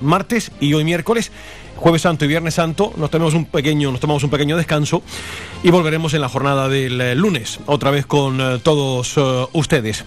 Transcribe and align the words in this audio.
martes 0.00 0.50
y 0.60 0.74
hoy 0.74 0.84
miércoles. 0.84 1.30
Jueves 1.76 2.02
Santo 2.02 2.24
y 2.24 2.28
Viernes 2.28 2.54
Santo 2.54 2.92
nos 2.96 3.10
tenemos 3.10 3.34
un 3.34 3.44
pequeño, 3.44 3.92
nos 3.92 4.00
tomamos 4.00 4.24
un 4.24 4.30
pequeño 4.30 4.56
descanso 4.56 5.02
y 5.62 5.70
volveremos 5.70 6.12
en 6.12 6.20
la 6.20 6.28
jornada 6.28 6.68
del 6.68 7.00
eh, 7.00 7.14
lunes, 7.14 7.60
otra 7.66 7.92
vez 7.92 8.04
con 8.04 8.40
eh, 8.40 8.58
todos 8.60 9.16
eh, 9.16 9.46
ustedes. 9.52 10.04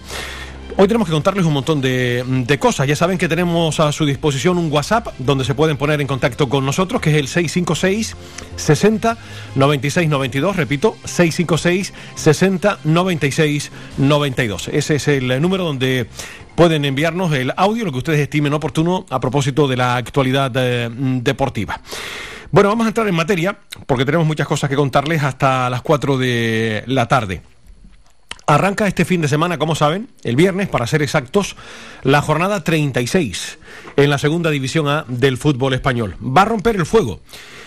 Hoy 0.74 0.88
tenemos 0.88 1.06
que 1.06 1.12
contarles 1.12 1.44
un 1.44 1.52
montón 1.52 1.80
de, 1.80 2.56
cosas. 2.58 2.86
Ya 2.86 2.96
saben 2.96 3.18
que 3.18 3.28
tenemos 3.28 3.78
a 3.78 3.92
su 3.92 4.06
disposición 4.06 4.56
un 4.56 4.72
WhatsApp 4.72 5.08
donde 5.18 5.44
se 5.44 5.54
pueden 5.54 5.76
poner 5.76 6.00
en 6.00 6.06
contacto 6.06 6.48
con 6.48 6.64
nosotros, 6.64 7.00
que 7.00 7.10
es 7.10 7.16
el 7.16 7.28
656 7.28 8.16
60 8.56 9.18
96 9.54 10.08
92. 10.08 10.56
Repito, 10.56 10.96
656 11.04 11.92
60 12.14 12.78
96 12.84 13.70
92. 13.98 14.68
Ese 14.68 14.96
es 14.96 15.08
el 15.08 15.42
número 15.42 15.64
donde 15.64 16.08
pueden 16.54 16.84
enviarnos 16.84 17.32
el 17.32 17.52
audio, 17.56 17.84
lo 17.84 17.92
que 17.92 17.98
ustedes 17.98 18.20
estimen 18.20 18.54
oportuno 18.54 19.04
a 19.10 19.20
propósito 19.20 19.68
de 19.68 19.76
la 19.76 19.96
actualidad 19.96 20.52
eh, 20.56 20.88
deportiva. 20.92 21.80
Bueno, 22.50 22.70
vamos 22.70 22.86
a 22.86 22.88
entrar 22.88 23.06
en 23.08 23.14
materia 23.14 23.58
porque 23.86 24.04
tenemos 24.04 24.26
muchas 24.26 24.46
cosas 24.46 24.70
que 24.70 24.76
contarles 24.76 25.22
hasta 25.22 25.68
las 25.68 25.82
4 25.82 26.18
de 26.18 26.82
la 26.86 27.08
tarde. 27.08 27.42
Arranca 28.52 28.86
este 28.86 29.06
fin 29.06 29.22
de 29.22 29.28
semana, 29.28 29.56
como 29.56 29.74
saben, 29.74 30.08
el 30.24 30.36
viernes, 30.36 30.68
para 30.68 30.86
ser 30.86 31.00
exactos, 31.00 31.56
la 32.02 32.20
jornada 32.20 32.62
36 32.62 33.58
en 33.96 34.10
la 34.10 34.18
segunda 34.18 34.50
división 34.50 34.88
A 34.88 35.06
del 35.08 35.38
fútbol 35.38 35.72
español. 35.72 36.16
Va 36.22 36.42
a 36.42 36.44
romper 36.44 36.76
el 36.76 36.84
fuego 36.84 37.22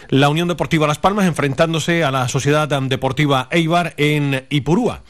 la 0.10 0.30
Unión 0.30 0.48
Deportiva 0.48 0.86
Las 0.86 1.00
Palmas 1.00 1.26
enfrentándose 1.26 2.04
a 2.04 2.12
la 2.12 2.28
Sociedad 2.28 2.68
Deportiva 2.84 3.48
Eibar 3.50 3.96
en 3.98 4.46
Ipurúa 4.52 5.02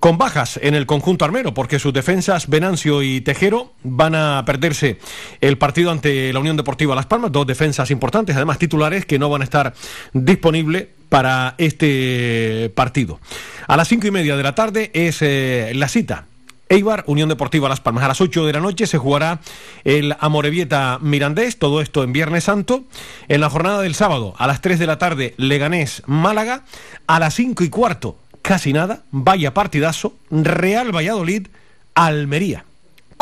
con 0.00 0.18
bajas 0.18 0.58
en 0.60 0.74
el 0.74 0.86
conjunto 0.86 1.24
armero, 1.24 1.54
porque 1.54 1.78
sus 1.78 1.92
defensas 1.92 2.48
Venancio 2.48 3.02
y 3.02 3.20
Tejero 3.20 3.74
van 3.84 4.16
a 4.16 4.42
perderse 4.44 4.98
el 5.40 5.56
partido 5.56 5.92
ante 5.92 6.32
la 6.32 6.40
Unión 6.40 6.56
Deportiva 6.56 6.96
Las 6.96 7.06
Palmas, 7.06 7.30
dos 7.30 7.46
defensas 7.46 7.92
importantes, 7.92 8.34
además 8.34 8.58
titulares, 8.58 9.06
que 9.06 9.20
no 9.20 9.30
van 9.30 9.42
a 9.42 9.44
estar 9.44 9.72
disponibles 10.12 10.88
para 11.12 11.56
este 11.58 12.72
partido. 12.74 13.20
A 13.68 13.76
las 13.76 13.86
cinco 13.88 14.06
y 14.06 14.10
media 14.10 14.34
de 14.34 14.42
la 14.42 14.54
tarde 14.54 14.90
es 14.94 15.20
eh, 15.20 15.70
la 15.74 15.88
cita 15.88 16.24
Eibar, 16.70 17.04
Unión 17.06 17.28
Deportiva 17.28 17.68
Las 17.68 17.80
Palmas. 17.80 18.02
A 18.02 18.08
las 18.08 18.22
8 18.22 18.46
de 18.46 18.52
la 18.54 18.60
noche 18.60 18.86
se 18.86 18.96
jugará 18.96 19.40
el 19.84 20.16
Amorebieta 20.20 20.98
Mirandés, 21.02 21.58
todo 21.58 21.82
esto 21.82 22.02
en 22.02 22.14
Viernes 22.14 22.44
Santo. 22.44 22.84
En 23.28 23.42
la 23.42 23.50
jornada 23.50 23.82
del 23.82 23.94
sábado, 23.94 24.34
a 24.38 24.46
las 24.46 24.62
3 24.62 24.78
de 24.78 24.86
la 24.86 24.96
tarde, 24.96 25.34
Leganés 25.36 26.02
Málaga. 26.06 26.64
A 27.06 27.18
las 27.20 27.34
cinco 27.34 27.62
y 27.62 27.68
cuarto, 27.68 28.16
casi 28.40 28.72
nada, 28.72 29.02
vaya 29.10 29.52
partidazo, 29.52 30.14
Real 30.30 30.96
Valladolid, 30.96 31.48
Almería, 31.94 32.64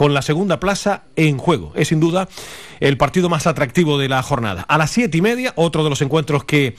con 0.00 0.14
la 0.14 0.22
segunda 0.22 0.60
plaza 0.60 1.02
en 1.14 1.36
juego. 1.36 1.74
Es 1.76 1.88
sin 1.88 2.00
duda 2.00 2.26
el 2.80 2.96
partido 2.96 3.28
más 3.28 3.46
atractivo 3.46 3.98
de 3.98 4.08
la 4.08 4.22
jornada. 4.22 4.62
A 4.62 4.78
las 4.78 4.92
siete 4.92 5.18
y 5.18 5.20
media, 5.20 5.52
otro 5.56 5.84
de 5.84 5.90
los 5.90 6.00
encuentros 6.00 6.44
que 6.44 6.74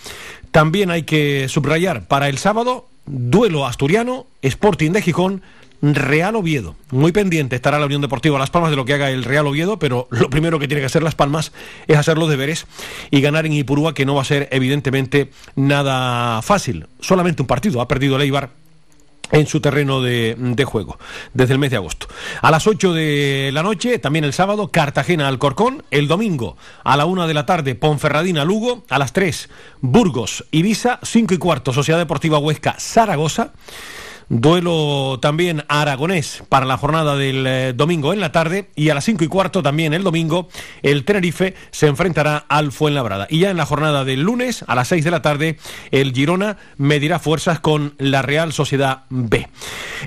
también 0.50 0.90
hay 0.90 1.04
que 1.04 1.48
subrayar 1.48 2.08
para 2.08 2.30
el 2.30 2.40
sábado, 2.40 2.88
duelo 3.06 3.68
asturiano, 3.68 4.26
Sporting 4.42 4.90
de 4.90 5.04
Gijón, 5.04 5.44
Real 5.84 6.36
Oviedo. 6.36 6.76
Muy 6.90 7.12
pendiente 7.12 7.56
estará 7.56 7.78
la 7.78 7.86
Unión 7.86 8.02
Deportiva 8.02 8.40
Las 8.40 8.50
Palmas 8.50 8.72
de 8.72 8.78
lo 8.78 8.86
que 8.86 8.96
haga 8.96 9.12
el 9.12 9.24
Real 9.24 9.46
Oviedo, 9.46 9.78
pero 9.78 10.08
lo 10.10 10.32
primero 10.32 10.58
que 10.58 10.68
tiene 10.68 10.82
que 10.82 10.88
hacer 10.88 11.04
Las 11.04 11.14
Palmas 11.14 11.52
es 11.86 11.98
hacer 11.98 12.18
los 12.18 12.28
deberes 12.28 12.66
y 13.12 13.22
ganar 13.22 13.46
en 13.46 13.54
Ipurúa, 13.54 13.94
que 13.94 14.04
no 14.04 14.16
va 14.16 14.24
a 14.24 14.26
ser 14.26 14.50
evidentemente 14.52 15.30
nada 15.56 16.42
fácil. 16.42 16.88
Solamente 17.02 17.44
un 17.44 17.48
partido 17.48 17.82
ha 17.82 17.88
perdido 17.88 18.16
el 18.16 18.24
Eibar 18.24 18.61
en 19.32 19.48
su 19.48 19.62
terreno 19.62 20.02
de, 20.02 20.36
juego 20.66 20.98
desde 21.34 21.54
el 21.54 21.60
mes 21.60 21.72
de 21.72 21.78
agosto. 21.78 22.08
A 22.42 22.52
las 22.52 22.68
8 22.68 22.94
de 22.94 23.50
la 23.54 23.64
noche, 23.64 24.00
también 24.00 24.26
el 24.26 24.34
sábado, 24.34 24.70
Cartagena 24.70 25.28
Alcorcón. 25.28 25.84
El 25.92 26.08
domingo, 26.08 26.58
a 26.84 26.98
la 26.98 27.06
1 27.06 27.28
de 27.28 27.34
la 27.34 27.46
tarde, 27.46 27.76
Ponferradina 27.76 28.46
Lugo. 28.46 28.84
A 28.90 29.00
las 29.00 29.14
3, 29.14 29.50
Burgos 29.82 30.46
Ibiza. 30.52 31.00
5 31.02 31.34
y 31.34 31.38
cuarto, 31.38 31.74
Sociedad 31.74 32.00
Deportiva 32.00 32.38
Huesca 32.38 32.76
Zaragoza. 32.80 33.54
Duelo 34.34 35.20
también 35.22 35.66
aragonés 35.68 36.42
para 36.48 36.66
la 36.66 36.78
jornada 36.78 37.18
del 37.18 37.46
eh, 37.46 37.74
domingo 37.76 38.14
en 38.14 38.22
la 38.22 38.32
tarde 38.32 38.70
y 38.78 38.88
a 38.88 38.94
las 38.94 39.04
cinco 39.04 39.26
y 39.26 39.28
cuarto 39.28 39.62
también 39.62 39.94
el 39.94 40.06
domingo 40.06 40.48
el 40.84 41.04
Tenerife 41.04 41.54
se 41.72 41.88
enfrentará 41.88 42.46
al 42.48 42.72
Fuenlabrada. 42.72 43.28
Y 43.30 43.40
ya 43.40 43.50
en 43.50 43.58
la 43.58 43.66
jornada 43.66 44.06
del 44.06 44.22
lunes 44.22 44.64
a 44.68 44.76
las 44.76 44.88
6 44.88 45.04
de 45.04 45.12
la 45.12 45.22
tarde 45.22 45.58
el 45.92 46.14
Girona 46.14 46.56
medirá 46.78 47.20
fuerzas 47.20 47.60
con 47.60 47.94
la 47.98 48.22
Real 48.22 48.54
Sociedad 48.54 49.04
B. 49.10 49.50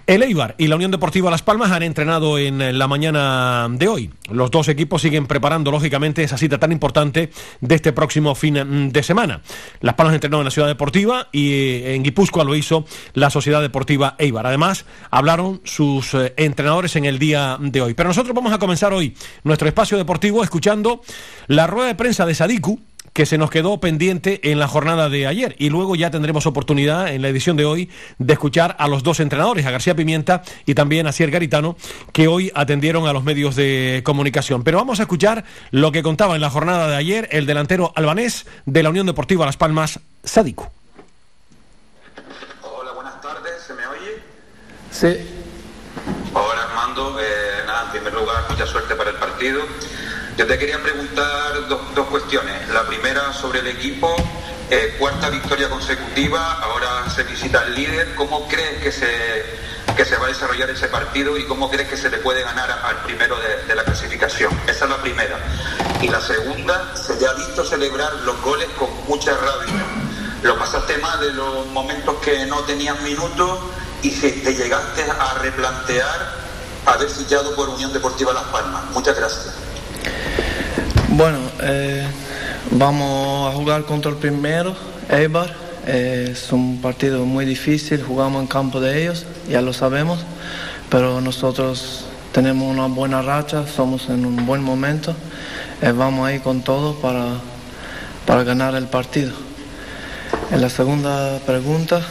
El 0.07 0.23
Eibar 0.23 0.55
y 0.57 0.69
la 0.69 0.77
Unión 0.77 0.91
Deportiva 0.91 1.31
Las 1.31 1.43
Palmas 1.43 1.71
han 1.71 1.83
entrenado 1.83 2.39
en 2.39 2.79
la 2.79 2.89
mañana 2.89 3.69
de 3.71 3.89
hoy. 3.89 4.11
Los 4.31 4.51
dos 4.51 4.69
equipos 4.69 5.03
siguen 5.03 5.27
preparando 5.27 5.71
lógicamente 5.71 6.23
esa 6.23 6.39
cita 6.39 6.59
tan 6.59 6.73
importante 6.73 7.31
de 7.61 7.75
este 7.75 7.93
próximo 7.93 8.35
fin 8.35 8.91
de 8.91 9.03
semana. 9.03 9.43
Las 9.81 9.97
Palmas 9.97 10.15
entrenó 10.15 10.39
en 10.39 10.47
la 10.47 10.51
Ciudad 10.51 10.69
Deportiva 10.69 11.29
y 11.31 11.53
eh, 11.53 11.95
en 11.95 12.03
Guipúzcoa 12.03 12.43
lo 12.43 12.55
hizo 12.55 12.87
la 13.13 13.29
Sociedad 13.29 13.61
Deportiva 13.61 14.14
Eibar. 14.19 14.47
Además, 14.47 14.85
hablaron 15.11 15.61
sus 15.65 16.15
eh, 16.15 16.35
entrenadores 16.37 16.97
en 16.97 17.05
el 17.05 17.19
día 17.19 17.57
de 17.61 17.81
hoy. 17.81 17.95
Pero 17.95 18.09
nosotros 18.09 18.35
vamos 18.35 18.53
a 18.53 18.59
comenzar 18.59 18.93
hoy 18.93 19.17
nuestro 19.43 19.69
espacio 19.69 19.97
deportivo 19.97 20.43
escuchando 20.43 21.01
la 21.47 21.67
rueda 21.67 21.89
de 21.89 21.95
prensa 21.95 22.27
de 22.27 22.35
Sadiku 22.35 22.81
que 23.15 23.27
se 23.27 23.39
nos 23.39 23.49
quedó 23.49 23.79
pendiente 23.79 24.51
en 24.51 24.59
la 24.59 24.67
jornada 24.67 25.09
de 25.09 25.27
ayer. 25.27 25.55
Y 25.59 25.71
luego 25.71 25.95
ya 25.95 26.11
tendremos 26.11 26.47
oportunidad 26.47 27.15
en 27.15 27.23
la 27.23 27.29
edición 27.29 27.57
de 27.57 27.65
hoy 27.65 27.89
de 28.19 28.33
escuchar 28.33 28.75
a 28.79 28.89
los 28.89 29.05
dos 29.05 29.21
entrenadores, 29.21 29.65
a 29.65 29.71
García 29.71 29.95
Pimienta 29.95 30.43
y 30.67 30.75
también 30.75 31.07
a 31.07 31.13
Cier 31.13 31.31
Garitano, 31.31 31.77
que 32.13 32.27
hoy 32.27 32.51
atendieron 32.57 33.07
a 33.07 33.13
los 33.13 33.23
medios 33.23 33.55
de 33.55 34.03
comunicación. 34.05 34.65
Pero 34.65 34.79
vamos 34.79 34.99
a 34.99 35.05
escuchar 35.05 35.45
lo 35.71 35.93
que 35.93 36.03
contaba 36.03 36.35
en 36.35 36.41
la 36.41 36.51
jornada 36.51 36.89
de 36.89 36.97
ayer 36.97 37.29
el 37.31 37.47
delantero 37.47 37.93
albanés 37.95 38.47
de 38.67 38.83
la 38.83 38.91
Unión 38.91 39.07
Deportiva 39.07 39.47
Las 39.47 39.57
Palmas, 39.57 40.01
Sadiku. 40.25 40.74
Sí. 44.95 45.29
Hola 46.35 46.63
Armando, 46.71 47.19
eh, 47.19 47.25
nada, 47.67 47.87
en 47.87 47.91
primer 47.91 48.15
lugar, 48.15 48.45
mucha 48.49 48.65
suerte 48.65 48.95
para 48.95 49.11
el 49.11 49.17
partido. 49.17 49.61
Yo 50.37 50.47
te 50.47 50.57
quería 50.57 50.81
preguntar 50.81 51.67
dos, 51.69 52.07
cuestiones. 52.07 52.69
La 52.69 52.87
primera 52.87 53.33
sobre 53.33 53.59
el 53.59 53.67
equipo, 53.67 54.15
eh, 54.71 54.95
cuarta 54.97 55.31
victoria 55.31 55.69
consecutiva, 55.69 56.61
ahora 56.63 57.11
se 57.11 57.25
visita 57.25 57.65
el 57.65 57.75
líder. 57.75 58.15
¿Cómo 58.15 58.47
crees 58.47 58.85
que 58.85 58.93
se, 58.93 59.45
que 59.97 60.05
se 60.05 60.17
va 60.17 60.27
a 60.27 60.29
desarrollar 60.29 60.71
ese 60.71 60.87
partido 60.87 61.37
y 61.39 61.45
cómo 61.47 61.69
crees 61.73 61.89
que 61.89 61.97
se 61.97 62.09
le 62.09 62.19
puede 62.19 62.43
ganar 62.43 62.71
al 62.71 62.99
primero 62.99 63.37
de, 63.41 63.65
de 63.67 63.75
la 63.75 63.83
clasificación? 63.83 64.53
Esa 64.69 64.85
es 64.85 64.91
la 64.93 64.99
primera. 64.99 65.41
Y 66.03 66.09
la 66.09 66.21
segunda, 66.21 66.97
se 66.97 67.15
te 67.15 67.27
ha 67.27 67.33
visto 67.33 67.65
celebrar 67.65 68.15
los 68.25 68.41
goles 68.43 68.69
con 68.79 68.91
mucha 69.09 69.33
rabia. 69.33 69.87
Lo 70.45 70.57
pasaste 70.57 70.99
mal 70.99 71.19
de 71.19 71.33
los 71.33 71.67
momentos 71.67 72.15
que 72.23 72.47
no 72.47 72.61
tenías 72.61 73.01
minutos 73.01 73.59
y 74.05 74.11
te 74.11 74.55
llegaste 74.55 75.03
a 75.03 75.39
replantear 75.41 76.45
haber 76.85 77.09
fichado 77.09 77.57
por 77.57 77.71
Unión 77.71 77.91
Deportiva 77.93 78.35
Las 78.35 78.45
Palmas. 78.45 78.83
Muchas 78.93 79.17
gracias. 79.17 79.55
Bueno, 81.09 81.39
eh, 81.63 82.07
vamos 82.73 83.51
a 83.51 83.57
jugar 83.57 83.85
contra 83.85 84.11
el 84.11 84.19
primero, 84.19 84.77
Eibar. 85.09 85.55
Eh, 85.87 86.31
es 86.33 86.53
un 86.53 86.83
partido 86.83 87.25
muy 87.25 87.47
difícil, 87.47 88.03
jugamos 88.03 88.43
en 88.43 88.47
campo 88.47 88.81
de 88.81 89.03
ellos, 89.03 89.25
ya 89.49 89.63
lo 89.63 89.73
sabemos, 89.73 90.21
pero 90.91 91.21
nosotros 91.21 92.05
tenemos 92.33 92.71
una 92.71 92.87
buena 92.87 93.23
racha, 93.23 93.67
somos 93.67 94.09
en 94.09 94.25
un 94.25 94.47
buen 94.47 94.63
momento, 94.63 95.15
eh, 95.83 95.93
vamos 95.93 96.27
ahí 96.27 96.41
con 96.41 96.63
todo 96.63 96.95
para, 96.97 97.27
para 98.27 98.45
ganar 98.45 98.75
el 98.75 98.87
partido. 98.87 99.33
En 100.51 100.63
la 100.63 100.71
segunda 100.71 101.39
pregunta, 101.47 102.03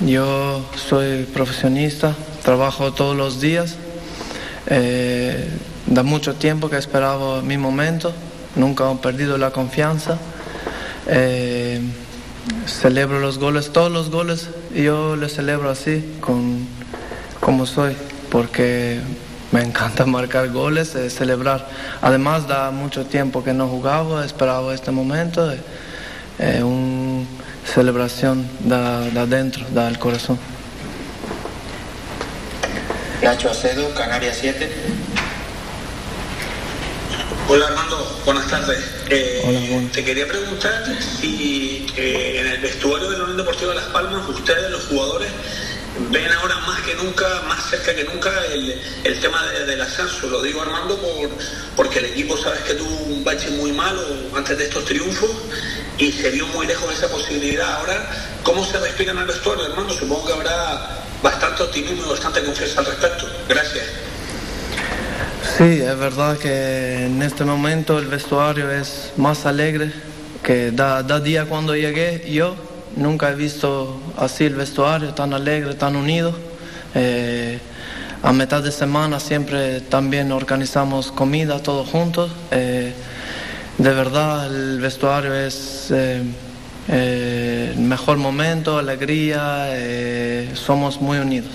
yo 0.00 0.64
soy 0.76 1.24
profesionista, 1.24 2.14
trabajo 2.42 2.92
todos 2.92 3.16
los 3.16 3.40
días. 3.40 3.76
Eh, 4.66 5.48
da 5.86 6.02
mucho 6.02 6.34
tiempo 6.34 6.68
que 6.68 6.76
esperaba 6.76 7.42
mi 7.42 7.58
momento, 7.58 8.12
nunca 8.56 8.90
he 8.90 8.96
perdido 8.96 9.38
la 9.38 9.50
confianza. 9.50 10.18
Eh, 11.06 11.80
celebro 12.66 13.20
los 13.20 13.38
goles, 13.38 13.72
todos 13.72 13.92
los 13.92 14.10
goles 14.10 14.48
yo 14.74 15.16
les 15.16 15.34
celebro 15.34 15.70
así, 15.70 16.16
con, 16.20 16.66
como 17.40 17.66
soy, 17.66 17.94
porque 18.30 19.00
me 19.52 19.62
encanta 19.62 20.06
marcar 20.06 20.50
goles, 20.50 20.94
eh, 20.96 21.08
celebrar. 21.08 21.68
Además 22.02 22.48
da 22.48 22.70
mucho 22.72 23.06
tiempo 23.06 23.44
que 23.44 23.52
no 23.52 23.68
jugaba, 23.68 24.24
esperaba 24.24 24.74
este 24.74 24.90
momento. 24.90 25.52
un, 26.62 27.03
celebración 27.64 28.48
da, 28.60 29.08
da 29.10 29.26
dentro, 29.26 29.64
da 29.70 29.88
al 29.88 29.98
corazón. 29.98 30.38
Nacho 33.22 33.50
Acedo, 33.50 33.92
Canarias 33.94 34.36
7. 34.40 34.70
Hola 37.48 37.66
Armando, 37.66 38.20
buenas 38.24 38.48
tardes. 38.48 38.78
Eh, 39.10 39.88
te 39.92 40.04
quería 40.04 40.26
preguntar 40.26 40.84
si 41.20 41.86
eh, 41.96 42.40
en 42.40 42.46
el 42.48 42.60
vestuario 42.60 43.10
de 43.10 43.18
la 43.18 43.24
Unión 43.24 43.36
Deportiva 43.38 43.74
Las 43.74 43.84
Palmas, 43.86 44.28
ustedes, 44.28 44.70
los 44.70 44.84
jugadores, 44.86 45.30
ven 46.10 46.32
ahora 46.32 46.58
más 46.60 46.80
que 46.82 46.94
nunca, 46.94 47.42
más 47.48 47.68
cerca 47.70 47.94
que 47.94 48.04
nunca 48.04 48.30
el, 48.52 48.80
el 49.04 49.20
tema 49.20 49.42
del 49.66 49.80
ascenso. 49.80 50.26
Lo 50.28 50.42
digo 50.42 50.62
Armando 50.62 50.98
por, 50.98 51.30
porque 51.76 51.98
el 52.00 52.06
equipo 52.06 52.36
sabes 52.36 52.60
que 52.60 52.74
tuvo 52.74 52.96
un 53.04 53.24
bache 53.24 53.50
muy 53.50 53.72
malo 53.72 54.02
antes 54.34 54.56
de 54.58 54.64
estos 54.64 54.84
triunfos 54.84 55.30
y 55.98 56.12
se 56.12 56.30
vio 56.30 56.46
muy 56.48 56.66
lejos 56.66 56.92
esa 56.92 57.08
posibilidad. 57.08 57.80
Ahora, 57.80 58.10
¿cómo 58.42 58.64
se 58.64 58.78
respira 58.78 59.12
en 59.12 59.18
el 59.18 59.26
vestuario, 59.26 59.64
Armando? 59.64 59.94
Supongo 59.94 60.26
que 60.26 60.32
habrá 60.32 61.04
bastante 61.22 61.62
optimismo 61.62 62.06
y 62.06 62.10
bastante 62.10 62.42
confianza 62.44 62.80
al 62.80 62.86
respecto. 62.86 63.26
Gracias. 63.48 63.84
Sí, 65.56 65.80
es 65.80 65.98
verdad 65.98 66.36
que 66.38 67.04
en 67.04 67.22
este 67.22 67.44
momento 67.44 67.98
el 67.98 68.06
vestuario 68.06 68.70
es 68.70 69.12
más 69.16 69.46
alegre 69.46 69.92
que 70.42 70.72
da, 70.72 71.02
da 71.02 71.20
día 71.20 71.44
cuando 71.46 71.76
llegué 71.76 72.24
yo. 72.30 72.56
Nunca 72.96 73.30
he 73.30 73.34
visto 73.34 74.00
así 74.16 74.44
el 74.44 74.54
vestuario 74.54 75.14
tan 75.14 75.32
alegre, 75.32 75.74
tan 75.74 75.96
unido. 75.96 76.34
Eh, 76.94 77.58
a 78.22 78.32
mitad 78.32 78.62
de 78.62 78.72
semana 78.72 79.20
siempre 79.20 79.80
también 79.80 80.32
organizamos 80.32 81.12
comida 81.12 81.62
todos 81.62 81.88
juntos. 81.88 82.30
Eh, 82.50 82.92
de 83.78 83.90
verdad 83.90 84.46
el 84.54 84.80
vestuario 84.80 85.34
es 85.34 85.90
eh, 85.90 86.22
el 86.88 87.78
mejor 87.78 88.18
momento, 88.18 88.78
alegría, 88.78 89.68
somos 90.54 91.00
muy 91.00 91.18
unidos. 91.18 91.52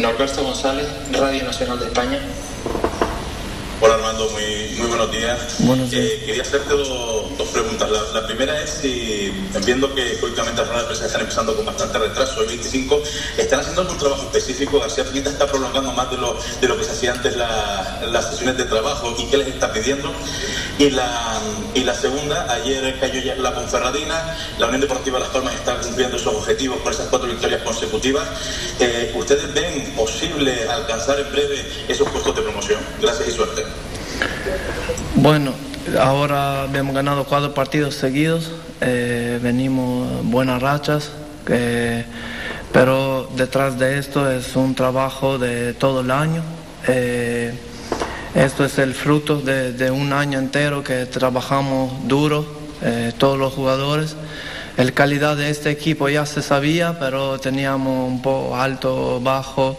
Norberto 0.00 0.42
González, 0.42 0.86
Radio 1.12 1.44
Nacional 1.44 1.78
de 1.78 1.86
España. 1.86 2.18
Hola 3.84 3.96
Armando, 3.96 4.30
muy, 4.30 4.78
muy 4.78 4.86
buenos 4.86 5.10
días. 5.10 5.60
Eh, 5.92 6.22
quería 6.24 6.40
hacerte 6.40 6.72
dos, 6.72 7.48
preguntas. 7.52 7.90
La, 8.14 8.26
primera 8.26 8.58
es 8.62 8.70
si, 8.70 9.30
viendo 9.66 9.94
que 9.94 10.18
últimamente 10.22 10.62
las 10.62 10.68
ruedas 10.68 10.84
de 10.84 10.86
prensa 10.86 11.04
están 11.04 11.20
empezando 11.20 11.54
con 11.54 11.66
bastante 11.66 11.98
retraso, 11.98 12.40
el 12.40 12.46
25, 12.46 13.02
¿están 13.36 13.60
haciendo 13.60 13.82
algún 13.82 13.98
trabajo 13.98 14.22
específico? 14.22 14.80
García 14.80 15.04
Pinita 15.04 15.28
está 15.28 15.46
prolongando 15.46 15.92
más 15.92 16.10
de 16.10 16.16
lo, 16.16 16.34
de 16.62 16.66
lo 16.66 16.78
que 16.78 16.84
se 16.84 16.92
hacía 16.92 17.12
antes 17.12 17.36
las 17.36 18.30
sesiones 18.30 18.56
de 18.56 18.64
trabajo 18.64 19.14
y 19.18 19.26
qué 19.26 19.36
les 19.36 19.48
está 19.48 19.70
pidiendo. 19.70 20.10
Y 20.78 20.88
la, 20.90 21.40
y 21.74 21.84
la 21.84 21.94
segunda, 21.94 22.50
ayer 22.52 22.98
cayó 22.98 23.20
ya 23.20 23.36
la 23.36 23.54
Ponferradina, 23.54 24.34
la 24.58 24.66
Unión 24.66 24.80
Deportiva 24.80 25.20
Las 25.20 25.28
Palmas 25.28 25.54
está 25.54 25.76
cumpliendo 25.76 26.18
sus 26.18 26.28
objetivos 26.28 26.80
con 26.80 26.92
esas 26.92 27.08
cuatro 27.08 27.28
victorias 27.28 27.62
consecutivas. 27.62 28.26
Eh, 28.80 29.12
¿Ustedes 29.14 29.52
ven 29.52 29.92
posible 29.94 30.68
alcanzar 30.68 31.20
en 31.20 31.30
breve 31.30 31.64
esos 31.86 32.08
puestos 32.08 32.34
de 32.34 32.42
promoción? 32.42 32.80
Gracias 33.00 33.28
y 33.28 33.32
suerte. 33.32 33.73
Bueno, 35.16 35.52
ahora 36.00 36.66
hemos 36.74 36.94
ganado 36.94 37.24
cuatro 37.24 37.54
partidos 37.54 37.94
seguidos, 37.94 38.50
eh, 38.80 39.38
venimos 39.42 40.24
buenas 40.24 40.60
rachas, 40.60 41.12
eh, 41.48 42.04
pero 42.72 43.30
detrás 43.36 43.78
de 43.78 43.98
esto 43.98 44.30
es 44.30 44.56
un 44.56 44.74
trabajo 44.74 45.38
de 45.38 45.72
todo 45.72 46.00
el 46.00 46.10
año. 46.10 46.42
Eh, 46.88 47.54
esto 48.34 48.64
es 48.64 48.78
el 48.78 48.92
fruto 48.94 49.40
de, 49.40 49.90
un 49.90 50.12
año 50.12 50.38
entero 50.38 50.82
que 50.82 51.06
trabajamos 51.06 52.06
duro, 52.08 52.44
todos 53.16 53.38
los 53.38 53.54
jugadores. 53.54 54.16
La 54.76 54.90
calidad 54.90 55.36
de 55.36 55.50
este 55.50 55.70
equipo 55.70 56.08
ya 56.08 56.26
se 56.26 56.42
sabía, 56.42 56.98
pero 56.98 57.38
teníamos 57.38 58.10
un 58.10 58.20
poco 58.20 58.56
alto, 58.56 59.20
bajo, 59.20 59.78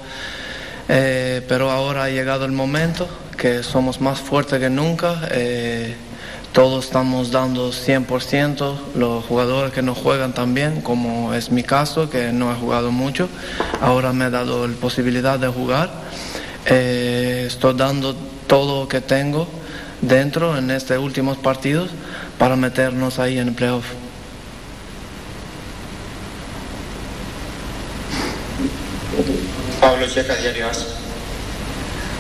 pero 0.88 1.70
ahora 1.70 2.06
ha 2.06 2.10
llegado 2.10 2.46
el 2.46 2.54
momento 2.54 3.08
que 3.38 3.64
somos 3.64 4.02
más 4.02 4.20
fuertes 4.20 4.60
que 4.60 4.70
nunca. 4.70 5.28
Eh, 5.32 5.96
todos 6.54 6.86
estamos 6.86 7.32
dando 7.32 7.72
100%, 7.72 8.78
los 8.96 9.26
jugadores 9.26 9.74
que 9.74 9.82
no 9.82 9.94
juegan 9.94 10.34
también, 10.34 10.82
como 10.82 11.34
es 11.34 11.52
mi 11.52 11.64
caso, 11.64 12.10
que 12.10 12.32
no 12.32 12.50
he 12.52 12.56
jugado 12.56 12.92
mucho, 12.92 13.28
ahora 13.82 14.14
me 14.14 14.26
he 14.26 14.30
dado 14.30 14.66
la 14.66 14.76
posibilidad 14.76 15.38
de 15.38 15.48
jugar. 15.48 15.92
Eh, 16.66 17.44
estoy 17.48 17.74
dando 17.74 18.16
todo 18.48 18.84
lo 18.84 18.88
que 18.88 19.02
tengo 19.02 19.48
dentro 20.02 20.58
en 20.58 20.72
estos 20.72 20.98
últimos 20.98 21.38
partidos 21.38 21.90
para 22.38 22.56
meternos 22.56 23.20
ahí 23.20 23.38
en 23.38 23.50
el 23.50 23.54
playoff. 23.54 23.86
Pablo 29.82 30.08
Checa, 30.08 30.36
Diario 30.36 30.68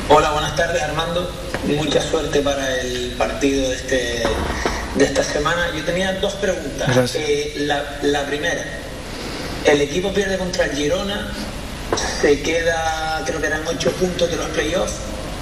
Hola, 0.08 0.34
buenas 0.34 0.56
tardes 0.56 0.84
Armando. 0.84 1.28
Mucha 1.66 2.00
suerte 2.00 2.42
para 2.42 2.80
el 2.80 3.16
partido 3.18 3.68
de, 3.70 3.76
este, 3.76 4.24
de 4.94 5.04
esta 5.04 5.24
semana. 5.24 5.72
Yo 5.76 5.84
tenía 5.84 6.14
dos 6.14 6.34
preguntas. 6.36 7.16
Eh, 7.16 7.66
la, 8.04 8.26
primera, 8.28 8.64
el 9.66 9.82
equipo 9.82 10.14
pierde 10.14 10.38
contra 10.38 10.66
el 10.66 10.74
Girona, 10.74 11.34
se 12.22 12.40
queda, 12.44 13.24
creo 13.26 13.42
que 13.42 13.48
eran 13.48 13.66
ocho 13.66 13.92
puntos 13.94 14.30
de 14.30 14.36
los 14.36 14.48
playoffs 14.50 14.94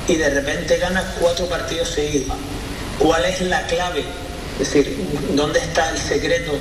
y 0.08 0.16
de 0.16 0.30
repente 0.30 0.78
gana 0.78 1.14
cuatro 1.20 1.46
partidos 1.48 1.90
seguidos. 1.90 2.38
¿Cuál 3.00 3.26
es 3.26 3.42
la 3.42 3.68
clave? 3.68 4.06
Es 4.62 4.74
decir, 4.74 4.98
¿dónde 5.32 5.60
está 5.60 5.90
el 5.90 5.98
secreto 5.98 6.54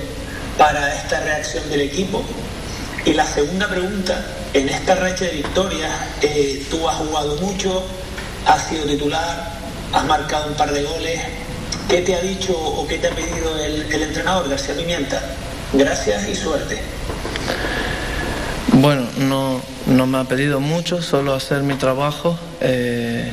para 0.59 0.93
esta 0.93 1.21
reacción 1.21 1.71
del 1.71 1.83
equipo? 1.83 2.25
Y 3.05 3.15
la 3.15 3.27
segunda 3.27 3.69
pregunta, 3.69 4.25
en 4.55 4.69
esta 4.69 4.95
racha 4.95 5.25
de 5.25 5.33
victorias, 5.33 5.91
eh, 6.21 6.65
tú 6.71 6.89
has 6.89 6.97
jugado 6.99 7.37
mucho, 7.41 7.83
has 8.47 8.69
sido 8.69 8.85
titular, 8.85 9.55
has 9.93 10.05
marcado 10.05 10.47
un 10.47 10.55
par 10.55 10.73
de 10.73 10.85
goles. 10.85 11.21
¿Qué 11.89 12.03
te 12.03 12.15
ha 12.15 12.21
dicho 12.21 12.57
o 12.57 12.87
qué 12.87 12.99
te 12.99 13.09
ha 13.09 13.11
pedido 13.11 13.59
el, 13.59 14.03
entrenador 14.03 14.49
García 14.49 14.77
Pimienta? 14.77 15.21
Gracias 15.73 16.29
y 16.29 16.37
suerte. 16.37 16.81
Bueno, 18.75 19.05
no, 19.19 19.61
no 19.87 20.07
me 20.07 20.19
ha 20.19 20.25
pedido 20.25 20.61
mucho, 20.61 21.03
solo 21.03 21.35
hacer 21.35 21.63
mi 21.63 21.75
trabajo. 21.75 22.39
Eh, 22.61 23.33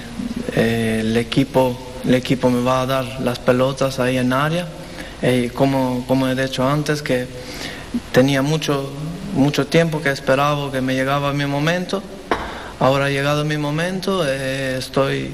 eh, 0.55 0.97
el, 1.01 1.15
equipo, 1.15 1.77
el 2.05 2.15
equipo 2.15 2.49
me 2.49 2.63
va 2.63 2.81
a 2.81 2.85
dar 2.87 3.21
las 3.21 3.37
pelotas 3.37 3.99
ahí 3.99 4.17
en 4.17 4.33
área. 4.33 4.67
como, 5.53 6.05
como 6.07 6.27
he 6.27 6.33
dicho 6.33 6.67
antes, 6.67 7.03
que 7.03 7.27
tenía 8.11 8.41
mucho, 8.41 8.91
mucho 9.33 9.67
tiempo 9.67 10.01
que 10.01 10.09
esperaba 10.09 10.71
que 10.71 10.81
me 10.81 10.95
llegaba 10.95 11.33
mi 11.33 11.45
momento. 11.45 12.01
Ahora 12.79 13.05
ha 13.05 13.09
llegado 13.09 13.43
mi 13.43 13.57
momento, 13.57 14.25
eh, 14.25 14.77
estoy 14.77 15.31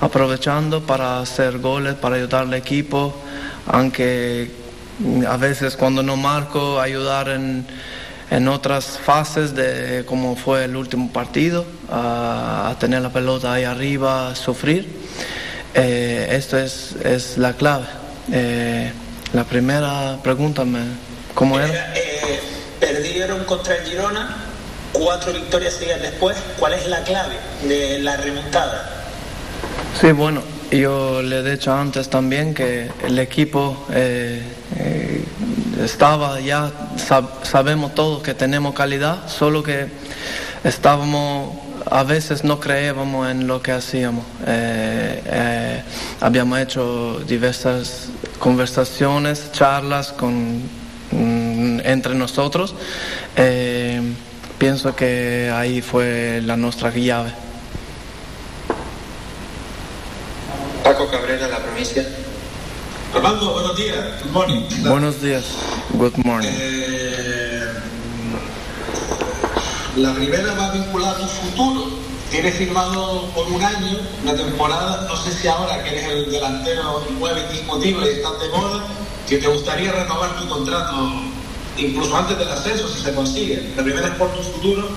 aprovechando 0.00 0.82
para 0.82 1.20
hacer 1.20 1.58
goles, 1.58 1.94
para 1.94 2.16
ayudar 2.16 2.42
al 2.42 2.54
equipo, 2.54 3.14
aunque 3.66 4.50
a 5.26 5.36
veces 5.36 5.76
cuando 5.76 6.02
no 6.02 6.16
marco, 6.16 6.78
ayudar 6.78 7.28
en, 7.28 7.66
en 8.30 8.48
otras 8.48 8.98
fases 8.98 9.54
de 9.54 10.04
como 10.06 10.36
fue 10.36 10.64
el 10.64 10.76
último 10.76 11.10
partido, 11.10 11.64
a, 11.90 12.74
tener 12.78 13.00
la 13.02 13.10
pelota 13.10 13.54
ahí 13.54 13.64
arriba, 13.64 14.30
a 14.30 14.34
sufrir. 14.36 14.88
Eh, 15.74 16.28
esto 16.30 16.58
es, 16.58 16.96
es, 17.02 17.38
la 17.38 17.54
clave. 17.54 17.86
Eh, 18.30 18.92
la 19.32 19.44
primera 19.44 20.18
pregunta, 20.22 20.64
¿cómo 21.34 21.58
era? 21.58 21.94
Perdieron 22.84 23.44
contra 23.44 23.76
el 23.76 23.84
Girona, 23.84 24.36
cuatro 24.92 25.32
victorias 25.32 25.74
seguidas 25.74 26.02
después. 26.02 26.36
¿Cuál 26.58 26.74
es 26.74 26.86
la 26.86 27.02
clave 27.02 27.36
de 27.66 27.98
la 28.00 28.16
remontada? 28.18 28.90
Sí, 29.98 30.12
bueno, 30.12 30.42
yo 30.70 31.22
le 31.22 31.38
he 31.38 31.42
dicho 31.42 31.72
antes 31.72 32.10
también 32.10 32.52
que 32.52 32.90
el 33.02 33.18
equipo 33.18 33.86
eh, 33.90 34.42
eh, 34.76 35.24
estaba 35.82 36.40
ya, 36.40 36.70
sabemos 37.42 37.94
todos 37.94 38.22
que 38.22 38.34
tenemos 38.34 38.74
calidad, 38.74 39.28
solo 39.28 39.62
que 39.62 39.86
estábamos, 40.62 41.56
a 41.90 42.02
veces 42.02 42.44
no 42.44 42.60
creíamos 42.60 43.30
en 43.30 43.46
lo 43.46 43.62
que 43.62 43.72
hacíamos. 43.72 44.26
Eh, 44.46 45.82
habíamos 46.20 46.58
hecho 46.58 47.20
diversas 47.26 48.08
conversaciones, 48.38 49.52
charlas 49.52 50.12
con 50.12 50.83
Entre 51.84 52.14
nosotros, 52.14 52.74
eh, 53.36 54.00
pienso 54.58 54.94
que 54.94 55.50
ahí 55.54 55.82
fue 55.82 56.40
la 56.44 56.56
nuestra 56.56 56.90
llave. 56.90 57.32
Paco 60.82 61.08
Cabrera, 61.10 61.48
La 61.48 61.58
Provincia. 61.58 62.04
Armando, 63.14 63.52
buenos 63.52 63.76
días. 63.76 63.98
Good 64.22 64.32
morning. 64.32 64.60
Buenos 64.86 65.22
días. 65.22 65.44
Good 65.94 66.16
morning. 66.24 66.50
Eh, 66.52 67.62
la 69.96 70.14
primera 70.14 70.54
va 70.54 70.72
vinculada 70.72 71.12
a 71.12 71.18
tu 71.18 71.26
futuro. 71.26 72.04
Tienes 72.30 72.56
firmado 72.56 73.30
por 73.34 73.46
un 73.46 73.62
año, 73.62 73.98
una 74.22 74.34
temporada. 74.34 75.06
No 75.08 75.16
sé 75.16 75.32
si 75.32 75.46
ahora 75.46 75.82
que 75.84 75.90
eres 75.90 76.04
el 76.08 76.30
delantero 76.32 77.06
nueve 77.18 77.42
indiscutible 77.48 78.06
y 78.10 78.16
estás 78.16 78.40
de 78.40 78.48
moda, 78.48 78.84
si 79.26 79.38
te 79.38 79.46
gustaría 79.46 79.92
renovar 79.92 80.36
tu 80.36 80.48
contrato 80.48 81.12
incluso 81.76 82.16
antes 82.16 82.38
del 82.38 82.48
ascenso, 82.48 82.88
si 82.88 83.02
se 83.02 83.14
consigue. 83.14 83.72
La 83.76 83.82
primera 83.82 84.08
es 84.08 84.14
por 84.14 84.32
tu 84.32 84.42
futuro 84.42 84.88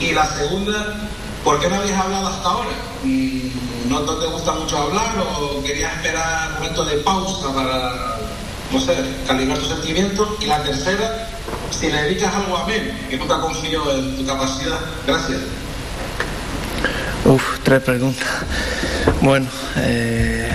y 0.00 0.12
la 0.12 0.26
segunda, 0.26 1.08
¿por 1.44 1.60
qué 1.60 1.68
no 1.68 1.76
habías 1.76 1.98
hablado 1.98 2.28
hasta 2.28 2.48
ahora? 2.48 2.70
Mm, 3.02 3.88
¿No, 3.88 4.00
te 4.02 4.26
gusta 4.26 4.52
mucho 4.52 4.76
hablar 4.76 5.14
o 5.18 5.62
querías 5.62 5.96
esperar 5.96 6.50
un 6.50 6.54
momento 6.54 6.84
de 6.84 6.98
pausa 6.98 7.54
para, 7.54 8.18
no 8.70 8.80
sé, 8.80 8.94
calibrar 9.26 9.58
tus 9.58 9.68
sentimientos? 9.68 10.28
Y 10.40 10.46
la 10.46 10.62
tercera, 10.62 11.28
si 11.70 11.90
le 11.90 12.02
dedicas 12.02 12.34
algo 12.34 12.56
a 12.56 12.66
Mel, 12.66 12.92
que 13.08 13.16
nunca 13.16 13.40
confió 13.40 13.90
en 13.92 14.16
tu 14.16 14.26
capacidad. 14.26 14.78
Gracias. 15.06 15.40
Uf, 17.24 17.58
tres 17.62 17.82
preguntas. 17.82 18.26
Bueno, 19.20 19.46
eh, 19.76 20.50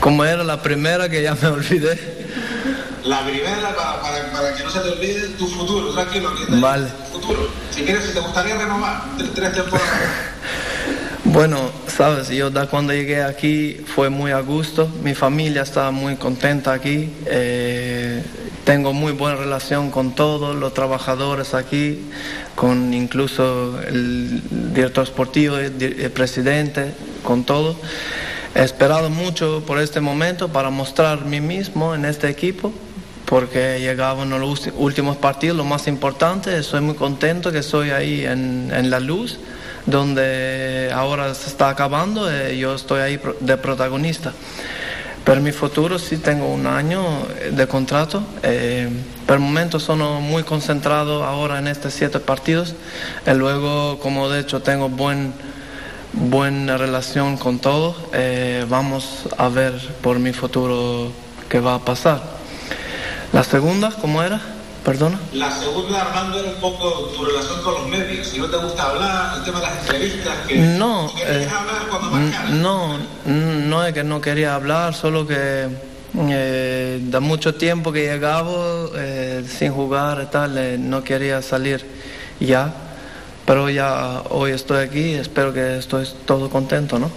¿cómo 0.00 0.24
era 0.24 0.44
la 0.44 0.60
primera 0.60 1.08
que 1.08 1.22
ya 1.22 1.34
me 1.40 1.48
olvidé? 1.48 2.23
La 3.04 3.24
primera, 3.24 3.74
para, 3.76 4.00
para, 4.32 4.54
que 4.54 4.64
no 4.64 4.70
se 4.70 4.80
te 4.80 4.88
olvide 4.88 5.28
tu 5.38 5.46
futuro, 5.46 5.92
tranquilo, 5.92 6.32
vale. 6.60 6.86
futuro. 7.12 7.50
Si 7.70 7.82
quieres, 7.82 8.04
si 8.06 8.14
te 8.14 8.20
gustaría 8.20 8.56
renovar 8.56 9.02
tres 9.34 9.52
temporadas. 9.52 9.90
Bueno, 11.26 11.58
sabes, 11.88 12.28
yo 12.28 12.50
da 12.50 12.68
cuando 12.68 12.92
llegué 12.92 13.22
aquí 13.22 13.80
fue 13.86 14.08
muy 14.08 14.30
a 14.30 14.40
gusto, 14.40 14.88
mi 15.02 15.14
familia 15.14 15.62
está 15.62 15.90
muy 15.90 16.14
contenta 16.14 16.72
aquí, 16.72 17.10
eh, 17.26 18.22
tengo 18.64 18.92
muy 18.92 19.12
buena 19.12 19.36
relación 19.36 19.90
con 19.90 20.14
todos 20.14 20.54
los 20.54 20.74
trabajadores 20.74 21.54
aquí, 21.54 21.98
con 22.54 22.94
incluso 22.94 23.80
el 23.82 24.42
director 24.74 25.06
deportivo, 25.06 25.58
el, 25.58 25.72
presidente, 26.12 26.94
con 27.24 27.42
todo. 27.42 27.74
He 28.54 28.62
esperado 28.62 29.10
mucho 29.10 29.64
por 29.66 29.80
este 29.80 30.00
momento 30.00 30.50
para 30.52 30.70
mostrar 30.70 31.24
mí 31.24 31.40
mismo 31.40 31.94
en 31.94 32.04
este 32.04 32.28
equipo, 32.28 32.72
porque 33.26 33.80
llegaban 33.80 34.30
los 34.30 34.68
últimos 34.76 35.16
partidos, 35.16 35.56
lo 35.56 35.64
más 35.64 35.86
importante, 35.86 36.58
estoy 36.58 36.80
muy 36.80 36.94
contento 36.94 37.50
que 37.52 37.58
estoy 37.58 37.90
ahí 37.90 38.24
en, 38.24 38.70
en 38.72 38.90
la 38.90 39.00
luz 39.00 39.38
donde 39.86 40.90
ahora 40.94 41.34
se 41.34 41.48
está 41.48 41.68
acabando, 41.68 42.30
eh, 42.30 42.56
yo 42.56 42.74
estoy 42.74 43.00
ahí 43.00 43.20
de 43.40 43.56
protagonista. 43.56 44.32
Pero 45.24 45.40
mi 45.40 45.52
futuro 45.52 45.98
sí 45.98 46.18
tengo 46.18 46.48
un 46.48 46.66
año 46.66 47.02
de 47.50 47.66
contrato. 47.66 48.22
Eh, 48.42 48.90
por 49.26 49.36
el 49.36 49.40
momento 49.40 49.80
soy 49.80 49.96
muy 49.96 50.42
concentrado 50.42 51.24
ahora 51.24 51.58
en 51.58 51.66
estos 51.66 51.94
siete 51.94 52.20
partidos. 52.20 52.74
Y 53.26 53.30
luego, 53.30 53.98
como 54.00 54.28
de 54.28 54.40
hecho 54.40 54.60
tengo 54.60 54.90
buen, 54.90 55.32
buena 56.12 56.76
relación 56.76 57.38
con 57.38 57.58
todos, 57.58 57.96
eh, 58.12 58.66
vamos 58.68 59.26
a 59.38 59.48
ver 59.48 59.72
por 60.02 60.18
mi 60.18 60.34
futuro 60.34 61.10
qué 61.48 61.58
va 61.58 61.76
a 61.76 61.78
pasar. 61.78 62.33
La 63.32 63.42
segunda, 63.44 63.90
¿cómo 64.00 64.22
era? 64.22 64.40
¿Perdona? 64.84 65.18
La 65.32 65.50
segunda, 65.50 66.02
Armando, 66.02 66.38
era 66.38 66.50
un 66.50 66.60
poco 66.60 67.10
tu 67.16 67.24
relación 67.24 67.62
con 67.62 67.74
los 67.74 67.88
medios. 67.88 68.26
Si 68.26 68.38
no 68.38 68.46
te 68.46 68.58
gusta 68.58 68.90
hablar, 68.90 69.38
el 69.38 69.44
tema 69.44 69.60
de 69.60 69.66
las 69.66 69.78
entrevistas, 69.78 70.36
que 70.46 70.56
no, 70.56 71.10
eh, 71.26 71.48
hablar 71.50 71.88
cuando 71.88 72.54
No, 72.54 72.98
no 73.24 73.86
es 73.86 73.94
que 73.94 74.04
no 74.04 74.20
quería 74.20 74.54
hablar, 74.54 74.94
solo 74.94 75.26
que 75.26 75.68
eh, 76.28 77.00
da 77.04 77.20
mucho 77.20 77.54
tiempo 77.54 77.92
que 77.92 78.02
llegaba 78.02 78.88
eh, 78.94 79.44
sin 79.48 79.72
jugar 79.72 80.30
tal, 80.30 80.88
no 80.88 81.02
quería 81.02 81.40
salir 81.40 81.84
ya. 82.38 82.74
Pero 83.46 83.68
ya 83.70 84.22
hoy 84.30 84.52
estoy 84.52 84.84
aquí, 84.84 85.14
espero 85.14 85.52
que 85.52 85.78
estoy 85.78 86.06
todo 86.26 86.48
contento, 86.50 86.98
¿no? 86.98 87.10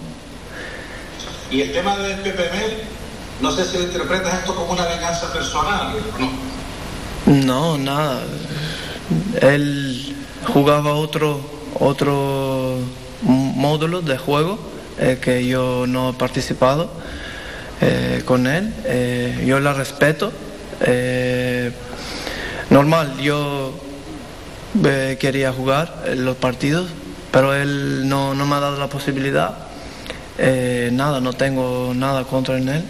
Y 1.51 1.61
el 1.61 1.71
tema 1.71 1.97
del 1.97 2.17
PPM, 2.19 2.96
no 3.41 3.51
sé 3.51 3.65
si 3.65 3.77
interpretas 3.77 4.39
esto 4.39 4.55
como 4.55 4.73
una 4.73 4.85
venganza 4.85 5.31
personal, 5.31 5.95
¿no? 6.19 6.47
No, 7.27 7.77
nada. 7.77 8.21
Él 9.41 10.15
jugaba 10.45 10.93
otro, 10.93 11.41
otro 11.79 12.77
módulo 13.21 14.01
de 14.01 14.17
juego 14.17 14.57
eh, 14.99 15.19
que 15.21 15.45
yo 15.45 15.85
no 15.87 16.11
he 16.11 16.13
participado 16.13 16.89
eh, 17.81 18.23
con 18.25 18.47
él. 18.47 18.73
Eh, 18.85 19.43
yo 19.45 19.59
la 19.59 19.73
respeto. 19.73 20.31
normal, 22.69 23.17
yo 23.19 23.73
quería 25.19 25.51
jugar 25.51 26.05
los 26.15 26.37
partidos, 26.37 26.87
pero 27.31 27.53
él 27.53 28.07
no, 28.07 28.33
no 28.33 28.45
me 28.45 28.55
ha 28.55 28.59
dado 28.59 28.77
la 28.77 28.87
posibilidad. 28.87 29.57
nada, 30.91 31.19
no 31.19 31.33
tengo 31.33 31.93
nada 31.93 32.23
contra 32.23 32.57
él. 32.57 32.83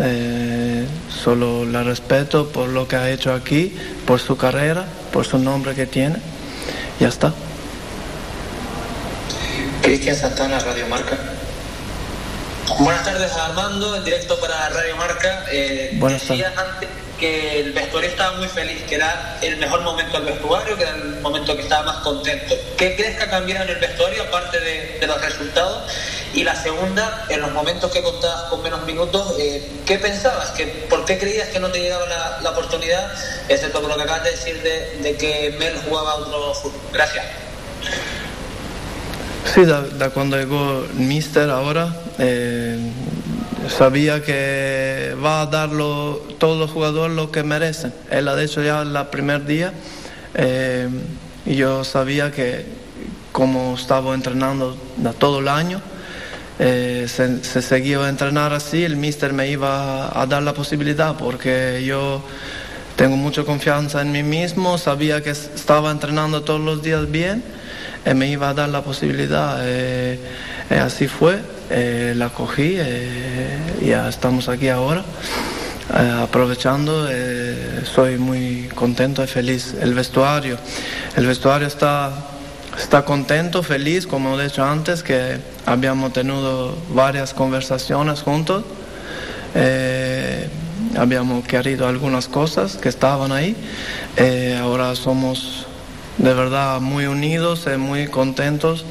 Eh, 0.00 0.86
solo 1.22 1.64
la 1.64 1.82
respeto 1.82 2.48
por 2.48 2.68
lo 2.68 2.86
que 2.86 2.96
ha 2.96 3.10
hecho 3.10 3.32
aquí, 3.32 3.74
por 4.06 4.20
su 4.20 4.36
carrera, 4.36 4.84
por 5.12 5.26
su 5.26 5.38
nombre 5.38 5.74
que 5.74 5.86
tiene. 5.86 6.16
Ya 7.00 7.08
está. 7.08 7.32
Cristian 9.82 10.16
Santana, 10.16 10.58
Radio 10.60 10.86
Marca. 10.88 11.16
Buenas 12.78 13.04
tardes 13.04 13.32
Armando, 13.32 13.96
en 13.96 14.04
directo 14.04 14.38
para 14.40 14.68
Radio 14.68 14.96
Marca. 14.96 15.44
Eh, 15.50 15.96
Buenas 15.98 16.22
tardes. 16.22 16.46
antes 16.46 16.88
que 17.18 17.60
el 17.60 17.72
vestuario 17.72 18.10
estaba 18.10 18.36
muy 18.38 18.48
feliz, 18.48 18.82
que 18.88 18.94
era 18.94 19.38
el 19.42 19.56
mejor 19.58 19.82
momento 19.82 20.20
del 20.20 20.32
vestuario, 20.32 20.76
que 20.76 20.82
era 20.82 20.94
el 20.94 21.20
momento 21.20 21.56
que 21.56 21.62
estaba 21.62 21.92
más 21.92 21.96
contento. 21.98 22.54
¿Qué 22.76 22.94
crees 22.96 23.16
que 23.16 23.24
ha 23.24 23.30
cambiado 23.30 23.64
en 23.64 23.70
el 23.70 23.76
vestuario, 23.76 24.22
aparte 24.22 24.60
de, 24.60 25.06
los 25.06 25.20
resultados? 25.20 25.82
Y 26.34 26.44
la 26.44 26.54
segunda, 26.54 27.26
en 27.28 27.40
los 27.40 27.52
momentos 27.52 27.90
que 27.90 28.02
contabas 28.02 28.42
con 28.44 28.62
menos 28.62 28.84
minutos, 28.86 29.34
eh, 29.38 29.66
¿qué 29.86 29.98
pensabas? 29.98 30.50
¿Que, 30.50 30.66
¿Por 30.66 31.04
qué 31.04 31.18
creías 31.18 31.48
que 31.48 31.58
no 31.58 31.70
te 31.70 31.80
llegaba 31.80 32.06
la, 32.42 32.50
oportunidad? 32.50 33.12
Excepto 33.48 33.80
por 33.80 33.90
lo 33.90 33.96
que 33.96 34.02
acabas 34.02 34.24
de 34.24 34.30
decir 34.30 34.62
de, 34.62 35.16
que 35.16 35.56
Mel 35.58 35.76
jugaba 35.88 36.16
otro 36.16 36.54
fútbol. 36.54 36.80
Gracias. 36.92 37.24
Sí, 39.54 39.64
da, 39.64 40.10
cuando 40.10 40.36
llegó 40.36 40.86
Mister 40.94 41.48
ahora, 41.50 41.94
eh, 42.18 42.78
sabía 43.68 44.22
que 44.22 45.16
va 45.22 45.42
a 45.42 45.46
darlo 45.46 46.22
todos 46.38 46.58
los 46.58 46.70
jugadores 46.70 47.16
lo 47.16 47.30
que 47.32 47.42
merecen. 47.42 47.92
Él 48.10 48.28
ha 48.28 48.40
hecho 48.42 48.62
ya 48.62 48.82
el 48.82 49.06
primer 49.08 49.44
día 49.44 49.72
eh, 50.34 50.88
yo 51.46 51.84
sabía 51.84 52.30
que 52.30 52.64
como 53.32 53.74
estaba 53.74 54.14
entrenando 54.14 54.76
todo 55.18 55.40
el 55.40 55.48
año, 55.48 55.80
eh, 56.58 57.06
se, 57.08 57.44
se, 57.44 57.62
seguía 57.62 58.08
entrenar 58.08 58.52
así, 58.52 58.84
el 58.84 58.96
mister 58.96 59.32
me 59.32 59.48
iba 59.48 60.20
a, 60.20 60.26
dar 60.26 60.42
la 60.42 60.54
posibilidad 60.54 61.16
porque 61.16 61.84
yo 61.86 62.22
tengo 62.96 63.16
mucha 63.16 63.44
confianza 63.44 64.02
en 64.02 64.10
mí 64.10 64.24
mismo, 64.24 64.76
sabía 64.76 65.22
que 65.22 65.30
estaba 65.30 65.90
entrenando 65.90 66.42
todos 66.42 66.60
los 66.60 66.82
días 66.82 67.10
bien 67.10 67.44
y 68.04 68.14
me 68.14 68.28
iba 68.28 68.48
a 68.48 68.54
dar 68.54 68.68
la 68.70 68.82
posibilidad. 68.82 69.58
Eh, 69.62 70.18
así 70.70 71.06
fue, 71.06 71.38
eh, 71.70 72.14
la 72.16 72.30
cogí 72.30 72.78
y 73.80 73.86
ya 73.86 74.08
estamos 74.08 74.48
aquí 74.48 74.68
ahora. 74.68 75.04
aprovechando, 76.22 77.08
soy 77.84 78.18
muy 78.18 78.68
contento 78.74 79.24
y 79.24 79.26
feliz. 79.26 79.74
El 79.80 79.94
vestuario, 79.94 80.58
el 81.16 81.26
vestuario 81.26 81.66
está 81.66 82.12
está 82.78 83.04
contento, 83.04 83.62
feliz, 83.62 84.06
como 84.06 84.38
he 84.38 84.44
dicho 84.44 84.64
antes, 84.64 85.02
que 85.02 85.38
habíamos 85.66 86.12
tenido 86.12 86.76
varias 86.90 87.34
conversaciones 87.34 88.22
juntos. 88.22 88.64
Eh, 89.54 90.48
habíamos 90.96 91.44
querido 91.44 91.88
algunas 91.88 92.28
cosas 92.28 92.76
que 92.76 92.88
estaban 92.88 93.32
ahí. 93.32 93.56
Eh, 94.16 94.56
ahora 94.60 94.94
somos 94.94 95.66
de 96.18 96.34
verdad 96.34 96.80
muy 96.80 97.06
unidos 97.06 97.66
muy 97.78 98.06
contentos, 98.06 98.84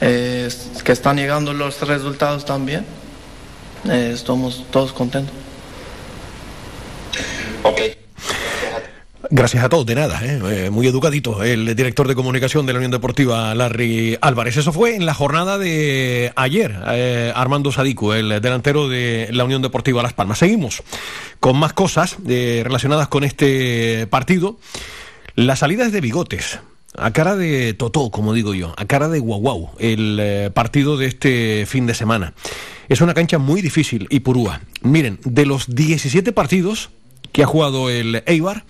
eh, 0.00 0.48
que 0.84 0.92
están 0.92 1.16
llegando 1.16 1.52
los 1.52 1.80
resultados 1.80 2.44
también. 2.44 2.84
estamos 3.84 4.64
todos 4.70 4.92
contentos. 4.92 5.34
Okay. 7.62 8.00
Gracias 9.32 9.62
a 9.62 9.68
todos, 9.68 9.86
de 9.86 9.94
nada, 9.94 10.18
¿eh? 10.24 10.40
Eh, 10.66 10.70
muy 10.70 10.88
educadito 10.88 11.44
el 11.44 11.76
director 11.76 12.08
de 12.08 12.16
comunicación 12.16 12.66
de 12.66 12.72
la 12.72 12.78
Unión 12.78 12.90
Deportiva, 12.90 13.54
Larry 13.54 14.18
Álvarez. 14.20 14.56
Eso 14.56 14.72
fue 14.72 14.96
en 14.96 15.06
la 15.06 15.14
jornada 15.14 15.56
de 15.56 16.32
ayer, 16.34 16.74
eh, 16.88 17.32
Armando 17.36 17.70
Sadiku, 17.70 18.12
el 18.12 18.40
delantero 18.40 18.88
de 18.88 19.28
la 19.30 19.44
Unión 19.44 19.62
Deportiva 19.62 20.02
Las 20.02 20.14
Palmas. 20.14 20.38
Seguimos 20.38 20.82
con 21.38 21.56
más 21.58 21.74
cosas 21.74 22.16
relacionadas 22.26 23.06
con 23.06 23.22
este 23.22 24.08
partido. 24.08 24.58
Las 25.36 25.60
salidas 25.60 25.92
de 25.92 26.00
bigotes, 26.00 26.58
a 27.00 27.12
cara 27.12 27.34
de 27.34 27.72
totó, 27.74 28.10
como 28.10 28.34
digo 28.34 28.54
yo, 28.54 28.74
a 28.76 28.84
cara 28.84 29.08
de 29.08 29.20
guau 29.20 29.70
el 29.78 30.50
partido 30.52 30.96
de 30.96 31.06
este 31.06 31.64
fin 31.66 31.86
de 31.86 31.94
semana. 31.94 32.34
Es 32.88 33.00
una 33.00 33.14
cancha 33.14 33.38
muy 33.38 33.62
difícil 33.62 34.06
y 34.10 34.20
purúa. 34.20 34.60
Miren, 34.82 35.18
de 35.24 35.46
los 35.46 35.74
17 35.74 36.32
partidos 36.32 36.90
que 37.32 37.42
ha 37.42 37.46
jugado 37.46 37.88
el 37.88 38.22
Eibar, 38.26 38.64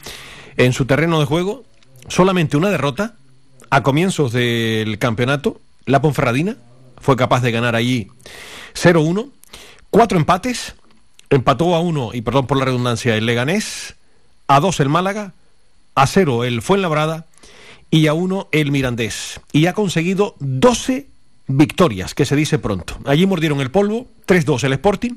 en 0.56 0.72
su 0.72 0.84
terreno 0.84 1.18
de 1.18 1.26
juego, 1.26 1.64
solamente 2.08 2.56
una 2.56 2.70
derrota 2.70 3.14
a 3.70 3.82
comienzos 3.82 4.32
del 4.32 4.98
campeonato. 4.98 5.60
La 5.86 6.02
Ponferradina 6.02 6.56
fue 7.00 7.16
capaz 7.16 7.40
de 7.40 7.50
ganar 7.50 7.74
allí 7.74 8.08
0-1, 8.74 9.30
cuatro 9.88 10.18
empates, 10.18 10.74
empató 11.30 11.74
a 11.74 11.80
uno, 11.80 12.10
y 12.12 12.20
perdón 12.20 12.46
por 12.46 12.58
la 12.58 12.66
redundancia, 12.66 13.16
el 13.16 13.26
Leganés, 13.26 13.96
a 14.46 14.60
dos 14.60 14.80
el 14.80 14.88
Málaga, 14.88 15.32
a 15.94 16.06
cero 16.06 16.44
el 16.44 16.62
Fuenlabrada 16.62 17.26
y 17.90 18.06
a 18.06 18.14
uno 18.14 18.48
el 18.52 18.70
Mirandés. 18.70 19.40
Y 19.52 19.66
ha 19.66 19.72
conseguido 19.72 20.36
12 20.38 21.06
victorias, 21.48 22.14
que 22.14 22.24
se 22.24 22.36
dice 22.36 22.58
pronto. 22.58 22.98
Allí 23.04 23.26
mordieron 23.26 23.60
el 23.60 23.70
polvo, 23.70 24.06
3-2 24.26 24.64
el 24.64 24.72
Sporting, 24.74 25.16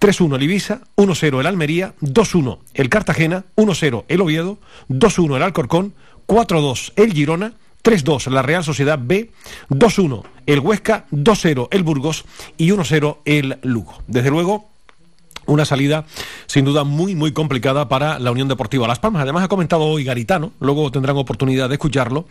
3-1 0.00 0.36
el 0.36 0.42
Ibiza, 0.42 0.80
1-0 0.96 1.40
el 1.40 1.46
Almería, 1.46 1.94
2-1 2.00 2.58
el 2.74 2.88
Cartagena, 2.88 3.44
1-0 3.56 4.04
el 4.08 4.20
Oviedo, 4.20 4.58
2-1 4.88 5.36
el 5.36 5.42
Alcorcón, 5.42 5.94
4-2 6.26 6.92
el 6.96 7.12
Girona, 7.12 7.54
3-2 7.84 8.30
la 8.30 8.42
Real 8.42 8.64
Sociedad 8.64 8.98
B, 9.00 9.30
2-1 9.70 10.24
el 10.46 10.58
Huesca, 10.60 11.06
2-0 11.12 11.68
el 11.70 11.82
Burgos 11.84 12.24
y 12.58 12.70
1-0 12.70 13.18
el 13.24 13.58
Lugo. 13.62 14.02
Desde 14.08 14.30
luego, 14.30 14.71
una 15.46 15.64
salida 15.64 16.04
sin 16.46 16.64
duda 16.64 16.84
muy 16.84 17.14
muy 17.14 17.32
complicada 17.32 17.88
para 17.88 18.18
la 18.18 18.30
Unión 18.30 18.48
Deportiva 18.48 18.88
Las 18.88 18.98
Palmas. 18.98 19.22
Además 19.22 19.44
ha 19.44 19.48
comentado 19.48 19.82
hoy 19.84 20.04
Garitano, 20.04 20.52
luego 20.60 20.90
tendrán 20.90 21.16
oportunidad 21.16 21.68
de 21.68 21.74
escucharlo, 21.74 22.26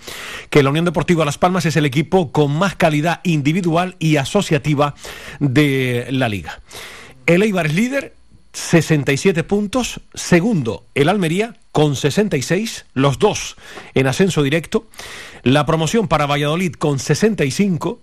que 0.49 0.63
la 0.63 0.69
Unión 0.69 0.85
Deportiva 0.85 1.25
Las 1.25 1.37
Palmas 1.37 1.65
es 1.65 1.75
el 1.75 1.85
equipo 1.85 2.31
con 2.31 2.55
más 2.57 2.75
calidad 2.75 3.21
individual 3.23 3.95
y 3.99 4.17
asociativa 4.17 4.95
de 5.39 6.07
la 6.11 6.29
liga. 6.29 6.61
El 7.25 7.43
Eibar 7.43 7.67
es 7.67 7.75
líder, 7.75 8.15
67 8.53 9.43
puntos, 9.43 10.01
segundo 10.13 10.85
el 10.95 11.09
Almería 11.09 11.55
con 11.71 11.95
66, 11.95 12.85
los 12.93 13.19
dos 13.19 13.55
en 13.93 14.07
ascenso 14.07 14.43
directo, 14.43 14.87
la 15.43 15.65
promoción 15.65 16.07
para 16.07 16.25
Valladolid 16.25 16.73
con 16.73 16.99
65, 16.99 18.01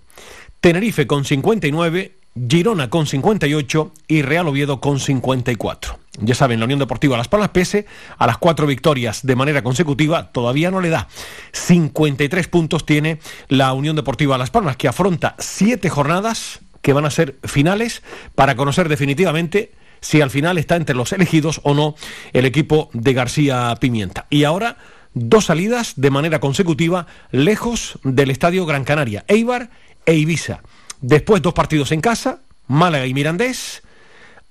Tenerife 0.61 1.07
con 1.07 1.25
59, 1.25 2.18
Girona 2.35 2.91
con 2.91 3.07
58 3.07 3.93
y 4.07 4.23
Real 4.23 4.49
Oviedo 4.49 4.81
con 4.81 5.01
54. 5.01 5.99
Ya 6.21 6.35
saben, 6.35 6.59
la 6.59 6.65
Unión 6.65 6.81
Deportiva 6.81 7.17
Las 7.17 7.29
Palmas, 7.29 7.51
pese 7.51 7.87
a 8.17 8.27
las 8.27 8.39
cuatro 8.39 8.67
victorias 8.67 9.25
de 9.25 9.37
manera 9.37 9.63
consecutiva, 9.63 10.33
todavía 10.33 10.71
no 10.71 10.81
le 10.81 10.89
da. 10.89 11.09
53 11.53 12.49
puntos 12.49 12.85
tiene 12.85 13.21
la 13.49 13.73
Unión 13.73 13.95
Deportiva 13.95 14.39
Las 14.39 14.51
Palmas, 14.51 14.77
que 14.77 14.89
afronta 14.89 15.37
siete 15.39 15.89
jornadas 15.89 16.61
que 16.83 16.93
van 16.93 17.05
a 17.05 17.11
ser 17.11 17.39
finales 17.45 18.03
para 18.35 18.57
conocer 18.57 18.89
definitivamente 18.89 19.73
si 20.01 20.21
al 20.21 20.31
final 20.31 20.59
está 20.59 20.77
entre 20.77 20.95
los 20.95 21.13
elegidos 21.13 21.61
o 21.65 21.75
no 21.75 21.95
el 22.33 22.47
equipo 22.47 22.91
de 22.93 23.13
García 23.15 23.75
Pimienta. 23.81 24.27
Y 24.31 24.45
ahora 24.45 24.77
dos 25.15 25.47
salidas 25.47 25.95
de 25.97 26.11
manera 26.11 26.41
consecutiva 26.41 27.07
lejos 27.31 27.99
del 28.05 28.31
Estadio 28.31 28.67
Gran 28.67 28.85
Canaria, 28.85 29.25
Eibar 29.29 29.71
e 30.07 30.15
Ibiza. 30.15 30.63
Después 31.01 31.43
dos 31.43 31.55
partidos 31.55 31.93
en 31.93 32.01
casa, 32.01 32.41
Málaga 32.67 33.07
y 33.07 33.15
Mirandés, 33.15 33.83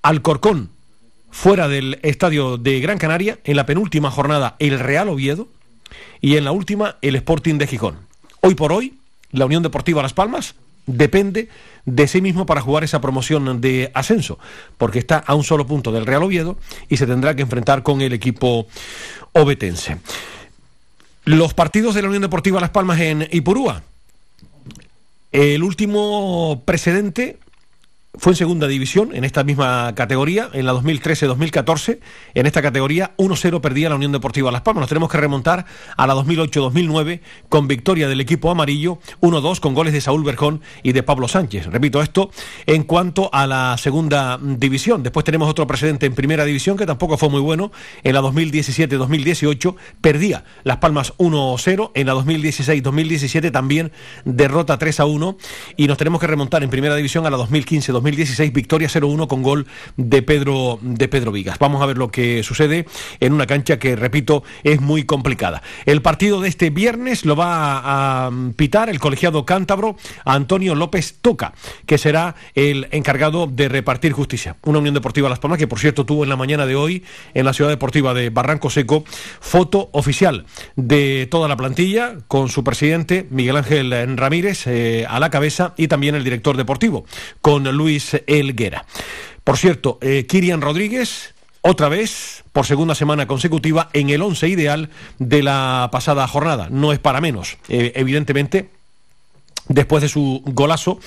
Alcorcón 0.01 0.69
fuera 1.29 1.67
del 1.67 1.99
estadio 2.03 2.57
de 2.57 2.79
Gran 2.79 2.97
Canaria, 2.97 3.39
en 3.43 3.57
la 3.57 3.65
penúltima 3.65 4.09
jornada 4.09 4.55
el 4.59 4.79
Real 4.79 5.09
Oviedo 5.09 5.47
y 6.21 6.37
en 6.37 6.45
la 6.45 6.51
última 6.51 6.97
el 7.01 7.15
Sporting 7.15 7.57
de 7.57 7.67
Gijón. 7.67 7.97
Hoy 8.41 8.55
por 8.55 8.71
hoy, 8.71 8.97
la 9.31 9.45
Unión 9.45 9.63
Deportiva 9.63 10.01
Las 10.01 10.13
Palmas 10.13 10.55
depende 10.85 11.49
de 11.85 12.07
sí 12.07 12.21
mismo 12.21 12.45
para 12.45 12.61
jugar 12.61 12.83
esa 12.83 13.01
promoción 13.01 13.61
de 13.61 13.91
ascenso, 13.93 14.39
porque 14.77 14.99
está 14.99 15.17
a 15.17 15.35
un 15.35 15.43
solo 15.43 15.67
punto 15.67 15.91
del 15.91 16.05
Real 16.05 16.23
Oviedo 16.23 16.57
y 16.89 16.97
se 16.97 17.05
tendrá 17.05 17.35
que 17.35 17.41
enfrentar 17.41 17.83
con 17.83 18.01
el 18.01 18.13
equipo 18.13 18.67
obetense. 19.33 19.97
Los 21.25 21.53
partidos 21.53 21.93
de 21.93 22.01
la 22.01 22.07
Unión 22.07 22.21
Deportiva 22.21 22.61
Las 22.61 22.69
Palmas 22.69 22.99
en 23.01 23.27
Ipurúa, 23.31 23.83
el 25.37 25.61
último 25.61 26.63
precedente 26.65 27.37
fue 28.17 28.31
en 28.33 28.35
segunda 28.35 28.67
división, 28.67 29.15
en 29.15 29.23
esta 29.23 29.43
misma 29.43 29.93
categoría, 29.95 30.49
en 30.53 30.65
la 30.65 30.73
2013-2014. 30.73 31.99
En 32.33 32.45
esta 32.47 32.61
categoría, 32.61 33.13
1-0 33.17 33.61
perdía 33.61 33.89
la 33.89 33.95
Unión 33.95 34.11
Deportiva 34.11 34.51
Las 34.51 34.61
Palmas. 34.61 34.81
Nos 34.81 34.89
tenemos 34.89 35.09
que 35.09 35.17
remontar 35.17 35.65
a 35.95 36.07
la 36.07 36.15
2008-2009 36.15 37.21
con 37.49 37.67
victoria 37.67 38.07
del 38.07 38.19
equipo 38.19 38.49
amarillo, 38.49 38.99
1-2 39.21 39.59
con 39.59 39.73
goles 39.73 39.93
de 39.93 40.01
Saúl 40.01 40.23
Berjón 40.23 40.61
y 40.81 40.93
de 40.93 41.03
Pablo 41.03 41.27
Sánchez. 41.27 41.67
Repito 41.67 42.01
esto 42.01 42.31
en 42.65 42.83
cuanto 42.83 43.29
a 43.31 43.45
la 43.45 43.77
segunda 43.77 44.39
división. 44.41 45.03
Después 45.03 45.23
tenemos 45.23 45.49
otro 45.49 45.67
precedente 45.67 46.07
en 46.07 46.15
primera 46.15 46.43
división 46.43 46.75
que 46.75 46.85
tampoco 46.85 47.17
fue 47.17 47.29
muy 47.29 47.41
bueno. 47.41 47.71
En 48.03 48.15
la 48.15 48.21
2017-2018 48.21 49.75
perdía 50.01 50.43
Las 50.63 50.77
Palmas 50.77 51.13
1-0. 51.17 51.91
En 51.93 52.07
la 52.07 52.13
2016-2017 52.15 53.51
también 53.51 53.91
derrota 54.25 54.79
3-1. 54.79 55.37
Y 55.75 55.87
nos 55.87 55.97
tenemos 55.97 56.19
que 56.19 56.27
remontar 56.27 56.63
en 56.63 56.69
primera 56.69 56.95
división 56.95 57.25
a 57.25 57.29
la 57.29 57.37
2015-2016 57.37 58.06
2016, 58.07 58.53
victoria 58.53 58.87
0-1 58.87 59.27
con 59.27 59.43
gol 59.43 59.67
de 59.97 60.21
Pedro, 60.21 60.79
de 60.81 61.09
Pedro 61.09 61.33
Vigas. 61.33 61.59
Vamos 61.59 61.81
a 61.81 61.85
ver 61.85 61.97
lo 61.97 62.09
que 62.09 62.41
sucede 62.41 62.85
en 63.19 63.33
una 63.33 63.47
cancha 63.47 63.79
que, 63.79 63.97
repito, 63.97 64.43
es 64.63 64.79
muy 64.79 65.03
complicada. 65.03 65.61
El 65.85 66.01
partido 66.01 66.39
de 66.39 66.47
este 66.47 66.69
viernes 66.69 67.25
lo 67.25 67.35
va 67.35 68.27
a, 68.27 68.31
pitar 68.55 68.89
el 68.89 68.99
colegiado 68.99 69.45
cántabro 69.45 69.97
Antonio 70.23 70.73
López 70.73 71.17
Toca, 71.21 71.53
que 71.85 71.97
será 71.97 72.35
el 72.55 72.87
encargado 72.91 73.45
de 73.45 73.67
repartir 73.67 74.13
justicia. 74.13 74.55
Una 74.63 74.79
Unión 74.79 74.93
Deportiva 74.93 75.27
Las 75.27 75.39
Palmas 75.39 75.59
que, 75.59 75.67
por 75.67 75.79
cierto, 75.79 76.05
tuvo 76.05 76.23
en 76.23 76.29
la 76.29 76.37
mañana 76.37 76.65
de 76.65 76.75
hoy 76.75 77.03
en 77.33 77.45
la 77.45 77.51
Ciudad 77.51 77.69
Deportiva 77.69 78.13
de 78.13 78.29
Barranco 78.29 78.69
Seco 78.69 79.03
foto 79.41 79.89
oficial 79.91 80.45
de 80.77 81.27
toda 81.29 81.49
la 81.49 81.57
plantilla 81.57 82.19
con 82.29 82.47
su 82.47 82.63
presidente 82.63 83.27
Miguel 83.31 83.57
Ángel 83.57 84.17
Ramírez 84.17 84.65
eh, 84.67 85.05
a 85.09 85.19
la 85.19 85.29
cabeza 85.29 85.73
y 85.75 85.89
también 85.89 86.15
el 86.15 86.23
director 86.23 86.55
deportivo 86.55 87.05
con 87.41 87.63
Luis 87.75 87.96
Elguera. 88.27 88.85
Por 89.43 89.57
cierto, 89.57 89.97
eh, 90.01 90.25
Kirian 90.27 90.61
Rodríguez, 90.61 91.35
otra 91.61 91.89
vez, 91.89 92.43
por 92.51 92.65
segunda 92.65 92.95
semana 92.95 93.27
consecutiva, 93.27 93.89
en 93.93 94.09
el 94.09 94.21
once 94.21 94.47
ideal 94.47 94.89
de 95.19 95.43
la 95.43 95.89
pasada 95.91 96.27
jornada. 96.27 96.67
No 96.69 96.93
es 96.93 96.99
para 96.99 97.21
menos, 97.21 97.57
eh, 97.69 97.93
evidentemente 97.95 98.69
después 99.69 100.01
de 100.01 100.09
su 100.09 100.41
golazo 100.45 100.99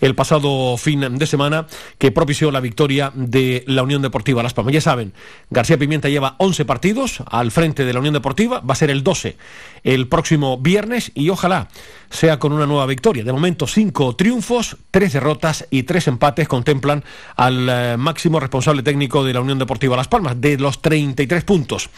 el 0.00 0.14
pasado 0.14 0.76
fin 0.76 1.18
de 1.18 1.26
semana 1.26 1.66
que 1.98 2.10
propició 2.10 2.50
la 2.50 2.60
victoria 2.60 3.12
de 3.14 3.64
la 3.66 3.82
Unión 3.82 4.02
Deportiva 4.02 4.42
Las 4.42 4.54
Palmas. 4.54 4.74
Ya 4.74 4.80
saben, 4.80 5.12
García 5.50 5.78
Pimienta 5.78 6.08
lleva 6.08 6.36
11 6.38 6.64
partidos 6.64 7.22
al 7.30 7.50
frente 7.50 7.84
de 7.84 7.92
la 7.92 8.00
Unión 8.00 8.14
Deportiva, 8.14 8.60
va 8.60 8.72
a 8.72 8.76
ser 8.76 8.90
el 8.90 9.02
12 9.02 9.36
el 9.84 10.08
próximo 10.08 10.58
viernes 10.58 11.12
y 11.14 11.28
ojalá 11.28 11.68
sea 12.10 12.38
con 12.38 12.52
una 12.52 12.66
nueva 12.66 12.86
victoria. 12.86 13.24
De 13.24 13.32
momento, 13.32 13.66
cinco 13.66 14.16
triunfos, 14.16 14.76
tres 14.90 15.12
derrotas 15.12 15.66
y 15.70 15.82
tres 15.82 16.08
empates 16.08 16.48
contemplan 16.48 17.04
al 17.36 17.68
eh, 17.68 17.96
máximo 17.98 18.40
responsable 18.40 18.82
técnico 18.82 19.24
de 19.24 19.34
la 19.34 19.40
Unión 19.40 19.58
Deportiva 19.58 19.96
Las 19.96 20.08
Palmas. 20.08 20.40
De 20.40 20.56
los 20.56 20.80
33 20.80 21.44
puntos 21.44 21.90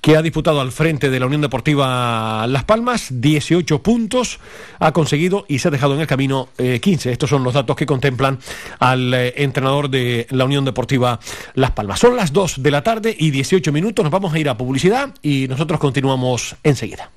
que 0.00 0.16
ha 0.16 0.22
disputado 0.22 0.60
al 0.60 0.72
frente 0.72 1.10
de 1.10 1.20
la 1.20 1.26
Unión 1.26 1.42
Deportiva 1.42 2.46
Las 2.48 2.64
Palmas, 2.64 3.08
18 3.10 3.82
puntos 3.82 4.40
ha 4.78 4.92
conseguido 4.92 5.44
y 5.48 5.57
se 5.58 5.68
ha 5.68 5.70
dejado 5.70 5.94
en 5.94 6.00
el 6.00 6.06
camino 6.06 6.48
15. 6.56 7.08
Eh, 7.08 7.12
Estos 7.12 7.30
son 7.30 7.44
los 7.44 7.54
datos 7.54 7.76
que 7.76 7.86
contemplan 7.86 8.38
al 8.78 9.12
eh, 9.14 9.34
entrenador 9.36 9.88
de 9.90 10.26
la 10.30 10.44
Unión 10.44 10.64
Deportiva 10.64 11.18
Las 11.54 11.72
Palmas. 11.72 12.00
Son 12.00 12.16
las 12.16 12.32
2 12.32 12.62
de 12.62 12.70
la 12.70 12.82
tarde 12.82 13.14
y 13.18 13.30
18 13.30 13.72
minutos. 13.72 14.02
Nos 14.02 14.12
vamos 14.12 14.32
a 14.34 14.38
ir 14.38 14.48
a 14.48 14.56
publicidad 14.56 15.14
y 15.22 15.46
nosotros 15.48 15.80
continuamos 15.80 16.56
enseguida. 16.62 17.10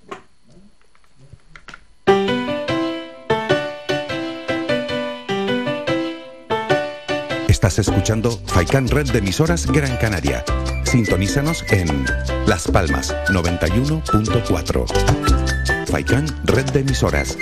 Estás 7.48 7.78
escuchando 7.78 8.32
Faikan 8.48 8.88
Red 8.88 9.12
de 9.12 9.20
emisoras 9.20 9.68
Gran 9.68 9.96
Canaria. 9.98 10.44
Sintonízanos 10.84 11.64
en 11.70 12.06
Las 12.48 12.68
Palmas 12.68 13.16
91.4. 13.30 15.86
Faikan 15.86 16.26
Red 16.46 16.72
de 16.72 16.80
emisoras. 16.80 17.38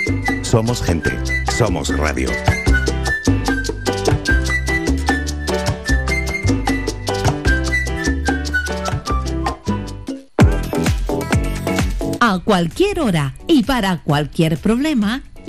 Somos 0.50 0.82
gente. 0.82 1.10
Somos 1.56 1.96
radio. 1.96 2.28
A 12.18 12.40
cualquier 12.40 12.98
hora 12.98 13.36
y 13.46 13.62
para 13.62 14.02
cualquier 14.02 14.58
problema, 14.58 15.22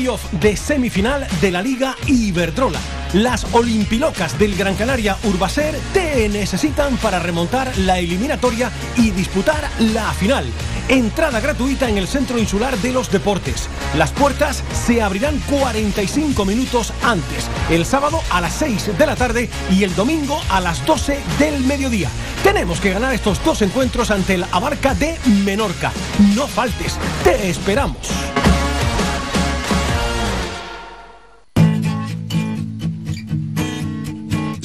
De 0.00 0.56
semifinal 0.56 1.26
de 1.42 1.50
la 1.50 1.60
Liga 1.60 1.94
Iberdrola. 2.06 2.80
Las 3.12 3.44
Olimpilocas 3.52 4.38
del 4.38 4.56
Gran 4.56 4.74
Canaria 4.74 5.18
Urbaser 5.24 5.78
te 5.92 6.26
necesitan 6.30 6.96
para 6.96 7.18
remontar 7.18 7.70
la 7.76 7.98
eliminatoria 7.98 8.70
y 8.96 9.10
disputar 9.10 9.62
la 9.92 10.10
final. 10.14 10.46
Entrada 10.88 11.38
gratuita 11.40 11.90
en 11.90 11.98
el 11.98 12.08
Centro 12.08 12.38
Insular 12.38 12.78
de 12.78 12.92
los 12.92 13.12
Deportes. 13.12 13.68
Las 13.94 14.10
puertas 14.12 14.64
se 14.72 15.02
abrirán 15.02 15.38
45 15.50 16.46
minutos 16.46 16.94
antes, 17.02 17.46
el 17.68 17.84
sábado 17.84 18.22
a 18.30 18.40
las 18.40 18.54
6 18.54 18.96
de 18.96 19.06
la 19.06 19.16
tarde 19.16 19.50
y 19.70 19.84
el 19.84 19.94
domingo 19.94 20.40
a 20.48 20.62
las 20.62 20.86
12 20.86 21.18
del 21.38 21.60
mediodía. 21.64 22.08
Tenemos 22.42 22.80
que 22.80 22.94
ganar 22.94 23.12
estos 23.12 23.44
dos 23.44 23.60
encuentros 23.60 24.10
ante 24.10 24.32
el 24.32 24.44
Abarca 24.50 24.94
de 24.94 25.18
Menorca. 25.44 25.92
No 26.34 26.46
faltes, 26.46 26.96
te 27.22 27.50
esperamos. 27.50 28.08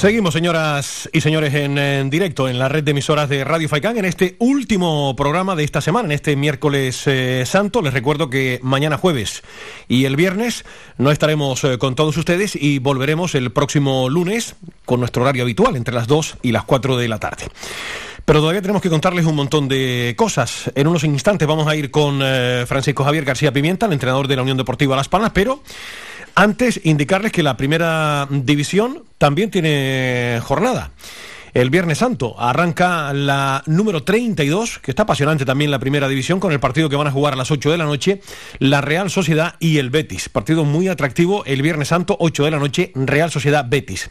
Seguimos, 0.00 0.32
señoras 0.32 1.10
y 1.12 1.20
señores, 1.20 1.52
en, 1.52 2.08
directo 2.08 2.48
en 2.48 2.58
la 2.58 2.70
red 2.70 2.82
de 2.82 2.92
emisoras 2.92 3.28
de 3.28 3.44
Radio 3.44 3.68
Faicán 3.68 3.98
en 3.98 4.06
este 4.06 4.34
último 4.38 5.14
programa 5.14 5.54
de 5.56 5.62
esta 5.62 5.82
semana, 5.82 6.06
en 6.06 6.12
este 6.12 6.36
miércoles 6.36 7.06
eh, 7.06 7.44
santo. 7.44 7.82
Les 7.82 7.92
recuerdo 7.92 8.30
que 8.30 8.60
mañana 8.62 8.96
jueves 8.96 9.42
y 9.88 10.06
el 10.06 10.16
viernes 10.16 10.64
no 10.96 11.10
estaremos 11.10 11.64
eh, 11.64 11.76
con 11.76 11.96
todos 11.96 12.16
ustedes 12.16 12.56
y 12.56 12.78
volveremos 12.78 13.34
el 13.34 13.52
próximo 13.52 14.08
lunes 14.08 14.56
con 14.86 15.00
nuestro 15.00 15.22
horario 15.22 15.42
habitual, 15.42 15.76
entre 15.76 15.94
las 15.94 16.06
2 16.06 16.38
y 16.40 16.52
las 16.52 16.64
4 16.64 16.96
de 16.96 17.06
la 17.06 17.18
tarde. 17.18 17.44
Pero 18.24 18.40
todavía 18.40 18.62
tenemos 18.62 18.80
que 18.80 18.88
contarles 18.88 19.26
un 19.26 19.36
montón 19.36 19.68
de 19.68 20.14
cosas. 20.16 20.70
En 20.76 20.86
unos 20.86 21.04
instantes 21.04 21.46
vamos 21.46 21.66
a 21.66 21.76
ir 21.76 21.90
con 21.90 22.20
eh, 22.22 22.64
Francisco 22.66 23.04
Javier 23.04 23.26
García 23.26 23.52
Pimienta, 23.52 23.84
el 23.84 23.92
entrenador 23.92 24.28
de 24.28 24.36
la 24.36 24.42
Unión 24.42 24.56
Deportiva 24.56 24.96
Las 24.96 25.08
Palmas, 25.08 25.32
pero 25.34 25.62
antes, 26.34 26.80
indicarles 26.84 27.32
que 27.32 27.42
la 27.42 27.56
primera 27.56 28.26
división 28.30 29.04
también 29.18 29.50
tiene 29.50 30.40
jornada. 30.42 30.92
El 31.52 31.70
Viernes 31.70 31.98
Santo 31.98 32.36
arranca 32.38 33.12
la 33.12 33.62
número 33.66 34.04
32, 34.04 34.78
que 34.78 34.92
está 34.92 35.02
apasionante 35.02 35.44
también 35.44 35.70
la 35.70 35.80
primera 35.80 36.08
división, 36.08 36.38
con 36.38 36.52
el 36.52 36.60
partido 36.60 36.88
que 36.88 36.96
van 36.96 37.08
a 37.08 37.12
jugar 37.12 37.32
a 37.32 37.36
las 37.36 37.50
8 37.50 37.72
de 37.72 37.78
la 37.78 37.86
noche, 37.86 38.20
la 38.60 38.80
Real 38.80 39.10
Sociedad 39.10 39.56
y 39.58 39.78
el 39.78 39.90
Betis. 39.90 40.28
Partido 40.28 40.64
muy 40.64 40.86
atractivo 40.86 41.44
el 41.46 41.62
Viernes 41.62 41.88
Santo, 41.88 42.16
8 42.20 42.44
de 42.44 42.50
la 42.52 42.58
noche, 42.58 42.92
Real 42.94 43.32
Sociedad 43.32 43.66
Betis. 43.68 44.10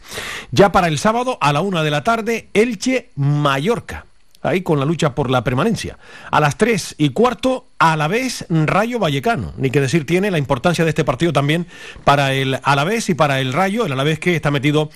Ya 0.50 0.70
para 0.70 0.88
el 0.88 0.98
sábado, 0.98 1.38
a 1.40 1.52
la 1.52 1.62
1 1.62 1.82
de 1.82 1.90
la 1.90 2.04
tarde, 2.04 2.48
Elche 2.52 3.10
Mallorca 3.16 4.04
ahí 4.42 4.62
con 4.62 4.78
la 4.78 4.84
lucha 4.84 5.14
por 5.14 5.30
la 5.30 5.44
permanencia. 5.44 5.98
A 6.30 6.40
las 6.40 6.56
3 6.56 6.96
y 6.98 7.10
cuarto, 7.10 7.66
Alavés 7.78 8.44
Rayo 8.50 8.98
Vallecano. 8.98 9.54
Ni 9.56 9.70
que 9.70 9.80
decir 9.80 10.04
tiene 10.04 10.30
la 10.30 10.38
importancia 10.38 10.84
de 10.84 10.90
este 10.90 11.04
partido 11.04 11.32
también 11.32 11.66
para 12.04 12.34
el 12.34 12.58
Alavés 12.62 13.08
y 13.08 13.14
para 13.14 13.40
el 13.40 13.54
Rayo, 13.54 13.86
el 13.86 13.92
Alavés 13.92 14.18
que 14.18 14.36
está 14.36 14.50
metido 14.50 14.90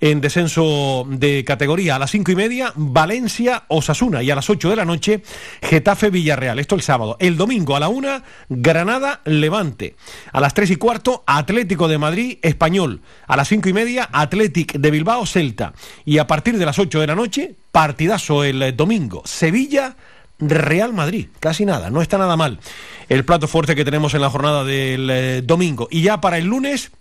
en 0.00 0.20
descenso 0.20 1.06
de 1.08 1.44
categoría. 1.44 1.96
A 1.96 1.98
las 1.98 2.10
cinco 2.10 2.32
y 2.32 2.36
media, 2.36 2.72
Valencia 2.76 3.64
Osasuna. 3.68 4.22
Y 4.22 4.30
a 4.30 4.34
las 4.34 4.48
8 4.48 4.70
de 4.70 4.76
la 4.76 4.86
noche, 4.86 5.22
Getafe 5.62 6.08
Villarreal. 6.08 6.58
Esto 6.58 6.74
el 6.74 6.82
sábado. 6.82 7.16
El 7.20 7.36
domingo 7.36 7.76
a 7.76 7.80
la 7.80 7.88
una, 7.88 8.24
Granada 8.48 9.20
Levante. 9.24 9.96
A 10.32 10.40
las 10.40 10.54
3 10.54 10.70
y 10.70 10.76
cuarto, 10.76 11.22
Atlético 11.26 11.88
de 11.88 11.98
Madrid 11.98 12.38
Español. 12.40 13.02
A 13.26 13.36
las 13.36 13.48
cinco 13.48 13.68
y 13.68 13.74
media, 13.74 14.08
Atlético 14.10 14.78
de 14.78 14.90
Bilbao 14.90 15.26
Celta. 15.26 15.74
Y 16.06 16.16
a 16.18 16.26
partir 16.26 16.56
de 16.56 16.64
las 16.64 16.78
8 16.78 17.00
de 17.00 17.06
la 17.06 17.14
noche, 17.14 17.56
partidazo 17.72 18.44
el 18.44 18.76
domingo. 18.76 19.22
Sevilla 19.24 19.96
Real 20.38 20.92
Madrid, 20.92 21.28
casi 21.38 21.66
nada, 21.66 21.90
no 21.90 22.02
está 22.02 22.16
nada 22.16 22.36
mal 22.36 22.58
el 23.10 23.24
plato 23.24 23.48
fuerte 23.48 23.74
que 23.74 23.84
tenemos 23.84 24.14
en 24.14 24.22
la 24.22 24.30
jornada 24.30 24.64
del 24.64 25.10
eh, 25.10 25.42
domingo. 25.44 25.88
Y 25.90 26.02
ya 26.02 26.20
para 26.20 26.38
el 26.38 26.46
lunes, 26.46 26.92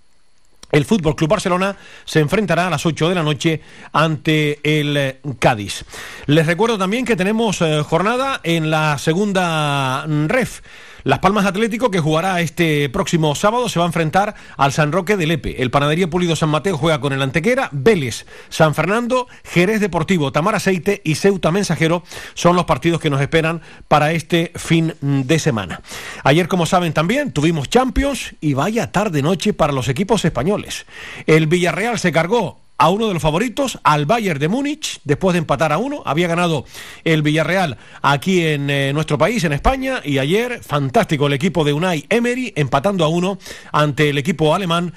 el 0.72 0.84
Fútbol 0.84 1.16
Club 1.16 1.30
Barcelona 1.30 1.78
se 2.04 2.20
enfrentará 2.20 2.66
a 2.66 2.70
las 2.72 2.86
8 2.86 3.10
de 3.10 3.16
la 3.16 3.24
noche 3.24 3.62
ante 3.94 4.60
el 4.64 4.98
eh, 4.98 5.20
Cádiz. 5.38 5.86
Les 6.26 6.48
recuerdo 6.48 6.80
también 6.80 7.06
que 7.06 7.16
tenemos 7.16 7.62
eh, 7.62 7.84
jornada 7.88 8.42
en 8.44 8.72
la 8.72 8.98
segunda 8.98 10.04
mm, 10.08 10.26
ref. 10.26 10.62
Las 11.04 11.20
Palmas 11.20 11.46
Atlético, 11.46 11.92
que 11.92 12.00
jugará 12.00 12.42
este 12.42 12.90
próximo 12.90 13.34
sábado, 13.34 13.70
se 13.70 13.80
va 13.80 13.86
a 13.86 13.88
enfrentar 13.88 14.36
al 14.58 14.74
San 14.74 14.92
Roque 14.92 15.16
de 15.16 15.28
Lepe. 15.28 15.62
El 15.62 15.72
Panadería 15.72 16.10
Pulido 16.10 16.36
San 16.36 16.50
Mateo 16.50 16.78
juega 16.78 17.00
con 17.00 17.14
el 17.14 17.22
Antequera, 17.22 17.70
Vélez, 17.72 18.26
San 18.50 18.76
Fernando, 18.76 19.28
Jerez 19.44 19.80
Deportivo, 19.80 20.32
Tamar 20.32 20.56
Aceite 20.56 21.02
y 21.06 21.16
Ceuta 21.16 21.52
Mensajero 21.52 22.04
son 22.34 22.56
los 22.56 22.66
partidos 22.66 23.00
que 23.00 23.10
nos 23.10 23.22
esperan 23.22 23.62
para 23.88 24.12
este 24.12 24.52
fin 24.56 24.94
de 25.02 25.40
semana. 25.40 25.82
Ayer, 26.24 26.48
como 26.48 26.66
saben 26.66 26.94
también, 26.94 27.32
tuvimos 27.32 27.70
Champions 27.70 28.36
y 28.42 28.54
vaya 28.54 28.92
tarde-noche 28.92 29.54
para 29.54 29.74
los 29.74 29.88
equipos 29.88 30.26
españoles. 30.26 30.86
El 31.28 31.48
Villarreal 31.48 31.98
se 31.98 32.12
cargó 32.12 32.60
a 32.80 32.90
uno 32.90 33.08
de 33.08 33.14
los 33.14 33.22
favoritos, 33.22 33.78
al 33.84 34.06
Bayern 34.06 34.40
de 34.40 34.48
Múnich, 34.48 35.02
después 35.04 35.34
de 35.34 35.40
empatar 35.40 35.72
a 35.72 35.78
uno. 35.78 36.02
Había 36.06 36.28
ganado 36.28 36.66
el 37.04 37.22
Villarreal 37.22 37.78
aquí 38.02 38.44
en 38.46 38.70
eh, 38.70 38.92
nuestro 38.94 39.18
país, 39.18 39.44
en 39.44 39.54
España, 39.54 40.02
y 40.04 40.18
ayer, 40.18 40.64
fantástico, 40.64 41.28
el 41.28 41.34
equipo 41.34 41.64
de 41.64 41.74
Unai 41.74 42.06
Emery 42.10 42.54
empatando 42.56 43.04
a 43.04 43.10
uno 43.10 43.38
ante 43.72 44.10
el 44.10 44.18
equipo 44.18 44.56
alemán 44.56 44.94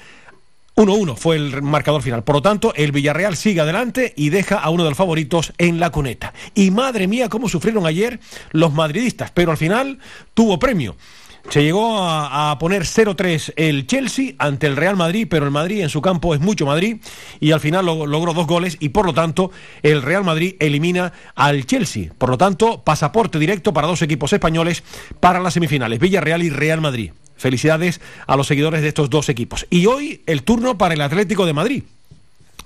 1-1 0.75 1.15
fue 1.17 1.35
el 1.35 1.61
marcador 1.61 2.01
final. 2.01 2.23
Por 2.23 2.35
lo 2.35 2.41
tanto, 2.41 2.73
el 2.75 2.91
Villarreal 2.91 3.35
sigue 3.35 3.61
adelante 3.61 4.13
y 4.15 4.29
deja 4.29 4.57
a 4.57 4.69
uno 4.69 4.83
de 4.83 4.89
los 4.89 4.97
favoritos 4.97 5.53
en 5.57 5.79
la 5.79 5.91
cuneta. 5.91 6.33
Y 6.55 6.71
madre 6.71 7.07
mía, 7.07 7.29
cómo 7.29 7.47
sufrieron 7.47 7.85
ayer 7.85 8.19
los 8.51 8.73
madridistas, 8.73 9.29
pero 9.31 9.51
al 9.51 9.57
final 9.57 9.99
tuvo 10.33 10.57
premio. 10.57 10.95
Se 11.49 11.61
llegó 11.61 11.97
a, 11.99 12.57
poner 12.57 12.83
0-3 12.83 13.53
el 13.57 13.85
Chelsea 13.85 14.33
ante 14.37 14.65
el 14.65 14.75
Real 14.75 14.95
Madrid, 14.95 15.27
pero 15.29 15.45
el 15.45 15.51
Madrid 15.51 15.81
en 15.81 15.89
su 15.89 16.01
campo 16.01 16.33
es 16.33 16.41
mucho 16.41 16.65
Madrid 16.65 16.97
y 17.39 17.51
al 17.51 17.59
final 17.59 17.85
logró 17.85 18.33
dos 18.33 18.47
goles 18.47 18.77
y 18.79 18.89
por 18.89 19.05
lo 19.05 19.13
tanto 19.13 19.51
el 19.83 20.01
Real 20.01 20.23
Madrid 20.23 20.55
elimina 20.59 21.13
al 21.35 21.65
Chelsea. 21.65 22.11
Por 22.17 22.29
lo 22.29 22.37
tanto, 22.37 22.83
pasaporte 22.83 23.39
directo 23.39 23.73
para 23.73 23.87
dos 23.87 24.01
equipos 24.01 24.33
españoles 24.33 24.83
para 25.19 25.39
las 25.39 25.53
semifinales, 25.53 25.99
Villarreal 25.99 26.43
y 26.43 26.49
Real 26.49 26.81
Madrid. 26.81 27.11
Felicidades 27.35 27.99
a 28.25 28.37
los 28.37 28.47
seguidores 28.47 28.81
de 28.81 28.87
estos 28.87 29.09
dos 29.09 29.27
equipos. 29.29 29.67
Y 29.69 29.85
hoy 29.85 30.21
el 30.25 30.43
turno 30.43 30.77
para 30.77 30.93
el 30.93 31.01
Atlético 31.01 31.45
de 31.45 31.53
Madrid 31.53 31.83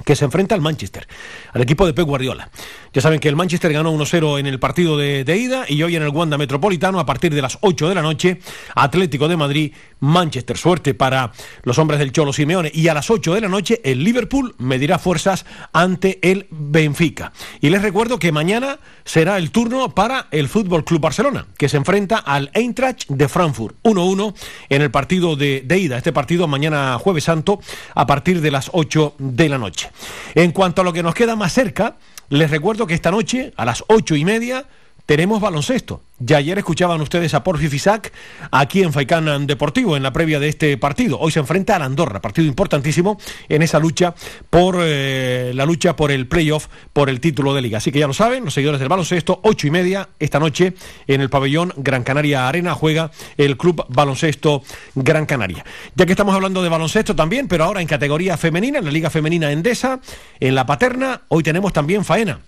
que 0.05 0.15
se 0.15 0.25
enfrenta 0.25 0.55
al 0.55 0.61
Manchester, 0.61 1.07
al 1.53 1.61
equipo 1.61 1.85
de 1.85 1.93
Pep 1.93 2.05
Guardiola. 2.05 2.49
Ya 2.93 3.01
saben 3.01 3.19
que 3.19 3.29
el 3.29 3.35
Manchester 3.35 3.71
ganó 3.73 3.93
1-0 3.93 4.39
en 4.39 4.47
el 4.47 4.59
partido 4.59 4.97
de, 4.97 5.37
ida 5.37 5.65
y 5.67 5.83
hoy 5.83 5.95
en 5.95 6.03
el 6.03 6.09
Wanda 6.09 6.37
Metropolitano 6.37 6.99
a 6.99 7.05
partir 7.05 7.33
de 7.33 7.41
las 7.41 7.57
8 7.61 7.89
de 7.89 7.95
la 7.95 8.01
noche, 8.01 8.39
Atlético 8.75 9.27
de 9.27 9.37
Madrid, 9.37 9.73
Manchester. 9.99 10.57
Suerte 10.57 10.93
para 10.93 11.31
los 11.63 11.77
hombres 11.77 11.99
del 11.99 12.11
Cholo 12.11 12.33
Simeone. 12.33 12.71
Y 12.73 12.87
a 12.87 12.93
las 12.93 13.09
8 13.09 13.33
de 13.33 13.41
la 13.41 13.49
noche 13.49 13.81
el 13.83 14.03
Liverpool 14.03 14.55
medirá 14.57 14.99
fuerzas 14.99 15.45
ante 15.73 16.19
el 16.21 16.47
Benfica. 16.49 17.33
Y 17.61 17.69
les 17.69 17.81
recuerdo 17.81 18.19
que 18.19 18.31
mañana 18.31 18.79
será 19.07 19.37
el 19.37 19.51
turno 19.51 19.95
para 19.95 20.27
el 20.31 20.49
Fútbol 20.49 20.83
Club 20.83 20.99
Barcelona, 20.99 21.47
que 21.57 21.69
se 21.69 21.77
enfrenta 21.77 22.17
al 22.17 22.51
Eintracht 22.53 23.07
de 23.07 23.29
Frankfurt. 23.29 23.77
1-1 23.83 24.35
en 24.69 24.81
el 24.81 24.91
partido 24.91 25.37
de, 25.37 25.65
ida. 25.69 25.97
Este 25.97 26.11
partido 26.11 26.47
mañana 26.47 26.99
jueves 26.99 27.23
santo 27.23 27.59
a 27.95 28.05
partir 28.05 28.41
de 28.41 28.51
las 28.51 28.69
8 28.73 29.15
de 29.17 29.49
la 29.49 29.57
noche. 29.57 29.89
En 30.35 30.51
cuanto 30.51 30.81
a 30.81 30.83
lo 30.83 30.91
que 30.91 31.03
nos 31.03 31.15
queda 31.15 31.37
más 31.37 31.53
cerca, 31.53 31.95
les 32.29 32.51
recuerdo 32.51 32.85
que 32.85 32.93
esta 32.93 33.09
noche, 33.09 33.53
a 33.55 33.63
las 33.63 33.85
ocho 33.87 34.15
y 34.17 34.25
media, 34.25 34.65
tenemos 35.07 35.39
baloncesto. 35.39 36.01
Ya 36.19 36.37
ayer 36.37 36.57
escuchaban 36.57 36.99
ustedes 36.99 37.33
a 37.33 37.43
Porfi 37.43 37.69
Fisac 37.69 38.11
aquí 38.51 38.83
en 38.83 38.91
Faicán 38.91 39.47
Deportivo, 39.47 39.95
en 39.95 40.03
la 40.03 40.11
previa 40.11 40.39
de 40.39 40.49
este 40.49 40.77
partido. 40.77 41.17
Hoy 41.17 41.31
se 41.31 41.39
enfrenta 41.39 41.77
a 41.77 41.83
Andorra, 41.83 42.21
partido 42.21 42.45
importantísimo 42.45 43.17
en 43.47 43.61
esa 43.61 43.79
lucha 43.79 44.13
por 44.49 44.77
eh, 44.81 45.53
la 45.55 45.65
lucha 45.65 45.95
por 45.95 46.11
el 46.11 46.27
playoff, 46.27 46.67
por 46.91 47.09
el 47.09 47.21
título 47.21 47.53
de 47.53 47.61
liga. 47.61 47.77
Así 47.77 47.91
que 47.91 47.99
ya 47.99 48.07
lo 48.07 48.13
saben, 48.13 48.43
los 48.43 48.53
seguidores 48.53 48.79
del 48.79 48.89
baloncesto, 48.89 49.39
ocho 49.43 49.65
y 49.65 49.71
media 49.71 50.09
esta 50.19 50.39
noche 50.39 50.73
en 51.07 51.21
el 51.21 51.29
pabellón 51.29 51.73
Gran 51.77 52.03
Canaria 52.03 52.49
Arena 52.49 52.73
juega 52.73 53.09
el 53.37 53.55
Club 53.55 53.85
Baloncesto 53.87 54.61
Gran 54.93 55.25
Canaria. 55.25 55.63
Ya 55.95 56.05
que 56.05 56.11
estamos 56.11 56.35
hablando 56.35 56.61
de 56.61 56.67
baloncesto 56.67 57.15
también, 57.15 57.47
pero 57.47 57.63
ahora 57.63 57.79
en 57.79 57.87
categoría 57.87 58.35
femenina, 58.35 58.79
en 58.79 58.85
la 58.85 58.91
Liga 58.91 59.09
Femenina 59.09 59.53
Endesa, 59.53 60.01
en 60.41 60.53
la 60.53 60.65
Paterna, 60.65 61.21
hoy 61.29 61.43
tenemos 61.43 61.71
también 61.71 62.03
faena. 62.03 62.41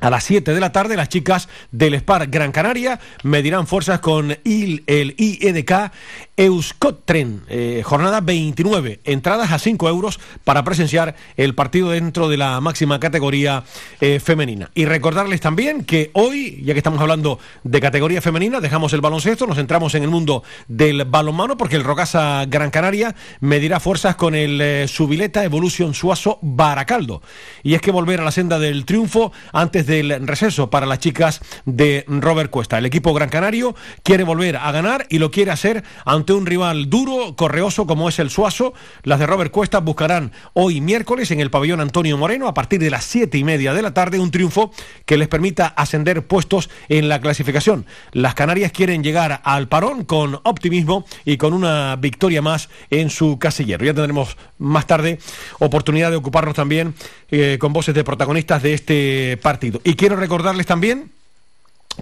A 0.00 0.10
las 0.10 0.24
7 0.24 0.52
de 0.52 0.60
la 0.60 0.72
tarde, 0.72 0.96
las 0.96 1.08
chicas 1.08 1.48
del 1.70 1.94
Spar 1.94 2.26
Gran 2.26 2.52
Canaria 2.52 3.00
medirán 3.22 3.66
fuerzas 3.66 4.00
con 4.00 4.36
el, 4.44 4.82
el 4.86 5.14
IEDK 5.16 5.92
Euskotren. 6.36 7.42
Eh, 7.48 7.82
jornada 7.84 8.20
29. 8.20 9.00
Entradas 9.04 9.52
a 9.52 9.58
5 9.58 9.88
euros 9.88 10.18
para 10.42 10.64
presenciar 10.64 11.14
el 11.36 11.54
partido 11.54 11.90
dentro 11.90 12.28
de 12.28 12.36
la 12.36 12.60
máxima 12.60 12.98
categoría 12.98 13.62
eh, 14.00 14.20
femenina. 14.20 14.70
Y 14.74 14.84
recordarles 14.84 15.40
también 15.40 15.84
que 15.84 16.10
hoy, 16.12 16.60
ya 16.64 16.72
que 16.72 16.78
estamos 16.78 17.00
hablando 17.00 17.38
de 17.62 17.80
categoría 17.80 18.20
femenina, 18.20 18.60
dejamos 18.60 18.92
el 18.92 19.00
baloncesto, 19.00 19.46
nos 19.46 19.56
centramos 19.56 19.94
en 19.94 20.02
el 20.02 20.10
mundo 20.10 20.42
del 20.66 21.04
balonmano, 21.04 21.56
porque 21.56 21.76
el 21.76 21.84
Rocasa 21.84 22.44
Gran 22.48 22.70
Canaria 22.70 23.14
medirá 23.40 23.78
fuerzas 23.78 24.16
con 24.16 24.34
el 24.34 24.60
eh, 24.60 24.88
Subileta 24.88 25.44
Evolution 25.44 25.94
Suazo 25.94 26.38
Baracaldo. 26.42 27.22
Y 27.62 27.74
es 27.74 27.80
que 27.80 27.92
volver 27.92 28.20
a 28.20 28.24
la 28.24 28.32
senda 28.32 28.58
del 28.58 28.84
triunfo 28.84 29.32
antes 29.52 29.83
de 29.86 29.94
del 30.02 30.26
receso 30.26 30.70
para 30.70 30.86
las 30.86 30.98
chicas 30.98 31.40
de 31.64 32.04
Robert 32.08 32.50
Cuesta. 32.50 32.78
El 32.78 32.86
equipo 32.86 33.14
Gran 33.14 33.28
Canario 33.28 33.74
quiere 34.02 34.24
volver 34.24 34.56
a 34.56 34.72
ganar 34.72 35.06
y 35.08 35.18
lo 35.18 35.30
quiere 35.30 35.50
hacer 35.50 35.84
ante 36.04 36.32
un 36.32 36.46
rival 36.46 36.90
duro, 36.90 37.36
correoso 37.36 37.86
como 37.86 38.08
es 38.08 38.18
el 38.18 38.30
Suazo. 38.30 38.74
Las 39.02 39.20
de 39.20 39.26
Robert 39.26 39.50
Cuesta 39.50 39.80
buscarán 39.80 40.32
hoy 40.52 40.80
miércoles 40.80 41.30
en 41.30 41.40
el 41.40 41.50
pabellón 41.50 41.80
Antonio 41.80 42.16
Moreno 42.16 42.48
a 42.48 42.54
partir 42.54 42.80
de 42.80 42.90
las 42.90 43.04
siete 43.04 43.38
y 43.38 43.44
media 43.44 43.72
de 43.72 43.82
la 43.82 43.94
tarde 43.94 44.18
un 44.18 44.30
triunfo 44.30 44.72
que 45.06 45.16
les 45.16 45.28
permita 45.28 45.66
ascender 45.66 46.26
puestos 46.26 46.70
en 46.88 47.08
la 47.08 47.20
clasificación. 47.20 47.86
Las 48.12 48.34
Canarias 48.34 48.72
quieren 48.72 49.02
llegar 49.02 49.40
al 49.44 49.68
parón 49.68 50.04
con 50.04 50.40
optimismo 50.44 51.04
y 51.24 51.36
con 51.36 51.52
una 51.52 51.96
victoria 51.96 52.42
más 52.42 52.68
en 52.90 53.10
su 53.10 53.38
casillero. 53.38 53.84
Ya 53.84 53.94
tendremos 53.94 54.36
más 54.58 54.86
tarde 54.86 55.18
oportunidad 55.58 56.10
de 56.10 56.16
ocuparnos 56.16 56.54
también 56.54 56.94
eh, 57.30 57.58
con 57.60 57.72
voces 57.72 57.94
de 57.94 58.04
protagonistas 58.04 58.62
de 58.62 58.74
este 58.74 59.38
partido. 59.42 59.73
Y 59.82 59.94
quiero 59.94 60.16
recordarles 60.16 60.66
también 60.66 61.10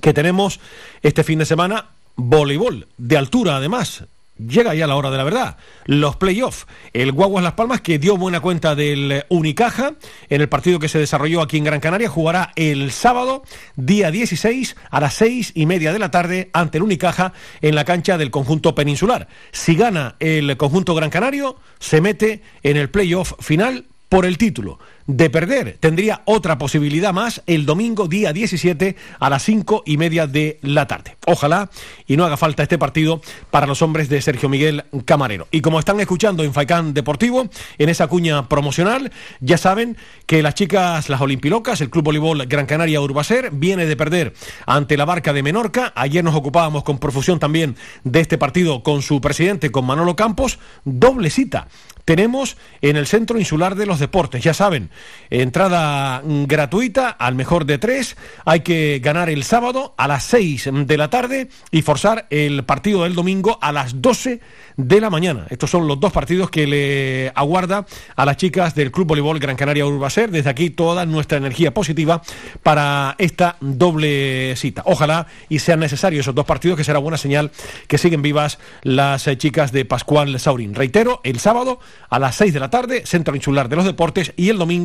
que 0.00 0.12
tenemos 0.12 0.60
este 1.02 1.24
fin 1.24 1.38
de 1.38 1.46
semana 1.46 1.90
voleibol, 2.16 2.88
de 2.98 3.16
altura 3.16 3.56
además. 3.56 4.04
Llega 4.38 4.74
ya 4.74 4.86
la 4.86 4.96
hora 4.96 5.10
de 5.10 5.18
la 5.18 5.24
verdad. 5.24 5.56
Los 5.84 6.16
playoffs. 6.16 6.66
El 6.92 7.12
Guaguas 7.12 7.44
Las 7.44 7.52
Palmas, 7.52 7.80
que 7.80 7.98
dio 7.98 8.16
buena 8.16 8.40
cuenta 8.40 8.74
del 8.74 9.24
Unicaja 9.28 9.92
en 10.30 10.40
el 10.40 10.48
partido 10.48 10.78
que 10.78 10.88
se 10.88 10.98
desarrolló 10.98 11.42
aquí 11.42 11.58
en 11.58 11.64
Gran 11.64 11.80
Canaria, 11.80 12.08
jugará 12.08 12.52
el 12.56 12.90
sábado, 12.90 13.44
día 13.76 14.10
16, 14.10 14.74
a 14.90 15.00
las 15.00 15.14
seis 15.14 15.52
y 15.54 15.66
media 15.66 15.92
de 15.92 15.98
la 15.98 16.10
tarde, 16.10 16.50
ante 16.54 16.78
el 16.78 16.84
Unicaja 16.84 17.34
en 17.60 17.74
la 17.74 17.84
cancha 17.84 18.18
del 18.18 18.30
conjunto 18.30 18.74
peninsular. 18.74 19.28
Si 19.52 19.76
gana 19.76 20.16
el 20.18 20.56
conjunto 20.56 20.94
Gran 20.94 21.10
Canario, 21.10 21.56
se 21.78 22.00
mete 22.00 22.42
en 22.62 22.78
el 22.78 22.88
playoff 22.88 23.34
final 23.38 23.84
por 24.08 24.24
el 24.26 24.38
título 24.38 24.78
de 25.06 25.30
perder. 25.30 25.76
Tendría 25.80 26.22
otra 26.24 26.58
posibilidad 26.58 27.12
más 27.12 27.42
el 27.46 27.66
domingo 27.66 28.08
día 28.08 28.32
17 28.32 28.96
a 29.18 29.30
las 29.30 29.42
cinco 29.42 29.82
y 29.86 29.96
media 29.96 30.26
de 30.26 30.58
la 30.62 30.86
tarde. 30.86 31.16
Ojalá 31.26 31.70
y 32.06 32.16
no 32.16 32.24
haga 32.24 32.36
falta 32.36 32.62
este 32.62 32.78
partido 32.78 33.20
para 33.50 33.66
los 33.66 33.82
hombres 33.82 34.08
de 34.08 34.20
Sergio 34.20 34.48
Miguel 34.48 34.84
Camarero. 35.04 35.48
Y 35.50 35.60
como 35.60 35.78
están 35.78 36.00
escuchando 36.00 36.44
en 36.44 36.52
Faicán 36.52 36.94
Deportivo, 36.94 37.48
en 37.78 37.88
esa 37.88 38.06
cuña 38.06 38.48
promocional, 38.48 39.12
ya 39.40 39.58
saben 39.58 39.96
que 40.26 40.42
las 40.42 40.54
chicas, 40.54 41.08
las 41.08 41.20
olimpilocas, 41.20 41.80
el 41.80 41.90
Club 41.90 42.04
Voleibol 42.04 42.46
Gran 42.46 42.66
Canaria 42.66 43.00
Urbacer, 43.00 43.50
viene 43.52 43.86
de 43.86 43.96
perder 43.96 44.34
ante 44.66 44.96
la 44.96 45.04
barca 45.04 45.32
de 45.32 45.42
Menorca. 45.42 45.92
Ayer 45.96 46.22
nos 46.24 46.34
ocupábamos 46.34 46.84
con 46.84 46.98
profusión 46.98 47.38
también 47.38 47.76
de 48.04 48.20
este 48.20 48.38
partido 48.38 48.82
con 48.82 49.02
su 49.02 49.20
presidente, 49.20 49.70
con 49.70 49.84
Manolo 49.84 50.16
Campos. 50.16 50.58
Doble 50.84 51.30
cita 51.30 51.68
tenemos 52.04 52.56
en 52.80 52.96
el 52.96 53.06
Centro 53.06 53.38
Insular 53.38 53.74
de 53.74 53.86
los 53.86 53.98
Deportes. 53.98 54.42
Ya 54.42 54.54
saben, 54.54 54.90
entrada 55.30 56.22
gratuita 56.24 57.08
al 57.10 57.34
mejor 57.34 57.66
de 57.66 57.78
tres. 57.78 58.16
Hay 58.44 58.60
que 58.60 59.00
ganar 59.02 59.28
el 59.30 59.44
sábado 59.44 59.94
a 59.96 60.08
las 60.08 60.24
seis 60.24 60.68
de 60.72 60.96
la 60.96 61.10
tarde 61.10 61.48
y 61.70 61.82
forzar 61.82 62.26
el 62.30 62.64
partido 62.64 63.04
del 63.04 63.14
domingo 63.14 63.58
a 63.60 63.72
las 63.72 64.00
doce 64.00 64.40
de 64.76 65.00
la 65.00 65.10
mañana. 65.10 65.46
Estos 65.50 65.70
son 65.70 65.86
los 65.86 66.00
dos 66.00 66.12
partidos 66.12 66.50
que 66.50 66.66
le 66.66 67.32
aguarda 67.34 67.86
a 68.16 68.24
las 68.24 68.36
chicas 68.36 68.74
del 68.74 68.90
Club 68.90 69.08
Voleibol 69.08 69.38
Gran 69.38 69.56
Canaria 69.56 69.86
Urbacer. 69.86 70.30
Desde 70.30 70.50
aquí 70.50 70.70
toda 70.70 71.06
nuestra 71.06 71.38
energía 71.38 71.74
positiva 71.74 72.22
para 72.62 73.14
esta 73.18 73.56
doble 73.60 74.54
cita. 74.56 74.82
Ojalá 74.86 75.26
y 75.48 75.58
sean 75.58 75.80
necesarios 75.80 76.22
esos 76.22 76.34
dos 76.34 76.46
partidos, 76.46 76.76
que 76.76 76.84
será 76.84 76.98
buena 76.98 77.18
señal 77.18 77.50
que 77.86 77.98
siguen 77.98 78.22
vivas 78.22 78.58
las 78.82 79.26
eh, 79.26 79.36
chicas 79.36 79.72
de 79.72 79.84
Pascual 79.84 80.38
Saurín. 80.40 80.74
Reitero, 80.74 81.20
el 81.24 81.38
sábado 81.38 81.80
a 82.08 82.18
las 82.18 82.36
6 82.36 82.52
de 82.54 82.60
la 82.60 82.70
tarde, 82.70 83.02
Centro 83.06 83.34
Insular 83.36 83.68
de 83.68 83.76
los 83.76 83.84
Deportes, 83.84 84.32
y 84.36 84.48
el 84.48 84.58
domingo 84.58 84.81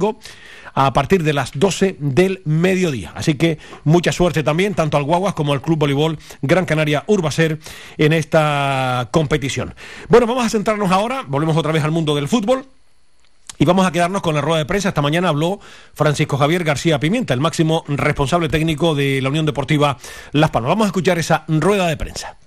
a 0.80 0.94
partir 0.94 1.24
de 1.24 1.34
las 1.34 1.52
12 1.56 1.96
del 2.00 2.42
mediodía. 2.46 3.12
Así 3.16 3.34
que 3.34 3.58
mucha 3.84 4.12
suerte 4.12 4.44
también, 4.44 4.76
tanto 4.76 4.96
al 4.98 5.04
Guaguas 5.04 5.34
como 5.34 5.54
al 5.54 5.62
Club 5.62 5.80
Voleibol 5.80 6.20
Gran 6.44 6.66
Canaria 6.66 7.04
Urbacer 7.08 7.58
en 7.98 8.14
esta 8.14 9.10
competición. 9.12 9.74
Bueno, 10.08 10.28
vamos 10.28 10.46
a 10.46 10.50
centrarnos 10.50 10.92
ahora, 10.92 11.24
volvemos 11.28 11.58
otra 11.58 11.72
vez 11.72 11.84
al 11.84 11.90
mundo 11.90 12.14
del 12.14 12.28
fútbol. 12.28 12.66
Y 13.60 13.66
vamos 13.66 13.88
a 13.88 13.92
quedarnos 13.92 14.22
con 14.22 14.36
la 14.36 14.42
rueda 14.42 14.60
de 14.60 14.66
prensa. 14.66 14.90
Esta 14.90 15.02
mañana 15.02 15.30
habló 15.30 15.60
Francisco 15.96 16.38
Javier 16.38 16.64
García 16.64 17.00
Pimienta, 17.00 17.34
el 17.34 17.40
máximo 17.40 17.84
responsable 17.88 18.50
técnico 18.50 18.94
de 18.94 19.20
la 19.20 19.30
Unión 19.30 19.48
Deportiva 19.48 19.98
Las 20.32 20.52
Palmas. 20.52 20.70
Vamos 20.70 20.86
a 20.86 20.90
escuchar 20.90 21.18
esa 21.18 21.44
rueda 21.48 21.88
de 21.88 21.98
prensa. 21.98 22.38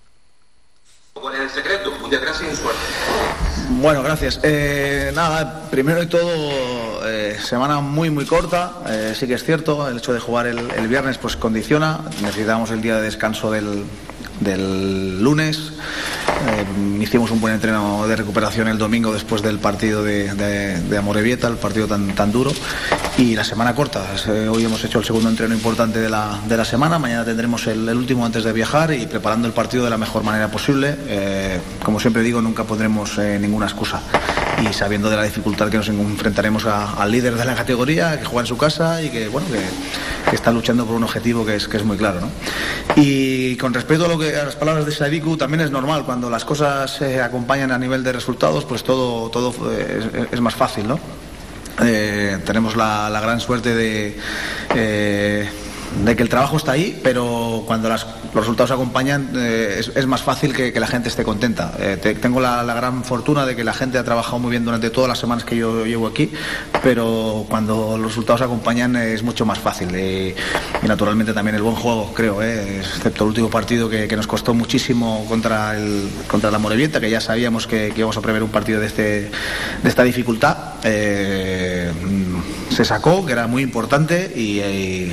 ¿Cuál 1.15 1.35
es 1.35 1.41
el 1.41 1.51
secreto? 1.51 1.91
Muchas 2.01 2.21
gracias 2.21 2.53
y 2.53 2.57
suerte. 2.57 2.81
Bueno, 3.81 4.03
gracias. 4.03 4.41
Eh, 4.43 5.11
nada, 5.15 5.69
primero 5.71 6.01
de 6.01 6.07
todo, 6.07 6.90
eh, 7.05 7.37
semana 7.41 7.81
muy, 7.81 8.11
muy 8.11 8.25
corta. 8.25 8.73
Eh, 8.89 9.15
sí 9.17 9.27
que 9.27 9.35
es 9.35 9.45
cierto, 9.45 9.89
el 9.89 9.99
hecho 9.99 10.13
de 10.13 10.21
jugar 10.21 10.47
el, 10.47 10.89
viernes 10.89 11.19
pues 11.19 11.37
condiciona. 11.37 12.01
Necesitamos 12.23 12.71
el 12.71 12.81
día 12.81 12.97
de 12.97 13.03
descanso 13.03 13.51
del, 13.51 13.85
lunes. 15.23 15.73
Eh, 16.49 17.03
hicimos 17.03 17.31
un 17.31 17.41
buen 17.41 17.55
entreno 17.55 18.07
de 18.07 18.17
recuperación 18.17 18.69
el 18.69 18.79
domingo 18.79 19.13
después 19.13 19.43
del 19.43 19.59
partido 19.59 20.03
de, 20.03 20.33
de, 20.35 20.75
el 20.77 21.57
partido 21.57 21.87
tan, 21.87 22.15
tan 22.15 22.33
duro. 22.33 22.53
Y 23.19 23.35
la 23.37 23.45
semana 23.45 23.75
corta. 23.75 24.03
hoy 24.51 24.65
hemos 24.65 24.83
hecho 24.85 24.99
el 24.99 25.05
segundo 25.05 25.29
entreno 25.29 25.55
importante 25.55 25.99
de 26.01 26.09
la, 26.09 26.41
de 26.49 26.57
la 26.57 26.65
semana. 26.65 26.99
Mañana 26.99 27.25
tendremos 27.25 27.67
el, 27.67 27.89
último 27.91 28.25
antes 28.25 28.45
de 28.45 28.53
viajar 28.53 28.95
y 28.95 29.07
preparando 29.07 29.47
el 29.47 29.53
partido 29.53 29.85
de 29.85 29.91
la 29.91 29.99
mejor 29.99 30.23
manera 30.23 30.51
posible. 30.51 30.97
como 31.85 32.01
siempre 32.01 32.23
digo, 32.23 32.41
nunca 32.41 32.65
pondremos 32.65 33.19
ninguna 33.19 33.67
excusa 33.67 34.01
y 34.63 34.73
sabiendo 34.73 35.09
de 35.11 35.17
la 35.17 35.23
dificultad 35.23 35.71
que 35.71 35.77
nos 35.77 35.89
enfrentaremos 35.89 36.67
al 36.67 37.11
líder 37.11 37.37
de 37.37 37.45
la 37.45 37.55
categoría, 37.55 38.19
que 38.19 38.25
juega 38.25 38.43
en 38.43 38.47
su 38.47 38.57
casa 38.57 39.03
y 39.03 39.11
que 39.11 39.29
bueno 39.29 39.47
que, 39.49 40.35
está 40.35 40.53
luchando 40.53 40.87
por 40.87 40.95
un 40.95 41.03
objetivo 41.03 41.45
que 41.45 41.57
es, 41.57 41.67
que 41.67 41.77
es 41.77 41.85
muy 41.85 41.97
claro. 41.97 42.21
¿no? 42.21 42.31
Y 42.97 43.57
con 43.57 43.75
respecto 43.75 44.05
a, 44.05 44.09
lo 44.09 44.19
que, 44.19 44.37
a 44.37 44.45
las 44.45 44.57
palabras 44.57 44.87
de 44.87 44.93
Sadiku, 44.93 45.37
también 45.37 45.61
es 45.61 45.71
normal, 45.71 46.05
cuando 46.05 46.31
las 46.31 46.45
cosas 46.45 46.91
se 46.91 47.21
acompañan 47.21 47.73
a 47.73 47.79
nivel 47.79 48.05
de 48.05 48.13
resultados, 48.13 48.65
pues 48.65 48.85
todo, 48.85 49.31
todo 49.31 49.53
es, 50.31 50.41
más 50.41 50.55
fácil. 50.55 50.87
¿no? 50.87 51.01
Eh, 51.83 52.39
tenemos 52.45 52.77
la, 52.77 53.19
gran 53.21 53.41
suerte 53.41 53.75
de... 53.75 54.19
Eh, 54.75 55.49
de 56.05 56.17
que 56.17 56.23
el 56.23 56.29
trabajo 56.29 56.57
está 56.57 56.73
ahí, 56.73 56.99
pero 57.03 57.65
cuando 57.67 57.89
los 57.89 58.07
resultados 58.33 58.71
acompañan 58.71 59.31
eh, 59.35 59.83
es, 59.95 60.07
más 60.07 60.23
fácil 60.23 60.55
que, 60.55 60.79
la 60.79 60.87
gente 60.87 61.09
esté 61.09 61.25
contenta. 61.25 61.73
Eh, 61.79 62.17
tengo 62.21 62.41
la, 62.41 62.63
gran 62.63 63.05
fortuna 63.05 63.45
de 63.45 63.57
que 63.57 63.65
la 63.65 63.75
gente 63.75 63.99
ha 63.99 64.05
trabajado 64.05 64.39
muy 64.39 64.51
bien 64.51 64.65
durante 64.65 64.91
todas 64.91 65.09
las 65.09 65.19
semanas 65.19 65.45
que 65.45 65.57
yo 65.57 65.85
llevo 65.85 66.07
aquí, 66.07 66.31
pero 66.83 67.45
cuando 67.49 67.99
los 67.99 68.09
resultados 68.09 68.41
acompañan 68.43 68.97
es 68.97 69.23
mucho 69.23 69.45
más 69.45 69.59
fácil. 69.59 69.95
y 69.97 70.35
naturalmente 70.87 71.33
también 71.33 71.57
el 71.57 71.63
buen 71.63 71.77
juego, 71.77 72.13
creo, 72.15 72.43
eh, 72.43 72.79
excepto 72.79 73.25
el 73.25 73.29
último 73.29 73.51
partido 73.51 73.89
que, 73.89 74.11
nos 74.21 74.27
costó 74.27 74.53
muchísimo 74.55 75.25
contra, 75.29 75.77
el, 75.77 76.09
contra 76.29 76.51
la 76.51 76.59
Morevienta, 76.59 77.01
que 77.01 77.11
ya 77.11 77.21
sabíamos 77.21 77.67
que, 77.67 77.93
íbamos 77.97 78.17
a 78.17 78.21
prever 78.21 78.43
un 78.43 78.51
partido 78.51 78.81
de, 78.81 78.87
este, 78.87 79.31
de 79.83 79.89
esta 79.89 80.03
dificultad. 80.03 80.57
Se 82.81 82.87
sacó, 82.87 83.27
que 83.27 83.33
era 83.33 83.47
muy 83.47 83.63
importante, 83.63 84.33
y 84.35 85.13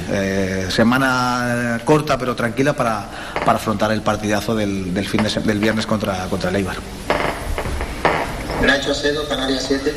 semana 0.72 1.82
corta 1.84 2.18
pero 2.18 2.34
tranquila 2.34 2.72
para, 2.72 3.10
para 3.46 3.58
afrontar 3.58 3.92
el 3.92 4.02
partidazo 4.02 4.56
del, 4.56 4.94
del 4.94 5.06
fin 5.06 5.22
de, 5.22 5.30
del 5.42 5.60
viernes 5.60 5.86
contra, 5.86 6.28
contra 6.30 6.50
el 6.50 6.56
Eibar. 6.56 6.78
Nacho 8.62 8.92
Acedo, 8.92 9.28
Canarias 9.28 9.66
7. 9.68 9.94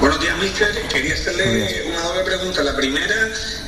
Buenos 0.00 0.18
días, 0.18 0.38
mister. 0.38 0.88
Quería 0.88 1.12
hacerle 1.12 1.84
una 1.90 2.00
doble 2.00 2.22
pregunta. 2.24 2.62
La 2.62 2.74
primera, 2.74 3.14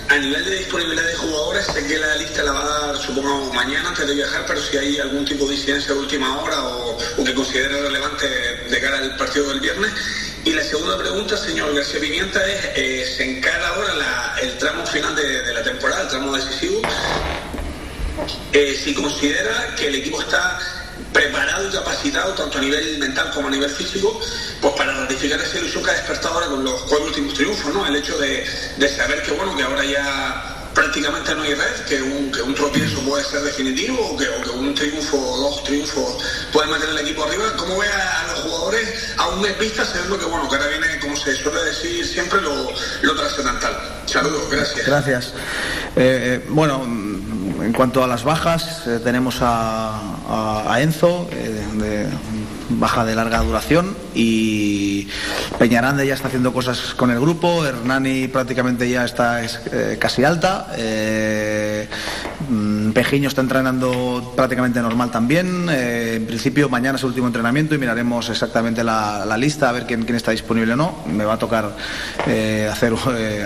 a 0.08 0.16
nivel 0.16 0.44
de 0.46 0.56
disponibilidad 0.60 1.06
de 1.06 1.14
jugadores, 1.14 1.66
sé 1.66 1.86
que 1.86 1.98
la 1.98 2.16
lista 2.16 2.42
la 2.42 2.52
va 2.52 2.62
a 2.62 2.86
dar, 2.86 2.96
supongo, 2.96 3.52
mañana 3.52 3.90
antes 3.90 4.06
de 4.06 4.14
viajar, 4.14 4.44
pero 4.46 4.62
si 4.62 4.78
hay 4.78 4.98
algún 4.98 5.26
tipo 5.26 5.46
de 5.46 5.56
incidencia 5.56 5.92
de 5.92 6.00
última 6.00 6.40
hora 6.40 6.58
o, 6.62 6.96
o 7.18 7.24
que 7.24 7.34
considere 7.34 7.82
relevante 7.82 8.26
de 8.70 8.80
cara 8.80 8.96
al 8.96 9.14
partido 9.16 9.48
del 9.50 9.60
viernes. 9.60 9.92
Y 10.48 10.52
la 10.54 10.64
segunda 10.64 10.96
pregunta, 10.96 11.36
señor 11.36 11.74
García 11.74 12.00
Pimienta, 12.00 12.42
es, 12.46 12.64
eh, 12.74 13.14
se 13.18 13.36
encara 13.36 13.68
ahora 13.68 14.34
el 14.40 14.56
tramo 14.56 14.86
final 14.86 15.14
de, 15.14 15.52
la 15.52 15.62
temporada, 15.62 16.04
el 16.04 16.08
tramo 16.08 16.34
decisivo. 16.34 16.80
Eh, 18.54 18.80
si 18.82 18.94
considera 18.94 19.74
que 19.76 19.88
el 19.88 19.96
equipo 19.96 20.22
está 20.22 20.58
preparado 21.12 21.68
y 21.68 21.70
capacitado, 21.70 22.32
tanto 22.32 22.56
a 22.56 22.60
nivel 22.62 22.96
mental 22.96 23.30
como 23.34 23.48
a 23.48 23.50
nivel 23.50 23.68
físico, 23.68 24.18
pues 24.62 24.72
para 24.72 24.94
ratificar 24.94 25.38
esa 25.38 25.58
ilusión 25.58 25.84
que 25.84 25.90
ha 25.90 25.94
despertado 25.94 26.36
ahora 26.36 26.46
con 26.46 26.64
los 26.64 26.80
cuatro 26.84 27.08
últimos 27.08 27.34
triunfos, 27.34 27.74
¿no? 27.74 27.86
El 27.86 27.96
hecho 27.96 28.16
de, 28.16 28.46
de 28.78 28.88
saber 28.88 29.22
que, 29.24 29.32
bueno, 29.32 29.54
que 29.54 29.64
ahora 29.64 29.84
ya 29.84 30.57
prácticamente 30.78 31.34
no 31.34 31.42
hay 31.42 31.54
red, 31.54 31.84
que 31.88 32.00
un, 32.00 32.30
que 32.30 32.40
un 32.40 32.54
tropiezo 32.54 33.00
puede 33.00 33.24
ser 33.24 33.40
definitivo 33.42 33.98
o 34.00 34.16
que, 34.16 34.28
un 34.56 34.72
triunfo 34.74 35.18
o 35.18 35.36
dos 35.38 35.64
triunfos 35.64 36.18
puede 36.52 36.70
meter 36.70 36.90
el 36.90 36.98
equipo 36.98 37.24
arriba. 37.24 37.46
¿Cómo 37.56 37.78
ve 37.78 37.86
a, 37.88 38.28
los 38.28 38.40
jugadores 38.42 39.14
a 39.16 39.28
un 39.28 39.42
vista 39.58 39.84
sabiendo 39.84 40.16
que, 40.16 40.26
bueno, 40.26 40.48
que 40.48 40.54
ahora 40.54 40.68
viene, 40.68 40.86
como 41.00 41.16
se 41.16 41.34
suele 41.34 41.64
decir 41.64 42.06
siempre, 42.06 42.40
lo, 42.40 42.70
lo 43.02 43.16
trascendental? 43.16 43.76
Saludos, 44.06 44.48
gracias. 44.50 44.86
Gracias. 44.86 45.26
Eh, 45.96 46.40
eh, 46.40 46.46
bueno, 46.48 46.84
en 46.84 47.72
cuanto 47.72 48.04
a 48.04 48.06
las 48.06 48.22
bajas, 48.22 48.86
eh, 48.86 49.00
tenemos 49.02 49.38
a, 49.40 50.64
a 50.64 50.80
Enzo, 50.80 51.28
de, 51.28 52.06
baja 52.68 53.04
de 53.04 53.14
larga 53.14 53.40
duración 53.40 53.96
y 54.14 55.08
Peñarande 55.58 56.06
ya 56.06 56.14
está 56.14 56.28
haciendo 56.28 56.52
cosas 56.52 56.94
con 56.94 57.10
el 57.10 57.20
grupo, 57.20 57.64
Hernani 57.64 58.28
prácticamente 58.28 58.88
ya 58.88 59.04
está 59.04 59.44
eh, 59.44 59.96
casi 59.98 60.24
alta, 60.24 60.68
eh, 60.76 61.88
mm, 62.48 62.90
Pejiño 62.90 63.28
está 63.28 63.40
entrenando 63.40 64.32
prácticamente 64.36 64.80
normal 64.80 65.10
también, 65.10 65.68
eh, 65.70 66.14
en 66.16 66.26
principio 66.26 66.68
mañana 66.68 66.96
es 66.96 67.02
el 67.02 67.08
último 67.08 67.26
entrenamiento 67.26 67.74
y 67.74 67.78
miraremos 67.78 68.28
exactamente 68.28 68.84
la, 68.84 69.36
lista 69.38 69.68
a 69.68 69.72
ver 69.72 69.86
quién, 69.86 70.02
quién, 70.02 70.16
está 70.16 70.32
disponible 70.32 70.72
o 70.72 70.76
no, 70.76 71.04
me 71.06 71.24
va 71.24 71.34
a 71.34 71.38
tocar 71.38 71.76
hacer, 72.70 72.92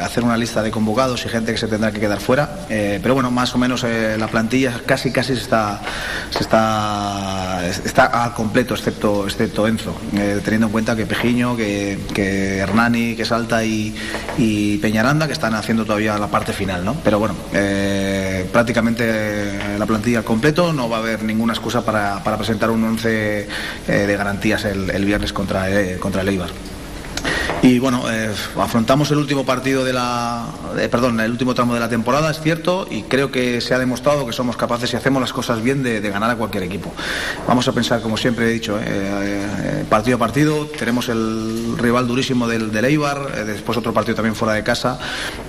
hacer 0.03 0.25
una 0.25 0.39
lista 0.39 0.63
de 0.63 0.71
convocados 0.71 1.25
y 1.27 1.29
gente 1.29 1.53
que 1.53 1.59
se 1.59 1.69
tendrá 1.69 1.93
que 1.93 2.01
quedar 2.01 2.19
fuera, 2.19 2.49
pero 2.69 3.13
bueno, 3.13 3.31
más 3.31 3.55
o 3.55 3.59
menos 3.59 3.85
la 3.85 4.27
plantilla 4.29 4.81
casi 4.87 5.13
casi 5.13 5.35
se 5.35 5.43
está, 5.43 5.83
se 6.31 6.41
está, 6.41 7.61
está 7.67 8.25
a 8.25 8.35
completo 8.35 8.75
excepto 8.75 9.12
excepto, 9.27 9.67
Enzo, 9.67 9.95
eh, 10.15 10.41
teniendo 10.45 10.67
en 10.67 10.73
cuenta 10.73 10.97
que 10.97 11.07
Pejiño, 11.07 11.57
que, 11.57 11.99
Hernani, 12.59 13.17
que 13.17 13.25
Salta 13.25 13.65
y, 13.65 14.79
Peñaranda, 14.81 15.27
que 15.27 15.33
están 15.33 15.55
haciendo 15.55 15.85
todavía 15.85 16.19
la 16.19 16.29
parte 16.29 16.53
final, 16.53 16.85
¿no? 16.85 16.97
Pero 17.05 17.19
bueno, 17.19 17.35
eh, 17.53 18.47
prácticamente 18.53 19.77
la 19.79 19.87
plantilla 19.87 20.23
completo, 20.23 20.73
no 20.73 20.89
va 20.89 20.99
a 20.99 21.01
haber 21.01 21.23
ninguna 21.23 21.53
excusa 21.53 21.85
para, 21.85 22.23
presentar 22.37 22.71
un 22.71 22.85
11 22.85 23.49
eh, 23.89 23.93
de 23.93 24.17
garantías 24.17 24.65
el, 24.65 25.05
viernes 25.05 25.33
contra, 25.33 25.67
contra 26.01 26.23
el 26.23 26.29
Eibar. 26.29 26.72
Y 27.63 27.79
bueno, 27.79 28.11
eh, 28.11 28.29
afrontamos 28.59 29.13
el 29.13 29.19
último 29.19 29.47
partido 29.47 29.85
de 29.85 29.93
la, 29.93 30.47
perdón, 30.91 31.21
el 31.21 31.31
último 31.31 31.55
tramo 31.55 31.75
de 31.75 31.79
la 31.79 31.89
temporada, 31.89 32.29
es 32.29 32.41
cierto, 32.41 32.89
y 32.91 33.05
creo 33.05 33.31
que 33.31 33.61
se 33.61 33.73
ha 33.73 33.79
demostrado 33.79 34.27
que 34.27 34.33
somos 34.33 34.57
capaces, 34.57 34.91
si 34.91 34.97
hacemos 34.97 35.23
las 35.23 35.33
cosas 35.33 35.63
bien, 35.63 35.81
de, 35.85 36.01
ganar 36.01 36.29
a 36.31 36.35
cualquier 36.35 36.65
equipo. 36.65 36.93
Vamos 37.47 37.69
a 37.69 37.73
pensar, 37.73 38.03
como 38.03 38.17
siempre 38.17 38.47
he 38.47 38.53
dicho, 38.53 38.81
eh, 38.81 38.83
eh, 38.85 39.85
partido 39.89 40.17
a 40.17 40.19
partido, 40.19 40.67
tenemos 40.67 41.09
el 41.09 41.77
rival 41.79 42.09
durísimo 42.09 42.49
del, 42.49 42.73
del 42.73 42.85
Eibar, 42.85 43.47
después 43.47 43.79
otro 43.79 43.93
partido 43.93 44.17
también 44.17 44.35
fuera 44.35 44.55
de 44.55 44.65
casa. 44.65 44.99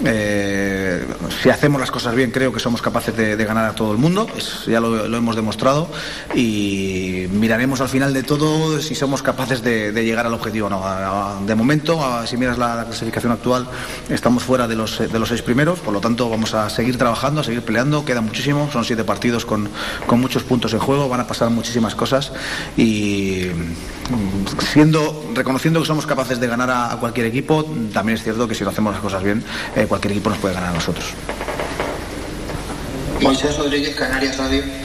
si 0.03 1.49
hacemos 1.49 1.81
las 1.81 1.89
cosas 1.89 2.13
bien, 2.13 2.29
creo 2.29 2.53
que 2.53 2.59
somos 2.59 2.83
capaces 2.83 3.17
de, 3.17 3.43
ganar 3.43 3.71
a 3.71 3.73
todo 3.73 3.91
el 3.91 3.97
mundo, 3.97 4.27
ya 4.67 4.79
lo, 4.79 5.03
hemos 5.05 5.35
demostrado, 5.35 5.89
y 6.35 7.25
miraremos 7.31 7.81
al 7.81 7.89
final 7.89 8.13
de 8.13 8.21
todo 8.21 8.79
si 8.79 8.93
somos 8.93 9.23
capaces 9.23 9.63
de, 9.63 9.91
llegar 10.03 10.27
al 10.27 10.33
objetivo 10.35 10.67
o 10.67 10.69
no. 10.69 11.45
De 11.47 11.55
momento, 11.55 12.02
si 12.25 12.37
miras 12.37 12.57
la, 12.57 12.83
clasificación 12.85 13.31
actual, 13.31 13.67
estamos 14.09 14.43
fuera 14.43 14.67
de 14.67 14.75
los, 14.75 14.99
de 14.99 15.19
los 15.19 15.29
seis 15.29 15.41
primeros, 15.41 15.79
por 15.79 15.93
lo 15.93 16.01
tanto 16.01 16.29
vamos 16.29 16.53
a 16.53 16.69
seguir 16.69 16.97
trabajando, 16.97 17.41
a 17.41 17.43
seguir 17.43 17.61
peleando, 17.61 18.05
queda 18.05 18.21
muchísimo, 18.21 18.69
son 18.71 18.85
siete 18.85 19.03
partidos 19.03 19.45
con, 19.45 19.69
muchos 20.13 20.43
puntos 20.43 20.73
en 20.73 20.79
juego, 20.79 21.09
van 21.09 21.21
a 21.21 21.27
pasar 21.27 21.49
muchísimas 21.49 21.95
cosas 21.95 22.31
y 22.77 23.47
mm, 24.09 24.61
siendo, 24.71 25.31
reconociendo 25.33 25.79
que 25.79 25.87
somos 25.87 26.05
capaces 26.05 26.39
de 26.39 26.47
ganar 26.47 26.69
a, 26.69 26.97
cualquier 26.99 27.25
equipo, 27.25 27.65
también 27.91 28.17
es 28.17 28.23
cierto 28.23 28.47
que 28.47 28.55
si 28.55 28.63
lo 28.63 28.69
hacemos 28.69 28.93
las 28.93 29.01
cosas 29.01 29.23
bien, 29.23 29.43
eh, 29.75 29.85
cualquier 29.87 30.13
equipo 30.13 30.29
nos 30.29 30.39
puede 30.39 30.53
ganar 30.53 30.69
a 30.69 30.73
nosotros. 30.73 31.13
Moisés 33.21 33.57
Rodríguez, 33.57 33.95
Canarias 33.95 34.37
Radio. 34.37 34.82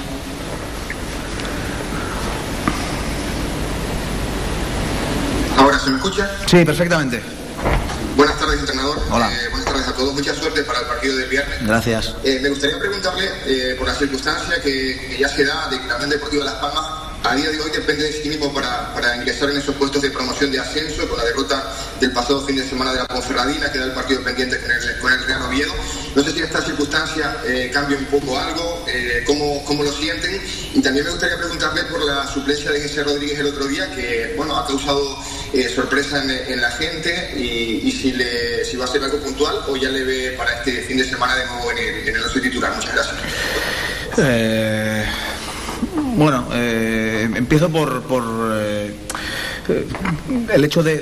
¿Ahora 5.58 5.78
se 5.78 5.90
me 5.90 5.96
escucha? 5.96 6.30
Sí, 6.46 6.64
perfectamente. 6.64 7.20
Buenas 8.16 8.38
tardes, 8.38 8.60
entrenador. 8.60 8.98
Hola. 9.10 9.32
Eh, 9.32 9.48
buenas 9.50 9.66
tardes 9.66 9.88
a 9.88 9.92
todos. 9.92 10.14
Mucha 10.14 10.34
suerte 10.34 10.62
para 10.62 10.80
el 10.80 10.86
partido 10.86 11.16
del 11.16 11.28
viernes. 11.28 11.66
Gracias. 11.66 12.14
Eh, 12.24 12.38
me 12.40 12.48
gustaría 12.48 12.78
preguntarle 12.78 13.28
eh, 13.46 13.74
por 13.76 13.88
la 13.88 13.94
circunstancia 13.94 14.60
que, 14.62 15.16
ya 15.18 15.28
se 15.28 15.44
da 15.44 15.68
de 15.68 15.80
que 15.80 15.86
la 15.86 15.96
Unión 15.96 16.10
Deportiva 16.10 16.44
Las 16.44 16.54
Palmas 16.54 16.84
a 17.24 17.34
día 17.34 17.50
de 17.50 17.60
hoy 17.60 17.70
depende 17.70 18.04
de 18.04 18.12
sí 18.12 18.28
mismo 18.28 18.52
para, 18.52 18.92
para, 18.94 19.16
ingresar 19.16 19.50
en 19.50 19.58
esos 19.58 19.74
puestos 19.74 20.02
de 20.02 20.10
promoción 20.10 20.50
de 20.50 20.60
ascenso 20.60 21.08
con 21.08 21.18
la 21.18 21.24
derrota 21.24 21.74
del 22.00 22.12
pasado 22.12 22.44
fin 22.46 22.56
de 22.56 22.66
semana 22.66 22.92
de 22.92 22.98
la 22.98 23.06
Ponferradina, 23.06 23.70
que 23.70 23.78
da 23.78 23.86
el 23.86 23.92
partido 23.92 24.22
pendiente 24.22 24.58
con 24.60 24.70
el, 24.70 24.98
con 25.00 25.12
el 25.12 25.24
Real 25.24 25.42
Oviedo. 25.42 25.74
No 26.14 26.22
sé 26.22 26.32
si 26.32 26.38
en 26.38 26.44
esta 26.44 26.62
circunstancia 26.62 27.36
eh, 27.44 27.70
cambia 27.72 27.98
un 27.98 28.06
poco 28.06 28.38
algo, 28.38 28.84
eh, 28.88 29.22
cómo, 29.26 29.64
cómo, 29.64 29.82
lo 29.82 29.92
sienten. 29.92 30.40
Y 30.74 30.80
también 30.80 31.04
me 31.04 31.10
gustaría 31.10 31.36
preguntarle 31.36 31.84
por 31.84 32.04
la 32.04 32.26
suplencia 32.26 32.70
de 32.70 32.82
José 32.82 33.04
Rodríguez 33.04 33.38
el 33.40 33.46
otro 33.46 33.66
día, 33.66 33.90
que 33.94 34.34
bueno, 34.36 34.56
ha 34.56 34.66
causado 34.66 35.18
eh, 35.52 35.68
sorpresa 35.74 36.22
en, 36.22 36.60
la 36.60 36.70
gente 36.72 37.34
y, 37.36 37.90
si, 37.92 38.12
le, 38.12 38.64
si 38.64 38.76
va 38.76 38.84
a 38.84 38.88
ser 38.88 39.02
algo 39.02 39.18
puntual 39.18 39.60
o 39.68 39.76
ya 39.76 39.90
le 39.90 40.04
ve 40.04 40.34
para 40.36 40.52
este 40.58 40.82
fin 40.82 40.96
de 40.96 41.04
semana 41.04 41.36
de 41.36 41.46
nuevo 41.46 41.70
en 41.72 41.78
el, 41.78 42.08
en 42.08 42.16
el 42.16 42.42
titular. 42.42 42.74
Muchas 42.74 42.94
gracias. 42.94 43.16
Bueno, 46.18 46.48
eh, 46.52 47.30
empiezo 47.36 47.70
por, 47.70 48.02
por 48.02 48.24
eh, 48.52 48.92
el 50.52 50.64
hecho 50.64 50.82
de, 50.82 50.98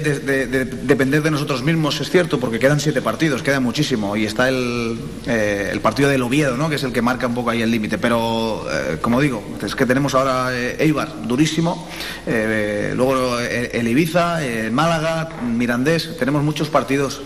depender 0.83 1.23
de 1.23 1.31
nosotros 1.31 1.63
mismos 1.63 1.99
es 2.03 2.11
cierto, 2.11 2.39
porque 2.39 2.59
quedan 2.59 2.81
siete 2.81 3.01
partidos, 3.01 3.43
queda 3.43 3.59
muchísimo, 3.59 4.15
y 4.15 4.27
está 4.27 4.51
el, 4.51 4.99
el 5.27 5.81
partido 5.81 6.11
del 6.11 6.21
Oviedo, 6.21 6.59
¿no? 6.59 6.69
que 6.69 6.75
es 6.75 6.83
el 6.83 6.93
que 6.93 7.01
marca 7.01 7.27
un 7.29 7.35
poco 7.35 7.49
ahí 7.49 7.63
el 7.63 7.71
límite. 7.71 7.97
Pero, 7.97 8.67
como 9.01 9.23
digo, 9.23 9.43
es 9.65 9.75
que 9.75 9.87
tenemos 9.87 10.15
ahora 10.15 10.51
Eibar, 10.55 11.27
durísimo, 11.27 11.89
luego 12.27 13.39
el, 13.41 13.89
Ibiza, 13.89 14.41
Málaga, 14.71 15.31
Mirandés, 15.43 16.15
tenemos 16.19 16.43
muchos 16.43 16.69
partidos 16.69 17.23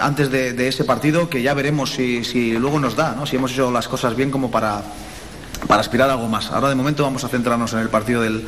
antes 0.00 0.32
de, 0.32 0.66
ese 0.66 0.82
partido 0.82 1.30
que 1.30 1.42
ya 1.42 1.54
veremos 1.54 1.92
si, 1.92 2.24
si 2.24 2.58
luego 2.58 2.80
nos 2.80 2.96
da, 2.96 3.14
¿no? 3.14 3.24
si 3.24 3.36
hemos 3.36 3.52
hecho 3.52 3.70
las 3.70 3.86
cosas 3.86 4.16
bien 4.16 4.32
como 4.32 4.50
para 4.50 4.82
para 5.66 5.80
aspirar 5.80 6.10
a 6.10 6.14
algo 6.14 6.28
más. 6.28 6.50
Ahora 6.50 6.68
de 6.68 6.74
momento 6.74 7.02
vamos 7.02 7.24
a 7.24 7.28
centrarnos 7.28 7.72
en 7.72 7.80
el 7.80 7.88
partido 7.88 8.22
del, 8.22 8.46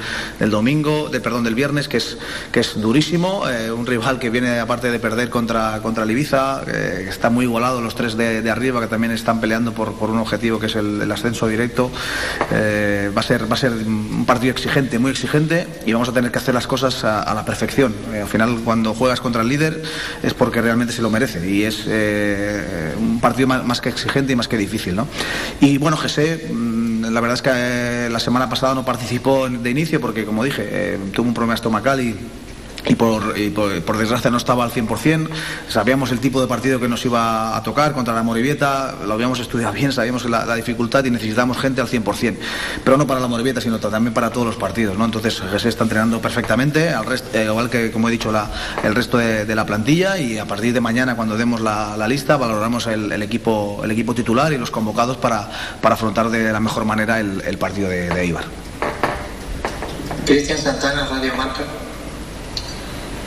domingo, 0.50 1.08
de, 1.08 1.20
perdón, 1.20 1.44
del 1.44 1.54
viernes, 1.54 1.88
que 1.88 1.96
es, 1.98 2.18
que 2.52 2.60
es 2.60 2.80
durísimo, 2.80 3.48
eh, 3.48 3.70
un 3.70 3.86
rival 3.86 4.18
que 4.18 4.30
viene 4.30 4.60
aparte 4.60 4.90
de 4.90 4.98
perder 4.98 5.30
contra, 5.30 5.80
contra 5.82 6.04
el 6.04 6.10
Ibiza, 6.10 6.62
que 6.64 7.08
está 7.08 7.30
muy 7.30 7.44
igualado 7.44 7.80
los 7.80 7.94
tres 7.94 8.16
de, 8.16 8.48
arriba 8.50 8.80
que 8.80 8.86
también 8.86 9.12
están 9.12 9.40
peleando 9.40 9.72
por, 9.72 9.94
por 9.94 10.10
un 10.10 10.18
objetivo 10.18 10.58
que 10.58 10.66
es 10.66 10.76
el, 10.76 11.10
ascenso 11.10 11.46
directo. 11.46 11.90
Eh, 12.52 13.10
va, 13.16 13.20
a 13.20 13.24
ser, 13.24 13.50
va 13.50 13.54
a 13.54 13.58
ser 13.58 13.72
un 13.72 14.24
partido 14.26 14.52
exigente, 14.52 14.98
muy 14.98 15.10
exigente, 15.10 15.66
y 15.86 15.92
vamos 15.92 16.08
a 16.08 16.12
tener 16.12 16.30
que 16.30 16.38
hacer 16.38 16.54
las 16.54 16.66
cosas 16.66 17.04
a, 17.04 17.32
la 17.34 17.44
perfección. 17.44 17.94
Eh, 18.12 18.20
al 18.20 18.28
final, 18.28 18.60
cuando 18.64 18.94
juegas 18.94 19.20
contra 19.20 19.42
el 19.42 19.48
líder 19.48 19.82
es 20.22 20.34
porque 20.34 20.60
realmente 20.60 20.92
se 20.92 21.02
lo 21.02 21.10
merece, 21.10 21.48
y 21.48 21.62
es 21.62 21.86
un 22.98 23.20
partido 23.20 23.48
más, 23.48 23.80
que 23.80 23.88
exigente 23.88 24.32
y 24.32 24.36
más 24.36 24.48
que 24.48 24.56
difícil. 24.56 24.96
¿no? 24.96 25.06
Y 25.60 25.78
bueno, 25.78 25.96
José 25.96 26.48
la 27.10 27.20
verdad 27.20 27.34
es 27.34 27.42
que 27.42 27.50
eh, 27.52 28.08
la 28.10 28.20
semana 28.20 28.48
pasada 28.48 28.74
no 28.74 28.84
participó 28.84 29.48
de 29.48 29.70
inicio 29.70 30.00
porque, 30.00 30.24
como 30.24 30.44
dije, 30.44 30.66
eh, 30.68 30.98
tuvo 31.12 31.28
un 31.28 31.34
problema 31.34 31.54
estomacal 31.54 32.00
y 32.00 32.16
y, 32.88 32.94
por, 32.94 33.34
por, 33.82 33.98
desgracia 33.98 34.30
no 34.30 34.36
estaba 34.36 34.64
al 34.64 34.70
100%. 34.70 35.28
Sabíamos 35.68 36.12
el 36.12 36.20
tipo 36.20 36.40
de 36.40 36.46
partido 36.46 36.78
que 36.78 36.88
nos 36.88 37.04
iba 37.04 37.56
a 37.56 37.62
tocar 37.62 37.92
contra 37.92 38.14
la 38.14 38.22
Morivieta, 38.22 38.94
lo 39.04 39.14
habíamos 39.14 39.40
estudiado 39.40 39.72
bien, 39.72 39.92
sabíamos 39.92 40.24
la, 40.28 40.54
dificultad 40.54 41.04
y 41.04 41.10
necesitábamos 41.10 41.58
gente 41.58 41.80
al 41.80 41.88
100%. 41.88 42.36
Pero 42.84 42.96
no 42.96 43.06
para 43.06 43.20
la 43.20 43.26
Morivieta, 43.26 43.60
sino 43.60 43.78
también 43.78 44.14
para 44.14 44.30
todos 44.30 44.46
los 44.46 44.56
partidos. 44.56 44.96
¿no? 44.96 45.04
Entonces 45.04 45.42
se 45.58 45.68
está 45.68 45.84
entrenando 45.84 46.20
perfectamente, 46.20 46.90
al 46.90 47.06
resto, 47.06 47.36
eh, 47.36 47.44
igual 47.44 47.68
que, 47.70 47.90
como 47.90 48.08
he 48.08 48.12
dicho, 48.12 48.30
la, 48.30 48.50
el 48.82 48.94
resto 48.94 49.18
de, 49.18 49.56
la 49.56 49.64
plantilla 49.64 50.18
y 50.18 50.38
a 50.38 50.44
partir 50.44 50.74
de 50.74 50.80
mañana, 50.80 51.16
cuando 51.16 51.36
demos 51.36 51.60
la, 51.60 52.06
lista, 52.06 52.36
valoramos 52.36 52.86
el, 52.86 53.22
equipo, 53.22 53.80
el 53.82 53.90
equipo 53.90 54.14
titular 54.14 54.52
y 54.52 54.58
los 54.58 54.70
convocados 54.70 55.16
para, 55.16 55.50
para 55.80 55.94
afrontar 55.94 56.28
de 56.28 56.52
la 56.52 56.60
mejor 56.60 56.84
manera 56.84 57.18
el, 57.18 57.58
partido 57.58 57.88
de, 57.88 58.10
de 58.10 58.26
Ibar. 58.26 58.44
Cristian 60.26 60.58
Santana, 60.58 61.06
Radio 61.06 61.34
Marca. 61.36 61.62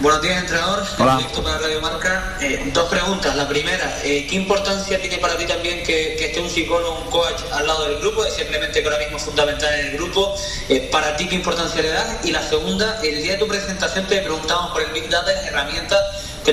Buenos 0.02 0.22
días, 0.22 0.38
entrenador. 0.44 0.82
Hola. 0.98 1.20
para 1.44 1.58
Radio 1.58 1.82
Marca. 1.82 2.38
Eh, 2.40 2.72
dos 2.74 2.88
preguntas. 2.88 3.36
La 3.36 3.50
primera, 3.50 4.00
eh, 4.02 4.26
¿qué 4.30 4.38
importancia 4.38 4.98
tiene 5.02 5.18
para 5.18 5.36
ti 5.36 5.46
también 5.46 5.84
que, 5.84 6.14
esté 6.14 6.40
un 6.40 6.50
psicólogo, 6.50 7.02
un 7.04 7.12
coach 7.12 7.42
al 7.52 7.68
lado 7.68 7.84
del 7.86 8.00
grupo? 8.00 8.24
Es 8.24 8.34
simplemente 8.36 8.82
que 8.82 8.88
ahora 8.88 9.00
mismo 9.00 9.18
es 9.18 9.24
fundamental 9.24 9.78
en 9.78 9.88
el 9.88 9.98
grupo. 9.98 10.34
Eh, 10.70 10.88
¿Para 10.90 11.18
ti 11.18 11.28
qué 11.28 11.36
importancia 11.36 11.82
le 11.82 11.90
das? 11.90 12.26
Y 12.26 12.32
la 12.32 12.42
segunda, 12.42 13.02
el 13.04 13.22
día 13.22 13.34
de 13.34 13.40
tu 13.40 13.48
presentación 13.50 14.08
te 14.08 14.22
preguntamos 14.22 14.72
por 14.72 14.82
el 14.84 14.92
Big 14.92 15.10
Data, 15.10 15.34
herramientas 15.46 16.00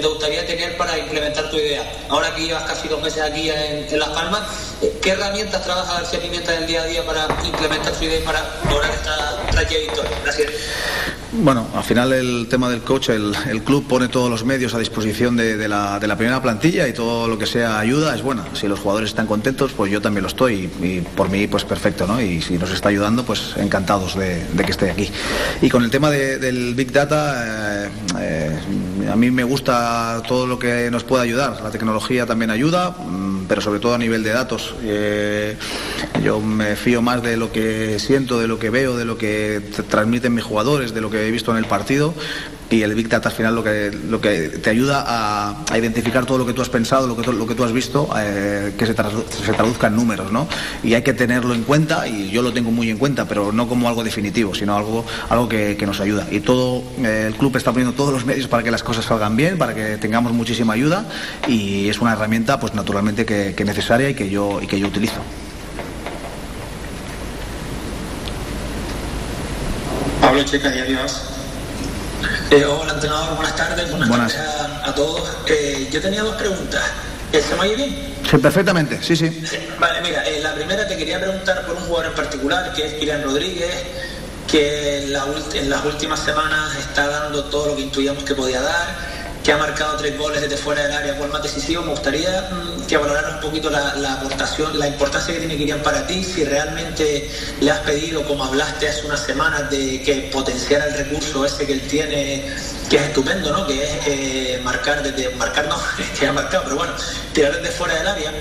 te 0.01 0.07
gustaría 0.07 0.47
tener 0.47 0.77
para 0.77 0.99
implementar 0.99 1.51
tu 1.51 1.57
idea. 1.57 1.83
Ahora 2.09 2.35
que 2.35 2.43
llevas 2.43 2.65
casi 2.65 2.89
dos 2.89 3.03
meses 3.03 3.23
aquí 3.23 3.51
en, 3.51 3.99
Las 3.99 4.11
Palmas, 4.11 4.43
¿qué 5.03 5.11
herramientas 5.11 5.63
trabaja 5.65 5.95
García 5.95 6.21
Pimienta 6.21 6.55
en 6.55 6.63
el 6.63 6.67
día 6.67 6.83
a 6.83 6.87
día 6.87 7.07
para 7.07 7.29
implementar 7.45 7.95
su 7.95 8.05
idea 8.05 8.21
y 8.21 8.23
para 8.23 8.43
lograr 8.69 8.91
esta 8.91 9.43
trayectoria? 9.51 10.19
Gracias. 10.23 10.51
Bueno, 11.39 11.67
al 11.75 11.85
final 11.85 12.13
el 12.13 12.47
tema 12.49 12.71
del 12.71 12.81
coach, 12.81 13.11
el, 13.11 13.35
club 13.65 13.87
pone 13.87 14.09
todos 14.09 14.31
los 14.31 14.45
medios 14.45 14.75
a 14.75 14.79
disposición 14.79 15.37
de, 15.37 15.69
la, 15.69 15.99
primera 16.17 16.41
plantilla 16.41 16.89
y 16.89 16.93
todo 16.93 17.29
lo 17.29 17.37
que 17.37 17.47
sea 17.47 17.79
ayuda 17.79 18.15
es 18.15 18.23
buena. 18.23 18.45
Si 18.55 18.67
los 18.69 18.81
jugadores 18.81 19.11
están 19.11 19.27
contentos, 19.27 19.73
pues 19.73 19.93
yo 19.93 20.01
también 20.01 20.23
lo 20.23 20.29
estoy 20.29 20.71
y, 20.81 21.01
por 21.01 21.29
mí 21.29 21.47
pues 21.47 21.65
perfecto, 21.65 22.07
¿no? 22.07 22.21
Y 22.21 22.41
si 22.41 22.57
nos 22.57 22.71
está 22.71 22.89
ayudando, 22.89 23.25
pues 23.25 23.55
encantados 23.57 24.17
de, 24.17 24.47
que 24.65 24.71
esté 24.71 24.91
aquí. 24.91 25.11
Y 25.61 25.69
con 25.69 25.85
el 25.85 25.91
tema 25.91 26.11
del 26.11 26.75
Big 26.75 26.93
Data, 26.93 27.85
eh, 27.85 27.91
eh, 28.21 28.59
a 29.11 29.17
mí 29.17 29.31
me 29.31 29.45
gusta 29.45 29.86
todo 30.27 30.47
lo 30.47 30.59
que 30.59 30.91
nos 30.91 31.05
pueda 31.05 31.23
ayudar. 31.23 31.61
La 31.63 31.71
tecnología 31.71 32.27
también 32.27 32.51
ayuda, 32.51 32.91
mm, 32.91 33.47
pero 33.49 33.61
sobre 33.61 33.81
todo 33.81 33.95
a 33.95 33.99
nivel 33.99 34.23
de 34.23 34.31
datos. 34.31 34.75
Eh, 34.83 35.57
yo 36.23 36.41
me 36.41 36.77
fío 36.77 37.03
más 37.03 37.23
de 37.23 37.37
lo 37.37 37.53
que 37.53 37.99
siento, 37.99 38.39
de 38.39 38.49
lo 38.49 38.59
que 38.59 38.71
veo, 38.71 38.97
de 38.97 39.05
lo 39.05 39.19
que 39.19 39.61
transmiten 39.89 40.35
mis 40.35 40.45
jugadores, 40.45 40.95
de 40.95 41.01
lo 41.01 41.11
que 41.11 41.27
he 41.27 41.31
visto 41.31 41.51
en 41.51 41.59
el 41.59 41.67
partido 41.67 42.15
y 42.71 42.83
el 42.83 42.95
Big 42.95 43.09
Data 43.09 43.29
al 43.29 43.35
final 43.35 43.55
lo 43.55 43.63
que, 43.63 43.91
lo 44.09 44.21
que 44.21 44.49
te 44.49 44.71
ayuda 44.71 45.05
a, 45.07 45.77
identificar 45.77 46.27
todo 46.27 46.39
lo 46.39 46.47
que 46.47 46.53
tú 46.53 46.63
has 46.63 46.69
pensado, 46.69 47.07
lo 47.07 47.17
que, 47.17 47.33
lo 47.33 47.47
que 47.47 47.55
tú 47.55 47.65
has 47.65 47.73
visto, 47.73 48.09
eh, 48.19 48.75
que 48.77 48.87
se, 48.87 48.95
se, 48.95 49.53
traduzca 49.53 49.87
en 49.89 49.97
números, 49.97 50.33
¿no? 50.33 50.49
Y 50.83 50.95
hay 50.95 51.03
que 51.03 51.13
tenerlo 51.13 51.55
en 51.55 51.63
cuenta, 51.63 52.09
y 52.09 52.31
yo 52.31 52.43
lo 52.43 52.53
tengo 52.53 52.71
muy 52.71 52.91
en 52.91 52.99
cuenta, 52.99 53.27
pero 53.27 53.53
no 53.53 53.69
como 53.69 53.89
algo 53.89 54.03
definitivo, 54.03 54.55
sino 54.55 54.77
algo, 54.77 55.05
algo 55.29 55.49
que, 55.49 55.77
nos 55.87 56.01
ayuda. 56.01 56.27
Y 56.33 56.41
todo, 56.41 56.83
eh, 56.99 57.27
el 57.29 57.35
club 57.37 57.57
está 57.57 57.71
poniendo 57.71 57.97
todos 57.97 58.13
los 58.13 58.27
medios 58.27 58.49
para 58.49 58.65
que 58.65 58.73
las 58.73 58.83
cosas 58.83 59.05
salgan 59.05 59.37
bien, 59.37 59.57
para 59.57 59.73
que 59.73 59.76
tengamos 60.01 60.33
muchísima 60.33 60.75
ayuda, 60.75 61.05
y 61.47 61.89
es 61.89 62.01
una 62.01 62.13
herramienta, 62.13 62.59
pues 62.59 62.75
naturalmente, 62.75 63.25
que, 63.25 63.55
que 63.55 63.65
necesaria 63.65 64.09
y 64.09 64.15
que 64.15 64.29
yo, 64.29 64.61
y 64.63 64.67
que 64.67 64.79
yo 64.79 64.87
utilizo. 64.87 65.21
Pablo 70.21 70.43
Checa, 70.43 70.75
y 70.75 70.81
adiós. 70.81 71.23
Eh, 72.51 72.65
hola, 72.65 72.95
entrenador, 72.95 73.37
buenas 73.37 73.57
tardes, 73.57 73.91
buenas, 73.91 74.33
tardes 74.33 74.37
a, 74.85 74.95
todos. 74.95 75.23
Eh, 75.47 75.89
yo 75.91 76.01
tenía 76.01 76.23
dos 76.23 76.37
preguntas. 76.37 76.83
Eh, 77.33 77.41
¿Se 77.41 77.55
me 77.55 77.63
oye 77.63 77.77
bien? 77.77 78.15
Sí, 78.29 78.39
perfectamente, 78.39 78.99
sí, 79.03 79.17
sí. 79.17 79.45
Vale, 79.79 80.01
mira, 80.01 80.25
la 80.43 80.55
primera 80.55 80.87
te 80.87 80.97
quería 80.97 81.21
preguntar 81.21 81.65
por 81.67 81.77
un 81.77 81.83
jugador 81.83 82.07
en 82.07 82.15
particular, 82.15 82.73
que 82.73 82.87
es 82.87 82.95
Kirian 82.95 83.23
Rodríguez, 83.23 83.85
que 84.51 85.05
en, 85.05 85.15
en 85.55 85.71
las 85.71 85.85
últimas 85.85 86.21
semanas 86.21 86.77
está 86.77 87.07
dando 87.07 87.45
todo 87.45 87.69
lo 87.69 87.77
que 87.77 87.83
intuíamos 87.83 88.25
que 88.25 88.35
podía 88.35 88.61
dar 88.61 89.26
que 89.47 89.53
ha 89.53 89.59
marcado 89.59 89.97
tres 89.97 90.19
goles 90.19 90.41
desde 90.41 90.57
fuera 90.57 90.83
del 90.83 90.91
área, 90.91 91.17
cuál 91.17 91.31
más 91.31 91.41
decisivo. 91.41 91.81
Me 91.83 91.91
gustaría 91.91 92.51
mm, 92.51 92.85
que 92.89 92.97
valoraras 92.97 93.35
un 93.35 93.41
poquito 93.41 93.71
la, 93.71 94.15
aportación, 94.15 94.77
la 94.77 94.89
importancia 94.89 95.33
que 95.33 95.39
tiene 95.39 95.57
Kirian 95.57 95.79
para 95.85 96.05
ti, 96.05 96.25
si 96.25 96.43
realmente 96.43 97.31
le 97.61 97.71
has 97.71 97.79
pedido, 97.79 98.27
como 98.27 98.43
hablaste 98.43 98.89
hace 98.89 99.07
unas 99.07 99.21
semanas, 99.21 99.71
de 99.71 100.03
que 100.03 100.15
potenciara 100.33 100.87
el 100.87 100.95
recurso 100.95 101.45
ese 101.45 101.65
que 101.65 101.75
él 101.75 101.81
tiene, 101.83 102.45
que 102.91 102.97
es 102.97 103.03
estupendo, 103.03 103.53
¿no? 103.53 103.65
Que 103.69 103.85
es 103.85 103.91
eh, 104.09 104.61
marcar 104.65 105.01
desde, 105.05 105.29
marcar 105.37 105.69
no, 105.69 105.77
que 106.19 106.27
ha 106.27 106.33
marcado, 106.33 106.65
pero 106.65 106.77
bueno, 106.79 106.95
tirar 107.33 107.55
desde 107.55 107.71
fuera 107.71 107.95
del 107.95 108.09
área. 108.09 108.33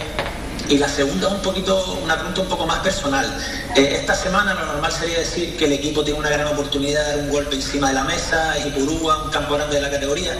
Y 0.69 0.79
la 0.79 0.89
segunda, 0.89 1.27
un 1.27 1.41
poquito, 1.43 1.99
una 2.03 2.15
pregunta 2.15 2.41
un 2.41 2.47
poco 2.47 2.65
más 2.65 2.79
personal. 2.79 3.31
Eh, 3.75 3.97
esta 3.99 4.15
semana 4.15 4.55
lo 4.55 4.65
normal 4.65 4.91
sería 4.91 5.19
decir 5.19 5.55
que 5.55 5.65
el 5.65 5.73
equipo 5.73 6.03
tiene 6.03 6.19
una 6.19 6.31
gran 6.31 6.47
oportunidad 6.47 7.01
de 7.01 7.09
dar 7.09 7.19
un 7.19 7.29
golpe 7.29 7.57
encima 7.57 7.89
de 7.89 7.93
la 7.93 8.05
mesa, 8.05 8.55
y 8.57 8.71
Purúa, 8.71 9.25
un 9.25 9.29
campo 9.29 9.55
de 9.55 9.79
la 9.79 9.91
categoría 9.91 10.35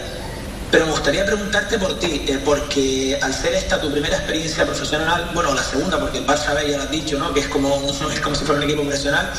pero 0.70 0.86
me 0.86 0.92
gustaría 0.92 1.24
preguntarte 1.24 1.78
por 1.78 1.98
ti, 1.98 2.24
eh, 2.28 2.40
porque 2.44 3.18
al 3.22 3.32
ser 3.32 3.54
esta 3.54 3.80
tu 3.80 3.90
primera 3.90 4.16
experiencia 4.16 4.64
profesional, 4.64 5.30
bueno, 5.32 5.54
la 5.54 5.62
segunda, 5.62 5.98
porque 5.98 6.18
el 6.18 6.26
Barça 6.26 6.54
B 6.54 6.68
ya 6.68 6.76
lo 6.76 6.84
has 6.84 6.90
dicho, 6.90 7.18
¿no? 7.18 7.32
que 7.32 7.40
es 7.40 7.48
como, 7.48 7.80
es 8.12 8.20
como 8.20 8.34
si 8.34 8.44
fuera 8.44 8.60
un 8.60 8.64
equipo 8.64 8.82
profesional, 8.82 9.30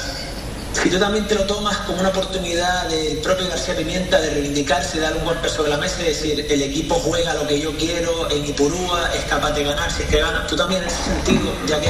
si 0.73 0.89
tú 0.89 0.99
también 0.99 1.25
te 1.27 1.35
lo 1.35 1.43
tomas 1.45 1.77
como 1.79 1.99
una 1.99 2.09
oportunidad 2.09 2.87
del 2.87 3.17
propio 3.17 3.47
García 3.49 3.75
Pimienta 3.75 4.21
de 4.21 4.29
reivindicarse, 4.29 4.97
de 4.97 5.03
dar 5.03 5.17
un 5.17 5.25
golpe 5.25 5.49
sobre 5.49 5.71
la 5.71 5.77
mesa 5.77 6.01
y 6.01 6.05
decir, 6.05 6.45
el 6.47 6.61
equipo 6.61 6.95
juega 6.95 7.33
lo 7.33 7.47
que 7.47 7.59
yo 7.59 7.75
quiero, 7.75 8.29
en 8.29 8.45
Ipurúa 8.45 9.09
es 9.15 9.23
capaz 9.25 9.51
de 9.51 9.63
ganar, 9.63 9.91
si 9.91 10.03
es 10.03 10.09
que 10.09 10.19
gana, 10.19 10.45
tú 10.45 10.55
también 10.55 10.83
en 10.83 10.87
ese 10.87 11.03
sentido, 11.03 11.51
ya 11.65 11.81
que 11.81 11.89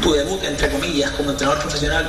tu 0.00 0.12
debut, 0.12 0.42
entre 0.42 0.70
comillas, 0.70 1.10
como 1.12 1.32
entrenador 1.32 1.60
profesional, 1.60 2.08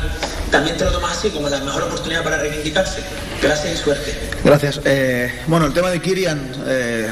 también 0.55 0.77
te 0.77 0.85
lo 0.85 0.91
tomas 0.91 1.17
así 1.17 1.29
como 1.31 1.49
la 1.49 1.59
mejor 1.59 1.83
oportunidad 1.83 2.23
para 2.23 2.37
reivindicarse. 2.37 3.01
Gracias 3.41 3.73
y 3.73 3.77
suerte. 3.77 4.13
Gracias. 4.41 4.79
Eh, 4.85 5.29
bueno, 5.47 5.65
el 5.65 5.73
tema 5.73 5.89
de 5.89 5.99
Kirian, 5.99 6.49
eh, 6.65 7.09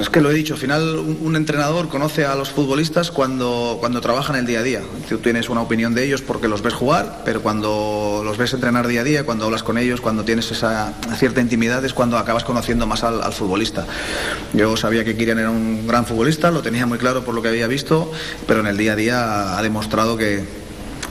es 0.00 0.10
que 0.10 0.20
lo 0.20 0.32
he 0.32 0.34
dicho, 0.34 0.54
al 0.54 0.60
final 0.60 0.98
un, 0.98 1.36
entrenador 1.36 1.88
conoce 1.88 2.24
a 2.24 2.34
los 2.34 2.50
futbolistas 2.50 3.12
cuando, 3.12 3.76
cuando 3.78 4.00
trabajan 4.00 4.34
el 4.34 4.46
día 4.46 4.58
a 4.58 4.62
día. 4.64 4.80
Tú 5.08 5.18
tienes 5.18 5.48
una 5.48 5.60
opinión 5.60 5.94
de 5.94 6.04
ellos 6.04 6.22
porque 6.22 6.48
los 6.48 6.60
ves 6.60 6.74
jugar, 6.74 7.22
pero 7.24 7.40
cuando 7.40 8.22
los 8.24 8.36
ves 8.36 8.52
entrenar 8.52 8.88
día 8.88 9.02
a 9.02 9.04
día, 9.04 9.24
cuando 9.24 9.44
hablas 9.44 9.62
con 9.62 9.78
ellos, 9.78 10.00
cuando 10.00 10.24
tienes 10.24 10.50
esa 10.50 10.92
cierta 11.18 11.40
intimidad, 11.40 11.84
es 11.84 11.94
cuando 11.94 12.18
acabas 12.18 12.42
conociendo 12.42 12.84
más 12.88 13.04
al, 13.04 13.22
al 13.22 13.32
futbolista. 13.32 13.86
Yo 14.54 14.76
sabía 14.76 15.04
que 15.04 15.16
Kirian 15.16 15.38
era 15.38 15.50
un 15.50 15.86
gran 15.86 16.04
futbolista, 16.04 16.50
lo 16.50 16.62
tenía 16.62 16.84
muy 16.84 16.98
claro 16.98 17.24
por 17.24 17.32
lo 17.32 17.42
que 17.42 17.48
había 17.48 17.68
visto, 17.68 18.10
pero 18.48 18.58
en 18.58 18.66
el 18.66 18.76
día 18.76 18.94
a 18.94 18.96
día 18.96 19.56
ha 19.56 19.62
demostrado 19.62 20.16
que 20.16 20.65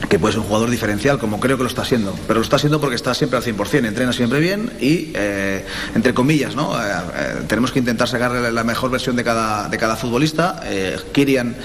que 0.08 0.18
puede 0.18 0.32
ser 0.32 0.40
un 0.40 0.46
jugador 0.46 0.70
diferencial, 0.70 1.18
como 1.18 1.40
creo 1.40 1.56
que 1.56 1.64
lo 1.64 1.68
está 1.68 1.84
siendo. 1.84 2.14
Pero 2.26 2.38
lo 2.38 2.44
está 2.44 2.58
siendo 2.58 2.80
porque 2.80 2.96
está 2.96 3.14
siempre 3.14 3.38
al 3.38 3.44
100%, 3.44 3.86
entrena 3.86 4.12
siempre 4.12 4.40
bien 4.40 4.70
y, 4.80 5.10
eh, 5.14 5.64
entre 5.94 6.14
comillas, 6.14 6.54
¿no? 6.54 6.76
Eh, 6.76 6.88
eh, 6.88 7.34
tenemos 7.48 7.72
que 7.72 7.78
intentar 7.78 8.08
sacarle 8.08 8.52
la 8.52 8.64
mejor 8.64 8.90
versión 8.90 9.16
de 9.16 9.24
cada, 9.24 9.68
de 9.68 9.78
cada 9.78 9.96
futbolista. 9.96 10.60
Kirian, 11.12 11.56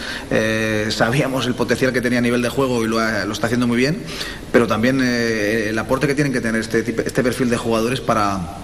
sabíamos 0.89 1.45
el 1.45 1.55
potencial 1.55 1.93
que 1.93 2.01
tenía 2.01 2.19
a 2.19 2.21
nivel 2.21 2.41
de 2.41 2.49
juego 2.49 2.83
y 2.83 2.87
lo, 2.87 2.99
lo 2.99 3.33
está 3.33 3.47
haciendo 3.47 3.67
muy 3.67 3.77
bien, 3.77 4.01
pero 4.51 4.67
también 4.67 5.01
el 5.01 5.77
aporte 5.77 6.07
que 6.07 6.15
tienen 6.15 6.33
que 6.33 6.41
tener 6.41 6.61
este, 6.61 6.79
este 6.79 7.23
perfil 7.23 7.49
de 7.49 7.57
jugadores 7.57 8.01
para 8.01 8.57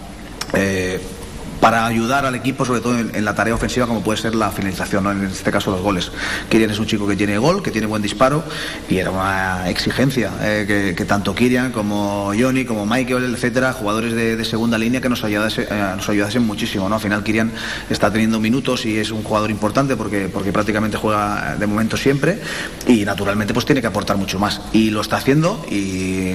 para 1.68 1.86
ayudar 1.86 2.26
al 2.26 2.34
equipo, 2.34 2.64
sobre 2.64 2.80
todo 2.80 2.98
en, 2.98 3.26
la 3.26 3.36
tarea 3.36 3.54
ofensiva, 3.54 3.88
como 3.88 4.02
puede 4.02 4.18
ser 4.18 4.34
la 4.36 4.52
finalización, 4.52 5.04
¿no? 5.04 5.12
en 5.12 5.26
este 5.26 5.52
caso 5.52 5.70
los 5.70 5.82
goles. 5.82 6.14
Kirian 6.48 6.72
es 6.72 6.80
un 6.80 6.86
chico 6.86 7.06
que 7.06 7.18
tiene 7.18 7.38
gol, 7.38 7.62
que 7.62 7.72
tiene 7.72 7.88
buen 7.88 8.02
disparo 8.02 8.42
y 8.88 9.00
era 9.00 9.12
una 9.12 9.70
exigencia 9.70 10.32
eh, 10.40 10.94
que, 10.96 11.04
tanto 11.04 11.36
Kirian 11.36 11.74
como 11.74 12.32
Johnny, 12.40 12.64
como 12.64 12.86
Michael, 12.86 13.34
etcétera, 13.34 13.74
jugadores 13.74 14.14
de, 14.14 14.46
segunda 14.46 14.78
línea 14.78 15.02
que 15.02 15.10
nos, 15.10 15.26
ayudase, 15.26 15.64
eh, 15.70 15.94
nos 15.98 16.08
ayudasen 16.08 16.44
muchísimo. 16.44 16.88
¿no? 16.88 16.96
Al 16.96 17.02
final 17.02 17.22
Kirian 17.22 17.52
está 17.90 18.10
teniendo 18.14 18.40
minutos 18.40 18.86
y 18.86 18.98
es 18.98 19.12
un 19.12 19.24
jugador 19.24 19.52
importante 19.52 19.98
porque, 19.98 20.30
porque 20.32 20.54
prácticamente 20.54 20.96
juega 20.96 21.58
de 21.60 21.68
momento 21.68 21.98
siempre 21.98 22.40
y 22.88 23.04
naturalmente 23.04 23.54
pues 23.54 23.66
tiene 23.66 23.82
que 23.82 23.88
aportar 23.88 24.16
mucho 24.16 24.40
más. 24.40 24.62
Y 24.72 24.90
lo 24.90 25.02
está 25.02 25.18
haciendo 25.18 25.66
y 25.70 26.30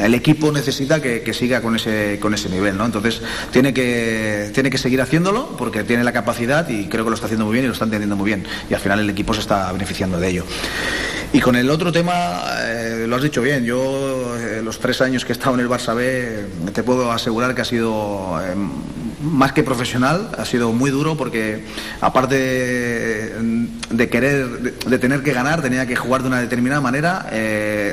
el 0.00 0.14
equipo 0.14 0.52
necesita 0.52 1.02
que, 1.02 1.22
que 1.22 1.34
siga 1.34 1.60
con 1.60 1.74
ese, 1.74 2.20
con 2.20 2.32
ese 2.32 2.48
nivel. 2.48 2.76
¿no? 2.76 2.86
Entonces 2.86 3.20
tiene 3.50 3.74
que 3.74 4.51
tiene 4.52 4.70
que 4.70 4.78
seguir 4.78 5.00
haciéndolo 5.00 5.56
porque 5.56 5.84
tiene 5.84 6.04
la 6.04 6.12
capacidad 6.12 6.68
y 6.68 6.86
creo 6.86 7.04
que 7.04 7.10
lo 7.10 7.14
está 7.14 7.26
haciendo 7.26 7.46
muy 7.46 7.54
bien 7.54 7.64
y 7.64 7.68
lo 7.68 7.72
está 7.72 7.84
entendiendo 7.84 8.16
muy 8.16 8.26
bien. 8.26 8.44
Y 8.70 8.74
al 8.74 8.80
final 8.80 9.00
el 9.00 9.10
equipo 9.10 9.34
se 9.34 9.40
está 9.40 9.72
beneficiando 9.72 10.18
de 10.18 10.28
ello. 10.28 10.44
Y 11.34 11.40
con 11.40 11.56
el 11.56 11.70
otro 11.70 11.90
tema, 11.90 12.42
eh, 12.60 13.06
lo 13.08 13.16
has 13.16 13.22
dicho 13.22 13.40
bien, 13.40 13.64
yo 13.64 14.36
eh, 14.36 14.60
los 14.62 14.78
tres 14.78 15.00
años 15.00 15.24
que 15.24 15.32
he 15.32 15.34
estado 15.34 15.54
en 15.54 15.60
el 15.60 15.68
Barça 15.68 15.94
B 15.94 16.44
te 16.74 16.82
puedo 16.82 17.10
asegurar 17.10 17.54
que 17.54 17.62
ha 17.62 17.64
sido 17.64 18.38
eh, 18.42 18.54
más 19.22 19.52
que 19.52 19.62
profesional, 19.62 20.30
ha 20.36 20.44
sido 20.44 20.72
muy 20.72 20.90
duro 20.90 21.16
porque 21.16 21.64
aparte 22.02 22.34
de, 22.34 24.08
querer, 24.10 24.46
de, 24.60 24.98
tener 24.98 25.22
que 25.22 25.32
ganar, 25.32 25.62
tenía 25.62 25.86
que 25.86 25.96
jugar 25.96 26.20
de 26.20 26.28
una 26.28 26.40
determinada 26.40 26.82
manera, 26.82 27.26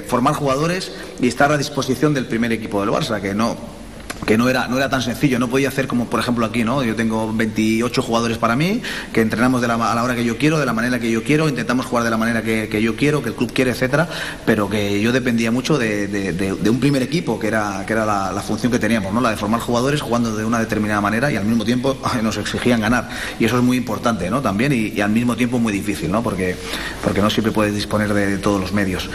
formar 0.07 0.33
jugadores 0.33 0.91
y 1.21 1.27
estar 1.27 1.51
a 1.51 1.57
disposición 1.57 2.13
del 2.13 2.25
primer 2.25 2.51
equipo 2.51 2.81
del 2.81 2.89
Barça, 2.89 3.21
que 3.21 3.33
no 3.33 3.78
que 4.25 4.37
no 4.37 4.49
era, 4.49 4.67
no 4.67 4.77
era 4.77 4.89
tan 4.89 5.01
sencillo, 5.01 5.39
no 5.39 5.49
podía 5.49 5.69
hacer 5.69 5.87
como 5.87 6.09
por 6.09 6.19
ejemplo 6.19 6.45
aquí, 6.45 6.63
¿no? 6.63 6.83
Yo 6.83 6.95
tengo 6.95 7.31
28 7.33 8.01
jugadores 8.01 8.37
para 8.37 8.55
mí, 8.55 8.81
que 9.13 9.21
entrenamos 9.21 9.61
de 9.61 9.69
a 9.69 9.77
la 9.77 10.03
hora 10.03 10.15
que 10.15 10.25
yo 10.25 10.37
quiero, 10.37 10.59
de 10.59 10.65
la 10.65 10.73
manera 10.73 10.99
que 10.99 11.11
yo 11.11 11.23
quiero, 11.23 11.47
intentamos 11.47 11.85
jugar 11.85 12.03
de 12.03 12.09
la 12.09 12.17
manera 12.17 12.41
que, 12.41 12.81
yo 12.81 12.95
quiero, 12.95 13.21
que 13.21 13.29
el 13.29 13.35
club 13.35 13.51
quiere, 13.53 13.71
etcétera, 13.71 14.09
pero 14.45 14.69
que 14.69 15.01
yo 15.01 15.11
dependía 15.11 15.51
mucho 15.51 15.77
de, 15.77 16.57
un 16.69 16.79
primer 16.79 17.03
equipo, 17.03 17.39
que 17.39 17.47
era, 17.47 17.83
que 17.85 17.93
era 17.93 18.05
la, 18.05 18.41
función 18.41 18.71
que 18.71 18.79
teníamos, 18.79 19.13
¿no? 19.13 19.21
La 19.21 19.29
de 19.29 19.37
formar 19.37 19.59
jugadores 19.59 20.01
jugando 20.01 20.35
de 20.35 20.45
una 20.45 20.59
determinada 20.59 21.01
manera 21.01 21.31
y 21.31 21.35
al 21.35 21.45
mismo 21.45 21.65
tiempo 21.65 21.97
nos 22.23 22.37
exigían 22.37 22.81
ganar. 22.81 23.09
Y 23.39 23.45
eso 23.45 23.57
es 23.57 23.63
muy 23.63 23.77
importante, 23.77 24.29
¿no? 24.29 24.41
También 24.41 24.73
y, 24.73 24.99
al 25.01 25.11
mismo 25.11 25.35
tiempo 25.35 25.59
muy 25.59 25.71
difícil, 25.71 26.11
¿no? 26.11 26.23
Porque, 26.23 26.55
porque 27.03 27.21
no 27.21 27.29
siempre 27.29 27.51
puedes 27.51 27.73
disponer 27.73 28.13
de, 28.13 28.37
todos 28.37 28.59
los 28.59 28.73
medios. 28.73 29.09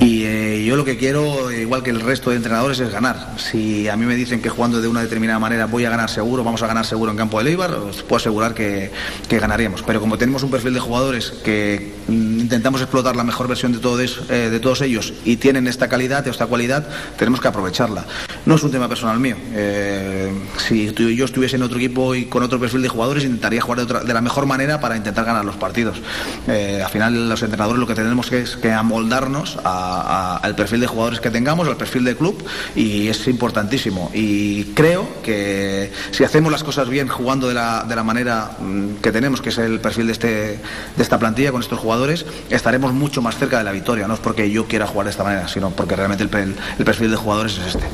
Y 0.00 0.24
eh, 0.24 0.64
yo 0.64 0.76
lo 0.76 0.84
que 0.84 0.96
quiero, 0.96 1.50
igual 1.50 1.82
que 1.82 1.90
el 1.90 2.00
resto 2.00 2.30
de 2.30 2.36
entrenadores, 2.36 2.78
es 2.80 2.92
ganar. 2.92 3.34
Si 3.38 3.88
a 3.88 3.96
mí 3.96 4.04
me 4.06 4.14
dicen 4.14 4.40
que 4.40 4.45
jugando 4.48 4.80
de 4.80 4.88
una 4.88 5.02
determinada 5.02 5.38
manera 5.38 5.66
voy 5.66 5.84
a 5.84 5.90
ganar 5.90 6.10
seguro, 6.10 6.44
vamos 6.44 6.62
a 6.62 6.66
ganar 6.66 6.86
seguro 6.86 7.10
en 7.10 7.16
campo 7.16 7.38
de 7.38 7.44
Leibar, 7.44 7.72
os 7.72 8.02
puedo 8.02 8.16
asegurar 8.16 8.54
que, 8.54 8.90
que 9.28 9.38
ganaríamos. 9.38 9.82
Pero 9.82 10.00
como 10.00 10.18
tenemos 10.18 10.42
un 10.42 10.50
perfil 10.50 10.74
de 10.74 10.80
jugadores 10.80 11.32
que 11.44 11.94
mm, 12.08 12.40
intentamos 12.40 12.80
explotar 12.80 13.16
la 13.16 13.24
mejor 13.24 13.48
versión 13.48 13.72
de 13.72 13.78
todos, 13.78 14.22
eh, 14.28 14.48
de 14.50 14.60
todos 14.60 14.80
ellos 14.82 15.12
y 15.24 15.36
tienen 15.36 15.66
esta 15.66 15.88
calidad, 15.88 16.26
esta 16.28 16.46
cualidad, 16.46 16.86
tenemos 17.18 17.40
que 17.40 17.48
aprovecharla. 17.48 18.04
No 18.44 18.54
es 18.54 18.62
un 18.62 18.70
tema 18.70 18.88
personal 18.88 19.18
mío. 19.18 19.36
Eh, 19.52 20.32
si 20.58 20.92
yo 20.92 21.24
estuviese 21.24 21.56
en 21.56 21.62
otro 21.62 21.78
equipo 21.78 22.14
y 22.14 22.26
con 22.26 22.42
otro 22.42 22.60
perfil 22.60 22.82
de 22.82 22.88
jugadores, 22.88 23.24
intentaría 23.24 23.60
jugar 23.60 23.86
de, 23.86 24.14
la 24.14 24.20
mejor 24.20 24.46
manera 24.46 24.80
para 24.80 24.96
intentar 24.96 25.24
ganar 25.24 25.44
los 25.44 25.56
partidos. 25.56 25.98
Eh, 26.46 26.80
al 26.84 26.90
final, 26.90 27.28
los 27.28 27.42
entrenadores 27.42 27.80
lo 27.80 27.86
que 27.86 27.94
tenemos 27.94 28.30
que 28.30 28.40
es 28.42 28.56
que 28.56 28.72
amoldarnos 28.72 29.58
al 29.64 30.54
perfil 30.54 30.80
de 30.80 30.86
jugadores 30.86 31.20
que 31.20 31.30
tengamos, 31.30 31.68
al 31.68 31.76
perfil 31.76 32.04
de 32.04 32.16
club, 32.16 32.44
y 32.74 33.08
es 33.08 33.26
importantísimo. 33.28 34.10
Y 34.14 34.35
creo 34.74 35.06
que 35.22 35.92
si 36.10 36.24
hacemos 36.24 36.50
las 36.50 36.64
cosas 36.64 36.88
bien 36.88 37.08
jugando 37.08 37.48
de 37.48 37.54
la, 37.54 37.84
de 37.88 37.96
la 37.96 38.02
manera 38.02 38.52
mm, 38.58 38.96
que 38.96 39.12
tenemos, 39.12 39.40
que 39.40 39.50
es 39.50 39.58
el 39.58 39.80
perfil 39.80 40.06
de, 40.06 40.12
este, 40.12 40.28
de 40.28 41.02
esta 41.02 41.18
plantilla 41.18 41.52
con 41.52 41.60
estos 41.60 41.78
jugadores, 41.78 42.26
estaremos 42.50 42.92
mucho 42.92 43.22
más 43.22 43.36
cerca 43.36 43.58
de 43.58 43.64
la 43.64 43.72
victoria. 43.72 44.06
No 44.06 44.14
es 44.14 44.20
porque 44.20 44.50
yo 44.50 44.66
quiera 44.66 44.86
jugar 44.86 45.06
de 45.06 45.10
esta 45.10 45.24
manera, 45.24 45.48
sino 45.48 45.70
porque 45.70 45.96
realmente 45.96 46.24
el, 46.24 46.56
el 46.78 46.84
perfil 46.84 47.10
de 47.10 47.16
jugadores 47.16 47.58
es 47.58 47.74
este. 47.74 47.86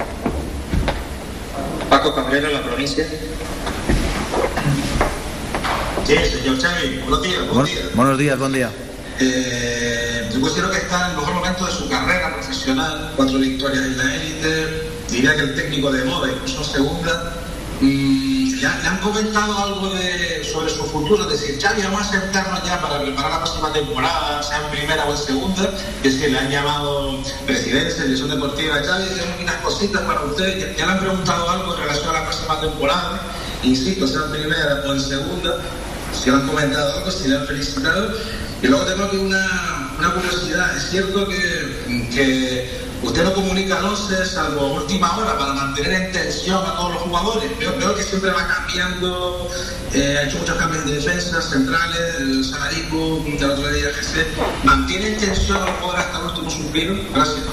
Paco 1.88 2.14
Cabrera, 2.14 2.49
La 2.49 2.62
Provincia. 2.62 3.07
Sí, 6.07 6.14
señor 6.16 6.61
Xavi, 6.61 6.99
buenos 6.99 7.22
días, 7.22 7.47
buenos 7.47 7.70
días. 7.70 7.95
Buenos 7.95 8.18
días, 8.18 8.38
buen 8.38 8.53
día. 8.53 8.70
Eh, 9.20 10.28
yo 10.32 10.40
considero 10.40 10.70
que 10.70 10.78
está 10.78 11.05
en 11.07 11.11
el 11.12 11.16
mejor 11.18 11.34
momento 11.34 11.64
de 11.64 11.72
su 11.72 11.88
carrera 11.88 12.34
profesional, 12.34 13.12
cuatro 13.14 13.38
victorias 13.38 13.84
en 13.84 13.99
la 13.99 14.16
élite, 14.16 14.81
diría 15.12 15.36
que 15.36 15.42
el 15.42 15.54
técnico 15.54 15.92
de 15.92 16.04
moda, 16.04 16.28
incluso 16.32 16.64
segunda. 16.64 17.34
Mm, 17.80 18.60
¿le, 18.60 18.66
han 18.66 18.98
comentado 18.98 19.58
algo 19.58 19.92
sobre 20.50 20.70
su 20.70 20.84
futuro? 20.84 21.24
Es 21.24 21.40
decir, 21.40 21.60
Xavi, 21.60 21.82
vamos 21.82 22.00
a 22.02 22.20
sentarnos 22.20 22.64
ya 22.64 22.80
para 22.80 23.02
preparar 23.02 23.30
la 23.30 23.38
próxima 23.44 23.72
temporada, 23.72 24.42
sea 24.42 24.64
en 24.64 24.70
primera 24.70 25.04
o 25.04 25.10
en 25.10 25.18
segunda. 25.18 25.70
Y 26.02 26.08
es 26.08 26.14
que 26.14 26.28
le 26.28 26.38
han 26.38 26.50
llamado 26.50 27.18
presidencia, 27.46 28.04
dirección 28.04 28.30
deportiva. 28.30 28.76
Xavi, 28.76 29.04
tenemos 29.08 29.40
unas 29.42 29.56
cositas 29.56 30.02
para 30.02 30.22
usted. 30.22 30.58
¿Ya, 30.58 30.76
¿Ya, 30.76 30.86
le 30.86 30.92
han 30.92 31.00
preguntado 31.00 31.50
algo 31.50 31.74
en 31.74 31.80
relación 31.82 32.08
a 32.08 32.20
la 32.20 32.24
próxima 32.24 32.60
temporada? 32.60 33.20
Insisto, 33.62 34.06
sea 34.08 34.22
en 34.26 34.30
primera 34.30 34.82
o 34.86 34.92
en 34.92 35.00
segunda. 35.00 35.58
Si 36.12 36.30
le 36.30 36.36
han 36.36 36.46
comentado 36.46 36.98
algo, 36.98 37.10
si 37.10 37.28
le 37.28 37.36
han 37.36 37.46
felicitado. 37.46 38.12
Y 38.62 38.68
luego 38.68 38.84
tengo 38.84 39.04
aquí 39.04 39.16
una, 39.16 39.91
una 40.03 40.14
curiosidad. 40.14 40.76
Es 40.76 40.90
cierto 40.90 41.26
que, 41.28 42.09
que 42.14 42.82
Usted 43.03 43.24
no 43.24 43.34
comunica 43.34 43.80
a 43.80 44.24
salvo 44.24 44.74
última 44.74 45.16
hora 45.16 45.36
para 45.36 45.55
mantener 45.55 45.92
en 45.92 46.12
tensión 46.12 46.64
a 46.64 46.76
todos 46.76 46.94
los 46.94 47.03
jugadores. 47.03 47.50
Veo, 47.59 47.94
que 47.96 48.03
siempre 48.03 48.30
va 48.30 48.46
cambiando, 48.46 49.50
eh, 49.92 50.18
ha 50.18 50.22
hecho 50.22 50.38
muchos 50.38 50.57
cambios 50.57 50.84
de 50.86 50.94
defensa, 50.94 51.42
centrales, 51.42 52.14
el 52.20 52.44
Salarico, 52.44 53.24
el 53.26 53.44
otro 53.44 53.68
día 53.72 53.88
GC. 53.88 54.24
¿Mantiene 54.62 55.14
en 55.14 55.18
tensión 55.18 55.57
a 55.57 55.66
los 55.66 55.70
jugadores 55.80 56.05
hasta 56.07 56.18
el 56.18 56.24
último 56.26 56.50
suspiro? 56.50 56.94
Gracias. 57.12 57.44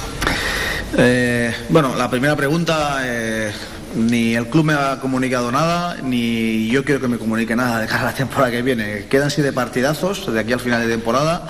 Eh, 0.98 1.56
bueno, 1.70 1.96
la 1.96 2.10
primera 2.12 2.36
pregunta, 2.36 3.00
eh, 3.02 3.52
ni 3.96 4.36
el 4.36 4.48
club 4.48 4.66
me 4.66 4.74
ha 4.74 5.00
comunicado 5.00 5.52
nada, 5.52 5.98
ni 6.04 6.68
yo 6.68 6.84
quiero 6.84 7.02
que 7.02 7.08
me 7.08 7.18
comunique 7.18 7.56
nada 7.56 7.80
de 7.80 7.88
cara 7.88 8.02
a 8.02 8.06
la 8.06 8.14
temporada 8.14 8.52
que 8.52 8.62
viene. 8.62 9.06
Quedan 9.06 9.32
siete 9.32 9.54
partidazos 9.54 10.32
de 10.32 10.40
aquí 10.40 10.54
al 10.54 10.60
final 10.60 10.82
de 10.82 10.88
temporada 10.88 11.48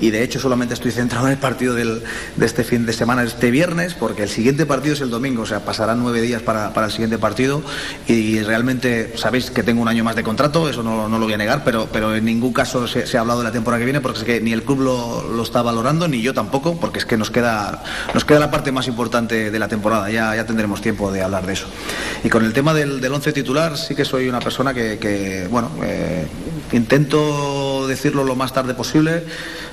y 0.00 0.10
de 0.10 0.22
hecho 0.22 0.40
solamente 0.40 0.74
estoy 0.74 0.90
centrado 0.90 1.26
en 1.26 1.32
el 1.32 1.38
partido 1.38 1.74
de 1.74 2.02
este 2.40 2.64
fin 2.64 2.86
de 2.86 2.92
semana, 2.92 3.22
este 3.22 3.50
viernes, 3.50 3.94
porque 3.94 4.24
el 4.24 4.28
siguiente 4.28 4.66
partido 4.66 4.94
es 4.94 5.00
el 5.00 5.10
domingo, 5.10 5.42
o 5.42 5.46
sea, 5.46 5.60
pasarán 5.60 6.00
nueve 6.00 6.20
días 6.20 6.42
para, 6.42 6.72
el 6.74 6.90
siguiente 6.90 7.18
partido 7.18 7.62
y 8.06 8.40
realmente 8.40 9.12
sabéis 9.16 9.50
que 9.50 9.62
tengo 9.62 9.82
un 9.82 9.88
año 9.88 10.04
más 10.04 10.16
de 10.16 10.22
contrato, 10.22 10.68
eso 10.68 10.82
no, 10.82 11.08
lo 11.08 11.20
voy 11.20 11.32
a 11.32 11.38
negar, 11.38 11.62
pero, 11.64 11.88
pero 11.92 12.14
en 12.14 12.24
ningún 12.24 12.52
caso 12.52 12.86
se, 12.86 13.16
ha 13.16 13.20
hablado 13.20 13.40
de 13.40 13.44
la 13.44 13.52
temporada 13.52 13.78
que 13.78 13.84
viene 13.84 14.00
porque 14.00 14.18
es 14.18 14.24
que 14.24 14.40
ni 14.40 14.52
el 14.52 14.62
club 14.62 14.80
lo, 14.80 15.42
está 15.42 15.62
valorando, 15.62 16.08
ni 16.08 16.22
yo 16.22 16.34
tampoco, 16.34 16.78
porque 16.78 16.98
es 16.98 17.06
que 17.06 17.16
nos 17.16 17.30
queda, 17.30 17.82
nos 18.12 18.24
queda 18.24 18.38
la 18.38 18.50
parte 18.50 18.72
más 18.72 18.88
importante 18.88 19.50
de 19.50 19.58
la 19.58 19.68
temporada, 19.68 20.10
ya, 20.10 20.34
ya 20.34 20.46
tendremos 20.46 20.80
tiempo 20.80 21.12
de 21.12 21.22
hablar 21.22 21.46
de 21.46 21.52
eso. 21.52 21.66
Y 22.22 22.28
con 22.28 22.44
el 22.44 22.52
tema 22.52 22.74
del, 22.74 23.00
del 23.00 23.12
once 23.12 23.32
titular, 23.32 23.76
sí 23.76 23.94
que 23.94 24.04
soy 24.04 24.28
una 24.28 24.40
persona 24.40 24.74
que, 24.74 25.46
bueno, 25.50 25.70
eh, 25.82 26.26
intento 26.72 27.86
decirlo 27.86 28.24
lo 28.24 28.36
más 28.36 28.52
tarde 28.52 28.74
posible. 28.74 29.24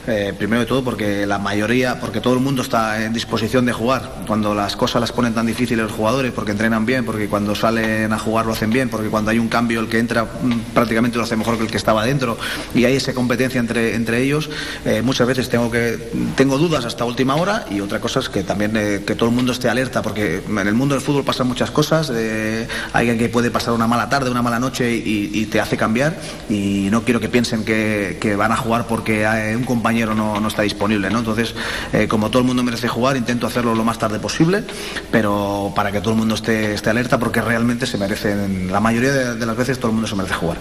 Eh, 0.08 0.34
primero 0.36 0.62
de 0.62 0.66
todo 0.66 0.84
porque 0.84 1.28
la 1.28 1.38
mayoría, 1.38 2.00
porque 2.00 2.22
todo 2.22 2.34
el 2.34 2.40
mundo 2.40 2.64
está 2.64 3.04
en 3.04 3.14
disposición 3.14 3.66
de 3.66 3.74
jugar. 3.74 4.24
Cuando 4.26 4.56
las 4.56 4.76
cosas 4.76 5.00
las 5.00 5.12
ponen 5.12 5.34
tan 5.34 5.46
difíciles 5.46 5.86
los 5.86 5.92
jugadores, 5.92 6.32
porque 6.32 6.52
entrenan 6.52 6.86
bien, 6.86 7.06
porque 7.06 7.28
cuando 7.28 7.54
salen 7.54 8.12
a 8.12 8.18
jugar 8.18 8.48
lo 8.48 8.54
hacen 8.54 8.72
bien, 8.72 8.90
porque 8.90 9.10
cuando 9.10 9.30
hay 9.30 9.38
un 9.38 9.48
cambio 9.48 9.80
el 9.80 9.88
que 9.88 10.00
entra 10.00 10.24
mm, 10.24 10.74
prácticamente 10.74 11.18
lo 11.18 11.24
hace 11.24 11.36
mejor 11.36 11.58
que 11.58 11.66
el 11.66 11.72
que 11.72 11.78
estaba 11.78 12.04
dentro 12.04 12.38
y 12.74 12.86
hay 12.86 12.96
esa 12.96 13.14
competencia 13.14 13.60
entre, 13.60 13.96
entre 13.96 14.24
ellos, 14.24 14.50
eh, 14.86 15.04
muchas 15.04 15.28
veces 15.28 15.50
tengo, 15.50 15.70
que, 15.70 16.00
tengo 16.36 16.58
dudas 16.58 16.86
hasta 16.86 17.06
última 17.06 17.36
hora 17.36 17.66
y 17.70 17.80
otra 17.82 18.00
cosa 18.00 18.22
es 18.22 18.30
que 18.30 18.44
también 18.44 18.76
eh, 18.76 19.04
que 19.06 19.14
todo 19.14 19.30
el 19.30 19.36
mundo 19.36 19.52
esté 19.52 19.70
alerta, 19.70 20.02
porque 20.02 20.42
en 20.48 20.68
el 20.68 20.74
mundo 20.74 20.96
del 20.96 21.04
fútbol 21.04 21.24
pasan 21.24 21.48
muchas 21.48 21.70
cosas, 21.70 22.10
hay 22.10 22.68
alguien 22.94 23.20
que 23.20 23.30
puede 23.30 23.52
pasar 23.52 23.74
una 23.74 23.88
mala 23.88 24.10
tarde, 24.10 24.32
una 24.32 24.42
mala 24.42 24.60
noche 24.60 24.92
y, 24.92 25.42
te 25.52 25.60
hace 25.60 25.76
cambiar 25.76 26.18
y 26.50 26.88
no 26.92 27.04
quiero 27.04 27.20
que 27.20 27.28
piensen 27.28 27.66
que, 27.66 28.18
que 28.22 28.38
van 28.38 28.54
a 28.54 28.56
jugar 28.56 28.88
porque 28.88 29.26
hay 29.26 29.54
un 29.54 29.66
compañero 29.66 29.91
no, 29.92 30.48
está 30.48 30.62
disponible. 30.64 31.10
¿no? 31.10 31.20
Entonces, 31.20 31.54
eh, 31.94 32.08
como 32.08 32.30
todo 32.30 32.42
el 32.42 32.48
mundo 32.48 32.64
merece 32.64 32.88
jugar, 32.88 33.18
intento 33.18 33.48
hacerlo 33.48 33.76
lo 33.76 33.84
más 33.84 33.98
tarde 33.98 34.20
posible, 34.20 34.64
pero 35.12 35.72
para 35.76 35.92
que 35.92 36.00
todo 36.00 36.12
el 36.12 36.20
mundo 36.20 36.36
esté, 36.36 36.74
esté 36.74 36.90
alerta 36.90 37.20
porque 37.20 37.42
realmente 37.42 37.86
se 37.86 37.98
merecen, 37.98 38.72
la 38.72 38.80
mayoría 38.80 39.12
de, 39.12 39.46
las 39.46 39.56
veces 39.56 39.78
todo 39.78 39.88
el 39.88 39.94
mundo 39.94 40.08
se 40.08 40.16
merece 40.16 40.36
jugar. 40.36 40.58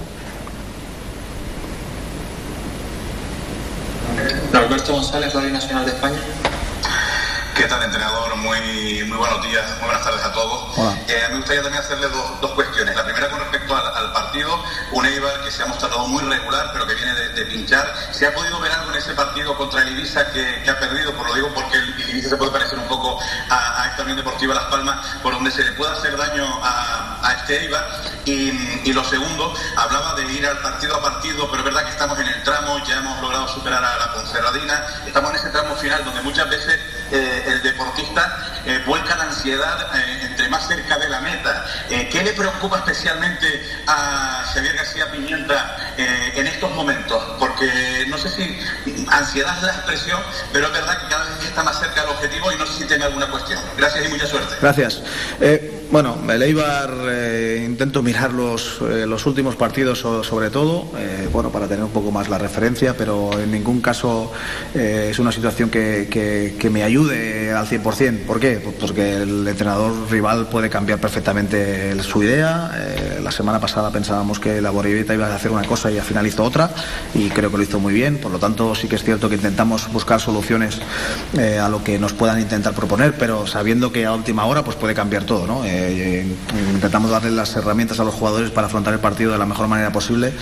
Alberto 4.53 4.93
González, 4.93 5.33
Radio 5.33 5.53
Nacional 5.53 5.85
de 5.85 5.93
España. 5.93 6.18
¿Qué 7.61 7.68
tal, 7.68 7.82
entrenador? 7.82 8.34
Muy, 8.36 9.04
muy 9.04 9.18
buenos 9.18 9.42
días, 9.42 9.68
muy 9.80 9.84
buenas 9.84 10.02
tardes 10.02 10.24
a 10.24 10.32
todos. 10.32 10.78
Eh, 11.06 11.26
me 11.28 11.36
gustaría 11.36 11.62
también 11.62 11.84
hacerle 11.84 12.08
dos, 12.08 12.40
dos 12.40 12.52
cuestiones. 12.52 12.96
La 12.96 13.04
primera 13.04 13.28
con 13.28 13.38
respecto 13.38 13.50
respecto 13.61 13.76
al, 13.76 14.12
partido, 14.12 14.62
un 14.92 15.04
Eibar 15.04 15.42
que 15.42 15.50
se 15.50 15.62
ha 15.62 15.66
mostrado 15.66 16.06
muy 16.06 16.22
regular, 16.22 16.70
pero 16.72 16.86
que 16.86 16.94
viene 16.94 17.14
de, 17.14 17.44
pinchar. 17.44 17.92
¿Se 18.12 18.26
ha 18.26 18.34
podido 18.34 18.61
ver 18.61 18.72
algo 18.72 18.92
en 18.92 18.98
ese 18.98 19.12
partido 19.14 19.56
contra 19.56 19.82
el 19.82 19.90
Ibiza 19.90 20.30
que, 20.32 20.70
ha 20.70 20.78
perdido? 20.78 21.12
Por 21.12 21.28
lo 21.28 21.34
digo 21.34 21.48
porque 21.54 21.76
el, 21.76 22.11
Ibiza 22.11 22.30
se 22.30 22.36
puede 22.36 22.50
parecer 22.50 22.78
un 22.78 22.88
poco 22.88 23.18
a, 23.50 23.88
esta 23.90 24.02
Unión 24.02 24.16
Deportiva 24.16 24.54
Las 24.54 24.64
Palmas, 24.64 25.06
por 25.22 25.34
donde 25.34 25.50
se 25.50 25.64
le 25.64 25.72
puede 25.72 25.92
hacer 25.92 26.16
daño 26.16 26.46
a, 26.62 27.34
este 27.38 27.61
Eibar. 27.64 27.86
Y, 28.24 28.92
lo 28.92 29.04
segundo, 29.04 29.54
hablaba 29.76 30.14
de 30.14 30.24
ir 30.32 30.46
al 30.46 30.58
partido 30.58 30.96
a 30.96 31.02
partido, 31.02 31.48
pero 31.50 31.58
es 31.58 31.64
verdad 31.64 31.84
que 31.84 31.90
estamos 31.90 32.18
en 32.18 32.26
el 32.26 32.42
tramo, 32.42 32.78
ya 32.86 32.98
hemos 32.98 33.20
logrado 33.20 33.48
superar 33.48 33.84
a 33.84 33.98
la 33.98 34.12
Ponferradina, 34.14 34.86
estamos 35.06 35.30
en 35.30 35.36
ese 35.36 35.50
tramo 35.50 35.76
final 35.76 36.04
donde 36.04 36.22
muchas 36.22 36.48
veces 36.48 36.78
eh, 37.12 37.42
el 37.46 37.62
deportista 37.62 38.62
eh, 38.64 38.80
vuelca 38.86 39.16
la 39.16 39.24
ansiedad 39.24 39.96
eh, 39.96 40.26
entre 40.26 40.48
más 40.48 40.68
cerca 40.68 40.98
de 40.98 41.08
la 41.08 41.20
meta. 41.20 41.64
¿Qué 41.88 42.22
le 42.22 42.32
preocupa 42.32 42.78
especialmente 42.78 43.46
a 43.86 44.44
Xavier 44.52 44.76
García 44.76 45.11
Pimienta 45.11 45.76
en 45.96 46.46
estos 46.46 46.70
momentos? 46.74 47.36
Porque 47.38 48.06
no 48.08 48.16
sé 48.16 48.28
si 48.28 48.99
ansiedad 49.11 49.56
es 49.56 49.62
la 49.62 49.72
expresión, 49.72 50.20
pero 50.52 50.66
es 50.66 50.72
verdad 50.72 51.00
que 51.00 51.08
cada 51.08 51.24
vez 51.24 51.44
está 51.44 51.62
más 51.62 51.80
cerca 51.80 52.02
del 52.02 52.11
objetivo 52.11 52.52
y 52.52 52.58
no 52.58 52.66
sé 52.66 52.82
si 52.82 52.84
tiene 52.84 53.04
alguna 53.04 53.30
cuestión. 53.30 53.58
Gracias 53.76 54.06
y 54.06 54.08
mucha 54.08 54.26
suerte. 54.26 54.54
Gracias. 54.61 55.02
bueno, 55.90 56.18
el 56.28 56.42
Eibar 56.42 56.90
intento 57.64 58.02
mirar 58.02 58.32
los, 58.32 58.80
los 58.80 59.26
últimos 59.26 59.56
partidos 59.56 59.98
sobre 59.98 60.50
todo, 60.50 60.86
bueno, 61.32 61.50
para 61.50 61.66
tener 61.66 61.84
un 61.84 61.90
poco 61.90 62.11
más 62.11 62.28
la 62.28 62.38
referencia, 62.38 62.96
pero 62.96 63.30
en 63.38 63.50
ningún 63.50 63.80
caso 63.80 64.32
es 64.74 65.18
una 65.18 65.32
situación 65.32 65.70
que, 65.70 66.08
que 66.58 66.70
me 66.70 66.82
ayuda 66.84 66.90
ayude 66.90 67.52
al 67.52 67.66
100%. 67.66 68.26
¿Por 68.26 68.40
qué? 68.40 68.61
Pues 68.62 68.74
porque 68.78 69.22
el 69.22 69.46
entrenador 69.46 70.11
rival 70.11 70.48
puede 70.48 70.68
cambiar 70.68 70.98
perfectamente 70.98 72.00
su 72.02 72.22
idea. 72.22 72.70
Eh, 72.76 73.20
la 73.22 73.30
semana 73.30 73.61
pasada 73.61 73.90
pensábamos 73.90 74.40
que 74.40 74.61
la 74.61 74.70
Borrivita 74.70 75.14
iba 75.14 75.28
a 75.28 75.34
hacer 75.34 75.50
una 75.50 75.64
cosa 75.64 75.90
y 75.90 75.98
al 75.98 76.04
final 76.04 76.26
hizo 76.26 76.42
otra 76.42 76.70
y 77.14 77.28
creo 77.30 77.50
que 77.50 77.56
lo 77.56 77.62
hizo 77.62 77.78
muy 77.78 77.94
bien. 77.94 78.18
Por 78.18 78.32
lo 78.32 78.38
tanto, 78.38 78.74
sí 78.74 78.88
que 78.88 78.96
es 79.01 79.07
cierto 79.07 79.30
que 79.30 79.36
intentamos 79.36 79.90
buscar 79.92 80.20
soluciones 80.20 80.78
eh, 81.38 81.59
a 81.59 81.70
lo 81.70 81.82
que 81.82 81.98
nos 81.98 82.12
puedan 82.12 82.38
intentar 82.38 82.74
proponer, 82.74 83.14
pero 83.16 83.46
sabiendo 83.46 83.92
que 83.92 84.05
a 84.05 84.12
última 84.12 84.44
hora 84.44 84.62
pues 84.62 84.76
puede 84.76 84.94
cambiar 84.94 85.24
todo. 85.24 85.46
¿no? 85.46 85.64
Eh, 85.64 86.26
intentamos 86.74 87.11
darle 87.11 87.30
las 87.30 87.57
herramientas 87.57 87.98
a 87.98 88.05
los 88.05 88.14
jugadores 88.14 88.51
para 88.51 88.66
afrontar 88.66 88.92
el 88.92 89.01
partido 89.01 89.32
de 89.32 89.38
la 89.38 89.46
mejor 89.46 89.68
manera 89.68 89.90
posible, 89.90 90.32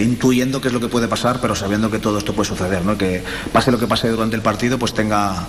intuyendo 0.00 0.60
qué 0.60 0.68
es 0.68 0.74
lo 0.74 0.80
que 0.80 0.88
puede 0.88 1.06
pasar, 1.06 1.38
pero 1.40 1.54
sabiendo 1.54 1.90
que 1.90 1.98
todo 1.98 2.16
esto 2.16 2.32
puede 2.32 2.48
suceder. 2.48 2.82
Que 2.96 3.22
pase 3.52 3.70
lo 3.70 3.78
que 3.78 3.86
pase 3.86 4.08
durante 4.08 4.36
el 4.36 4.42
partido, 4.42 4.78
pues 4.78 4.94
tenga 4.94 5.46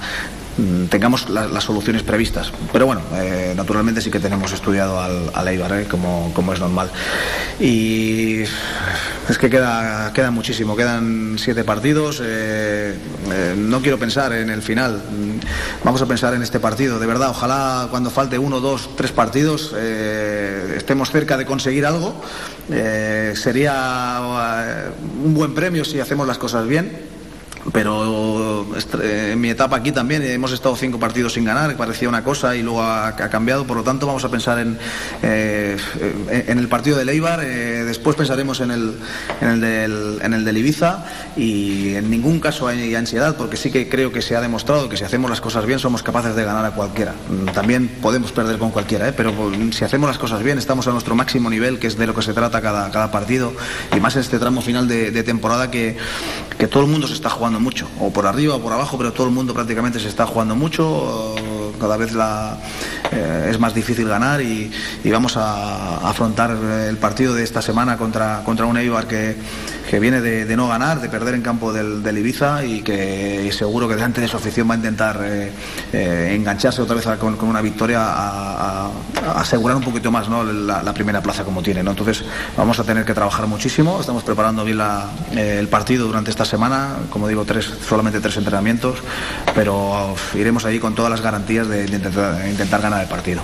Mm, 0.58 0.86
tengamos 0.86 1.30
las 1.30 1.64
soluciones 1.64 2.04
previstas. 2.04 2.52
Pero 2.72 2.86
bueno, 2.86 3.02
eh, 3.16 3.54
naturalmente 3.56 4.02
sí 4.02 4.12
que 4.12 4.20
tenemos 4.20 4.54
estudiado 4.54 5.00
al, 5.00 5.32
al 5.34 5.48
eh, 5.48 5.88
como, 5.90 6.32
como, 6.34 6.54
es 6.54 6.60
normal. 6.60 6.92
Y 7.60 8.42
es 8.42 9.38
que 9.40 9.50
queda, 9.50 10.12
queda 10.14 10.30
muchísimo, 10.30 10.76
quedan 10.76 11.38
siete 11.40 11.64
partidos. 11.64 12.22
Eh, 12.24 12.96
no 13.58 13.82
quiero 13.82 13.98
pensar 13.98 14.34
en 14.34 14.52
el 14.52 14.62
final, 14.62 14.98
mm, 14.98 15.84
vamos 15.84 16.02
a 16.04 16.06
pensar 16.06 16.36
en 16.36 16.44
este 16.44 16.60
partido. 16.60 17.00
De 17.00 17.08
verdad, 17.08 17.32
ojalá 17.32 17.88
cuando 17.90 18.12
falte 18.12 18.38
uno, 18.38 18.60
dos, 18.60 18.92
tres 18.96 19.12
partidos 19.12 19.74
estemos 19.74 21.10
cerca 21.12 21.38
de 21.38 21.46
conseguir 21.46 21.86
algo. 21.86 22.22
sería 23.34 24.20
un 25.24 25.34
buen 25.34 25.54
premio 25.54 25.84
si 25.84 26.00
hacemos 26.00 26.28
las 26.28 26.38
cosas 26.38 26.68
bien 26.68 27.13
pero 27.72 28.66
en 29.02 29.40
mi 29.40 29.50
etapa 29.50 29.78
aquí 29.78 29.92
también 29.92 30.22
hemos 30.24 30.52
estado 30.52 30.76
cinco 30.76 31.00
partidos 31.00 31.34
sin 31.34 31.46
ganar, 31.46 31.76
parecía 31.78 32.10
una 32.10 32.24
cosa 32.24 32.56
y 32.56 32.62
luego 32.62 32.82
ha, 32.82 33.16
cambiado, 33.16 33.66
por 33.66 33.78
lo 33.78 33.84
tanto 33.84 34.06
vamos 34.06 34.24
a 34.26 34.30
pensar 34.30 34.60
en, 34.60 34.78
eh, 35.22 35.78
en 36.30 36.60
el 36.60 36.68
partido 36.68 36.98
de 36.98 37.06
Leibar, 37.06 37.42
eh, 37.44 37.84
después 37.86 38.16
pensaremos 38.16 38.60
en 38.60 38.72
el, 38.72 38.96
en, 39.42 39.64
el 39.64 40.20
en 40.22 40.34
el 40.34 40.44
del 40.44 40.58
Ibiza 40.58 41.06
y 41.38 41.96
en 41.96 42.10
ningún 42.10 42.40
caso 42.40 42.68
hay 42.68 42.94
ansiedad 42.96 43.36
porque 43.38 43.58
sí 43.58 43.72
que 43.72 43.88
creo 43.88 44.12
que 44.12 44.22
se 44.22 44.36
ha 44.36 44.42
demostrado 44.42 44.90
que 44.90 44.98
si 44.98 45.04
hacemos 45.04 45.30
las 45.30 45.42
cosas 45.42 45.66
bien 45.66 45.80
somos 45.80 46.04
capaces 46.04 46.36
de 46.36 46.44
ganar 46.44 46.66
a 46.66 46.72
cualquiera. 46.72 47.14
También 47.54 47.88
podemos 48.02 48.32
perder 48.32 48.58
con 48.58 48.72
cualquiera, 48.72 49.08
¿eh? 49.08 49.14
pero 49.16 49.34
si 49.72 49.86
hacemos 49.86 50.10
las 50.10 50.18
cosas 50.18 50.44
bien 50.44 50.58
estamos 50.58 50.88
a 50.88 50.92
nuestro 50.92 51.16
máximo 51.16 51.50
nivel, 51.50 51.80
que 51.80 51.88
es 51.88 51.98
de 51.98 52.08
lo 52.08 52.14
que 52.14 52.22
se 52.22 52.34
trata 52.34 52.62
cada, 52.62 52.92
cada 52.92 53.12
partido 53.12 53.54
y 53.96 54.00
más 54.00 54.16
en 54.16 54.22
este 54.22 54.40
tramo 54.40 54.62
final 54.62 54.88
de, 54.88 55.12
de 55.12 55.24
temporada 55.24 55.72
que, 55.72 55.96
que 56.58 56.68
todo 56.68 56.84
el 56.84 56.90
mundo 56.90 57.08
se 57.08 57.14
está 57.14 57.30
jugando 57.30 57.53
mucho, 57.60 57.88
o 58.00 58.12
por 58.12 58.26
arriba 58.28 58.56
o 58.56 58.60
por 58.60 58.74
abajo, 58.74 58.98
pero 58.98 59.12
todo 59.14 59.28
el 59.28 59.34
mundo 59.34 59.54
prácticamente 59.54 60.00
se 60.00 60.08
está 60.08 60.26
jugando 60.26 60.56
mucho, 60.56 61.36
cada 61.84 61.98
vez 61.98 62.14
la, 62.14 62.56
eh, 63.12 63.50
es 63.52 63.60
más 63.60 63.74
difícil 63.74 64.08
ganar 64.08 64.42
y, 64.42 64.72
vamos 65.12 65.36
a, 65.36 65.98
afrontar 66.10 66.52
el 66.52 66.96
partido 66.96 67.34
de 67.34 67.44
esta 67.44 67.62
semana 67.62 67.98
contra, 67.98 68.42
contra 68.46 68.66
un 68.66 68.78
Eibar 68.78 69.06
que, 69.06 69.36
que 69.90 70.00
viene 70.00 70.22
de, 70.22 70.56
no 70.56 70.68
ganar, 70.68 71.02
de 71.02 71.10
perder 71.10 71.36
en 71.36 71.42
campo 71.42 71.74
del, 71.74 72.18
Ibiza 72.18 72.64
y 72.64 72.82
que 72.82 73.52
seguro 73.52 73.88
que 73.88 73.96
delante 73.96 74.22
de 74.22 74.28
su 74.28 74.38
afición 74.38 74.70
va 74.70 74.76
a 74.76 74.78
intentar 74.78 75.20
eh, 75.24 75.52
eh, 75.92 76.34
engancharse 76.36 76.82
otra 76.82 76.96
vez 76.96 77.06
con, 77.20 77.38
una 77.44 77.62
victoria 77.62 78.00
a, 78.02 78.90
asegurar 79.36 79.78
un 79.78 79.84
poquito 79.84 80.12
más 80.12 80.30
¿no? 80.30 80.44
la, 80.44 80.94
primera 80.94 81.22
plaza 81.22 81.44
como 81.44 81.62
tiene. 81.62 81.82
Entonces 81.82 82.24
vamos 82.56 82.80
a 82.80 82.84
tener 82.84 83.04
que 83.04 83.14
trabajar 83.14 83.46
muchísimo, 83.48 84.00
estamos 84.00 84.24
preparando 84.24 84.64
bien 84.64 84.80
el 85.36 85.68
partido 85.68 86.08
durante 86.08 86.32
esta 86.32 86.46
semana, 86.46 86.96
como 87.10 87.28
digo, 87.28 87.46
tres, 87.46 87.70
solamente 87.88 88.20
tres 88.20 88.38
entrenamientos, 88.38 89.00
pero 89.54 90.16
iremos 90.34 90.66
ahí 90.66 90.80
con 90.80 90.96
todas 90.96 91.12
las 91.12 91.22
garantías 91.22 91.68
de, 91.68 91.73
intentar, 91.82 92.82
ganar 92.82 93.02
el 93.02 93.10
partido. 93.10 93.42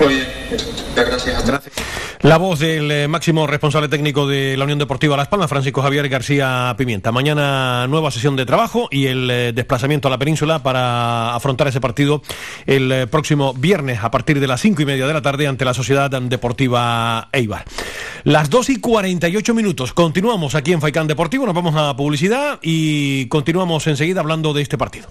Muy 0.00 0.14
bien, 0.14 0.26
gracias. 0.96 1.46
gracias. 1.46 1.74
La 2.24 2.38
voz 2.38 2.58
del 2.58 2.90
eh, 2.90 3.06
máximo 3.06 3.46
responsable 3.46 3.88
técnico 3.90 4.26
de 4.26 4.56
la 4.56 4.64
Unión 4.64 4.78
Deportiva 4.78 5.14
Las 5.14 5.28
Palmas, 5.28 5.50
Francisco 5.50 5.82
Javier 5.82 6.08
García 6.08 6.74
Pimienta. 6.78 7.12
Mañana 7.12 7.86
nueva 7.86 8.10
sesión 8.10 8.34
de 8.34 8.46
trabajo 8.46 8.88
y 8.90 9.08
el 9.08 9.30
eh, 9.30 9.52
desplazamiento 9.52 10.08
a 10.08 10.10
la 10.10 10.16
península 10.16 10.62
para 10.62 11.34
afrontar 11.34 11.68
ese 11.68 11.82
partido 11.82 12.22
el 12.64 12.90
eh, 12.90 13.06
próximo 13.06 13.52
viernes 13.52 14.02
a 14.02 14.10
partir 14.10 14.40
de 14.40 14.46
las 14.46 14.62
cinco 14.62 14.80
y 14.80 14.86
media 14.86 15.06
de 15.06 15.12
la 15.12 15.20
tarde 15.20 15.46
ante 15.46 15.66
la 15.66 15.74
Sociedad 15.74 16.10
Deportiva 16.10 17.28
Eibar. 17.30 17.66
Las 18.22 18.48
dos 18.48 18.70
y 18.70 18.80
48 18.80 19.52
minutos. 19.52 19.92
Continuamos 19.92 20.54
aquí 20.54 20.72
en 20.72 20.80
Faicán 20.80 21.06
Deportivo, 21.06 21.44
nos 21.44 21.54
vamos 21.54 21.74
a 21.76 21.94
publicidad 21.94 22.58
y 22.62 23.26
continuamos 23.26 23.86
enseguida 23.86 24.20
hablando 24.20 24.54
de 24.54 24.62
este 24.62 24.78
partido. 24.78 25.10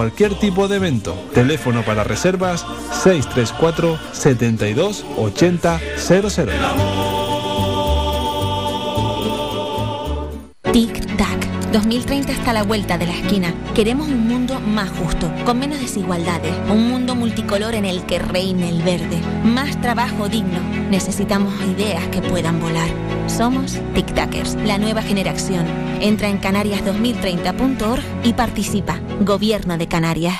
cualquier 0.00 0.34
tipo 0.34 0.66
de 0.66 0.76
evento. 0.76 1.14
Teléfono 1.34 1.82
para 1.82 2.04
reservas 2.04 2.64
634 3.02 3.98
72 4.12 5.04
80 5.18 5.78
00. 5.98 6.52
Tic 10.72 11.16
Tac. 11.18 11.70
2030 11.70 12.32
está 12.32 12.52
a 12.52 12.54
la 12.54 12.62
vuelta 12.62 12.96
de 12.96 13.08
la 13.08 13.12
esquina. 13.12 13.52
Queremos 13.74 14.08
un 14.08 14.26
mundo 14.26 14.58
más 14.58 14.88
justo, 14.88 15.30
con 15.44 15.58
menos 15.58 15.78
desigualdades, 15.78 16.54
un 16.70 16.88
mundo 16.88 17.14
multicolor 17.14 17.74
en 17.74 17.84
el 17.84 18.06
que 18.06 18.18
reine 18.18 18.70
el 18.70 18.82
verde, 18.82 19.20
más 19.44 19.78
trabajo 19.82 20.30
digno. 20.30 20.60
Necesitamos 20.88 21.52
ideas 21.76 22.08
que 22.08 22.22
puedan 22.22 22.58
volar. 22.58 22.88
Somos 23.36 23.78
Tic 23.94 24.12
Tacers, 24.14 24.54
la 24.66 24.76
nueva 24.78 25.02
generación. 25.02 25.64
Entra 26.00 26.28
en 26.28 26.40
canarias2030.org 26.40 28.02
y 28.24 28.32
participa. 28.32 29.00
Gobierno 29.20 29.78
de 29.78 29.86
Canarias. 29.86 30.34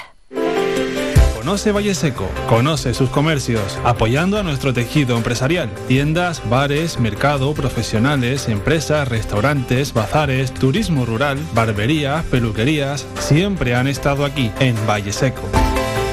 Conoce 1.37 1.73
Valle 1.73 1.95
Seco, 1.95 2.29
conoce 2.49 2.93
sus 2.93 3.09
comercios, 3.09 3.79
apoyando 3.83 4.39
a 4.39 4.43
nuestro 4.43 4.75
tejido 4.75 5.17
empresarial. 5.17 5.71
Tiendas, 5.89 6.43
bares, 6.51 7.01
mercado, 7.01 7.55
profesionales, 7.55 8.49
empresas, 8.49 9.09
restaurantes, 9.09 9.95
bazares, 9.95 10.53
turismo 10.53 11.07
rural, 11.07 11.39
barberías, 11.55 12.25
peluquerías, 12.27 13.07
siempre 13.19 13.75
han 13.75 13.89
estado 13.89 14.27
aquí, 14.27 14.53
en 14.61 14.77
Valle 14.87 15.13
Seco. 15.13 15.43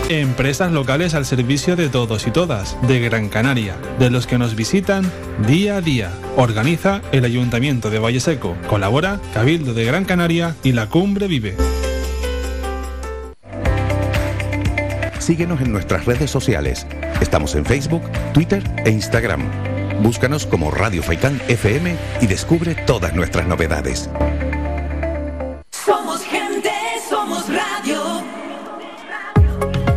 Empresas 0.10 0.72
locales 0.72 1.14
al 1.16 1.26
servicio 1.26 1.76
de 1.76 1.90
todos 1.90 2.28
y 2.28 2.32
todas, 2.32 2.78
de 2.88 3.02
Gran 3.02 3.28
Canaria, 3.28 3.76
de 4.00 4.10
los 4.10 4.26
que 4.26 4.38
nos 4.38 4.56
visitan 4.56 5.12
día 5.46 5.76
a 5.76 5.82
día. 5.82 6.12
Organiza 6.38 7.02
el 7.12 7.26
Ayuntamiento 7.26 7.90
de 7.90 8.00
Valle 8.00 8.22
Seco. 8.22 8.56
Colabora 8.70 9.20
Cabildo 9.34 9.74
de 9.74 9.84
Gran 9.84 10.06
Canaria 10.06 10.56
y 10.64 10.72
la 10.72 10.88
Cumbre 10.88 11.28
Vive. 11.28 11.58
Síguenos 15.20 15.60
en 15.60 15.74
nuestras 15.74 16.06
redes 16.06 16.32
sociales. 16.32 16.88
Estamos 17.20 17.54
en 17.56 17.66
Facebook, 17.66 18.04
Twitter 18.34 18.64
e 18.86 18.92
Instagram. 18.92 19.42
Búscanos 20.02 20.46
como 20.46 20.72
Radio 20.72 21.04
Faicán 21.04 21.42
FM 21.50 21.98
y 22.22 22.28
descubre 22.28 22.76
todas 22.76 23.14
nuestras 23.14 23.46
novedades. 23.46 24.10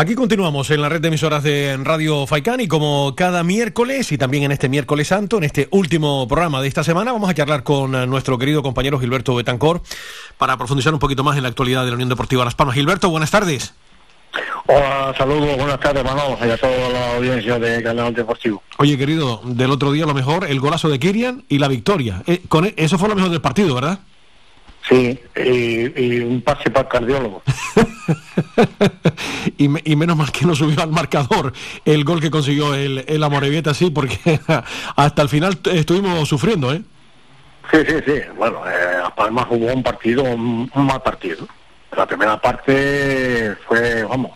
Aquí 0.00 0.14
continuamos 0.14 0.70
en 0.70 0.80
la 0.80 0.88
red 0.88 1.02
de 1.02 1.08
emisoras 1.08 1.42
de 1.42 1.78
Radio 1.82 2.26
Faicán 2.26 2.58
y 2.60 2.68
como 2.68 3.14
cada 3.14 3.44
miércoles 3.44 4.10
y 4.12 4.16
también 4.16 4.44
en 4.44 4.50
este 4.50 4.70
miércoles 4.70 5.08
santo, 5.08 5.36
en 5.36 5.44
este 5.44 5.68
último 5.72 6.26
programa 6.26 6.62
de 6.62 6.68
esta 6.68 6.82
semana, 6.82 7.12
vamos 7.12 7.28
a 7.28 7.34
charlar 7.34 7.64
con 7.64 7.90
nuestro 8.08 8.38
querido 8.38 8.62
compañero 8.62 8.98
Gilberto 8.98 9.34
Betancor 9.34 9.82
para 10.38 10.56
profundizar 10.56 10.94
un 10.94 11.00
poquito 11.00 11.22
más 11.22 11.36
en 11.36 11.42
la 11.42 11.50
actualidad 11.50 11.84
de 11.84 11.90
la 11.90 11.96
Unión 11.96 12.08
Deportiva 12.08 12.46
Las 12.46 12.54
Palmas. 12.54 12.76
Gilberto, 12.76 13.10
buenas 13.10 13.30
tardes. 13.30 13.74
Hola, 14.68 15.12
saludos, 15.18 15.54
buenas 15.58 15.78
tardes, 15.78 16.02
Manolo, 16.02 16.38
y 16.46 16.48
a 16.48 16.56
toda 16.56 16.88
la 16.88 17.16
audiencia 17.16 17.58
de 17.58 17.82
Canal 17.82 18.14
Deportivo. 18.14 18.62
Oye, 18.78 18.96
querido, 18.96 19.42
del 19.44 19.70
otro 19.70 19.92
día 19.92 20.06
lo 20.06 20.14
mejor, 20.14 20.46
el 20.46 20.60
golazo 20.60 20.88
de 20.88 20.98
Kirian 20.98 21.44
y 21.50 21.58
la 21.58 21.68
victoria. 21.68 22.22
Eh, 22.26 22.40
con 22.48 22.64
e, 22.64 22.72
eso 22.78 22.96
fue 22.96 23.10
lo 23.10 23.16
mejor 23.16 23.30
del 23.30 23.42
partido, 23.42 23.74
¿verdad? 23.74 23.98
Sí, 24.88 25.20
y, 25.36 26.20
un 26.20 26.40
pase 26.42 26.70
para 26.70 26.82
el 26.82 26.88
cardiólogo. 26.88 27.42
y, 29.56 29.96
menos 29.96 30.16
mal 30.16 30.32
que 30.32 30.46
no 30.46 30.54
subió 30.54 30.82
al 30.82 30.90
marcador 30.90 31.52
el 31.84 32.04
gol 32.04 32.20
que 32.20 32.30
consiguió 32.30 32.74
el, 32.74 33.04
el 33.06 33.22
Amorebieta, 33.22 33.74
sí, 33.74 33.90
porque 33.90 34.40
hasta 34.96 35.22
el 35.22 35.28
final 35.28 35.58
estuvimos 35.72 36.28
sufriendo, 36.28 36.72
¿eh? 36.72 36.82
Sí, 37.70 37.78
sí, 37.86 37.94
sí. 38.04 38.20
Bueno, 38.36 38.62
eh, 38.66 39.02
Palma 39.16 39.44
jugó 39.44 39.72
un 39.72 39.82
partido, 39.82 40.24
un, 40.24 40.70
mal 40.74 41.02
partido. 41.02 41.46
La 41.96 42.06
primera 42.06 42.40
parte 42.40 43.54
fue, 43.66 44.02
vamos, 44.04 44.32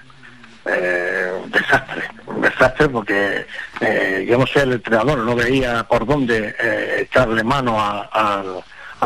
eh, 0.66 1.32
un 1.42 1.50
desastre, 1.50 2.02
un 2.26 2.40
desastre 2.40 2.88
porque 2.88 3.46
eh, 3.80 4.26
yo 4.28 4.38
no 4.38 4.46
sé, 4.46 4.62
el 4.62 4.74
entrenador 4.74 5.18
no 5.18 5.34
veía 5.34 5.84
por 5.84 6.06
dónde 6.06 6.54
eh, 6.60 7.06
echarle 7.08 7.42
mano 7.42 7.80
a 7.80 8.08
a 8.12 8.42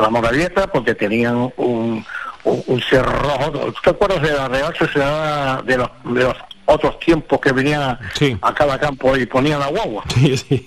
la 0.01 0.11
Moravieta 0.11 0.66
porque 0.66 0.94
tenían 0.94 1.53
un, 1.57 2.05
un, 2.44 2.82
cerro 2.82 3.12
rojo. 3.12 3.72
¿Te 3.82 3.90
acuerdas 3.90 4.22
de 4.22 4.32
la 4.32 4.49
Real 4.49 4.74
Sociedad 4.76 5.62
de 5.64 5.76
los, 5.76 5.90
de 6.05 6.24
los 6.24 6.36
otros 6.66 6.99
tiempos 7.01 7.40
que 7.40 7.53
venían 7.53 7.99
a 8.42 8.55
cada 8.55 8.78
campo 8.78 9.16
y 9.16 9.26
ponían 9.26 9.61
la 9.61 9.68
guagua? 9.68 10.05
Sí, 10.14 10.36
sí. 10.36 10.66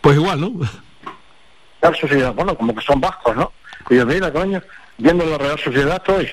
pues 0.00 0.16
igual, 0.16 0.40
¿no? 0.40 0.52
Real 1.80 1.96
Sociedad, 1.96 2.34
bueno, 2.34 2.56
como 2.56 2.74
que 2.74 2.82
son 2.82 3.00
vascos, 3.00 3.36
¿no? 3.36 3.52
Y 3.90 3.96
yo, 3.96 4.06
mira, 4.06 4.32
coño, 4.32 4.62
viendo 4.96 5.24
la 5.24 5.38
Real 5.38 5.58
Sociedad 5.58 5.96
estoy. 5.96 6.28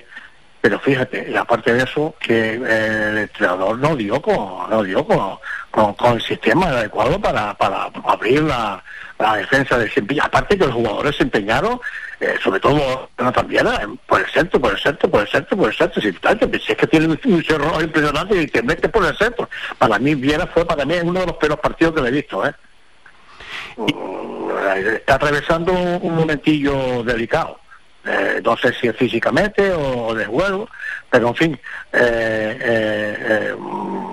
Pero 0.61 0.79
fíjate, 0.79 1.27
y 1.29 1.35
aparte 1.35 1.73
de 1.73 1.83
eso, 1.83 2.15
que 2.19 2.55
el 2.55 3.17
entrenador 3.19 3.77
no 3.77 3.95
dio 3.95 4.19
con, 4.19 4.67
no 4.69 4.81
dio 4.81 5.05
con, 5.05 5.37
con, 5.75 6.13
el 6.13 6.21
sistema 6.21 6.67
adecuado 6.67 7.19
para, 7.19 7.53
para 7.55 7.89
abrir 8.05 8.41
la, 8.43 8.81
la 9.19 9.35
defensa 9.35 9.77
de 9.77 9.89
siempre. 9.89 10.17
Aparte 10.21 10.57
que 10.57 10.65
los 10.65 10.73
jugadores 10.73 11.17
se 11.17 11.23
empeñaron, 11.23 11.79
eh, 12.21 12.35
sobre 12.41 12.59
todo 12.59 13.09
no 13.17 13.31
también, 13.33 13.67
por 14.07 14.21
el 14.21 14.27
centro, 14.27 14.59
por 14.59 14.71
el 14.71 14.79
centro, 14.79 15.09
por 15.09 15.21
el 15.21 15.27
centro, 15.27 15.57
por 15.57 15.69
el 15.69 15.75
centro. 15.75 16.01
Si, 16.01 16.11
si 16.11 16.71
es 16.71 16.77
que 16.77 16.87
tiene 16.87 17.07
un 17.07 17.43
cerro 17.43 17.81
impresionante 17.81 18.41
y 18.41 18.47
te 18.47 18.63
mete 18.63 18.87
por 18.87 19.05
el 19.05 19.17
centro. 19.17 19.49
Para 19.77 19.99
mí 19.99 20.15
Viera 20.15 20.47
fue 20.47 20.65
para 20.65 20.85
mí 20.85 20.95
uno 21.03 21.19
de 21.19 21.25
los 21.27 21.35
peores 21.35 21.59
partidos 21.59 21.93
que 21.93 22.01
le 22.01 22.07
he 22.09 22.11
visto. 22.11 22.45
¿eh? 22.45 22.53
Mm, 23.75 24.85
está 24.95 25.15
atravesando 25.15 25.73
un 25.73 26.15
momentillo 26.15 27.03
delicado. 27.03 27.59
Eh, 28.07 28.41
no 28.43 28.55
sé 28.57 28.71
si 28.73 28.87
es 28.87 28.95
físicamente 28.95 29.71
o 29.71 30.13
de 30.13 30.25
juego, 30.25 30.69
pero 31.09 31.29
en 31.29 31.35
fin, 31.35 31.59
eh, 31.91 32.57
eh, 32.61 33.55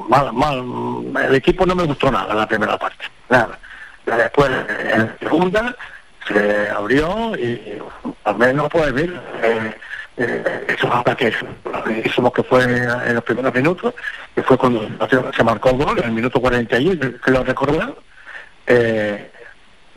mal, 0.08 0.32
mal, 0.32 1.26
el 1.28 1.34
equipo 1.34 1.66
no 1.66 1.74
me 1.74 1.84
gustó 1.84 2.10
nada 2.10 2.32
en 2.32 2.38
la 2.38 2.48
primera 2.48 2.78
parte, 2.78 3.04
nada. 3.28 3.58
Después, 4.06 4.50
en 4.92 4.98
la 4.98 5.16
segunda, 5.20 5.76
se 6.26 6.70
abrió 6.70 7.36
y 7.36 7.78
al 8.24 8.36
menos 8.36 8.68
puede 8.70 8.92
ver 8.92 9.20
eh, 9.42 9.74
eh, 10.16 10.64
esos 10.68 10.90
ataques 10.90 11.34
hicimos 12.04 12.32
que 12.32 12.42
fue 12.42 12.64
en 12.64 13.14
los 13.14 13.24
primeros 13.24 13.54
minutos, 13.54 13.94
que 14.34 14.42
fue 14.42 14.56
cuando 14.58 14.88
se 15.34 15.44
marcó 15.44 15.70
el 15.70 15.78
gol, 15.78 15.98
en 15.98 16.04
el 16.04 16.12
minuto 16.12 16.40
41, 16.40 17.18
que 17.24 17.30
lo 17.30 17.44
recordé, 17.44 17.94
eh, 18.66 19.30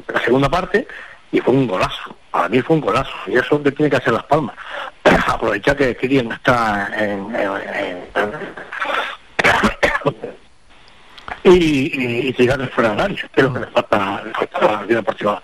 la 0.08 0.20
segunda 0.22 0.50
parte, 0.50 0.88
y 1.32 1.40
fue 1.40 1.54
un 1.54 1.68
golazo. 1.68 2.16
Para 2.32 2.50
mí 2.50 2.62
fue 2.62 2.76
un 2.76 2.82
golazo, 2.82 3.14
y 3.28 3.38
eso 3.38 3.62
es 3.64 3.76
tiene 3.76 3.90
que 3.90 3.98
hacer 3.98 4.14
las 4.14 4.24
palmas. 4.24 4.56
Aprovechar 5.28 5.76
que 5.76 5.96
Kirian 5.96 6.32
está 6.32 6.90
en 6.98 7.36
y, 11.44 12.28
y, 12.28 12.34
tirar 12.34 12.68
fuera 12.70 12.92
del 12.92 13.02
área, 13.02 13.30
que 13.34 13.42
es 13.42 13.44
lo 13.44 13.54
que 13.54 13.60
le 13.60 13.68
falta, 13.68 14.24
le 14.24 14.34
falta 14.34 14.58
a 14.58 14.72
la 14.72 14.84
vida 14.84 14.96
deportiva 14.98 15.42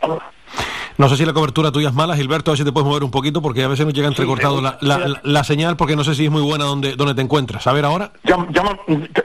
no 0.97 1.09
sé 1.09 1.17
si 1.17 1.25
la 1.25 1.33
cobertura 1.33 1.71
tuya 1.71 1.89
es 1.89 1.93
mala, 1.93 2.15
Gilberto, 2.15 2.51
a 2.51 2.53
ver 2.53 2.59
si 2.59 2.63
te 2.63 2.71
puedes 2.71 2.87
mover 2.87 3.03
un 3.03 3.11
poquito, 3.11 3.41
porque 3.41 3.63
a 3.63 3.67
veces 3.67 3.85
nos 3.85 3.93
llega 3.93 4.07
entrecortado 4.07 4.61
la, 4.61 4.77
la, 5.23 5.43
señal, 5.43 5.77
porque 5.77 5.95
no 5.95 6.03
sé 6.03 6.15
si 6.15 6.25
es 6.25 6.31
muy 6.31 6.41
buena 6.41 6.65
donde, 6.65 6.95
donde 6.95 7.15
te 7.15 7.21
encuentras. 7.21 7.65
A 7.67 7.73
ver 7.73 7.85
ahora. 7.85 8.11
Llama, 8.23 8.47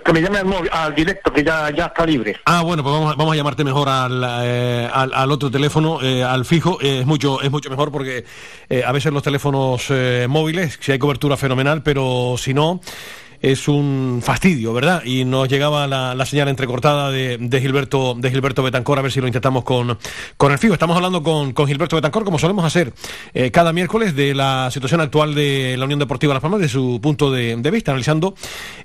que 0.04 0.12
me 0.12 0.20
llame 0.20 0.40
al, 0.72 0.94
directo, 0.94 1.32
que 1.32 1.44
ya, 1.44 1.70
ya 1.70 1.86
está 1.86 2.06
libre. 2.06 2.36
Ah, 2.44 2.62
bueno, 2.62 2.82
pues 2.82 2.94
vamos, 2.94 3.16
vamos 3.16 3.32
a 3.32 3.36
llamarte 3.36 3.64
mejor 3.64 3.88
al, 3.88 4.24
eh, 4.42 4.88
al, 4.92 5.32
otro 5.32 5.50
teléfono, 5.50 6.00
eh, 6.02 6.22
al 6.22 6.44
fijo. 6.44 6.78
Eh, 6.80 7.00
es, 7.00 7.06
mucho, 7.06 7.40
es 7.42 7.50
mucho 7.50 7.70
mejor 7.70 7.90
porque 7.90 8.24
a 8.84 8.92
veces 8.92 9.12
los 9.12 9.22
teléfonos 9.22 9.92
móviles, 10.28 10.78
si 10.80 10.92
hay 10.92 10.98
cobertura 10.98 11.36
fenomenal, 11.36 11.82
pero 11.82 12.34
si 12.38 12.54
no... 12.54 12.80
es 13.40 13.68
un 13.68 14.20
fastidio, 14.22 14.72
¿verdad? 14.72 15.02
Y 15.04 15.24
nos 15.24 15.48
llegaba 15.48 15.86
la, 15.86 16.26
señal 16.26 16.48
entrecortada 16.48 17.10
de, 17.10 17.38
Gilberto 17.60 18.14
de 18.14 18.30
Gilberto 18.30 18.62
Betancor, 18.62 18.98
a 18.98 19.02
ver 19.02 19.12
si 19.12 19.20
lo 19.20 19.26
intentamos 19.26 19.64
con, 19.64 19.98
con 20.36 20.52
el 20.52 20.58
FIO. 20.58 20.72
Estamos 20.72 20.96
hablando 20.96 21.22
con, 21.22 21.52
con 21.52 21.66
Gilberto 21.66 21.96
Betancor, 21.96 22.24
como 22.24 22.38
solemos 22.38 22.64
hacer 22.64 22.92
eh, 23.34 23.50
cada 23.50 23.72
miércoles, 23.72 24.16
de 24.16 24.34
la 24.34 24.70
situación 24.70 25.00
actual 25.00 25.34
de 25.34 25.76
la 25.78 25.84
Unión 25.84 25.98
Deportiva 25.98 26.34
Las 26.34 26.42
Palmas, 26.42 26.60
de 26.60 26.68
su 26.68 27.00
punto 27.02 27.30
de, 27.30 27.56
vista, 27.70 27.92
analizando 27.92 28.34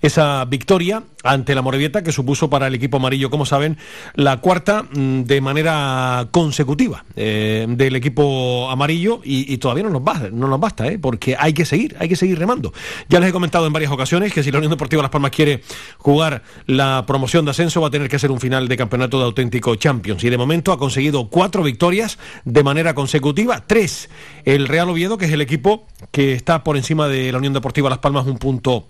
esa 0.01 0.45
victoria 0.45 1.03
ante 1.23 1.55
la 1.55 1.61
Morevieta 1.61 2.03
que 2.03 2.11
supuso 2.11 2.49
para 2.49 2.67
el 2.67 2.75
equipo 2.75 2.97
amarillo, 2.97 3.29
como 3.29 3.45
saben, 3.45 3.77
la 4.15 4.37
cuarta 4.37 4.83
mm, 4.83 5.23
de 5.23 5.41
manera 5.41 6.27
consecutiva 6.31 7.05
eh, 7.15 7.65
del 7.69 7.95
equipo 7.95 8.69
amarillo 8.69 9.21
y, 9.23 9.57
todavía 9.57 9.83
no 9.83 9.89
nos 9.89 10.03
basta, 10.03 10.29
no 10.31 10.47
nos 10.47 10.59
basta, 10.59 10.87
¿eh? 10.87 10.97
porque 10.97 11.35
hay 11.37 11.53
que 11.53 11.65
seguir, 11.65 11.95
hay 11.99 12.09
que 12.09 12.15
seguir 12.15 12.39
remando. 12.39 12.73
Ya 13.09 13.19
les 13.19 13.29
he 13.29 13.31
comentado 13.31 13.67
en 13.67 13.73
varias 13.73 13.91
ocasiones 13.91 14.33
que 14.33 14.40
si 14.43 14.51
la 14.51 14.57
Unión 14.57 14.71
Deportiva 14.71 15.01
Las 15.01 15.11
Palmas 15.11 15.31
quiere 15.31 15.61
jugar 15.97 16.43
la 16.65 17.05
promoción 17.05 17.45
de 17.45 17.51
ascenso 17.51 17.81
va 17.81 17.87
a 17.87 17.91
tener 17.91 18.09
que 18.09 18.15
hacer 18.15 18.31
un 18.31 18.39
final 18.39 18.67
de 18.67 18.77
campeonato 18.77 19.19
de 19.19 19.25
auténtico 19.25 19.75
Champions. 19.75 20.23
Y 20.23 20.29
de 20.29 20.37
momento 20.37 20.71
ha 20.71 20.77
conseguido 20.77 21.29
cuatro 21.29 21.63
victorias 21.63 22.17
de 22.45 22.63
manera 22.63 22.93
consecutiva, 22.93 23.63
tres. 23.65 24.09
El 24.45 24.67
Real 24.67 24.89
Oviedo, 24.89 25.17
que 25.17 25.25
es 25.25 25.31
el 25.31 25.41
equipo 25.41 25.87
que 26.11 26.33
está 26.33 26.63
por 26.63 26.77
encima 26.77 27.07
de 27.07 27.31
la 27.31 27.37
Unión 27.37 27.53
Deportiva 27.53 27.89
Las 27.89 27.99
Palmas 27.99 28.25
un 28.25 28.37
punto 28.37 28.87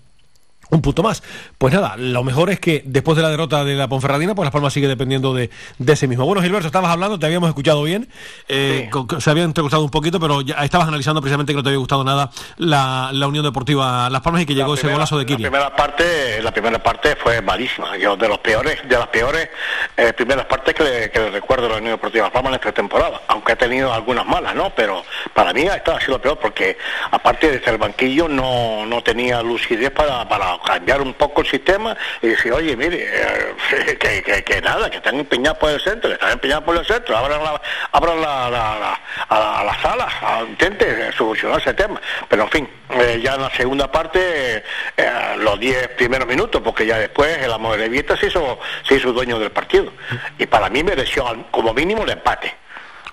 un 0.72 0.80
punto 0.80 1.02
más. 1.02 1.22
Pues 1.58 1.72
nada, 1.74 1.96
lo 1.98 2.24
mejor 2.24 2.50
es 2.50 2.58
que 2.58 2.82
después 2.86 3.16
de 3.16 3.22
la 3.22 3.28
derrota 3.28 3.62
de 3.62 3.74
la 3.74 3.88
Ponferradina, 3.88 4.34
pues 4.34 4.46
Las 4.46 4.52
Palmas 4.52 4.72
sigue 4.72 4.88
dependiendo 4.88 5.34
de, 5.34 5.50
ese 5.86 6.08
mismo. 6.08 6.24
Bueno, 6.24 6.40
Gilberto, 6.40 6.66
estabas 6.66 6.90
hablando, 6.90 7.18
te 7.18 7.26
habíamos 7.26 7.50
escuchado 7.50 7.82
bien, 7.82 8.08
eh, 8.48 8.90
se 9.18 9.30
había 9.30 9.44
entregustado 9.44 9.84
un 9.84 9.90
poquito, 9.90 10.18
pero 10.18 10.40
ya 10.40 10.54
estabas 10.64 10.88
analizando 10.88 11.20
precisamente 11.20 11.52
que 11.52 11.56
no 11.58 11.62
te 11.62 11.68
había 11.68 11.78
gustado 11.78 12.04
nada 12.04 12.30
la, 12.56 13.10
Unión 13.32 13.44
Deportiva 13.44 14.10
Las 14.10 14.22
Palmas 14.22 14.42
y 14.42 14.46
que 14.46 14.54
llegó 14.54 14.74
ese 14.74 14.90
golazo 14.90 15.18
de 15.18 15.26
Kiri. 15.26 15.42
La 15.42 15.50
primera 15.50 15.76
parte, 15.76 16.42
la 16.42 16.50
primera 16.50 16.82
parte 16.82 17.16
fue 17.16 17.40
malísima, 17.42 17.96
yo 17.98 18.16
de 18.16 18.28
los 18.28 18.38
peores, 18.38 18.78
de 18.88 18.98
las 18.98 19.08
peores 19.08 19.48
eh, 19.96 20.12
primeras 20.14 20.46
partes 20.46 20.74
que 20.74 20.82
le, 20.82 21.30
recuerdo 21.30 21.66
a 21.66 21.70
la 21.70 21.76
Unión 21.76 21.92
Deportiva 21.92 22.24
Las 22.24 22.32
Palmas 22.32 22.50
en 22.50 22.54
esta 22.56 22.72
temporada, 22.72 23.20
aunque 23.28 23.52
ha 23.52 23.56
tenido 23.56 23.92
algunas 23.92 24.24
malas, 24.24 24.54
¿no? 24.54 24.70
Pero 24.74 25.04
para 25.34 25.52
mí 25.52 25.62
esta 25.62 25.96
ha 25.96 26.00
sido 26.00 26.14
lo 26.14 26.22
peor, 26.22 26.38
porque 26.38 26.78
aparte 27.10 27.50
de 27.50 27.60
ser 27.60 27.74
el 27.74 27.78
banquillo 27.78 28.26
no, 28.26 28.86
no 28.86 29.02
tenía 29.02 29.42
lucidez 29.42 29.90
para, 29.90 30.26
para 30.28 30.61
cambiar 30.62 31.00
un 31.02 31.14
poco 31.14 31.42
el 31.42 31.46
sistema 31.48 31.96
y 32.20 32.28
decir, 32.28 32.52
oye, 32.52 32.76
mire, 32.76 33.08
eh, 33.10 34.42
que, 34.46 34.60
nada, 34.60 34.90
que 34.90 34.98
están 34.98 35.18
empeñados 35.18 35.58
por 35.58 35.70
el 35.70 35.80
centro, 35.80 36.08
que 36.08 36.14
están 36.14 36.32
empeñados 36.32 36.64
por 36.64 36.76
el 36.76 36.84
centro, 36.86 37.16
abran 37.16 37.42
la, 37.42 37.60
abran 37.92 38.20
la, 38.20 38.50
la, 38.50 39.00
a, 39.28 39.64
la 39.64 39.82
sala, 39.82 40.08
intente 40.48 41.12
solucionar 41.12 41.60
ese 41.60 41.74
tema. 41.74 42.00
Pero 42.28 42.44
en 42.44 42.50
fin, 42.50 42.68
eh, 42.90 43.20
ya 43.22 43.34
en 43.34 43.42
la 43.42 43.50
segunda 43.50 43.90
parte, 43.90 44.64
eh, 44.96 45.10
los 45.38 45.58
10 45.58 45.88
primeros 45.88 46.26
minutos, 46.26 46.60
porque 46.62 46.86
ya 46.86 46.98
después 46.98 47.38
el 47.38 47.52
amor 47.52 47.76
de 47.76 48.16
se 48.20 48.26
hizo, 48.26 48.58
se 48.86 48.96
hizo 48.96 49.12
dueño 49.12 49.38
del 49.38 49.50
partido. 49.50 49.92
Y 50.38 50.46
para 50.46 50.68
mí 50.68 50.82
mereció 50.82 51.24
como 51.50 51.72
mínimo 51.72 52.02
el 52.04 52.10
empate. 52.10 52.54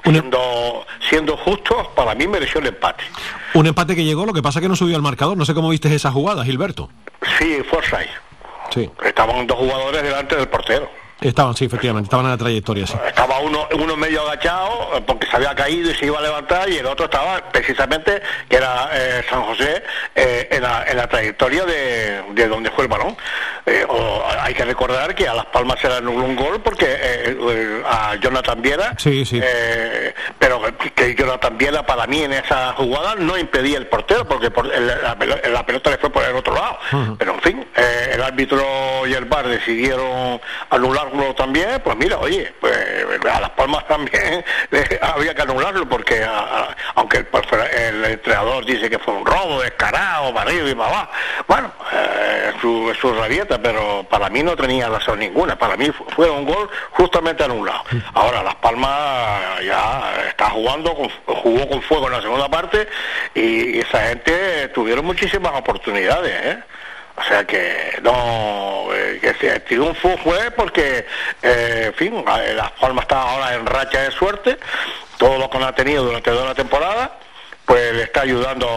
Siendo, 0.03 0.87
siendo 1.07 1.37
justo, 1.37 1.91
para 1.95 2.15
mí 2.15 2.25
mereció 2.27 2.61
el 2.61 2.67
empate. 2.67 3.03
Un 3.53 3.67
empate 3.67 3.95
que 3.95 4.03
llegó, 4.03 4.25
lo 4.25 4.33
que 4.33 4.41
pasa 4.41 4.61
que 4.61 4.69
no 4.69 4.75
subió 4.75 4.95
al 4.95 5.01
marcador. 5.01 5.37
No 5.37 5.45
sé 5.45 5.53
cómo 5.53 5.69
viste 5.69 5.93
esa 5.93 6.11
jugada, 6.11 6.43
Gilberto. 6.45 6.89
Sí, 7.37 7.61
Forsyth. 7.69 8.09
Sí. 8.73 8.89
Estaban 9.03 9.47
dos 9.47 9.57
jugadores 9.57 10.03
delante 10.03 10.35
del 10.35 10.47
portero. 10.47 10.89
Estaban, 11.21 11.53
sí, 11.53 11.65
efectivamente, 11.65 12.05
estaban 12.05 12.25
en 12.27 12.31
la 12.31 12.37
trayectoria, 12.37 12.87
sí. 12.87 12.95
Estaba 13.05 13.39
uno, 13.39 13.67
uno 13.75 13.97
medio 13.97 14.21
agachado 14.21 14.91
eh, 14.95 15.03
porque 15.05 15.27
se 15.27 15.35
había 15.35 15.53
caído 15.53 15.91
y 15.91 15.95
se 15.95 16.05
iba 16.05 16.17
a 16.17 16.21
levantar 16.21 16.69
y 16.69 16.77
el 16.77 16.85
otro 16.85 17.05
estaba 17.05 17.41
precisamente, 17.51 18.21
que 18.47 18.55
era 18.55 18.89
eh, 18.93 19.23
San 19.29 19.43
José, 19.43 19.83
eh, 20.15 20.47
en, 20.49 20.63
la, 20.63 20.85
en, 20.87 20.95
la, 20.95 21.07
trayectoria 21.07 21.65
de, 21.65 22.23
de, 22.31 22.47
donde 22.47 22.71
fue 22.71 22.85
el 22.85 22.89
balón. 22.89 23.17
hay 24.41 24.53
que 24.53 24.63
recordar 24.63 25.13
que 25.13 25.27
a 25.27 25.33
Las 25.33 25.47
Palmas 25.47 25.79
se 25.79 25.89
le 25.89 25.95
anuló 25.95 26.23
un 26.23 26.35
gol 26.35 26.61
porque 26.61 27.37
a 27.85 28.15
Jonathan 28.15 28.61
Viera, 28.61 28.95
sí, 28.97 29.25
sí. 29.25 29.41
pero 30.37 30.61
que 30.95 31.15
Jonathan 31.15 31.57
Viera 31.57 31.85
para 31.85 32.07
mí 32.07 32.23
en 32.23 32.33
esa 32.33 32.73
jugada 32.73 33.15
no 33.15 33.37
impedía 33.37 33.77
el 33.77 33.87
portero 33.87 34.25
porque 34.25 34.51
por, 34.51 34.65
la, 34.65 35.17
pelota 35.65 35.89
le 35.89 35.97
fue 35.97 36.09
por 36.09 36.23
el 36.23 36.35
otro 36.35 36.53
lado. 36.53 36.77
Pero 37.17 37.33
en 37.33 37.41
fin, 37.41 37.67
el 38.11 38.21
árbitro 38.21 38.63
y 39.07 39.13
el 39.13 39.25
bar 39.25 39.47
decidieron 39.47 40.39
anular 40.69 41.08
también, 41.35 41.81
pues 41.83 41.97
mira, 41.97 42.17
oye, 42.17 42.53
pues 42.59 42.75
a 43.31 43.39
Las 43.41 43.49
Palmas 43.51 43.87
también 43.87 44.43
había 45.01 45.33
que 45.33 45.41
anularlo 45.41 45.87
porque 45.87 46.25
aunque 46.95 47.17
el, 47.17 48.05
entrenador 48.05 48.65
dice 48.65 48.89
que 48.89 48.99
fue 48.99 49.13
un 49.13 49.25
robo 49.25 49.61
descarado, 49.61 50.31
marido 50.31 50.67
y 50.69 50.75
mamá, 50.75 51.09
bueno, 51.47 51.71
eh, 51.91 52.51
su, 52.61 52.93
su 52.99 53.13
rabieta, 53.13 53.61
pero 53.61 54.05
para 54.09 54.29
mí 54.29 54.43
no 54.43 54.55
tenía 54.55 54.89
razón 54.89 55.19
ninguna, 55.19 55.57
para 55.57 55.75
mí 55.77 55.91
fue 56.15 56.29
un 56.29 56.45
gol 56.45 56.69
justamente 56.91 57.43
anulado. 57.43 57.83
Ahora 58.13 58.43
Las 58.43 58.55
Palmas 58.55 59.63
ya 59.63 60.13
está 60.27 60.49
jugando, 60.49 60.95
jugó 61.25 61.69
con 61.69 61.81
fuego 61.81 62.07
en 62.07 62.13
la 62.13 62.21
segunda 62.21 62.49
parte 62.49 62.87
y 63.33 63.79
esa 63.79 64.07
gente 64.07 64.69
tuvieron 64.69 65.05
muchísimas 65.05 65.53
oportunidades, 65.53 66.33
¿eh? 66.43 66.59
O 67.19 67.23
sea 67.23 67.43
que 67.43 67.99
no, 68.01 68.87
eh, 68.93 69.19
que 69.39 69.47
el 69.47 69.61
triunfo 69.63 70.17
fue 70.23 70.51
porque, 70.51 71.05
eh, 71.41 71.83
en 71.87 71.93
fin, 71.93 72.23
Las 72.55 72.71
Palmas 72.71 73.03
está 73.03 73.21
ahora 73.21 73.55
en 73.55 73.65
racha 73.65 74.03
de 74.03 74.11
suerte, 74.11 74.57
todo 75.17 75.37
lo 75.37 75.49
que 75.49 75.57
ha 75.57 75.75
tenido 75.75 76.05
durante 76.05 76.31
toda 76.31 76.45
la 76.45 76.55
temporada, 76.55 77.17
pues 77.65 77.93
le 77.93 78.03
está 78.03 78.21
ayudando 78.21 78.67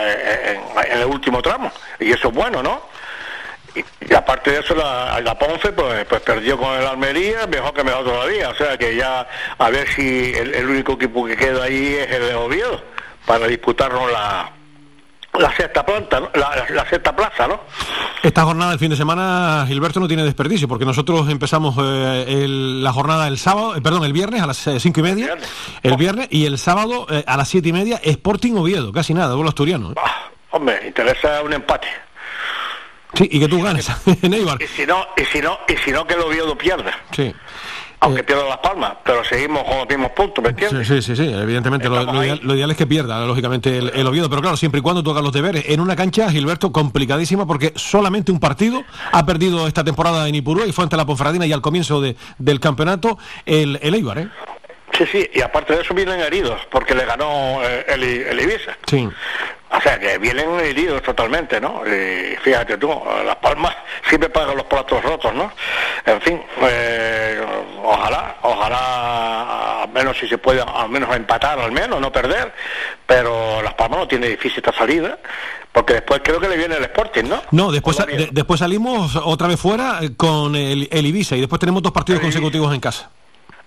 en, 0.00 0.98
el 0.98 1.06
último 1.06 1.42
tramo, 1.42 1.70
y 2.00 2.10
eso 2.10 2.28
es 2.28 2.34
bueno, 2.34 2.62
¿no? 2.62 2.80
Y, 3.74 4.14
aparte 4.14 4.50
de 4.50 4.60
eso, 4.60 4.74
la, 4.74 5.20
la 5.20 5.38
Ponce 5.38 5.70
pues, 5.72 6.06
pues, 6.06 6.22
perdió 6.22 6.56
con 6.58 6.72
el 6.74 6.86
Almería, 6.86 7.46
mejor 7.46 7.74
que 7.74 7.84
mejor 7.84 8.04
todavía, 8.04 8.48
o 8.48 8.54
sea 8.54 8.78
que 8.78 8.96
ya 8.96 9.28
a 9.58 9.70
ver 9.70 9.86
si 9.88 10.32
el, 10.34 10.54
el 10.54 10.70
único 10.70 10.94
equipo 10.94 11.26
que 11.26 11.36
queda 11.36 11.64
ahí 11.64 11.94
es 11.94 12.10
el 12.10 12.28
de 12.28 12.34
Oviedo, 12.34 12.82
para 13.26 13.46
disputarnos 13.46 14.10
la 14.10 14.57
la 15.38 15.54
sexta 15.54 15.84
planta, 15.84 16.20
la, 16.34 16.86
sexta 16.88 17.14
plaza, 17.14 17.46
¿no? 17.46 17.60
Esta 18.22 18.42
jornada 18.42 18.70
del 18.70 18.78
fin 18.78 18.90
de 18.90 18.96
semana, 18.96 19.64
Gilberto, 19.66 20.00
no 20.00 20.08
tiene 20.08 20.24
desperdicio, 20.24 20.68
porque 20.68 20.84
nosotros 20.84 21.28
empezamos 21.28 21.76
eh, 21.80 22.46
la 22.48 22.92
jornada 22.92 23.28
el 23.28 23.38
sábado, 23.38 23.76
eh, 23.76 23.80
perdón, 23.80 24.04
el 24.04 24.12
viernes 24.12 24.42
a 24.42 24.46
las 24.46 24.66
eh, 24.66 24.80
cinco 24.80 25.00
y 25.00 25.02
media, 25.04 25.36
el 25.82 25.96
viernes, 25.96 26.28
y 26.30 26.46
el 26.46 26.58
sábado 26.58 27.06
a 27.26 27.36
las 27.36 27.48
siete 27.48 27.68
y 27.68 27.72
media, 27.72 28.00
Sporting 28.02 28.54
Oviedo, 28.54 28.92
casi 28.92 29.14
nada, 29.14 29.34
vuelo 29.34 29.48
asturiano. 29.50 29.94
hombre, 30.50 30.80
interesa 30.86 31.42
un 31.42 31.52
empate. 31.52 31.88
Sí, 33.14 33.26
y 33.30 33.40
que 33.40 33.48
tú 33.48 33.62
ganes 33.62 33.90
en 34.22 34.34
Eibar. 34.34 34.60
Y 34.60 34.66
si 34.66 34.86
no, 34.86 35.06
y 35.16 35.24
si 35.24 35.40
no, 35.40 35.58
y 35.66 35.76
si 35.76 35.92
no 35.92 36.06
que 36.06 36.14
el 36.14 36.20
Oviedo 36.20 36.56
pierda. 36.58 36.92
Sí 37.12 37.34
aunque 38.00 38.20
eh, 38.20 38.24
pierda 38.24 38.44
las 38.44 38.58
palmas, 38.58 38.94
pero 39.04 39.24
seguimos 39.24 39.64
con 39.64 39.78
los 39.78 39.88
mismos 39.88 40.10
puntos, 40.12 40.42
¿me 40.42 40.50
entiendes? 40.50 40.86
Sí, 40.86 41.02
sí, 41.02 41.16
sí, 41.16 41.24
evidentemente 41.24 41.88
lo, 41.88 42.24
ideal, 42.54 42.70
es 42.70 42.76
que 42.76 42.86
pierda, 42.86 43.24
lógicamente, 43.26 43.78
el, 43.78 44.06
Oviedo, 44.06 44.30
pero 44.30 44.40
claro, 44.40 44.56
siempre 44.56 44.78
y 44.80 44.82
cuando 44.82 45.02
toca 45.02 45.20
los 45.20 45.32
deberes. 45.32 45.64
En 45.68 45.80
una 45.80 45.96
cancha, 45.96 46.30
Gilberto, 46.30 46.72
complicadísima, 46.72 47.46
porque 47.46 47.72
solamente 47.76 48.32
un 48.32 48.40
partido 48.40 48.84
ha 49.12 49.26
perdido 49.26 49.66
esta 49.66 49.84
temporada 49.84 50.28
en 50.28 50.34
Ipurúa 50.34 50.66
y 50.66 50.72
fue 50.72 50.84
ante 50.84 50.96
la 50.96 51.06
Ponferradina 51.06 51.46
y 51.46 51.52
al 51.52 51.60
comienzo 51.60 52.00
de, 52.00 52.16
del 52.38 52.60
campeonato 52.60 53.18
el, 53.44 53.78
el 53.82 53.94
Eibar, 53.94 54.18
¿eh? 54.18 54.28
Sí, 54.98 55.06
sí, 55.06 55.30
y 55.32 55.40
aparte 55.40 55.74
de 55.74 55.82
eso 55.82 55.94
vienen 55.94 56.18
heridos, 56.20 56.60
porque 56.70 56.92
le 56.92 57.04
ganó 57.04 57.62
eh, 57.62 57.86
el, 57.88 58.02
el 58.02 58.40
Ibiza. 58.40 58.76
Sí. 58.86 59.08
O 59.70 59.80
sea, 59.80 59.98
que 59.98 60.18
vienen 60.18 60.58
heridos 60.60 61.02
totalmente, 61.02 61.60
¿no? 61.60 61.82
Y 61.86 62.34
fíjate 62.36 62.78
tú, 62.78 62.90
Las 63.24 63.36
Palmas 63.36 63.76
siempre 64.08 64.28
pagan 64.30 64.56
los 64.56 64.66
platos 64.66 65.02
rotos, 65.04 65.32
¿no? 65.34 65.52
En 66.04 66.20
fin, 66.22 66.40
eh, 66.62 67.40
ojalá, 67.84 68.36
ojalá, 68.42 69.82
al 69.82 69.90
menos 69.90 70.16
si 70.18 70.26
se 70.26 70.38
puede, 70.38 70.62
al 70.62 70.88
menos 70.88 71.14
empatar, 71.14 71.60
al 71.60 71.70
menos, 71.70 72.00
no 72.00 72.10
perder, 72.10 72.52
pero 73.06 73.62
Las 73.62 73.74
Palmas 73.74 74.00
no 74.00 74.08
tiene 74.08 74.28
difícil 74.28 74.58
esta 74.58 74.72
salida, 74.72 75.18
porque 75.70 75.94
después 75.94 76.22
creo 76.24 76.40
que 76.40 76.48
le 76.48 76.56
viene 76.56 76.76
el 76.76 76.84
Sporting, 76.84 77.24
¿no? 77.24 77.42
No, 77.50 77.70
después, 77.70 77.96
después 78.32 78.58
salimos 78.58 79.14
otra 79.16 79.46
vez 79.46 79.60
fuera 79.60 80.00
con 80.16 80.56
el, 80.56 80.88
Ibiza 80.90 81.36
y 81.36 81.40
después 81.40 81.60
tenemos 81.60 81.82
dos 81.82 81.92
partidos 81.92 82.20
consecutivos 82.22 82.74
en 82.74 82.80
casa. 82.80 83.10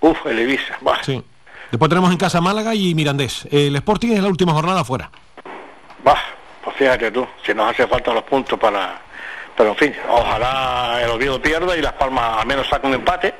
Uf, 0.01 0.25
el 0.25 0.39
Ibiza, 0.39 0.77
va. 0.85 1.03
Sí. 1.03 1.23
Después 1.71 1.89
tenemos 1.89 2.11
en 2.11 2.17
casa 2.17 2.41
Málaga 2.41 2.75
y 2.75 2.93
Mirandés. 2.93 3.47
El 3.49 3.75
Sporting 3.77 4.09
es 4.09 4.21
la 4.21 4.27
última 4.27 4.51
jornada 4.51 4.83
fuera. 4.83 5.09
Va, 6.05 6.17
pues 6.63 6.75
fíjate 6.75 7.11
tú, 7.11 7.25
si 7.45 7.53
nos 7.53 7.71
hace 7.71 7.87
falta 7.87 8.13
los 8.13 8.23
puntos 8.23 8.59
para... 8.59 8.99
Pero 9.55 9.69
en 9.69 9.75
fin, 9.75 9.93
ojalá 10.09 10.99
el 11.03 11.09
Oviedo 11.11 11.41
pierda 11.41 11.77
y 11.77 11.81
Las 11.81 11.93
Palmas 11.93 12.39
al 12.39 12.47
menos 12.47 12.67
saque 12.67 12.87
un 12.87 12.95
empate 12.95 13.33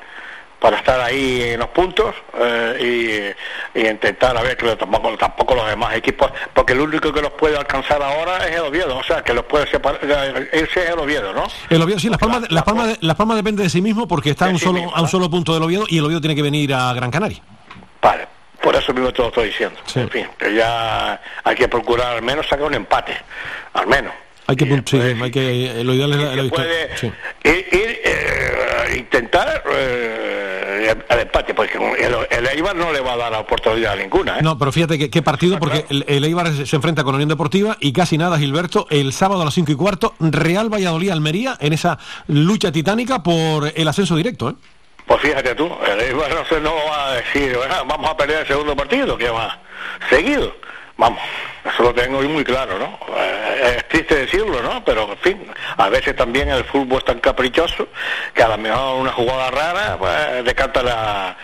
para 0.62 0.76
estar 0.76 1.00
ahí 1.00 1.42
en 1.42 1.58
los 1.58 1.70
puntos 1.70 2.14
eh, 2.38 3.34
y, 3.74 3.80
intentar 3.80 4.36
a 4.36 4.42
ver 4.42 4.56
que 4.56 4.76
tampoco, 4.76 5.18
tampoco 5.18 5.56
los 5.56 5.66
demás 5.66 5.96
equipos, 5.96 6.30
porque 6.54 6.72
el 6.72 6.80
único 6.80 7.12
que 7.12 7.20
los 7.20 7.32
puede 7.32 7.56
alcanzar 7.56 8.00
ahora 8.00 8.46
es 8.46 8.54
el 8.54 8.62
Oviedo, 8.62 8.96
o 8.96 9.02
sea, 9.02 9.22
que 9.22 9.34
los 9.34 9.44
puede 9.44 9.66
separar, 9.66 9.98
ese 10.52 10.84
es 10.84 10.90
el 10.90 11.00
Oviedo, 11.00 11.32
¿no? 11.32 11.48
El 11.68 11.82
Oviedo, 11.82 11.98
sí, 11.98 12.08
Las 12.08 12.18
Palmas, 12.18 12.48
las 12.48 12.62
Palmas, 12.62 12.96
las 13.00 13.16
Palmas 13.16 13.36
depende 13.38 13.64
de 13.64 13.70
sí 13.70 13.82
mismo 13.82 14.06
porque 14.06 14.30
está 14.30 14.46
a 14.46 14.50
un, 14.50 14.58
solo, 14.60 14.94
a 14.94 15.02
un 15.02 15.08
solo 15.08 15.28
punto 15.28 15.52
del 15.52 15.64
Oviedo 15.64 15.84
y 15.88 15.98
el 15.98 16.04
Oviedo 16.04 16.20
tiene 16.20 16.36
que 16.36 16.42
venir 16.42 16.72
a 16.72 16.94
Gran 16.94 17.10
Canaria. 17.10 17.40
Vale, 18.00 18.28
por 18.62 18.76
eso 18.76 18.94
mismo 18.94 19.12
te 19.12 19.20
lo 19.20 19.28
estoy 19.28 19.46
diciendo. 19.48 19.80
En 19.96 20.08
fin, 20.10 20.28
que 20.38 20.54
ya 20.54 21.20
hay 21.42 21.56
que 21.56 21.66
procurar 21.66 22.14
al 22.14 22.22
menos 22.22 22.46
sacar 22.46 22.66
un 22.66 22.74
empate, 22.74 23.16
al 23.72 23.88
menos. 23.88 24.12
Hay 24.46 24.56
que, 24.56 24.82
sí, 24.86 24.98
hay 24.98 25.30
que 25.30 25.82
lo 25.84 25.94
ideal 25.94 26.12
es 26.12 26.36
la, 26.36 26.42
victoria. 26.42 26.70
Ir, 27.44 28.00
eh, 28.04 28.96
intentar 28.96 29.62
eh, 29.72 30.41
el 30.88 31.18
empate, 31.18 31.54
porque 31.54 31.78
el, 32.30 32.46
Eibar 32.46 32.74
no 32.76 32.92
le 32.92 33.00
va 33.00 33.14
a 33.14 33.16
dar 33.16 33.34
oportunidad 33.34 33.96
ninguna. 33.96 34.38
¿eh? 34.38 34.42
No, 34.42 34.58
pero 34.58 34.72
fíjate 34.72 35.10
qué 35.10 35.22
partido, 35.22 35.58
porque 35.58 35.84
el, 35.88 36.24
Eibar 36.24 36.52
se, 36.52 36.76
enfrenta 36.76 37.04
con 37.04 37.14
Unión 37.14 37.28
Deportiva 37.28 37.76
y 37.80 37.92
casi 37.92 38.18
nada, 38.18 38.38
Gilberto, 38.38 38.86
el 38.90 39.12
sábado 39.12 39.42
a 39.42 39.44
las 39.44 39.54
5 39.54 39.72
y 39.72 39.74
cuarto, 39.74 40.14
Real 40.20 40.72
Valladolid-Almería 40.72 41.56
en 41.60 41.72
esa 41.72 41.98
lucha 42.26 42.72
titánica 42.72 43.22
por 43.22 43.72
el 43.74 43.88
ascenso 43.88 44.16
directo. 44.16 44.50
¿eh? 44.50 44.54
Pues 45.06 45.20
fíjate 45.20 45.54
tú, 45.54 45.70
el 45.90 46.00
Eibar 46.00 46.30
no, 46.30 46.60
no 46.60 46.74
va 46.88 47.08
a 47.08 47.14
decir, 47.14 47.56
vamos 47.86 48.10
a 48.10 48.16
perder 48.16 48.40
el 48.40 48.46
segundo 48.46 48.76
partido, 48.76 49.16
que 49.16 49.28
va 49.28 49.58
seguido. 50.08 50.54
Vamos, 50.96 51.20
eso 51.64 51.82
lo 51.82 51.94
tengo 51.94 52.20
muy 52.22 52.44
claro, 52.44 52.78
¿no? 52.78 52.98
Eh, 53.16 53.76
es 53.76 53.88
triste 53.88 54.16
decirlo, 54.16 54.62
¿no? 54.62 54.84
Pero, 54.84 55.12
en 55.12 55.18
fin, 55.18 55.46
a 55.76 55.88
veces 55.88 56.16
también 56.16 56.48
el 56.48 56.64
fútbol 56.64 56.98
es 56.98 57.04
tan 57.04 57.20
caprichoso 57.20 57.88
que 58.34 58.42
a 58.42 58.48
lo 58.48 58.58
mejor 58.58 59.00
una 59.00 59.12
jugada 59.12 59.50
rara 59.50 59.96
pues, 59.98 60.44
decanta 60.44 60.82
la, 60.82 61.36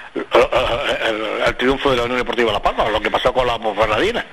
el, 1.47 1.57
triunfo 1.57 1.91
de 1.91 1.97
la 1.97 2.05
Unión 2.05 2.19
Deportiva 2.19 2.53
La 2.53 2.63
Palma, 2.63 2.89
lo 2.89 3.01
que 3.01 3.11
pasó 3.11 3.33
con 3.33 3.47
la 3.47 3.59
Ponferradina, 3.59 4.25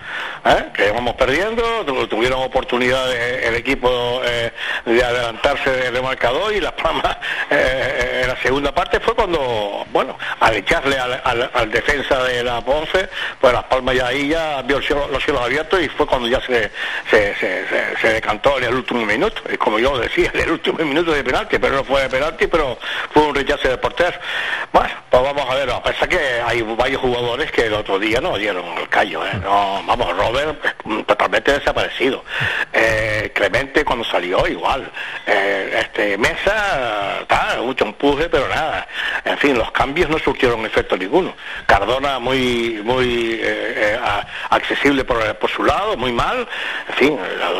¿eh? 0.45 0.65
que 0.73 0.91
vamos 0.91 1.15
perdiendo, 1.15 1.63
tuvieron 2.07 2.43
oportunidad 2.43 3.11
el 3.13 3.55
equipo 3.55 4.21
eh, 4.23 4.51
de 4.85 5.03
adelantarse 5.03 5.91
del 5.91 6.03
marcador 6.03 6.53
y 6.53 6.61
Las 6.61 6.73
Palmas 6.73 7.17
eh, 7.49 8.21
en 8.23 8.27
la 8.27 8.37
segunda 8.37 8.71
parte 8.73 8.99
fue 8.99 9.15
cuando, 9.15 9.85
bueno, 9.91 10.17
al 10.39 10.55
echarle 10.55 10.97
al, 10.99 11.71
defensa 11.71 12.23
de 12.23 12.43
la 12.43 12.61
Ponce, 12.61 13.09
pues 13.39 13.53
Las 13.53 13.63
Palmas 13.63 13.95
ya 13.95 14.07
ahí 14.07 14.29
ya 14.29 14.61
vio 14.61 14.79
los 14.79 15.23
cielos 15.23 15.41
abiertos 15.41 15.74
y 15.79 15.89
fue 15.89 16.05
cuando 16.05 16.27
ya 16.27 16.41
se, 16.41 16.71
se, 17.09 18.07
decantó 18.07 18.57
en 18.57 18.65
el 18.65 18.75
último 18.75 19.05
minuto, 19.05 19.41
y 19.51 19.57
como 19.57 19.79
yo 19.79 19.97
decía, 19.97 20.31
en 20.33 20.41
el 20.41 20.51
último 20.51 20.77
minuto 20.79 21.11
de 21.11 21.23
penalti, 21.23 21.57
pero 21.59 21.75
no 21.75 21.83
fue 21.83 22.03
de 22.03 22.09
penalti, 22.09 22.47
pero 22.47 22.77
fue 23.11 23.23
un 23.23 23.35
rechazo 23.35 23.67
de 23.67 23.77
portero. 23.77 24.17
Bueno, 24.71 24.93
pues 25.09 25.23
vamos 25.23 25.45
a 25.49 25.55
ver, 25.55 25.69
a 25.69 25.83
pesar 25.83 26.07
que 26.09 26.19
hay 26.45 26.61
varios 26.61 27.01
jugadores 27.01 27.51
que 27.51 27.65
el 27.65 27.73
otro 27.73 27.99
día 27.99 28.21
no 28.21 28.37
dieron 28.37 28.65
el 28.77 28.87
callo, 28.89 29.25
¿eh? 29.25 29.33
no, 29.41 29.83
vamos, 29.85 30.15
Robert 30.17 30.59
totalmente 31.05 31.53
desaparecido, 31.53 32.23
eh, 32.73 33.31
Clemente 33.33 33.83
cuando 33.83 34.05
salió 34.05 34.47
igual, 34.47 34.89
eh, 35.25 35.79
este 35.79 36.17
Mesa, 36.17 37.19
está 37.21 37.57
mucho 37.61 37.85
empuje, 37.85 38.29
pero 38.29 38.47
nada, 38.47 38.87
en 39.23 39.37
fin, 39.37 39.57
los 39.57 39.71
cambios 39.71 40.09
no 40.09 40.19
surtieron 40.19 40.65
efecto 40.65 40.97
ninguno, 40.97 41.33
Cardona 41.65 42.19
muy, 42.19 42.81
muy 42.83 43.41
accesible 44.49 45.03
por, 45.03 45.35
por 45.35 45.49
su 45.49 45.63
lado, 45.65 45.97
muy 45.97 46.11
mal, 46.11 46.47
en 46.89 46.95
fin, 46.95 47.19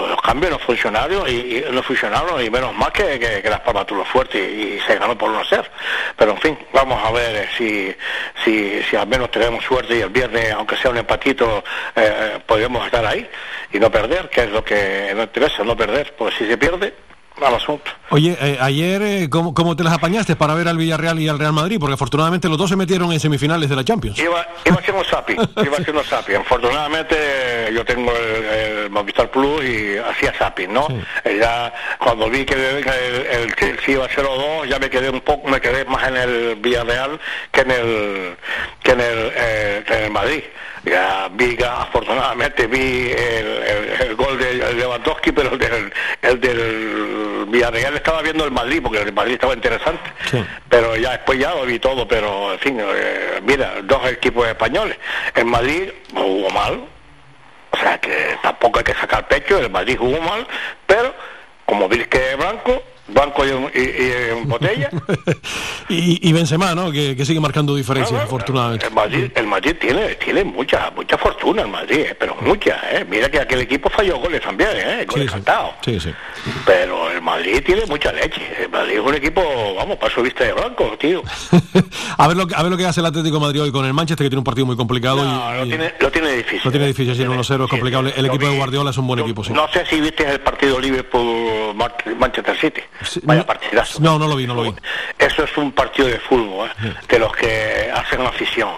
los, 0.10 0.22
cambios 0.22 0.52
no 0.52 0.60
funcionaron 0.60 1.30
y, 1.30 1.64
no 1.72 1.84
funcionaron 1.84 2.44
y 2.44 2.50
menos 2.50 2.74
mal 2.74 2.92
que, 2.92 3.20
que, 3.20 3.50
las 3.50 3.62
palmas 3.62 3.86
tuvo 3.86 4.04
fuerte 4.06 4.40
y, 4.40 4.80
se 4.86 4.98
ganó 4.98 5.18
por 5.18 5.32
no 5.32 5.44
ser. 5.46 5.70
Pero 6.16 6.32
en 6.32 6.38
fin, 6.38 6.58
vamos 6.74 7.04
a 7.04 7.12
ver 7.12 7.48
si, 7.58 7.94
si, 8.44 8.82
si 8.84 8.96
al 8.96 9.08
menos 9.08 9.32
tenemos 9.32 9.64
suerte 9.64 9.98
y 9.98 10.02
el 10.02 10.10
viernes, 10.10 10.52
aunque 10.54 10.76
sea 10.78 10.92
un 10.92 10.98
empatito, 10.98 11.64
eh, 11.96 12.40
podemos 12.46 12.86
estar 12.86 13.06
ahí 13.06 13.28
y 13.72 13.80
no 13.80 13.92
perder, 13.92 14.30
que 14.30 14.44
es 14.44 14.50
lo 14.50 14.64
que 14.64 15.12
nos 15.16 15.26
interesa, 15.26 15.64
no 15.64 15.76
perder, 15.76 16.14
pues 16.18 16.36
si 16.36 16.48
se 16.48 16.58
pierde, 16.58 16.94
asunto. 17.44 17.92
Oye, 18.10 18.38
eh, 18.40 18.58
ayer, 18.62 19.02
eh, 19.02 19.30
¿cómo, 19.30 19.76
te 19.76 19.84
las 19.84 19.94
apañaste 19.94 20.36
para 20.36 20.54
ver 20.54 20.68
al 20.68 20.78
Villarreal 20.78 21.20
y 21.20 21.28
al 21.28 21.40
Real 21.40 21.54
Madrid? 21.54 21.78
Porque 21.80 21.96
afortunadamente 21.96 22.48
los 22.48 22.58
dos 22.58 22.70
se 22.70 22.76
metieron 22.76 23.12
en 23.12 23.20
semifinales 23.20 23.70
de 23.70 23.76
la 23.76 23.84
Champions. 23.84 24.18
Iba, 24.20 24.48
iba 24.64 24.78
haciendo 24.78 25.04
Sapi, 25.04 25.34
iba 25.34 25.78
haciendo 25.78 26.04
Sapi. 26.04 26.36
Afortunadamente 26.36 27.16
yo 27.74 27.84
tengo 27.84 28.12
el, 28.12 28.90
Movistar 28.90 29.30
Plus 29.30 29.64
y 29.66 29.98
hacía 29.98 30.34
Sapi, 30.38 30.68
¿no? 30.68 30.88
Eh, 31.24 31.38
ya 31.42 31.74
cuando 32.00 32.30
vi 32.30 32.46
que 32.46 32.54
el, 32.54 32.88
el 32.88 33.56
Chelsea 33.56 33.96
iba 33.96 34.06
a 34.06 34.10
0-2, 34.10 34.68
ya 34.68 34.80
me 34.80 34.90
quedé 34.90 35.10
un 35.10 35.22
poco, 35.22 35.48
me 35.50 35.60
quedé 35.60 35.84
más 35.86 36.08
en 36.08 36.18
el 36.18 36.56
Villarreal 36.56 37.20
que 37.52 37.62
en 37.62 37.72
el, 37.72 38.38
que 38.84 38.92
en 38.92 39.02
el, 39.02 39.34
en 39.88 40.04
el 40.04 40.12
Madrid. 40.12 40.44
Ya 40.86 41.30
vi, 41.34 41.58
afortunadamente 41.64 42.68
vi 42.68 43.12
el, 43.12 44.16
gol 44.16 44.38
de 44.38 44.74
Lewandowski, 44.76 45.32
pero 45.32 45.54
el 45.54 45.58
del, 45.58 45.94
el 46.22 46.40
del 46.40 47.46
Villarreal 47.48 47.96
estaba 47.96 48.22
viendo 48.22 48.46
el 48.46 48.52
Madrid, 48.52 48.82
porque 48.84 49.00
el 49.00 49.12
Madrid 49.12 49.34
estaba 49.34 49.56
interesante. 49.56 50.12
Pero 50.70 50.96
ya 50.96 51.12
después 51.14 51.40
ya 51.40 51.56
lo 51.56 51.66
vi 51.66 51.80
todo, 51.80 52.08
pero 52.08 52.54
en 52.54 52.60
fin, 52.60 52.80
eh, 52.80 53.42
mira, 53.44 53.82
dos 53.84 54.06
equipos 54.08 54.48
españoles. 54.48 54.98
El 55.34 55.46
Madrid 55.46 55.90
jugó 56.14 56.50
mal, 56.52 56.86
o 57.72 57.78
sea 57.78 57.98
que 57.98 58.38
tampoco 58.44 58.80
hay 58.80 58.86
que 58.86 58.94
sacar 58.94 59.28
pecho, 59.28 59.58
el 59.58 59.72
Madrid 59.72 59.98
jugó 59.98 60.22
mal, 60.22 60.46
pero 60.86 61.14
como 61.66 61.90
vi 61.90 62.06
que 62.06 62.36
Blanco 62.36 62.84
banco 63.08 63.46
y, 63.46 63.50
en 63.50 64.48
botella. 64.48 64.90
y, 65.90 66.28
y 66.28 66.34
Benzema, 66.34 66.74
¿no? 66.74 66.92
Que, 66.92 67.24
sigue 67.26 67.40
marcando 67.40 67.76
diferencias, 67.76 68.24
afortunadamente. 68.24 68.88
El 68.88 68.94
Madrid, 68.94 69.32
el 69.36 69.48
Madrid 69.48 69.76
tiene, 69.80 70.16
tiene 70.16 70.44
mucha, 70.44 70.92
mucha 70.92 71.18
fortuna, 71.18 71.64
el 71.64 71.70
Madrid, 71.70 72.00
eh, 72.00 72.16
pero 72.20 72.36
mucha, 72.42 72.80
¿eh? 72.92 73.06
Mira 73.10 73.30
que 73.30 73.40
aquel 73.40 73.62
equipo 73.62 73.90
falló 73.90 74.18
goles 74.20 74.42
también, 74.42 74.70
¿eh? 74.76 75.06
Goles 75.08 75.32
sí, 75.82 76.00
sí. 76.00 76.12
Pero 76.66 77.12
el 77.12 77.22
Madrid 77.22 77.64
tiene 77.66 77.86
mucha 77.86 78.12
leche. 78.12 78.42
El 78.60 78.70
Madrid 78.70 78.96
es 78.96 79.00
un 79.00 79.16
equipo, 79.16 79.42
vamos, 79.76 79.98
para 79.98 80.14
su 80.14 80.22
vista 80.22 80.44
de 80.44 80.54
blanco, 80.54 80.96
tío. 81.00 81.24
a, 82.18 82.28
ver 82.28 82.38
lo, 82.38 82.48
a 82.56 82.64
ver 82.64 82.72
lo 82.72 82.78
que 82.78 82.86
hace 82.86 83.00
el 83.00 83.06
Atlético 83.06 83.36
de 83.36 83.42
Madrid 83.42 83.62
hoy 83.62 83.72
con 83.72 83.86
el 83.86 83.94
Manchester, 83.94 84.26
que 84.26 84.30
tiene 84.30 84.40
un 84.40 84.44
partido 84.44 84.66
muy 84.66 84.76
complicado. 84.76 85.24
No, 85.24 85.54
lo, 85.54 85.64
tiene, 85.66 85.94
lo 86.00 86.12
tiene 86.12 86.32
difícil. 86.32 86.62
Lo 86.64 86.72
tiene 86.72 86.88
difícil, 86.88 87.16
sí, 87.16 87.22
en 87.24 87.30
1-0 87.30 87.64
es 87.64 87.70
complicado. 87.70 88.08
el 88.16 88.26
equipo 88.26 88.48
de 88.48 88.58
Guardiola 88.58 88.90
es 88.92 88.98
un 88.98 89.08
buen 89.08 89.20
equipo, 89.20 89.44
sí. 89.44 89.54
No 89.54 89.68
sé 89.72 89.86
si 89.86 90.00
viste 90.00 90.30
el 90.30 90.42
partido 90.42 90.80
Liverpool-Manchester 90.80 92.58
City. 92.58 92.82
Vaya 93.24 93.46
partidazo. 93.46 94.00
No, 94.00 94.18
no 94.18 94.28
lo 94.28 94.36
vi, 94.36 94.48
no 94.48 94.56
lo 94.56 94.64
vi. 94.64 94.74
Eso 95.18 95.44
es 95.44 95.58
un 95.58 95.72
partido 95.72 96.08
de 96.08 96.20
fútbol, 96.20 96.70
¿eh? 96.84 96.94
de 97.08 97.20
los 97.20 97.36
que 97.36 97.92
hacen 97.94 98.24
la 98.24 98.30
afición. 98.30 98.74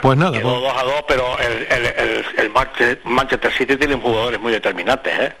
Pues 0.00 0.16
nada. 0.16 0.32
Quedó 0.38 0.60
2 0.60 0.72
pues- 0.72 0.82
a 0.82 0.86
2, 0.86 1.04
pero 1.08 1.38
el, 1.38 1.66
el, 1.70 2.24
el, 2.38 3.00
Manchester 3.04 3.52
City 3.52 3.76
tiene 3.76 3.94
jugadores 3.96 4.40
muy 4.40 4.52
determinantes, 4.52 5.12
¿eh? 5.18 5.32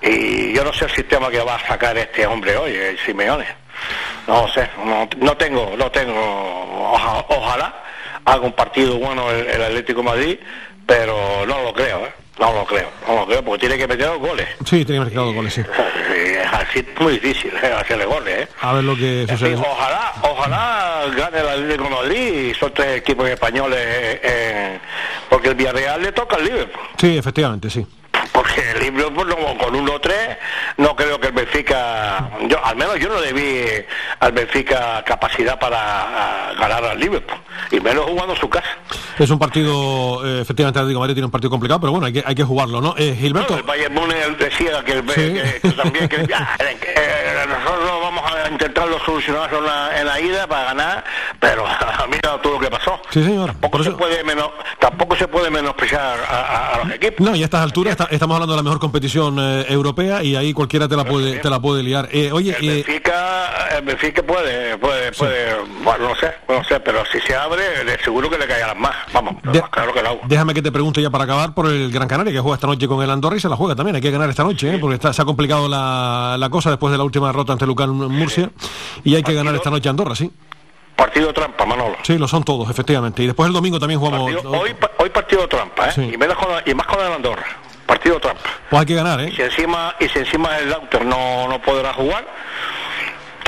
Y 0.00 0.52
yo 0.52 0.62
no 0.62 0.72
sé 0.72 0.84
el 0.84 0.92
sistema 0.92 1.28
que 1.28 1.40
va 1.40 1.56
a 1.56 1.66
sacar 1.66 1.98
este 1.98 2.24
hombre 2.26 2.56
hoy, 2.56 2.74
el 2.74 2.98
Simeone. 2.98 3.46
No 4.28 4.46
sé, 4.48 4.68
no, 4.84 5.08
no 5.18 5.36
tengo, 5.36 5.74
no 5.76 5.90
tengo. 5.90 6.92
ojalá 7.28 7.82
haga 8.24 8.40
un 8.42 8.52
partido 8.52 8.98
bueno 8.98 9.30
el, 9.30 9.46
el 9.48 9.62
Atlético 9.62 10.02
Madrid, 10.02 10.38
pero 10.88 11.44
no 11.46 11.62
lo 11.62 11.74
creo, 11.74 12.06
¿eh? 12.06 12.12
No 12.40 12.52
lo 12.52 12.64
creo, 12.64 12.88
no 13.06 13.16
lo 13.16 13.26
creo, 13.26 13.44
porque 13.44 13.60
tiene 13.60 13.76
que 13.76 13.86
meter 13.86 14.06
los 14.06 14.20
goles. 14.20 14.48
Sí, 14.64 14.84
tiene 14.86 15.00
que 15.00 15.04
meter 15.04 15.16
los 15.18 15.34
goles, 15.34 15.52
sí. 15.52 15.62
Es 16.18 16.46
así 16.52 16.84
muy 16.98 17.12
difícil 17.18 17.52
¿eh? 17.62 17.72
hacerle 17.78 18.06
goles, 18.06 18.38
¿eh? 18.40 18.48
A 18.62 18.72
ver 18.72 18.84
lo 18.84 18.96
que 18.96 19.26
sucede. 19.28 19.54
ojalá, 19.54 20.14
ojalá 20.22 21.04
gane 21.14 21.40
el 21.40 21.48
Atlético 21.48 21.90
Madrid 21.90 22.50
y 22.50 22.54
son 22.54 22.72
tres 22.72 22.96
equipos 22.96 23.28
españoles, 23.28 23.78
eh, 24.22 24.78
porque 25.28 25.48
el 25.48 25.54
Villarreal 25.54 26.02
le 26.02 26.12
toca 26.12 26.36
al 26.36 26.44
Liverpool. 26.44 26.82
Sí, 26.96 27.18
efectivamente, 27.18 27.68
sí 27.70 27.86
porque 28.32 28.70
el 28.70 28.80
Liverpool 28.80 29.34
con 29.58 29.74
1-3 29.74 30.36
no 30.78 30.94
creo 30.94 31.20
que 31.20 31.28
el 31.28 31.32
Benfica, 31.32 32.30
yo 32.48 32.64
al 32.64 32.76
menos 32.76 32.96
yo 32.98 33.08
no 33.08 33.20
debí 33.20 33.64
al 34.20 34.32
Benfica 34.32 35.02
capacidad 35.04 35.58
para 35.58 36.54
ganar 36.58 36.84
al 36.84 37.00
Liverpool, 37.00 37.38
y 37.70 37.80
menos 37.80 38.04
jugando 38.04 38.34
en 38.34 38.40
su 38.40 38.48
casa. 38.48 38.68
Es 39.18 39.30
un 39.30 39.38
partido, 39.38 40.24
eh, 40.24 40.42
efectivamente, 40.42 40.78
Atlético 40.78 41.00
Madrid 41.00 41.14
tiene 41.14 41.26
un 41.26 41.32
partido 41.32 41.50
complicado, 41.50 41.80
pero 41.80 41.92
bueno, 41.92 42.06
hay 42.06 42.12
que, 42.12 42.22
hay 42.24 42.34
que 42.34 42.44
jugarlo, 42.44 42.80
¿no? 42.80 42.94
Eh, 42.96 43.16
Gilberto. 43.18 43.56
el 43.56 43.62
Bayern 43.62 43.94
Múnich 43.94 44.38
decía 44.38 44.82
que, 44.84 44.92
el, 44.92 45.04
que, 45.04 45.72
también 45.76 46.08
que, 46.08 46.16
eh, 46.16 47.46
nosotros 47.48 48.00
vamos 48.00 48.24
a 48.30 48.48
intentarlo 48.50 48.98
solucionar 49.04 49.52
en 49.52 49.64
la, 49.64 50.00
en 50.00 50.06
la 50.06 50.20
ida 50.20 50.46
para 50.46 50.64
ganar, 50.64 51.04
pero 51.40 51.64
mira 52.08 52.40
todo 52.42 52.54
lo 52.54 52.60
que 52.60 52.70
pasó. 52.70 53.00
Sí, 53.10 53.22
señor. 53.24 53.50
Tampoco, 53.50 53.82
se, 53.82 53.90
puede 53.92 54.22
menos, 54.24 54.50
tampoco 54.78 55.16
se 55.16 55.28
puede 55.28 55.50
menospreciar 55.50 56.18
a, 56.28 56.80
los 56.84 56.94
equipos. 56.94 57.26
No, 57.26 57.34
y 57.34 57.42
a 57.42 57.44
estas 57.44 57.62
alturas 57.62 57.96
estamos 58.10 58.34
hablando 58.34 58.52
de 58.52 58.58
la 58.58 58.62
mejor 58.62 58.78
competición 58.78 59.38
eh, 59.38 59.66
europea 59.68 60.22
y 60.22 60.36
ahí 60.36 60.52
cualquiera 60.52 60.88
te 60.88 60.96
la 60.96 61.04
puede 61.04 61.38
te 61.38 61.50
la 61.50 61.60
puede 61.60 61.82
liar. 61.82 62.08
Eh, 62.12 62.30
oye, 62.32 62.56
el 62.60 62.84
Benfica, 62.84 63.68
el 63.76 63.84
Benfica 63.84 64.22
puede, 64.22 64.78
puede, 64.78 65.12
puede, 65.12 65.54
bueno, 65.82 66.08
no 66.08 66.16
sé, 66.16 66.34
no 66.48 66.64
sé, 66.64 66.80
pero 66.80 67.04
si 67.06 67.20
se 67.20 67.34
abre, 67.48 67.98
seguro 68.02 68.30
que 68.30 68.38
le 68.38 68.46
caerán 68.46 68.80
más. 68.80 68.94
Vamos, 69.12 69.36
claro 69.70 69.92
que 69.92 70.02
lo 70.02 70.20
Déjame 70.26 70.54
que 70.54 70.62
te 70.62 70.72
pregunte 70.72 71.02
ya 71.02 71.10
para 71.10 71.24
acabar 71.24 71.54
por 71.54 71.66
el 71.66 71.90
Gran 71.90 72.08
Canaria 72.08 72.32
que 72.32 72.40
juega 72.40 72.54
esta 72.54 72.66
noche 72.66 72.86
con 72.86 73.02
el 73.02 73.10
Andorra 73.10 73.36
y 73.36 73.40
se 73.40 73.48
la 73.48 73.56
juega 73.56 73.74
también. 73.74 73.96
Hay 73.96 74.02
que 74.02 74.10
ganar 74.10 74.28
esta 74.30 74.44
noche, 74.44 74.74
¿eh? 74.74 74.78
porque 74.78 74.94
está, 74.94 75.12
se 75.12 75.22
ha 75.22 75.24
complicado 75.24 75.68
la, 75.68 76.36
la 76.38 76.50
cosa 76.50 76.70
después 76.70 76.92
de 76.92 76.98
la 76.98 77.04
última 77.04 77.26
derrota 77.28 77.52
ante 77.52 77.66
Lucán 77.66 77.90
Murcia 77.90 78.50
y 79.04 79.14
hay 79.14 79.22
que 79.22 79.34
ganar 79.34 79.54
esta 79.54 79.70
noche 79.70 79.88
Andorra, 79.88 80.14
sí. 80.14 80.30
Partido 80.98 81.32
trampa, 81.32 81.64
Manolo. 81.64 81.96
Sí, 82.02 82.18
lo 82.18 82.26
son 82.26 82.42
todos, 82.42 82.68
efectivamente. 82.68 83.22
Y 83.22 83.26
después 83.26 83.46
el 83.46 83.52
domingo 83.52 83.78
también 83.78 84.00
jugamos. 84.00 84.32
hoy, 84.44 84.74
hoy 84.98 85.10
partido 85.10 85.46
trampa, 85.46 85.90
¿eh? 85.90 86.10
Y, 86.12 86.16
más 86.16 86.34
con, 86.34 86.48
y 86.66 86.74
más 86.74 86.86
con 86.88 87.06
el 87.06 87.12
Andorra. 87.12 87.46
Partido 87.86 88.18
trampa. 88.18 88.42
Pues 88.68 88.80
hay 88.80 88.86
que 88.86 88.94
ganar, 88.96 89.20
¿eh? 89.20 89.28
Y 89.28 89.36
si 89.36 89.42
encima, 89.42 89.94
y 90.00 90.08
si 90.08 90.18
encima 90.18 90.58
el 90.58 90.70
Lauter 90.70 91.06
no, 91.06 91.46
no 91.46 91.62
podrá 91.62 91.92
jugar, 91.94 92.26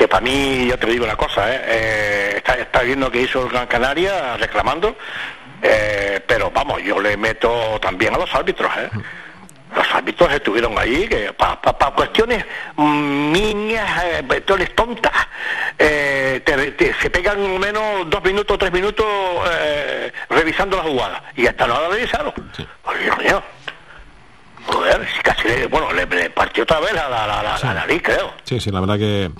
que 0.01 0.07
para 0.07 0.21
mí, 0.21 0.65
yo 0.65 0.79
te 0.79 0.87
digo 0.87 1.05
una 1.05 1.15
cosa, 1.15 1.53
¿eh? 1.53 1.61
eh 1.63 2.33
está, 2.37 2.55
está, 2.55 2.81
viendo 2.81 3.11
que 3.11 3.21
hizo 3.21 3.43
el 3.43 3.49
Gran 3.49 3.67
Canaria 3.67 4.35
reclamando, 4.35 4.97
eh, 5.61 6.19
pero 6.25 6.49
vamos, 6.49 6.81
yo 6.81 6.99
le 6.99 7.15
meto 7.17 7.79
también 7.79 8.15
a 8.15 8.17
los 8.17 8.33
árbitros, 8.33 8.71
¿eh? 8.77 8.89
Los 9.75 9.93
árbitros 9.93 10.33
estuvieron 10.33 10.75
allí 10.79 11.07
que 11.07 11.31
para 11.33 11.91
cuestiones 11.91 12.43
niñas, 12.77 14.23
cuestiones 14.25 14.73
tontas, 14.73 15.13
se 15.77 17.09
pegan 17.11 17.59
menos 17.59 18.09
dos 18.09 18.23
minutos, 18.23 18.57
tres 18.57 18.71
minutos 18.71 19.05
revisando 20.29 20.77
la 20.77 20.83
jugada 20.83 21.23
y 21.35 21.45
hasta 21.45 21.67
no 21.67 21.79
la 21.79 21.89
revisaron. 21.89 22.33
Sí. 22.57 22.67
Joder, 24.65 25.07
casi 25.23 25.47
le, 25.47 25.67
bueno, 25.67 25.91
le, 25.91 26.29
partió 26.29 26.63
otra 26.63 26.79
vez 26.79 26.93
la, 26.93 27.09
la, 27.09 27.25
la, 27.25 27.59
la, 27.61 27.73
nariz, 27.73 28.01
creo. 28.03 28.33
Sí, 28.43 28.59
sí, 28.59 28.71
la 28.71 28.79
verdad 28.79 28.97
que 28.97 29.31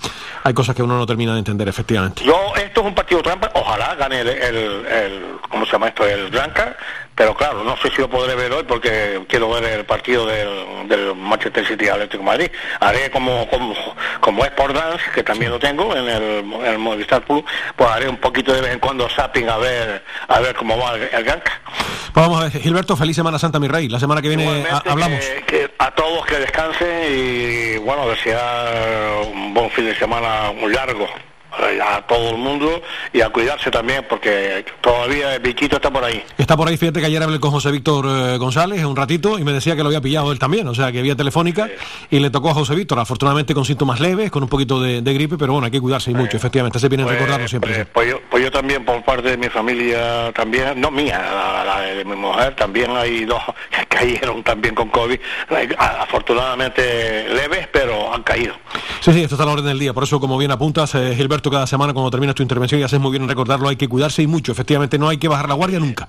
hay 0.42 0.54
cosas 0.54 0.74
que 0.74 0.82
uno 0.82 0.96
no 0.96 1.06
termina 1.06 1.32
de 1.32 1.38
entender, 1.38 1.68
efectivamente. 1.68 2.24
Yo, 2.24 2.52
esto 2.56 2.80
es 2.80 2.86
un 2.86 2.94
partido 2.94 3.22
trampa, 3.22 3.50
ojalá 3.54 3.94
gane 3.94 4.20
el, 4.20 4.28
el, 4.28 4.86
el 4.86 5.24
¿cómo 5.48 5.64
se 5.64 5.72
llama 5.72 5.88
esto? 5.88 6.06
El 6.06 6.30
Blanca, 6.30 6.76
pero 7.14 7.34
claro, 7.34 7.62
no 7.62 7.76
sé 7.76 7.90
si 7.90 8.00
lo 8.00 8.08
podré 8.08 8.34
ver 8.34 8.52
hoy 8.52 8.64
porque 8.64 9.22
quiero 9.28 9.50
ver 9.50 9.64
el 9.64 9.84
partido 9.84 10.26
del, 10.26 10.88
del 10.88 11.14
Manchester 11.14 11.66
City 11.66 11.88
Atlético 11.88 12.22
Madrid. 12.22 12.50
Haré 12.80 13.10
como, 13.10 13.48
como, 13.48 13.74
como 14.20 14.44
es 14.44 14.50
por 14.52 14.72
dance, 14.72 15.04
que 15.14 15.22
también 15.22 15.50
lo 15.50 15.58
tengo 15.58 15.94
en 15.94 16.08
el, 16.08 16.22
en 16.22 16.64
el 16.64 16.78
Movistar 16.78 17.22
Plus, 17.24 17.44
pues 17.76 17.90
haré 17.90 18.08
un 18.08 18.16
poquito 18.16 18.52
de 18.52 18.62
vez 18.62 18.72
en 18.72 18.78
cuando 18.78 19.08
zapping 19.08 19.48
a 19.48 19.58
ver, 19.58 20.02
a 20.28 20.40
ver 20.40 20.54
cómo 20.56 20.78
va 20.78 20.94
el, 20.94 21.02
el. 21.02 21.24
Pues 21.24 22.26
vamos 22.26 22.40
a 22.40 22.44
ver, 22.44 22.52
Gilberto, 22.60 22.96
feliz 22.96 23.16
Semana 23.16 23.38
Santa, 23.38 23.58
mi 23.58 23.68
rey. 23.68 23.88
La 23.88 24.00
semana 24.00 24.20
que 24.20 24.28
viene 24.28 24.64
hablamos. 24.86 25.20
Que, 25.46 25.70
a 25.78 25.90
todos 25.92 26.24
que 26.26 26.38
descansen 26.38 27.04
y 27.08 27.78
bueno, 27.78 28.08
desear 28.08 29.26
un 29.32 29.54
buen 29.54 29.70
fin 29.70 29.86
de 29.86 29.94
semana 29.94 30.52
muy 30.52 30.72
largo 30.72 31.06
a 31.82 32.02
todo 32.06 32.30
el 32.30 32.38
mundo 32.38 32.82
y 33.12 33.20
a 33.20 33.30
cuidarse 33.30 33.70
también 33.70 34.04
porque 34.08 34.64
todavía 34.80 35.34
el 35.34 35.42
bichito 35.42 35.76
está 35.76 35.90
por 35.90 36.04
ahí. 36.04 36.22
Está 36.38 36.56
por 36.56 36.68
ahí, 36.68 36.76
fíjate 36.76 37.00
que 37.00 37.06
ayer 37.06 37.22
hablé 37.22 37.40
con 37.40 37.50
José 37.50 37.70
Víctor 37.70 38.06
eh, 38.08 38.38
González 38.38 38.84
un 38.84 38.96
ratito 38.96 39.38
y 39.38 39.44
me 39.44 39.52
decía 39.52 39.76
que 39.76 39.82
lo 39.82 39.88
había 39.88 40.00
pillado 40.00 40.32
él 40.32 40.38
también, 40.38 40.66
o 40.68 40.74
sea 40.74 40.92
que 40.92 41.02
vía 41.02 41.16
telefónica 41.16 41.68
y 42.10 42.18
le 42.18 42.30
tocó 42.30 42.50
a 42.50 42.54
José 42.54 42.74
Víctor, 42.74 42.98
afortunadamente 42.98 43.54
con 43.54 43.64
síntomas 43.64 44.00
leves, 44.00 44.30
con 44.30 44.42
un 44.42 44.48
poquito 44.48 44.80
de, 44.80 45.00
gripe, 45.00 45.36
pero 45.36 45.52
bueno, 45.52 45.66
hay 45.66 45.70
que 45.70 45.80
cuidarse 45.80 46.10
y 46.10 46.14
mucho, 46.14 46.36
efectivamente, 46.36 46.78
se 46.78 46.88
viene 46.88 47.04
pues, 47.04 47.16
recordarlo 47.16 47.48
siempre. 47.48 47.74
Pues, 47.74 47.86
pues, 47.92 48.10
yo, 48.10 48.20
pues, 48.30 48.42
yo, 48.44 48.50
también 48.50 48.84
por 48.84 49.02
parte 49.04 49.30
de 49.30 49.36
mi 49.36 49.48
familia 49.48 50.32
también, 50.32 50.80
no 50.80 50.90
mía, 50.90 51.20
la, 51.64 51.80
de 51.80 52.04
mi 52.04 52.16
mujer, 52.16 52.54
también 52.56 52.90
hay 52.96 53.24
dos 53.24 53.42
que 53.70 53.86
cayeron 53.86 54.42
también 54.42 54.74
con 54.74 54.88
COVID, 54.88 55.18
afortunadamente 55.78 57.28
leves, 57.28 57.68
pero 57.72 58.12
han 58.12 58.22
caído. 58.22 58.54
Sí, 59.00 59.12
sí, 59.12 59.22
esto 59.22 59.34
está 59.34 59.44
a 59.44 59.46
la 59.46 59.52
orden 59.52 59.66
del 59.66 59.78
día, 59.78 59.92
por 59.92 60.04
eso 60.04 60.20
como 60.20 60.38
bien 60.38 60.50
apuntas, 60.50 60.94
eh, 60.94 61.14
Gilberto, 61.16 61.50
cada 61.52 61.66
semana 61.66 61.92
cuando 61.92 62.10
terminas 62.10 62.34
tu 62.34 62.42
intervención 62.42 62.80
y 62.80 62.84
haces 62.84 62.98
muy 62.98 63.12
bien 63.12 63.22
en 63.22 63.28
recordarlo, 63.28 63.68
hay 63.68 63.76
que 63.76 63.88
cuidarse 63.88 64.22
y 64.22 64.26
mucho, 64.26 64.50
efectivamente 64.50 64.98
no 64.98 65.08
hay 65.08 65.18
que 65.18 65.28
bajar 65.28 65.48
la 65.48 65.54
guardia 65.54 65.78
nunca. 65.78 66.08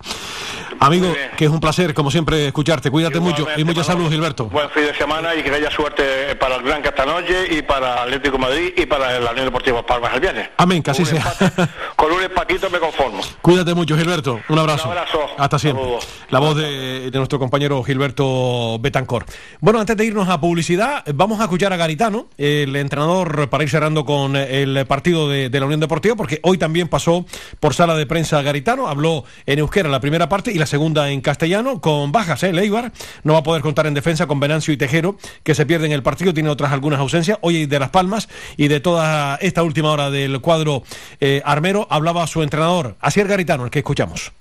Amigo, 0.79 1.13
que 1.37 1.45
es 1.45 1.51
un 1.51 1.59
placer, 1.59 1.93
como 1.93 2.11
siempre, 2.11 2.47
escucharte, 2.47 2.91
cuídate 2.91 3.19
mucho 3.19 3.47
y 3.55 3.63
mucha 3.63 3.83
salud, 3.83 4.09
Gilberto. 4.09 4.45
Buen 4.45 4.69
fin 4.71 4.83
de 4.83 4.95
semana 4.95 5.35
y 5.35 5.43
que 5.43 5.51
haya 5.51 5.71
suerte 5.71 6.35
para 6.35 6.55
el 6.55 6.63
Gran 6.63 6.81
Catanoche 6.81 7.55
y 7.55 7.61
para 7.61 8.03
Atlético 8.03 8.37
Madrid 8.37 8.73
y 8.75 8.85
para 8.85 9.19
la 9.19 9.31
Unión 9.31 9.45
Deportiva 9.45 9.85
Palmas 9.85 10.13
el 10.13 10.19
viernes. 10.19 10.49
Amén, 10.57 10.81
que 10.83 10.91
así 10.91 11.05
sea. 11.05 11.33
con 11.95 12.11
un 12.11 12.21
empatito 12.21 12.69
me 12.69 12.79
conformo. 12.79 13.21
Cuídate 13.41 13.73
mucho, 13.73 13.95
Gilberto, 13.95 14.39
un 14.49 14.59
abrazo. 14.59 14.89
Un 14.89 14.97
abrazo. 14.97 15.19
Hasta 15.37 15.59
siempre. 15.59 15.85
La 16.29 16.39
voz 16.39 16.57
de, 16.57 17.11
de 17.11 17.17
nuestro 17.17 17.39
compañero 17.39 17.83
Gilberto 17.83 18.77
Betancor. 18.79 19.25
Bueno, 19.61 19.79
antes 19.79 19.95
de 19.95 20.05
irnos 20.05 20.27
a 20.29 20.39
publicidad, 20.39 21.03
vamos 21.13 21.39
a 21.39 21.43
escuchar 21.43 21.71
a 21.73 21.77
Garitano, 21.77 22.27
el 22.37 22.75
entrenador, 22.75 23.49
para 23.49 23.63
ir 23.63 23.69
cerrando 23.69 24.05
con 24.05 24.35
el 24.35 24.85
partido 24.85 25.22
de, 25.27 25.49
la 25.59 25.65
Unión 25.65 25.79
Deportiva, 25.79 26.15
porque 26.15 26.39
hoy 26.43 26.57
también 26.57 26.87
pasó 26.87 27.25
por 27.59 27.73
sala 27.73 27.95
de 27.95 28.05
prensa 28.05 28.41
Garitano, 28.41 28.87
habló 28.87 29.23
en 29.45 29.59
euskera 29.59 29.89
la 29.89 29.99
primera 29.99 30.29
parte 30.29 30.51
y 30.51 30.57
la 30.57 30.65
segunda 30.65 31.09
en 31.09 31.21
castellano, 31.21 31.81
con 31.81 32.11
bajas, 32.11 32.43
¿eh? 32.43 32.53
Leibar 32.53 32.91
no 33.23 33.33
va 33.33 33.39
a 33.39 33.43
poder 33.43 33.61
contar 33.61 33.87
en 33.87 33.93
defensa 33.93 34.27
con 34.27 34.39
Venancio 34.39 34.73
y 34.73 34.77
Tejero, 34.77 35.17
que 35.43 35.55
se 35.55 35.65
pierden 35.65 35.91
el 35.91 36.03
partido, 36.03 36.33
tiene 36.33 36.49
otras 36.49 36.71
algunas 36.71 36.99
ausencias, 36.99 37.37
hoy 37.41 37.65
de 37.65 37.79
Las 37.79 37.89
Palmas 37.89 38.29
y 38.57 38.67
de 38.67 38.79
toda 38.79 39.35
esta 39.37 39.63
última 39.63 39.91
hora 39.91 40.09
del 40.09 40.41
cuadro 40.41 40.83
eh, 41.19 41.41
armero, 41.45 41.87
hablaba 41.89 42.25
su 42.27 42.43
entrenador, 42.43 42.95
Asier 42.99 43.27
Garitano, 43.27 43.65
el 43.65 43.71
que 43.71 43.79
escuchamos. 43.79 44.31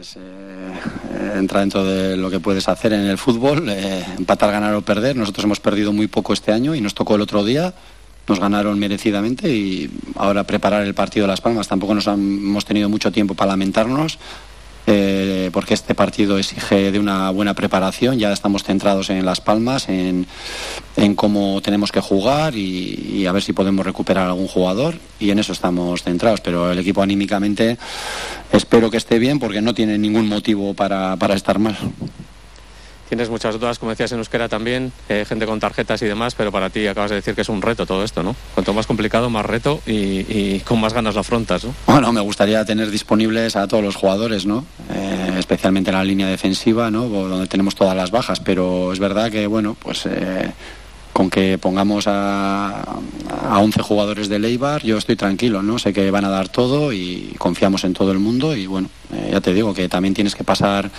Es, 0.00 0.16
eh, 0.16 1.38
entra 1.38 1.60
dentro 1.60 1.84
de 1.84 2.16
lo 2.16 2.30
que 2.30 2.40
puedes 2.40 2.68
hacer 2.68 2.92
en 2.92 3.00
el 3.00 3.18
fútbol, 3.18 3.68
eh, 3.68 4.04
empatar, 4.18 4.50
ganar 4.50 4.74
o 4.74 4.82
perder. 4.82 5.16
Nosotros 5.16 5.44
hemos 5.44 5.60
perdido 5.60 5.92
muy 5.92 6.06
poco 6.06 6.32
este 6.32 6.52
año 6.52 6.74
y 6.74 6.80
nos 6.80 6.94
tocó 6.94 7.16
el 7.16 7.20
otro 7.20 7.44
día 7.44 7.74
nos 8.28 8.40
ganaron 8.40 8.78
merecidamente 8.78 9.50
y 9.50 9.90
ahora 10.16 10.44
preparar 10.44 10.82
el 10.82 10.94
partido 10.94 11.24
de 11.24 11.28
Las 11.28 11.40
Palmas. 11.40 11.68
Tampoco 11.68 11.94
nos 11.94 12.06
hemos 12.06 12.64
tenido 12.64 12.88
mucho 12.88 13.10
tiempo 13.10 13.34
para 13.34 13.52
lamentarnos 13.52 14.18
eh, 14.86 15.50
porque 15.52 15.74
este 15.74 15.94
partido 15.94 16.38
exige 16.38 16.90
de 16.90 16.98
una 16.98 17.30
buena 17.30 17.54
preparación. 17.54 18.18
Ya 18.18 18.32
estamos 18.32 18.64
centrados 18.64 19.10
en 19.10 19.24
Las 19.24 19.40
Palmas 19.40 19.88
en, 19.88 20.26
en 20.96 21.14
cómo 21.14 21.60
tenemos 21.62 21.92
que 21.92 22.00
jugar 22.00 22.56
y, 22.56 23.12
y, 23.12 23.26
a 23.26 23.32
ver 23.32 23.42
si 23.42 23.52
podemos 23.52 23.86
recuperar 23.86 24.26
algún 24.26 24.48
jugador. 24.48 24.96
Y 25.20 25.30
en 25.30 25.38
eso 25.38 25.52
estamos 25.52 26.02
centrados. 26.02 26.40
Pero 26.40 26.72
el 26.72 26.78
equipo 26.78 27.02
anímicamente 27.02 27.78
espero 28.52 28.90
que 28.90 28.96
esté 28.96 29.18
bien 29.18 29.38
porque 29.38 29.62
no 29.62 29.74
tiene 29.74 29.98
ningún 29.98 30.28
motivo 30.28 30.74
para, 30.74 31.16
para 31.16 31.34
estar 31.34 31.58
mal 31.58 31.76
tienes 33.12 33.28
muchas 33.28 33.60
dudas, 33.60 33.78
como 33.78 33.90
decías 33.90 34.10
en 34.12 34.20
euskera 34.20 34.48
también, 34.48 34.90
eh, 35.10 35.26
gente 35.28 35.44
con 35.44 35.60
tarjetas 35.60 36.00
y 36.00 36.06
demás, 36.06 36.34
pero 36.34 36.50
para 36.50 36.70
ti 36.70 36.86
acabas 36.86 37.10
de 37.10 37.16
decir 37.16 37.34
que 37.34 37.42
es 37.42 37.50
un 37.50 37.60
reto 37.60 37.84
todo 37.84 38.04
esto, 38.04 38.22
¿no? 38.22 38.34
Cuanto 38.54 38.72
más 38.72 38.86
complicado, 38.86 39.28
más 39.28 39.44
reto 39.44 39.82
y, 39.86 40.60
con 40.60 40.80
más 40.80 40.94
ganas 40.94 41.14
lo 41.14 41.20
afrontas, 41.20 41.62
¿no? 41.62 41.74
Bueno, 41.84 42.10
me 42.10 42.22
gustaría 42.22 42.64
tener 42.64 42.90
disponibles 42.90 43.54
a 43.54 43.68
todos 43.68 43.84
los 43.84 43.96
jugadores, 43.96 44.46
¿no? 44.46 44.64
Eh, 44.94 45.34
especialmente 45.38 45.90
en 45.90 45.96
la 45.96 46.04
línea 46.04 46.26
defensiva, 46.26 46.90
¿no? 46.90 47.06
Donde 47.06 47.48
tenemos 47.48 47.74
todas 47.74 47.94
las 47.94 48.10
bajas, 48.10 48.40
pero 48.40 48.94
es 48.94 48.98
verdad 48.98 49.30
que, 49.30 49.46
bueno, 49.46 49.76
pues... 49.78 50.06
Eh, 50.06 50.50
con 51.12 51.28
que 51.28 51.58
pongamos 51.58 52.06
a, 52.06 52.80
a 52.80 53.58
11 53.58 53.82
jugadores 53.82 54.30
de 54.30 54.38
Leibar, 54.38 54.82
yo 54.82 54.96
estoy 54.96 55.14
tranquilo, 55.14 55.62
¿no? 55.62 55.78
Sé 55.78 55.92
que 55.92 56.10
van 56.10 56.24
a 56.24 56.30
dar 56.30 56.48
todo 56.48 56.90
y 56.90 57.34
confiamos 57.36 57.84
en 57.84 57.92
todo 57.92 58.12
el 58.12 58.18
mundo 58.18 58.56
y 58.56 58.66
bueno, 58.66 58.88
eh, 59.12 59.28
ya 59.32 59.42
te 59.42 59.52
digo 59.52 59.74
que 59.74 59.90
también 59.90 60.14
tienes 60.14 60.34
que 60.34 60.42
pasar 60.42 60.90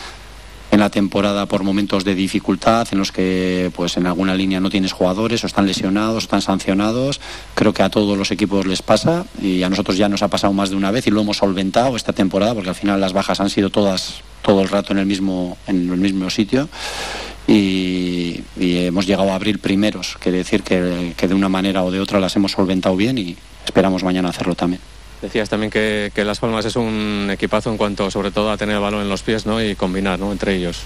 en 0.74 0.80
la 0.80 0.90
temporada 0.90 1.46
por 1.46 1.64
momentos 1.64 2.04
de 2.04 2.16
dificultad 2.16 2.88
en 2.92 2.98
los 2.98 3.12
que 3.12 3.72
pues 3.76 3.96
en 3.96 4.08
alguna 4.08 4.34
línea 4.34 4.60
no 4.60 4.72
tienes 4.72 4.92
jugadores 4.92 5.44
o 5.44 5.48
están 5.48 5.68
lesionados 5.68 6.16
o 6.16 6.18
están 6.18 6.42
sancionados. 6.42 7.22
Creo 7.54 7.74
que 7.74 7.84
a 7.84 7.92
todos 7.92 8.18
los 8.18 8.32
equipos 8.32 8.66
les 8.66 8.82
pasa 8.82 9.28
y 9.40 9.62
a 9.62 9.70
nosotros 9.70 9.98
ya 9.98 10.10
nos 10.10 10.24
ha 10.24 10.30
pasado 10.30 10.52
más 10.52 10.72
de 10.72 10.76
una 10.76 10.90
vez 10.90 11.06
y 11.06 11.12
lo 11.12 11.22
hemos 11.22 11.38
solventado 11.38 11.96
esta 11.96 12.12
temporada 12.12 12.56
porque 12.56 12.70
al 12.70 12.76
final 12.76 13.00
las 13.00 13.14
bajas 13.14 13.40
han 13.40 13.52
sido 13.52 13.70
todas 13.70 14.22
todo 14.42 14.62
el 14.62 14.68
rato 14.68 14.94
en 14.94 14.98
el 14.98 15.06
mismo 15.06 15.58
en 15.68 15.92
el 15.92 16.00
mismo 16.00 16.32
sitio. 16.32 16.68
Y, 17.48 18.42
hemos 18.58 19.06
llegado 19.06 19.32
a 19.32 19.36
abril 19.36 19.60
primeros. 19.60 20.18
Quiere 20.20 20.40
decir 20.40 20.64
que 20.64 20.74
de 21.28 21.34
una 21.36 21.50
manera 21.50 21.84
o 21.84 21.92
de 21.92 22.00
otra 22.00 22.20
las 22.20 22.36
hemos 22.36 22.54
solventado 22.54 22.96
bien 22.96 23.20
y 23.20 23.36
esperamos 23.66 24.04
mañana 24.04 24.30
hacerlo 24.30 24.56
también 24.56 24.82
Decías 25.24 25.48
también 25.48 25.72
que, 25.72 26.12
que, 26.14 26.26
Las 26.26 26.40
Palmas 26.40 26.66
es 26.66 26.76
un 26.76 27.30
equipazo 27.32 27.72
en 27.72 27.78
cuanto 27.78 28.12
sobre 28.12 28.30
todo 28.30 28.52
a 28.52 28.58
tener 28.58 28.76
el 28.76 28.82
balón 28.82 29.04
en 29.04 29.08
los 29.08 29.24
pies 29.24 29.46
¿no? 29.46 29.64
y 29.64 29.74
combinar 29.74 30.20
¿no? 30.20 30.34
entre 30.34 30.54
ellos. 30.54 30.82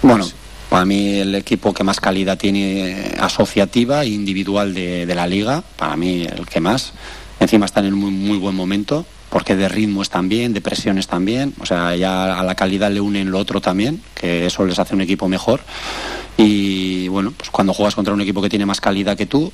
Bueno, 0.00 0.28
para 0.68 0.84
mí 0.84 1.18
el 1.18 1.34
equipo 1.34 1.74
que 1.74 1.82
más 1.82 1.98
calidad 1.98 2.38
tiene 2.38 3.16
asociativa 3.18 4.04
e 4.04 4.10
individual 4.10 4.74
de, 4.74 5.06
de 5.06 5.14
la 5.16 5.26
liga, 5.26 5.64
para 5.76 5.96
mí 5.96 6.22
el 6.22 6.46
que 6.46 6.60
más. 6.60 6.92
Encima 7.40 7.66
están 7.66 7.84
en 7.84 7.94
un 7.94 7.98
muy, 7.98 8.12
muy 8.12 8.38
buen 8.38 8.54
momento, 8.54 9.04
porque 9.28 9.56
de 9.56 9.68
ritmos 9.68 10.08
también, 10.08 10.54
de 10.54 10.60
presiones 10.60 11.08
también, 11.08 11.52
o 11.58 11.66
sea, 11.66 11.96
ya 11.96 12.38
a 12.38 12.44
la 12.44 12.54
calidad 12.54 12.92
le 12.92 13.00
unen 13.00 13.32
lo 13.32 13.40
otro 13.40 13.60
también, 13.60 14.00
que 14.14 14.46
eso 14.46 14.64
les 14.66 14.78
hace 14.78 14.94
un 14.94 15.00
equipo 15.00 15.26
mejor. 15.26 15.62
Y 16.36 17.08
bueno, 17.08 17.32
pues 17.36 17.50
cuando 17.50 17.74
juegas 17.74 17.96
contra 17.96 18.14
un 18.14 18.20
equipo 18.20 18.40
que 18.40 18.48
tiene 18.48 18.66
más 18.66 18.80
calidad 18.80 19.16
que 19.16 19.26
tú, 19.26 19.52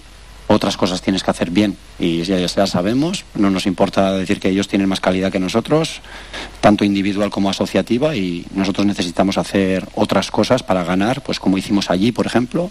otras 0.49 0.77
cosas 0.77 1.03
tienes 1.03 1.23
que 1.23 1.31
hacer 1.31 1.51
bien 1.51 1.77
y 1.99 2.23
ya, 2.23 2.39
ya 2.39 2.67
sabemos, 2.67 3.25
no 3.35 3.51
nos 3.51 3.67
importa 3.67 4.13
decir 4.13 4.41
que 4.41 4.49
ellos 4.49 4.69
tienen 4.69 4.89
más 4.89 5.01
calidad 5.01 5.33
que 5.33 5.41
nosotros, 5.41 6.01
tanto 6.61 6.85
individual 6.85 7.31
como 7.31 7.51
asociativa 7.51 8.15
y 8.15 8.47
nosotros 8.55 8.87
necesitamos 8.87 9.39
hacer 9.39 9.89
otras 9.95 10.31
cosas 10.31 10.63
para 10.63 10.85
ganar, 10.85 11.23
pues 11.23 11.41
como 11.41 11.59
hicimos 11.59 11.91
allí, 11.91 12.13
por 12.13 12.27
ejemplo, 12.27 12.71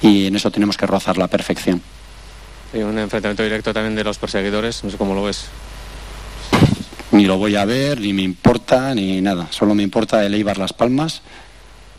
y 0.00 0.26
en 0.26 0.36
eso 0.36 0.50
tenemos 0.50 0.76
que 0.76 0.86
rozar 0.86 1.18
la 1.18 1.28
perfección. 1.28 1.82
Y 2.72 2.78
un 2.78 2.98
enfrentamiento 2.98 3.42
directo 3.42 3.72
también 3.72 3.94
de 3.94 4.04
los 4.04 4.18
perseguidores, 4.18 4.84
no 4.84 4.90
sé 4.90 4.96
cómo 4.96 5.14
lo 5.14 5.22
ves. 5.22 5.46
Ni 7.10 7.24
lo 7.24 7.38
voy 7.38 7.56
a 7.56 7.64
ver, 7.64 8.00
ni 8.00 8.12
me 8.12 8.22
importa, 8.22 8.94
ni 8.94 9.22
nada. 9.22 9.46
Solo 9.50 9.74
me 9.74 9.82
importa 9.82 10.24
el 10.24 10.34
Eibar 10.34 10.58
Las 10.58 10.74
Palmas 10.74 11.22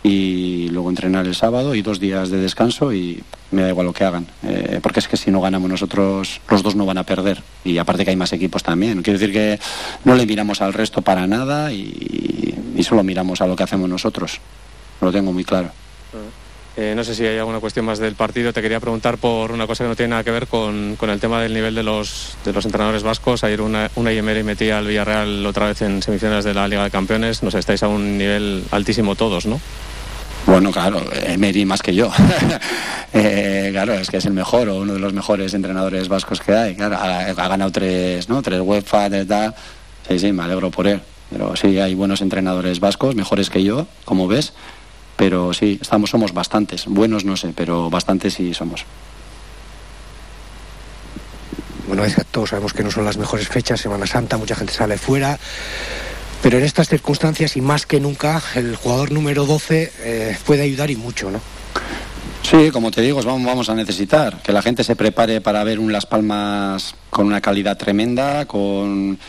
y 0.03 0.69
luego 0.69 0.89
entrenar 0.89 1.25
el 1.25 1.35
sábado 1.35 1.75
y 1.75 1.81
dos 1.81 1.99
días 1.99 2.29
de 2.29 2.37
descanso 2.37 2.93
y 2.93 3.21
me 3.51 3.63
da 3.63 3.69
igual 3.69 3.87
lo 3.87 3.93
que 3.93 4.03
hagan, 4.05 4.27
eh, 4.43 4.79
porque 4.81 4.99
es 4.99 5.07
que 5.07 5.17
si 5.17 5.31
no 5.31 5.41
ganamos 5.41 5.69
nosotros, 5.69 6.39
los 6.49 6.63
dos 6.63 6.75
no 6.75 6.85
van 6.85 6.97
a 6.97 7.03
perder 7.03 7.43
y 7.65 7.77
aparte 7.77 8.05
que 8.05 8.11
hay 8.11 8.15
más 8.15 8.31
equipos 8.31 8.63
también. 8.63 9.01
Quiero 9.01 9.19
decir 9.19 9.33
que 9.33 9.59
no 10.05 10.15
le 10.15 10.25
miramos 10.25 10.61
al 10.61 10.73
resto 10.73 11.01
para 11.01 11.27
nada 11.27 11.73
y, 11.73 12.55
y 12.75 12.83
solo 12.83 13.03
miramos 13.03 13.41
a 13.41 13.47
lo 13.47 13.55
que 13.55 13.63
hacemos 13.63 13.89
nosotros. 13.89 14.39
Lo 15.01 15.11
tengo 15.11 15.33
muy 15.33 15.43
claro. 15.43 15.71
Eh, 16.81 16.93
no 16.95 17.03
sé 17.03 17.13
si 17.13 17.25
hay 17.25 17.37
alguna 17.37 17.59
cuestión 17.59 17.85
más 17.85 17.99
del 17.99 18.15
partido. 18.15 18.53
Te 18.53 18.61
quería 18.61 18.79
preguntar 18.79 19.17
por 19.17 19.51
una 19.51 19.67
cosa 19.67 19.83
que 19.83 19.89
no 19.89 19.97
tiene 19.97 20.11
nada 20.11 20.23
que 20.23 20.31
ver 20.31 20.47
con, 20.47 20.95
con 20.95 21.09
el 21.09 21.19
tema 21.19 21.41
del 21.41 21.53
nivel 21.53 21.75
de 21.75 21.83
los, 21.83 22.37
de 22.45 22.53
los 22.53 22.63
entrenadores 22.63 23.03
vascos. 23.03 23.43
Ayer 23.43 23.59
una, 23.59 23.91
una 23.95 24.13
y 24.13 24.21
metía 24.21 24.77
al 24.77 24.87
Villarreal 24.87 25.45
otra 25.45 25.65
vez 25.65 25.81
en 25.81 26.01
semifinales 26.01 26.45
de 26.45 26.53
la 26.53 26.69
Liga 26.69 26.85
de 26.85 26.89
Campeones. 26.89 27.43
No 27.43 27.51
sé, 27.51 27.59
estáis 27.59 27.83
a 27.83 27.89
un 27.89 28.17
nivel 28.17 28.63
altísimo 28.71 29.15
todos, 29.15 29.45
¿no? 29.45 29.59
Bueno, 30.45 30.71
claro, 30.71 31.03
Emery 31.11 31.65
más 31.65 31.81
que 31.81 31.93
yo. 31.93 32.11
Eh, 33.11 33.69
claro, 33.71 33.95
es 33.95 34.07
que 34.07 34.17
es 34.17 34.25
el 34.27 34.33
mejor 34.33 34.69
o 34.69 34.81
uno 34.81 34.93
de 34.93 34.99
los 34.99 35.13
mejores 35.13 35.55
entrenadores 35.55 36.07
vascos 36.07 36.41
que 36.41 36.53
hay. 36.53 36.75
Claro, 36.75 36.95
ha, 36.95 37.33
ganado 37.33 37.71
tres, 37.71 38.29
¿no? 38.29 38.43
Tres 38.43 38.61
UEFA. 38.61 39.09
Sí, 40.07 40.19
sí, 40.19 40.31
me 40.31 40.43
alegro 40.43 40.69
por 40.69 40.85
él. 40.85 41.01
Pero 41.31 41.55
sí, 41.55 41.79
hay 41.79 41.95
buenos 41.95 42.21
entrenadores 42.21 42.79
vascos, 42.79 43.15
mejores 43.15 43.49
que 43.49 43.63
yo, 43.63 43.87
como 44.05 44.27
ves. 44.27 44.53
Pero 45.19 45.51
sí, 45.51 45.77
estamos, 45.81 46.11
somos 46.11 46.33
bastantes. 46.33 46.85
Buenos 46.85 47.25
no 47.25 47.35
sé, 47.35 47.51
pero 47.53 47.89
bastantes 47.89 48.35
sí 48.35 48.53
somos. 48.53 48.85
Bueno, 51.87 52.05
es 52.05 52.15
que 52.15 52.23
todos 52.23 52.51
sabemos 52.51 52.71
que 52.71 52.83
no 52.83 52.89
son 52.89 53.03
las 53.03 53.17
mejores 53.17 53.49
fechas, 53.49 53.81
Semana 53.81 54.07
Santa, 54.07 54.37
mucha 54.37 54.55
gente 54.55 54.71
sale 54.71 54.97
fuera. 54.97 55.37
Pero 56.41 56.57
en 56.57 56.63
estas 56.63 56.87
circunstancias 56.87 57.57
y 57.57 57.61
más 57.61 57.85
que 57.85 57.99
nunca, 57.99 58.41
el 58.55 58.77
jugador 58.77 59.11
número 59.11 59.45
12 59.45 59.91
eh, 59.99 60.37
puede 60.45 60.61
ayudar 60.61 60.89
y 60.89 60.95
mucho, 60.95 61.29
¿no? 61.29 61.41
Sí, 62.41 62.71
como 62.71 62.89
te 62.89 63.01
digo, 63.01 63.21
vamos 63.21 63.69
a 63.69 63.75
necesitar 63.75 64.41
que 64.41 64.53
la 64.53 64.61
gente 64.61 64.85
se 64.85 64.95
prepare 64.95 65.41
para 65.41 65.65
ver 65.65 65.79
un 65.79 65.91
Las 65.91 66.05
Palmas 66.05 66.95
con 67.09 67.27
una 67.27 67.41
calidad 67.41 67.77
tremenda, 67.77 68.45
con, 68.45 69.19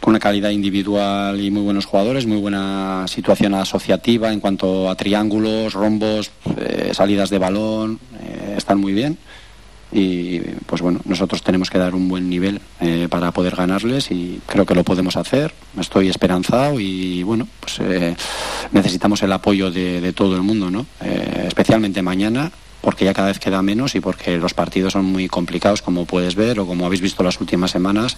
con 0.00 0.12
una 0.12 0.20
calidad 0.20 0.50
individual 0.50 1.40
y 1.40 1.50
muy 1.50 1.62
buenos 1.62 1.86
jugadores, 1.86 2.26
muy 2.26 2.38
buena 2.38 3.06
situación 3.08 3.54
asociativa 3.54 4.32
en 4.32 4.40
cuanto 4.40 4.88
a 4.90 4.94
triángulos, 4.94 5.74
rombos, 5.74 6.30
eh, 6.56 6.90
salidas 6.92 7.30
de 7.30 7.38
balón, 7.38 7.98
eh, 8.22 8.54
están 8.56 8.78
muy 8.78 8.92
bien 8.92 9.18
y 9.90 10.40
pues 10.66 10.82
bueno, 10.82 11.00
nosotros 11.06 11.42
tenemos 11.42 11.70
que 11.70 11.78
dar 11.78 11.94
un 11.94 12.08
buen 12.08 12.28
nivel 12.28 12.60
eh, 12.80 13.08
para 13.10 13.32
poder 13.32 13.56
ganarles 13.56 14.10
y 14.10 14.40
creo 14.46 14.66
que 14.66 14.74
lo 14.74 14.84
podemos 14.84 15.16
hacer. 15.16 15.52
Estoy 15.80 16.08
esperanzado 16.08 16.78
y 16.78 17.22
bueno, 17.22 17.48
pues 17.60 17.80
necesitamos 18.70 19.22
el 19.22 19.32
apoyo 19.32 19.70
de, 19.70 20.12
todo 20.12 20.36
el 20.36 20.42
mundo, 20.42 20.70
¿no? 20.70 20.86
Especialmente 21.46 22.02
mañana 22.02 22.52
porque 22.80 23.04
ya 23.04 23.14
cada 23.14 23.28
vez 23.28 23.38
queda 23.38 23.62
menos 23.62 23.94
y 23.94 24.00
porque 24.00 24.38
los 24.38 24.54
partidos 24.54 24.92
son 24.92 25.04
muy 25.04 25.28
complicados, 25.28 25.82
como 25.82 26.04
puedes 26.04 26.34
ver 26.34 26.60
o 26.60 26.66
como 26.66 26.86
habéis 26.86 27.00
visto 27.00 27.22
las 27.22 27.40
últimas 27.40 27.70
semanas, 27.70 28.16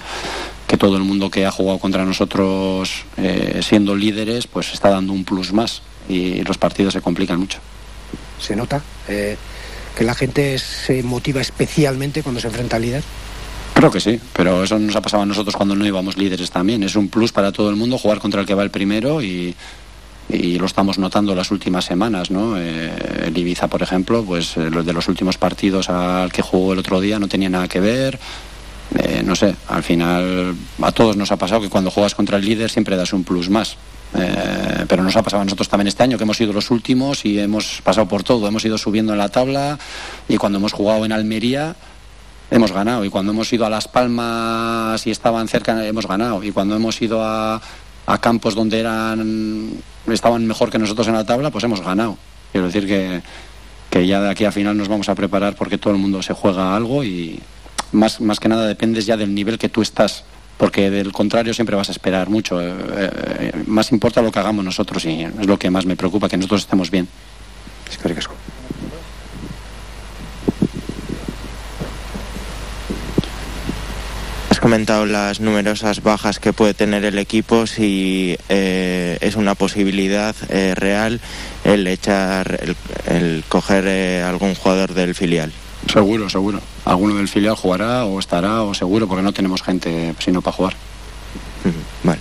que 0.67 0.77
todo 0.77 0.97
el 0.97 1.03
mundo 1.03 1.31
que 1.31 1.47
ha 1.47 1.51
jugado 1.51 1.79
contra 1.79 2.05
nosotros 2.05 3.05
siendo 3.63 3.97
líderes, 3.97 4.47
pues 4.47 4.73
está 4.73 4.91
dando 4.91 5.13
un 5.13 5.25
plus 5.25 5.53
más 5.53 5.83
y 6.09 6.43
los 6.43 6.59
partidos 6.59 6.95
se 6.95 7.01
complican 7.01 7.41
mucho. 7.41 7.59
Se 8.39 8.57
nota 8.57 8.83
que 9.97 10.05
la 10.05 10.15
gente 10.15 10.59
se 10.59 11.03
motiva 11.03 11.41
especialmente 11.41 12.23
cuando 12.23 12.41
se 12.41 12.49
enfrenta 12.49 12.77
al 12.77 12.83
líder? 12.83 13.03
Creo 13.75 13.91
que 13.91 14.01
sí, 14.01 14.21
pero 14.33 14.65
eso 14.65 14.79
nos 14.79 14.97
ha 14.97 15.01
pasado 15.01 15.23
a 15.23 15.27
nosotros 15.27 15.57
cuando 15.57 15.75
no 15.75 15.87
íbamos 15.87 16.17
líderes 16.17 16.51
también. 16.51 16.83
Es 16.83 16.97
un 16.97 17.09
plus 17.09 17.33
para 17.33 17.53
todo 17.53 17.71
el 17.71 17.77
mundo 17.77 17.99
jugar 17.99 18.19
contra 18.19 18.41
el 18.41 18.47
que 18.47 18.55
va 18.55 18.63
el 18.63 18.71
primero 18.71 19.23
y, 19.23 19.55
lo 20.31 20.67
estamos 20.67 20.99
notando 20.99 21.35
las 21.35 21.51
últimas 21.51 21.85
semanas, 21.85 22.31
¿no? 22.31 22.57
Eh, 22.59 23.27
el 23.27 23.37
Ibiza, 23.37 23.69
por 23.69 23.83
ejemplo, 23.83 24.25
pues 24.25 24.57
eh, 24.57 24.71
los 24.71 24.87
de 24.87 24.93
los 24.93 25.09
últimos 25.09 25.39
partidos 25.39 25.89
al 25.91 26.33
que 26.33 26.43
jugó 26.43 26.73
el 26.73 26.79
otro 26.79 27.01
día 27.01 27.19
no 27.19 27.29
tenía 27.29 27.49
nada 27.49 27.69
que 27.69 27.81
ver. 27.81 28.19
Eh, 28.99 29.23
no 29.25 29.37
sé, 29.37 29.55
al 29.69 29.83
final 29.83 30.55
a 30.83 30.93
todos 30.93 31.17
nos 31.17 31.31
ha 31.31 31.37
pasado 31.37 31.61
que 31.61 31.69
cuando 31.69 31.91
juegas 31.91 32.15
contra 32.15 32.39
el 32.39 32.45
líder 32.45 32.71
siempre 32.71 32.97
das 32.97 33.13
un 33.13 33.25
plus 33.25 33.49
más. 33.49 33.77
Eh, 34.13 34.87
pero 34.89 35.05
nos 35.05 35.15
ha 35.17 35.23
pasado 35.23 35.43
a 35.43 35.45
nosotros 35.45 35.69
también 35.69 35.87
este 35.87 36.03
año, 36.03 36.19
que 36.19 36.25
hemos 36.25 36.37
sido 36.37 36.53
los 36.53 36.71
últimos 36.71 37.25
y 37.25 37.39
hemos 37.39 37.81
pasado 37.83 38.09
por 38.09 38.25
todo. 38.25 38.47
Hemos 38.49 38.65
ido 38.65 38.79
subiendo 38.79 39.13
en 39.13 39.19
la 39.19 39.29
tabla 39.29 39.79
y 40.29 40.37
cuando 40.37 40.59
hemos 40.59 40.73
jugado 40.73 41.05
en 41.05 41.13
Almería 41.13 41.77
hemos 42.51 42.73
ganado. 42.73 43.05
Y 43.05 43.11
cuando 43.11 43.33
hemos 43.33 43.53
ido 43.53 43.65
a 43.65 43.71
Las 43.71 43.87
Palmas 43.87 45.07
y 45.07 45.11
estaban 45.11 45.47
cerca 45.47 45.87
hemos 45.87 46.07
ganado. 46.07 46.43
Y 46.43 46.51
cuando 46.51 46.75
hemos 46.75 47.01
ido 47.01 47.23
a, 47.25 47.61
campos 48.21 48.57
donde 48.57 48.81
eran 48.81 49.71
estaban 50.09 50.47
mejor 50.47 50.71
que 50.71 50.79
nosotros 50.79 51.09
en 51.09 51.15
la 51.15 51.25
tabla, 51.25 51.51
pues 51.51 51.65
hemos 51.65 51.81
ganado. 51.81 52.17
Quiero 52.53 52.67
decir 52.67 52.87
que, 52.87 53.23
que 53.91 54.07
ya 54.07 54.21
de 54.21 54.31
aquí 54.31 54.45
a 54.45 54.53
final 54.53 54.77
nos 54.77 54.89
vamos 54.89 55.09
a 55.09 55.15
preparar 55.15 55.55
porque 55.55 55.79
todo 55.79 55.93
el 55.93 55.99
mundo 55.99 56.23
se 56.23 56.35
juega 56.35 56.75
algo 56.75 57.05
y 57.05 57.41
más, 57.93 58.21
más 58.21 58.41
que 58.41 58.49
nada 58.49 58.67
dependes 58.67 59.07
ya 59.07 59.17
del 59.17 59.35
nivel 59.35 59.59
que 59.59 59.69
tú 59.69 59.83
estás 59.83 60.25
porque 60.61 60.91
del 60.91 61.11
contrario 61.11 61.55
siempre 61.55 61.75
vas 61.75 61.89
a 61.89 61.93
esperar 61.93 62.29
mucho. 62.29 62.61
Eh, 62.61 62.71
eh, 62.97 63.53
más 63.67 63.93
importa 63.93 64.21
lo 64.21 64.31
que 64.31 64.41
hagamos 64.41 64.63
nosotros 64.63 65.03
y 65.07 65.23
es 65.23 65.47
lo 65.47 65.59
que 65.59 65.71
más 65.71 65.87
me 65.87 65.97
preocupa, 65.97 66.29
que 66.29 66.37
nosotros 66.37 66.61
estemos 66.61 66.91
bien. 66.91 67.09
Es 67.91 67.97
que 67.97 68.09
Has 74.61 74.65
comentado 74.65 75.07
las 75.07 75.41
numerosas 75.41 76.03
bajas 76.03 76.39
que 76.39 76.53
puede 76.53 76.75
tener 76.75 77.07
el 77.07 77.19
equipo, 77.19 77.67
si 77.67 78.37
eh, 78.51 79.17
es 79.23 79.37
una 79.37 79.55
posibilidad 79.55 80.37
real 80.75 81.19
el 81.65 81.87
echar, 81.87 82.61
el 83.07 83.43
coger 83.49 84.23
algún 84.23 84.55
jugador 84.55 84.93
del 84.93 85.15
filial. 85.15 85.51
Seguro, 85.91 86.29
seguro. 86.29 86.61
Alguno 86.85 87.15
del 87.15 87.29
filial 87.29 87.57
jugará 87.57 88.05
o 88.05 88.21
estará 88.21 88.63
o 88.63 88.75
seguro 88.75 89.09
porque 89.09 89.23
no 89.23 89.33
tenemos 89.33 89.63
gente 89.63 90.15
sino 90.19 90.43
para 90.43 90.55
jugar. 90.55 90.77
Vale. 92.05 92.21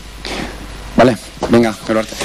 Vale, 0.95 1.18
venga, 1.49 1.76
arte. 1.90 2.16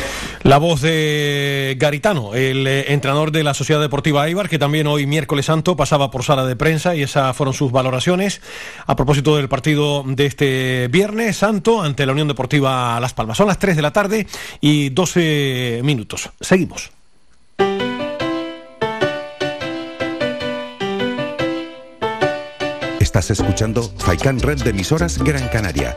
La 0.45 0.59
voz 0.59 0.83
de 0.83 1.75
Garitano, 1.79 2.35
el 2.35 2.67
eh, 2.67 2.93
entrenador 2.93 3.33
de 3.33 3.43
la 3.43 3.55
Sociedad 3.55 3.81
Deportiva 3.81 4.29
Eibar, 4.29 4.51
que 4.51 4.59
también 4.59 4.87
hoy 4.87 5.07
miércoles 5.07 5.47
santo 5.47 5.75
pasaba 5.75 6.11
por 6.11 6.23
sala 6.23 6.45
de 6.45 6.55
prensa 6.55 6.95
y 6.95 7.03
esas 7.03 7.35
fueron 7.35 7.55
sus 7.55 7.73
valoraciones 7.73 8.43
a 8.87 8.95
propósito 8.95 9.37
del 9.39 9.49
partido 9.49 10.05
de 10.07 10.27
este 10.27 10.89
viernes 10.89 11.39
santo 11.39 11.83
ante 11.83 12.05
la 12.05 12.13
Unión 12.13 12.29
Deportiva 12.29 13.01
Las 13.01 13.15
Palmas. 13.15 13.39
Son 13.39 13.47
las 13.47 13.59
3 13.59 13.75
de 13.75 13.83
la 13.83 13.93
tarde 13.95 14.27
y 14.61 14.91
12 14.91 15.81
minutos. 15.83 16.29
Seguimos. 16.39 16.93
Estás 23.01 23.31
escuchando 23.31 23.83
Faikan 23.97 24.41
Red 24.41 24.63
de 24.63 24.71
emisoras 24.71 25.17
Gran 25.19 25.49
Canaria. 25.49 25.97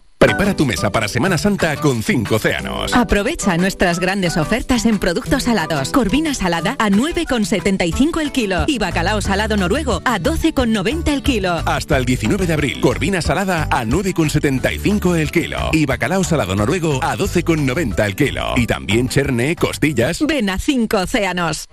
Prepara 0.21 0.55
tu 0.55 0.67
mesa 0.67 0.91
para 0.91 1.07
Semana 1.07 1.35
Santa 1.39 1.75
con 1.77 2.03
5 2.03 2.35
océanos. 2.35 2.93
Aprovecha 2.93 3.57
nuestras 3.57 3.99
grandes 3.99 4.37
ofertas 4.37 4.85
en 4.85 4.99
productos 4.99 5.45
salados. 5.45 5.89
Corvina 5.89 6.35
salada 6.35 6.75
a 6.77 6.91
9,75 6.91 8.21
el 8.21 8.31
kilo 8.31 8.65
y 8.67 8.77
bacalao 8.77 9.19
salado 9.21 9.57
noruego 9.57 9.99
a 10.05 10.19
12,90 10.19 11.07
el 11.07 11.23
kilo. 11.23 11.63
Hasta 11.65 11.97
el 11.97 12.05
19 12.05 12.45
de 12.45 12.53
abril, 12.53 12.81
corvina 12.81 13.19
salada 13.23 13.67
a 13.71 13.83
9,75 13.83 15.17
el 15.17 15.31
kilo 15.31 15.71
y 15.73 15.87
bacalao 15.87 16.23
salado 16.23 16.55
noruego 16.55 16.99
a 17.01 17.17
12,90 17.17 18.05
el 18.05 18.15
kilo. 18.15 18.53
Y 18.57 18.67
también 18.67 19.09
cherne, 19.09 19.55
costillas. 19.55 20.23
Ven 20.27 20.51
a 20.51 20.59
5 20.59 20.97
océanos. 20.97 21.67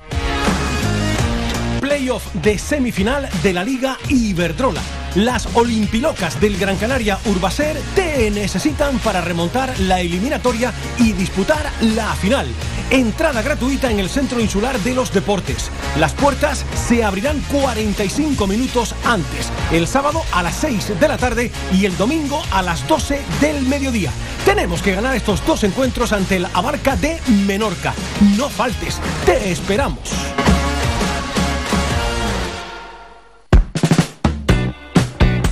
Playoff 1.98 2.32
de 2.34 2.56
semifinal 2.58 3.28
de 3.42 3.52
la 3.52 3.64
Liga 3.64 3.98
Iberdrola 4.08 4.80
las 5.14 5.48
Olimpilocas 5.54 6.40
del 6.40 6.58
Gran 6.58 6.76
Canaria 6.76 7.18
Urbaser 7.24 7.76
te 7.96 8.30
necesitan 8.30 8.98
para 9.00 9.20
remontar 9.20 9.76
la 9.80 10.00
eliminatoria 10.00 10.72
y 10.98 11.12
disputar 11.12 11.72
la 11.80 12.14
final. 12.14 12.46
Entrada 12.90 13.42
gratuita 13.42 13.90
en 13.90 13.98
el 13.98 14.08
Centro 14.08 14.38
Insular 14.38 14.78
de 14.78 14.94
los 14.94 15.12
Deportes. 15.12 15.70
Las 15.98 16.12
puertas 16.12 16.64
se 16.86 17.02
abrirán 17.02 17.40
45 17.50 18.46
minutos 18.46 18.94
antes, 19.04 19.50
el 19.72 19.88
sábado 19.88 20.22
a 20.32 20.42
las 20.42 20.56
6 20.56 21.00
de 21.00 21.08
la 21.08 21.18
tarde 21.18 21.50
y 21.72 21.84
el 21.84 21.96
domingo 21.96 22.40
a 22.52 22.62
las 22.62 22.86
12 22.86 23.20
del 23.40 23.62
mediodía. 23.62 24.12
Tenemos 24.44 24.82
que 24.82 24.94
ganar 24.94 25.16
estos 25.16 25.44
dos 25.44 25.64
encuentros 25.64 26.12
ante 26.12 26.36
el 26.36 26.46
Abarca 26.54 26.94
de 26.94 27.18
Menorca. 27.46 27.92
No 28.36 28.48
faltes, 28.48 29.00
te 29.26 29.50
esperamos. 29.50 30.10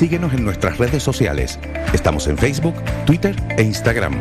Síguenos 0.00 0.32
en 0.32 0.46
nuestras 0.46 0.78
redes 0.78 1.02
sociales. 1.02 1.58
Estamos 1.92 2.26
en 2.26 2.38
Facebook, 2.38 2.74
Twitter 3.04 3.36
e 3.58 3.62
Instagram. 3.62 4.14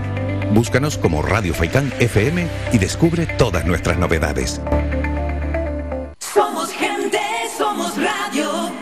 Búscanos 0.54 0.98
como 0.98 1.22
Radio 1.22 1.54
Faikán 1.54 1.90
FM 2.02 2.46
y 2.74 2.78
descubre 2.78 3.26
todas 3.26 3.64
nuestras 3.64 3.98
novedades. 3.98 4.60
Somos 6.20 6.74
gente, 6.74 7.22
somos 7.58 7.94
radio. 7.96 8.74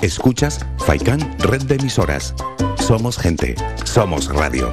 Escuchas 0.00 0.64
Faikán 0.86 1.36
Red 1.40 1.62
de 1.62 1.74
Emisoras. 1.74 2.36
Somos 2.78 3.18
gente, 3.18 3.56
somos 3.84 4.32
radio. 4.32 4.72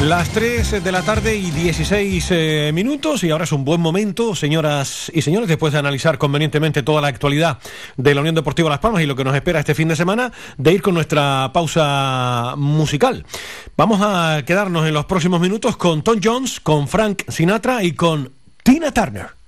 Las 0.00 0.28
3 0.30 0.84
de 0.84 0.92
la 0.92 1.02
tarde 1.02 1.36
y 1.36 1.50
16 1.50 2.28
eh, 2.30 2.70
minutos 2.72 3.24
y 3.24 3.30
ahora 3.30 3.44
es 3.44 3.50
un 3.50 3.64
buen 3.64 3.80
momento, 3.80 4.36
señoras 4.36 5.10
y 5.12 5.22
señores, 5.22 5.48
después 5.48 5.72
de 5.72 5.80
analizar 5.80 6.18
convenientemente 6.18 6.84
toda 6.84 7.00
la 7.00 7.08
actualidad 7.08 7.58
de 7.96 8.14
la 8.14 8.20
Unión 8.20 8.36
Deportiva 8.36 8.70
Las 8.70 8.78
Palmas 8.78 9.02
y 9.02 9.06
lo 9.06 9.16
que 9.16 9.24
nos 9.24 9.34
espera 9.34 9.58
este 9.58 9.74
fin 9.74 9.88
de 9.88 9.96
semana, 9.96 10.30
de 10.56 10.72
ir 10.72 10.82
con 10.82 10.94
nuestra 10.94 11.50
pausa 11.52 12.54
musical. 12.56 13.26
Vamos 13.76 14.00
a 14.00 14.42
quedarnos 14.46 14.86
en 14.86 14.94
los 14.94 15.06
próximos 15.06 15.40
minutos 15.40 15.76
con 15.76 16.02
Tom 16.02 16.20
Jones, 16.22 16.60
con 16.60 16.86
Frank 16.86 17.22
Sinatra 17.28 17.82
y 17.82 17.92
con 17.92 18.30
Tina 18.62 18.92
Turner. 18.92 19.38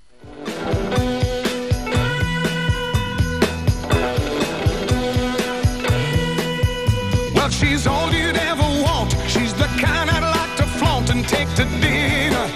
Take 11.22 11.48
to 11.54 11.64
dinner. 11.80 12.46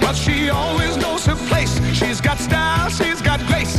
But 0.00 0.14
she 0.14 0.50
always 0.50 0.96
knows 0.96 1.26
her 1.26 1.36
place. 1.48 1.78
She's 1.92 2.20
got 2.20 2.38
style, 2.38 2.88
she's 2.88 3.20
got 3.22 3.40
grace. 3.46 3.78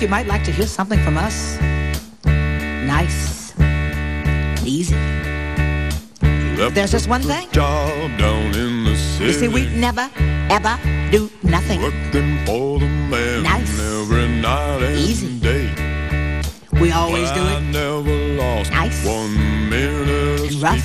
You 0.00 0.08
might 0.08 0.26
like 0.26 0.42
to 0.44 0.50
hear 0.50 0.66
something 0.66 0.98
from 1.00 1.18
us? 1.18 1.60
Nice 2.24 3.52
and 3.60 4.66
easy. 4.66 4.96
There's 6.56 6.90
just 6.92 7.06
one 7.06 7.20
thing. 7.20 7.50
Job 7.52 8.16
down 8.16 8.54
in 8.54 8.84
the 8.84 8.96
city. 8.96 9.26
You 9.26 9.32
see, 9.34 9.48
we 9.48 9.68
never, 9.76 10.08
ever 10.48 10.78
do 11.10 11.28
nothing. 11.42 11.82
Working 11.82 12.46
for 12.46 12.78
the 12.78 12.86
man. 12.86 13.42
Nice. 13.42 13.78
Every 13.78 14.26
night 14.40 14.82
and 14.82 14.96
easy. 14.96 15.38
day. 15.38 15.68
We 16.80 16.92
always 16.92 17.30
do 17.32 17.44
it. 17.44 17.60
nice. 18.70 19.04
and 19.04 20.62
rough. 20.62 20.82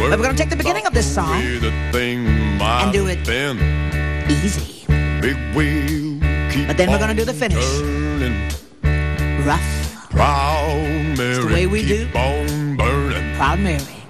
We're 0.00 0.16
gonna 0.16 0.34
take 0.34 0.50
the 0.50 0.56
beginning 0.56 0.86
of 0.86 0.94
this 0.94 1.06
song 1.14 1.40
and 1.40 2.92
do 2.92 3.06
it 3.06 3.22
easy. 4.28 4.84
Big 5.20 5.36
wheel 5.54 6.11
but 6.66 6.76
then 6.76 6.90
we're 6.90 6.98
gonna 6.98 7.14
do 7.14 7.24
the 7.24 7.34
finish. 7.34 7.64
Turning. 7.78 8.50
Rough. 9.46 10.08
Proud 10.10 11.16
Mary. 11.16 11.30
It's 11.30 11.44
the 11.44 11.52
way 11.52 11.66
we 11.66 11.86
do. 11.86 12.08
On 12.14 12.76
burning. 12.76 13.34
Proud 13.36 13.60
Mary. 13.60 14.01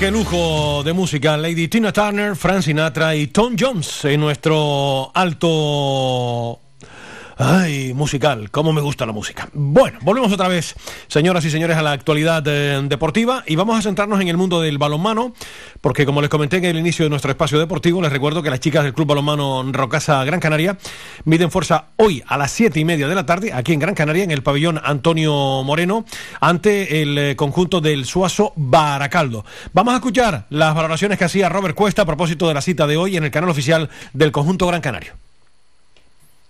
Qué 0.00 0.10
lujo 0.10 0.82
de 0.82 0.94
música, 0.94 1.36
Lady 1.36 1.68
Tina 1.68 1.92
Turner, 1.92 2.34
Frank 2.34 2.62
Sinatra 2.62 3.14
y 3.14 3.26
Tom 3.26 3.54
Jones 3.60 4.06
en 4.06 4.18
nuestro 4.20 5.10
alto 5.14 6.59
Ay, 7.42 7.94
musical, 7.94 8.50
cómo 8.50 8.74
me 8.74 8.82
gusta 8.82 9.06
la 9.06 9.12
música. 9.12 9.48
Bueno, 9.54 9.98
volvemos 10.02 10.30
otra 10.30 10.46
vez, 10.46 10.74
señoras 11.08 11.42
y 11.46 11.50
señores, 11.50 11.78
a 11.78 11.82
la 11.82 11.92
actualidad 11.92 12.42
eh, 12.46 12.78
deportiva 12.84 13.44
y 13.46 13.56
vamos 13.56 13.78
a 13.78 13.80
centrarnos 13.80 14.20
en 14.20 14.28
el 14.28 14.36
mundo 14.36 14.60
del 14.60 14.76
balonmano, 14.76 15.32
porque 15.80 16.04
como 16.04 16.20
les 16.20 16.28
comenté 16.28 16.58
en 16.58 16.66
el 16.66 16.76
inicio 16.76 17.06
de 17.06 17.08
nuestro 17.08 17.30
espacio 17.30 17.58
deportivo, 17.58 18.02
les 18.02 18.12
recuerdo 18.12 18.42
que 18.42 18.50
las 18.50 18.60
chicas 18.60 18.84
del 18.84 18.92
Club 18.92 19.08
Balonmano 19.08 19.64
Rocasa 19.72 20.22
Gran 20.24 20.38
Canaria 20.38 20.76
miden 21.24 21.50
fuerza 21.50 21.86
hoy 21.96 22.22
a 22.26 22.36
las 22.36 22.50
siete 22.50 22.78
y 22.78 22.84
media 22.84 23.08
de 23.08 23.14
la 23.14 23.24
tarde, 23.24 23.54
aquí 23.54 23.72
en 23.72 23.80
Gran 23.80 23.94
Canaria, 23.94 24.24
en 24.24 24.32
el 24.32 24.42
pabellón 24.42 24.78
Antonio 24.84 25.62
Moreno, 25.64 26.04
ante 26.42 27.00
el 27.00 27.16
eh, 27.16 27.36
conjunto 27.36 27.80
del 27.80 28.04
Suazo 28.04 28.52
Baracaldo. 28.54 29.46
Vamos 29.72 29.94
a 29.94 29.96
escuchar 29.96 30.44
las 30.50 30.74
valoraciones 30.74 31.16
que 31.16 31.24
hacía 31.24 31.48
Robert 31.48 31.74
Cuesta 31.74 32.02
a 32.02 32.04
propósito 32.04 32.48
de 32.48 32.52
la 32.52 32.60
cita 32.60 32.86
de 32.86 32.98
hoy 32.98 33.16
en 33.16 33.24
el 33.24 33.30
canal 33.30 33.48
oficial 33.48 33.88
del 34.12 34.30
conjunto 34.30 34.66
Gran 34.66 34.82
Canario. 34.82 35.14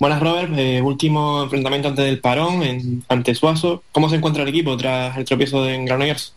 Buenas, 0.01 0.21
Robert. 0.21 0.51
Eh, 0.57 0.81
último 0.81 1.43
enfrentamiento 1.43 1.89
antes 1.89 2.07
del 2.07 2.21
parón 2.21 2.63
en, 2.63 3.05
ante 3.07 3.35
Suazo. 3.35 3.85
¿Cómo 3.93 4.09
se 4.09 4.17
encuentra 4.17 4.43
el 4.43 4.49
equipo 4.49 4.75
tras 4.79 5.15
el 5.19 5.27
tropiezo 5.27 5.63
de 5.63 5.85
Granollers? 5.85 6.33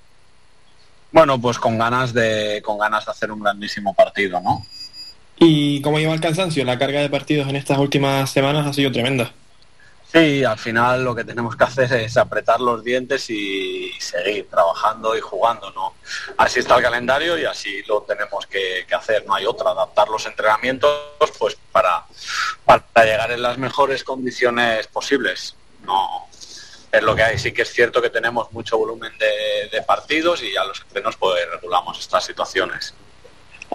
Bueno, 1.14 1.40
pues 1.40 1.60
con 1.60 1.77
ganas 1.77 2.14
de 2.14 2.61
con 2.61 2.77
ganas 2.77 3.06
de 3.06 3.11
hacer 3.11 3.31
un 3.31 3.40
grandísimo 3.40 3.94
partido, 3.94 4.41
¿no? 4.41 4.65
¿Y 5.38 5.81
cómo 5.81 5.98
lleva 5.98 6.14
el 6.14 6.19
cansancio? 6.19 6.65
La 6.65 6.77
carga 6.77 6.99
de 6.99 7.10
partidos 7.10 7.48
en 7.48 7.56
estas 7.56 7.77
últimas 7.77 8.30
semanas 8.30 8.68
ha 8.68 8.73
sido 8.73 8.91
tremenda. 8.91 9.31
Sí, 10.14 10.44
al 10.44 10.60
final 10.60 11.03
lo 11.03 11.15
que 11.15 11.23
tenemos 11.23 11.56
que 11.56 11.64
hacer 11.64 11.91
es 11.94 12.18
apretar 12.18 12.61
los 12.61 12.84
dientes 12.84 13.31
y 13.31 13.91
seguir 13.99 14.48
trabajando 14.48 15.18
y 15.18 15.22
jugando, 15.22 15.72
¿no? 15.72 15.95
Así 16.38 16.60
está 16.60 16.76
el 16.77 16.84
calendario 16.84 17.35
y 17.35 17.45
así 17.45 17.81
lo 17.88 18.03
tenemos 18.03 18.45
que, 18.45 18.85
hacer, 18.95 19.26
no 19.26 19.34
hay 19.34 19.48
otra, 19.48 19.72
adaptar 19.72 20.10
los 20.10 20.23
entrenamientos 20.27 20.91
pues 21.40 21.57
para, 21.72 22.06
para 22.64 23.06
llegar 23.06 23.31
en 23.31 23.41
las 23.41 23.57
mejores 23.57 24.03
condiciones 24.03 24.85
posibles. 24.85 25.56
No 25.81 26.27
es 26.91 27.02
lo 27.02 27.15
que 27.15 27.23
hay, 27.23 27.40
sí 27.40 27.52
que 27.52 27.64
es 27.64 27.73
cierto 27.73 27.99
que 27.99 28.11
tenemos 28.11 28.52
mucho 28.52 28.77
volumen 28.77 29.18
de, 29.18 29.68
de 29.72 29.81
partidos 29.81 30.44
y 30.44 30.56
a 30.56 30.64
los 30.64 30.80
entrenos 30.81 31.18
pues 31.18 31.44
regulamos 31.49 31.99
estas 31.99 32.23
situaciones. 32.23 32.94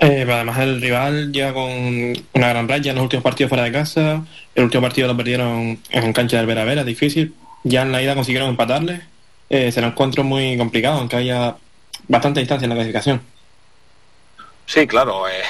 Eh, 0.01 0.27
además 0.31 0.59
el 0.59 0.81
rival 0.81 1.33
llega 1.33 1.53
con 1.53 1.65
una 2.35 2.49
gran 2.49 2.67
playa 2.67 2.91
en 2.91 2.97
los 2.97 3.03
últimos 3.03 3.25
partidos 3.25 3.49
fuera 3.49 3.65
de 3.65 3.73
casa. 3.73 4.25
El 4.55 4.65
último 4.65 4.83
partido 4.83 5.09
lo 5.09 5.17
perdieron 5.17 5.81
en 5.91 6.13
cancha 6.13 6.37
del 6.37 6.47
Vera 6.47 6.65
Vera, 6.65 6.85
difícil. 6.85 7.35
Ya 7.65 7.83
en 7.83 7.93
la 7.93 8.03
ida 8.03 8.15
consiguieron 8.15 8.51
empatarle. 8.51 9.03
Eh, 9.51 9.73
será 9.73 9.89
un 9.89 9.93
encuentro 9.93 10.23
muy 10.25 10.57
complicado, 10.57 10.99
aunque 10.99 11.17
haya 11.17 11.57
bastante 12.07 12.41
distancia 12.41 12.67
en 12.67 12.71
la 12.71 12.77
clasificación. 12.77 13.23
Sí, 14.67 14.87
claro. 14.87 15.27
eh, 15.29 15.43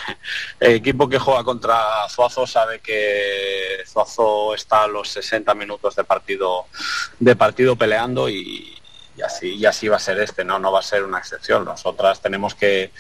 el 0.61 0.77
equipo 0.77 1.09
que 1.09 1.19
juega 1.19 1.43
contra 1.45 2.09
Zuazo 2.09 2.47
sabe 2.47 2.81
que 2.81 3.83
Zuazo 3.87 4.55
está 4.55 4.85
a 4.85 4.89
los 4.89 5.09
60 5.09 5.53
minutos 5.55 5.97
de 5.97 6.05
partido 6.05 6.67
de 7.19 7.35
partido 7.35 7.75
peleando 7.77 8.29
y, 8.29 8.79
y 9.17 9.23
así 9.23 9.55
y 9.57 9.67
así 9.67 9.89
va 9.89 9.97
a 9.97 10.01
ser 10.01 10.21
este, 10.21 10.45
no 10.45 10.61
no 10.61 10.71
va 10.71 10.79
a 10.79 10.83
ser 10.83 11.03
una 11.03 11.19
excepción. 11.19 11.65
Nosotras 11.65 12.23
tenemos 12.23 12.55
que, 12.55 12.93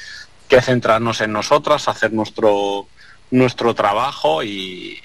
que 0.48 0.60
centrarnos 0.62 1.20
en 1.20 1.32
nosotras, 1.32 1.88
hacer 1.88 2.12
nuestro 2.12 2.86
nuestro 3.30 3.74
trabajo 3.74 4.42
y 4.42 4.98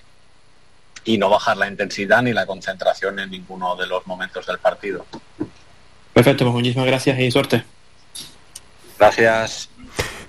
y 1.06 1.18
no 1.18 1.30
bajar 1.30 1.58
la 1.58 1.68
intensidad 1.68 2.22
ni 2.22 2.34
la 2.34 2.46
concentración 2.46 3.20
en 3.20 3.30
ninguno 3.30 3.76
de 3.76 3.88
los 3.88 4.08
momentos 4.08 4.46
del 4.46 4.58
partido. 4.60 5.06
Perfecto, 6.14 6.46
pues 6.46 6.54
muchísimas 6.54 6.88
gracias 6.88 7.20
y 7.20 7.32
suerte. 7.32 7.64
Gracias. 8.98 9.70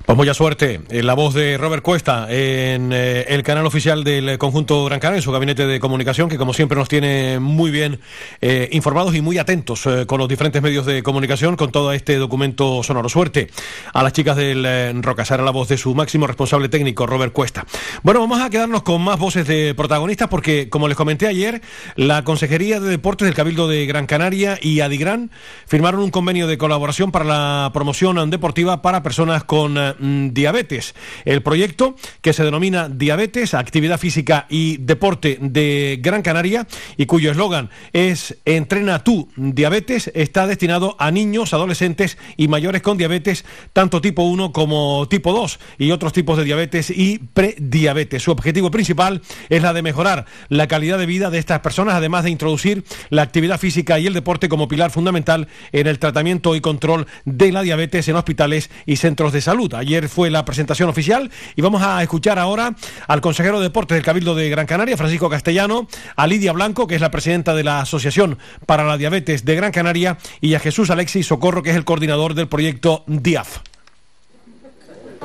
Pues 0.06 0.18
mucha 0.18 0.34
suerte. 0.34 0.82
En 0.90 1.06
la 1.06 1.14
voz 1.14 1.32
de 1.32 1.56
Robert 1.56 1.82
Cuesta 1.82 2.26
en 2.28 2.92
eh, 2.92 3.24
el 3.28 3.42
canal 3.42 3.64
oficial 3.64 4.04
del 4.04 4.36
conjunto 4.36 4.84
Gran 4.84 5.00
Canaria, 5.00 5.20
en 5.20 5.22
su 5.22 5.32
gabinete 5.32 5.66
de 5.66 5.80
comunicación, 5.80 6.28
que 6.28 6.36
como 6.36 6.52
siempre 6.52 6.76
nos 6.76 6.90
tiene 6.90 7.40
muy 7.40 7.70
bien 7.70 8.00
eh, 8.42 8.68
informados 8.72 9.14
y 9.14 9.22
muy 9.22 9.38
atentos 9.38 9.86
eh, 9.86 10.04
con 10.04 10.18
los 10.18 10.28
diferentes 10.28 10.60
medios 10.60 10.84
de 10.84 11.02
comunicación 11.02 11.56
con 11.56 11.72
todo 11.72 11.90
este 11.94 12.16
documento 12.16 12.82
sonoro. 12.82 13.08
Suerte 13.08 13.48
a 13.94 14.02
las 14.02 14.12
chicas 14.12 14.36
del 14.36 14.66
eh, 14.66 14.92
Rocasar, 14.94 15.40
la 15.40 15.50
voz 15.50 15.68
de 15.68 15.78
su 15.78 15.94
máximo 15.94 16.26
responsable 16.26 16.68
técnico, 16.68 17.06
Robert 17.06 17.32
Cuesta. 17.32 17.64
Bueno, 18.02 18.20
vamos 18.20 18.42
a 18.42 18.50
quedarnos 18.50 18.82
con 18.82 19.00
más 19.00 19.18
voces 19.18 19.46
de 19.46 19.74
protagonistas 19.74 20.28
porque, 20.28 20.68
como 20.68 20.86
les 20.86 20.98
comenté 20.98 21.28
ayer, 21.28 21.62
la 21.96 22.24
Consejería 22.24 22.78
de 22.78 22.90
Deportes 22.90 23.24
del 23.24 23.34
Cabildo 23.34 23.68
de 23.68 23.86
Gran 23.86 24.04
Canaria 24.04 24.58
y 24.60 24.80
Adigran 24.80 25.30
firmaron 25.66 26.02
un 26.02 26.10
convenio 26.10 26.46
de 26.46 26.58
colaboración 26.58 27.10
para 27.10 27.24
la 27.24 27.70
promoción 27.72 28.28
deportiva 28.28 28.82
para 28.82 29.02
personas 29.02 29.44
con 29.44 29.93
mm, 29.98 30.28
diabetes. 30.30 30.94
El 31.24 31.42
proyecto, 31.42 31.96
que 32.20 32.32
se 32.32 32.44
denomina 32.44 32.88
Diabetes, 32.88 33.54
Actividad 33.54 33.98
Física 33.98 34.46
y 34.48 34.78
Deporte 34.78 35.38
de 35.40 35.98
Gran 36.00 36.22
Canaria 36.22 36.66
y 36.96 37.06
cuyo 37.06 37.30
eslogan 37.30 37.70
es 37.92 38.36
Entrena 38.44 39.04
tú 39.04 39.28
diabetes, 39.36 40.10
está 40.14 40.46
destinado 40.46 40.96
a 40.98 41.10
niños, 41.10 41.54
adolescentes 41.54 42.18
y 42.36 42.48
mayores 42.48 42.82
con 42.82 42.98
diabetes, 42.98 43.44
tanto 43.72 44.00
tipo 44.00 44.22
1 44.22 44.52
como 44.52 45.06
tipo 45.08 45.32
2 45.32 45.58
y 45.78 45.90
otros 45.90 46.12
tipos 46.12 46.36
de 46.38 46.44
diabetes 46.44 46.90
y 46.90 47.18
prediabetes. 47.18 48.22
Su 48.22 48.30
objetivo 48.30 48.70
principal 48.70 49.22
es 49.48 49.62
la 49.62 49.72
de 49.72 49.82
mejorar 49.82 50.26
la 50.48 50.66
calidad 50.66 50.98
de 50.98 51.06
vida 51.06 51.30
de 51.30 51.38
estas 51.38 51.60
personas, 51.60 51.94
además 51.94 52.24
de 52.24 52.30
introducir 52.30 52.84
la 53.10 53.22
actividad 53.22 53.58
física 53.58 53.98
y 53.98 54.06
el 54.06 54.14
deporte 54.14 54.48
como 54.48 54.68
pilar 54.68 54.90
fundamental 54.90 55.48
en 55.72 55.86
el 55.86 55.98
tratamiento 55.98 56.54
y 56.54 56.60
control 56.60 57.06
de 57.24 57.52
la 57.52 57.62
diabetes 57.62 58.08
en 58.08 58.16
hospitales 58.16 58.70
y 58.86 58.96
centros 58.96 59.32
de 59.32 59.40
salud. 59.40 59.74
Ayer 59.84 60.08
fue 60.08 60.30
la 60.30 60.46
presentación 60.46 60.88
oficial 60.88 61.30
y 61.56 61.60
vamos 61.60 61.82
a 61.82 62.02
escuchar 62.02 62.38
ahora 62.38 62.74
al 63.06 63.20
consejero 63.20 63.58
de 63.58 63.64
deportes 63.64 63.96
del 63.96 64.02
Cabildo 64.02 64.34
de 64.34 64.48
Gran 64.48 64.64
Canaria, 64.64 64.96
Francisco 64.96 65.28
Castellano, 65.28 65.88
a 66.16 66.26
Lidia 66.26 66.52
Blanco, 66.52 66.86
que 66.86 66.94
es 66.94 67.02
la 67.02 67.10
presidenta 67.10 67.54
de 67.54 67.64
la 67.64 67.80
Asociación 67.80 68.38
para 68.64 68.84
la 68.84 68.96
Diabetes 68.96 69.44
de 69.44 69.56
Gran 69.56 69.72
Canaria, 69.72 70.16
y 70.40 70.54
a 70.54 70.58
Jesús 70.60 70.88
Alexis 70.88 71.26
Socorro, 71.26 71.62
que 71.62 71.68
es 71.68 71.76
el 71.76 71.84
coordinador 71.84 72.32
del 72.32 72.48
proyecto 72.48 73.04
DIAF. 73.06 73.58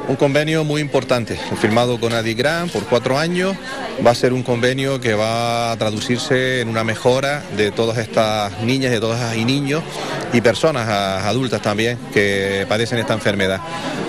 Un 0.07 0.15
convenio 0.15 0.63
muy 0.63 0.81
importante, 0.81 1.37
firmado 1.59 1.99
con 1.99 2.13
Adigran 2.13 2.69
por 2.69 2.83
cuatro 2.85 3.17
años. 3.17 3.55
Va 4.05 4.11
a 4.11 4.15
ser 4.15 4.33
un 4.33 4.43
convenio 4.43 4.99
que 4.99 5.13
va 5.13 5.71
a 5.71 5.77
traducirse 5.77 6.61
en 6.61 6.69
una 6.69 6.83
mejora 6.83 7.43
de 7.55 7.71
todas 7.71 7.97
estas 7.97 8.59
niñas, 8.61 8.91
de 8.91 8.99
todas 8.99 9.35
y 9.35 9.45
niños 9.45 9.83
y 10.33 10.41
personas 10.41 10.87
adultas 10.87 11.61
también 11.61 11.97
que 12.13 12.65
padecen 12.67 12.99
esta 12.99 13.13
enfermedad. 13.13 13.59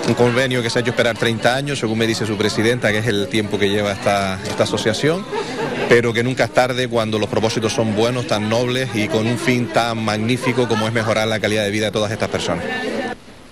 Un 0.07 0.13
convenio 0.13 0.61
que 0.61 0.69
se 0.69 0.79
ha 0.79 0.81
hecho 0.81 0.91
esperar 0.91 1.17
30 1.17 1.55
años, 1.55 1.79
según 1.79 1.97
me 1.97 2.07
dice 2.07 2.25
su 2.25 2.37
presidenta, 2.37 2.91
que 2.91 2.99
es 2.99 3.07
el 3.07 3.27
tiempo 3.27 3.59
que 3.59 3.69
lleva 3.69 3.91
esta, 3.91 4.39
esta 4.43 4.63
asociación, 4.63 5.25
pero 5.89 6.13
que 6.13 6.23
nunca 6.23 6.45
es 6.45 6.53
tarde 6.53 6.87
cuando 6.87 7.19
los 7.19 7.29
propósitos 7.29 7.73
son 7.73 7.95
buenos, 7.95 8.27
tan 8.27 8.49
nobles 8.49 8.89
y 8.93 9.07
con 9.07 9.27
un 9.27 9.37
fin 9.37 9.67
tan 9.67 10.03
magnífico 10.03 10.67
como 10.67 10.87
es 10.87 10.93
mejorar 10.93 11.27
la 11.27 11.39
calidad 11.39 11.63
de 11.63 11.71
vida 11.71 11.85
de 11.85 11.91
todas 11.91 12.11
estas 12.11 12.29
personas. 12.29 12.65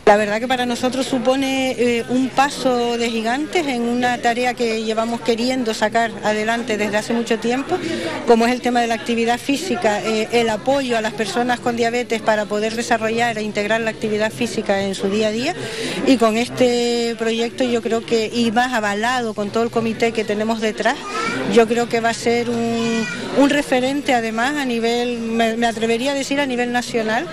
La 0.10 0.18
verdad 0.18 0.40
que 0.40 0.48
para 0.48 0.65
nosotros 0.65 1.06
supone 1.06 1.76
eh, 1.77 2.03
un 2.10 2.30
paso 2.30 2.98
de 2.98 3.11
gigantes 3.11 3.68
en 3.68 3.84
una 3.84 4.18
tarea 4.18 4.56
que 4.56 4.84
llevamos 4.84 5.22
queriendo 5.22 5.72
sacar 5.76 6.10
adelante 6.23 6.77
desde 6.77 6.98
hace 6.98 7.14
mucho 7.14 7.38
tiempo, 7.38 7.77
como 8.26 8.48
es 8.48 8.52
el 8.52 8.60
tema 8.60 8.81
de 8.81 8.88
la 8.88 8.95
actividad 8.95 9.38
física, 9.38 10.02
eh, 10.02 10.27
el 10.31 10.49
apoyo 10.49 10.98
a 10.98 11.02
las 11.02 11.14
personas 11.14 11.60
con 11.60 11.76
diabetes 11.76 12.23
para 12.23 12.48
poder 12.48 12.73
desarrollar 12.73 13.38
e 13.38 13.44
integrar 13.44 13.81
la 13.81 13.91
actividad 13.91 14.31
física 14.31 14.81
en 14.81 14.95
su 14.95 15.11
día 15.11 15.27
a 15.27 15.31
día. 15.31 15.53
Y 16.07 16.18
con 16.18 16.38
este 16.38 17.15
proyecto 17.19 17.64
yo 17.64 17.84
creo 17.84 18.03
que, 18.03 18.31
y 18.34 18.52
más 18.52 18.73
avalado 18.73 19.36
con 19.36 19.52
todo 19.52 19.61
el 19.61 19.69
comité 19.69 20.11
que 20.11 20.23
tenemos 20.23 20.60
detrás, 20.60 20.98
yo 21.53 21.68
creo 21.68 21.88
que 21.88 21.99
va 21.99 22.10
a 22.10 22.14
ser 22.15 22.49
un, 22.49 23.06
referente 23.48 24.15
además 24.15 24.56
a 24.56 24.65
nivel, 24.65 25.19
me, 25.19 25.56
me 25.56 25.68
atrevería 25.68 26.14
a 26.14 26.15
decir 26.15 26.40
a 26.40 26.48
nivel 26.48 26.72
nacional, 26.72 27.27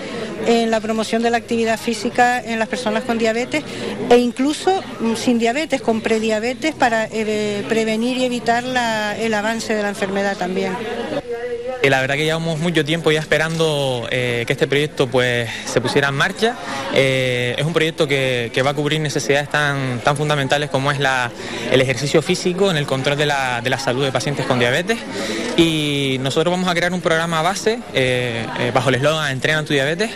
en 0.45 0.71
la 0.71 0.79
promoción 0.79 1.21
de 1.21 1.29
la 1.29 1.37
actividad 1.37 1.77
física 1.79 2.41
en 2.41 2.59
las 2.67 2.69
personas 2.69 3.03
con 3.05 3.17
diabetes 3.17 3.63
e 4.09 4.17
incluso 4.17 4.83
mm, 4.99 5.15
sin 5.15 5.39
diabetes, 5.39 5.81
con 5.81 6.01
prediabetes 6.01 6.75
para 6.75 7.07
eh, 7.09 7.63
prevenir 7.69 8.17
y 8.17 8.25
evitar 8.25 8.63
la- 8.63 9.15
el 9.17 9.33
avance 9.33 9.73
de 9.73 9.81
la 9.81 9.89
enfermedad 9.89 10.35
también. 10.35 10.75
Y 11.83 11.89
la 11.89 12.01
verdad 12.01 12.15
que 12.15 12.25
llevamos 12.25 12.59
mucho 12.59 12.83
tiempo 12.83 13.11
ya 13.11 13.19
esperando 13.19 14.07
eh, 14.11 14.43
que 14.47 14.51
este 14.53 14.67
proyecto 14.67 15.07
pues 15.07 15.47
se 15.65 15.79
pusiera 15.79 16.09
en 16.09 16.15
marcha. 16.15 16.55
Eh, 16.93 17.55
es 17.57 17.65
un 17.65 17.71
proyecto 17.71 18.07
que, 18.07 18.49
que 18.53 18.61
va 18.63 18.71
a 18.71 18.73
cubrir 18.73 18.99
necesidades 18.99 19.47
tan, 19.47 19.99
tan 20.03 20.17
fundamentales 20.17 20.69
como 20.69 20.91
es 20.91 20.99
la- 20.99 21.31
el 21.71 21.79
ejercicio 21.79 22.21
físico 22.21 22.69
en 22.71 22.77
el 22.77 22.85
control 22.87 23.15
de 23.17 23.27
la, 23.27 23.61
de 23.61 23.69
la 23.69 23.79
salud 23.79 24.03
de 24.03 24.11
pacientes 24.11 24.45
con 24.47 24.59
diabetes. 24.59 24.97
Y 25.55 26.17
nosotros 26.19 26.51
vamos 26.51 26.67
a 26.67 26.73
crear 26.73 26.91
un 26.91 26.99
programa 27.01 27.41
base 27.41 27.79
eh, 27.93 28.45
eh, 28.59 28.71
bajo 28.73 28.89
el 28.89 28.95
eslogan 28.95 29.31
Entrena 29.31 29.63
tu 29.63 29.73
diabetes, 29.73 30.11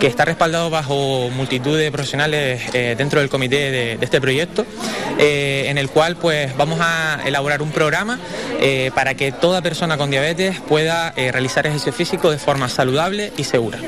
que 0.00 0.06
está 0.06 0.24
respaldado 0.24 0.70
bajo 0.70 1.28
multitud 1.30 1.78
de 1.78 1.83
profesionales 1.90 2.62
eh, 2.72 2.94
dentro 2.96 3.20
del 3.20 3.28
comité 3.28 3.70
de, 3.70 3.98
este 4.00 4.20
proyecto, 4.20 4.66
eh, 5.18 5.64
en 5.68 5.78
el 5.78 5.88
cual 5.88 6.16
pues 6.16 6.56
vamos 6.56 6.80
a 6.80 7.20
elaborar 7.24 7.62
un 7.62 7.70
programa 7.70 8.18
eh, 8.60 8.90
para 8.94 9.14
que 9.14 9.32
toda 9.32 9.62
persona 9.62 9.96
con 9.96 10.10
diabetes 10.10 10.60
pueda 10.60 11.12
realizar 11.12 11.66
ejercicio 11.66 11.92
físico 11.92 12.30
de 12.30 12.38
forma 12.38 12.68
saludable 12.68 13.32
y 13.36 13.44
segura. 13.44 13.78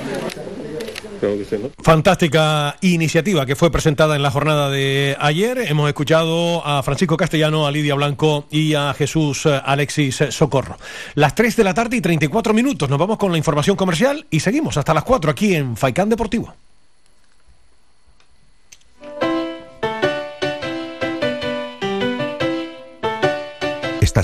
Fantástica 1.83 2.77
iniciativa 2.81 3.47
que 3.47 3.57
fue 3.57 3.71
presentada 3.71 4.17
en 4.17 4.23
la 4.23 4.31
jornada 4.31 4.71
de 4.71 5.17
ayer. 5.19 5.59
Hemos 5.59 5.89
escuchado 5.89 6.67
a 6.67 6.83
Francisco 6.83 7.17
Castellano, 7.17 7.67
a 7.67 7.71
Lidia 7.71 7.95
Blanco 7.95 8.47
y 8.51 8.75
a 8.75 8.93
Jesús 8.95 9.47
Alexis 9.47 10.25
Socorro. 10.31 10.77
Las 11.15 11.35
3 11.35 11.57
de 11.57 11.65
la 11.65 11.75
tarde 11.75 11.97
y 11.97 12.01
34 12.01 12.53
minutos. 12.53 12.89
Nos 12.91 12.99
vamos 12.99 13.19
con 13.19 13.33
la 13.33 13.39
información 13.39 13.77
comercial 13.77 14.27
y 14.31 14.41
seguimos 14.41 14.77
hasta 14.77 14.95
las 14.95 15.05
4 15.05 15.31
aquí 15.31 15.55
en 15.55 15.77
Faicán 15.77 16.09
Deportivo. 16.09 16.55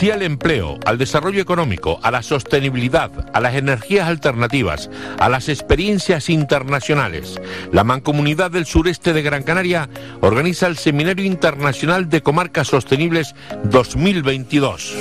Sí 0.00 0.10
al 0.10 0.22
empleo, 0.22 0.78
al 0.86 0.96
desarrollo 0.96 1.42
económico, 1.42 2.00
a 2.02 2.10
la 2.10 2.22
sostenibilidad, 2.22 3.10
a 3.34 3.38
las 3.38 3.54
energías 3.54 4.08
alternativas, 4.08 4.88
a 5.18 5.28
las 5.28 5.50
experiencias 5.50 6.30
internacionales. 6.30 7.38
La 7.70 7.84
Mancomunidad 7.84 8.50
del 8.50 8.64
Sureste 8.64 9.12
de 9.12 9.20
Gran 9.20 9.42
Canaria 9.42 9.90
organiza 10.22 10.68
el 10.68 10.78
Seminario 10.78 11.26
Internacional 11.26 12.08
de 12.08 12.22
Comarcas 12.22 12.68
Sostenibles 12.68 13.34
2022. 13.64 14.94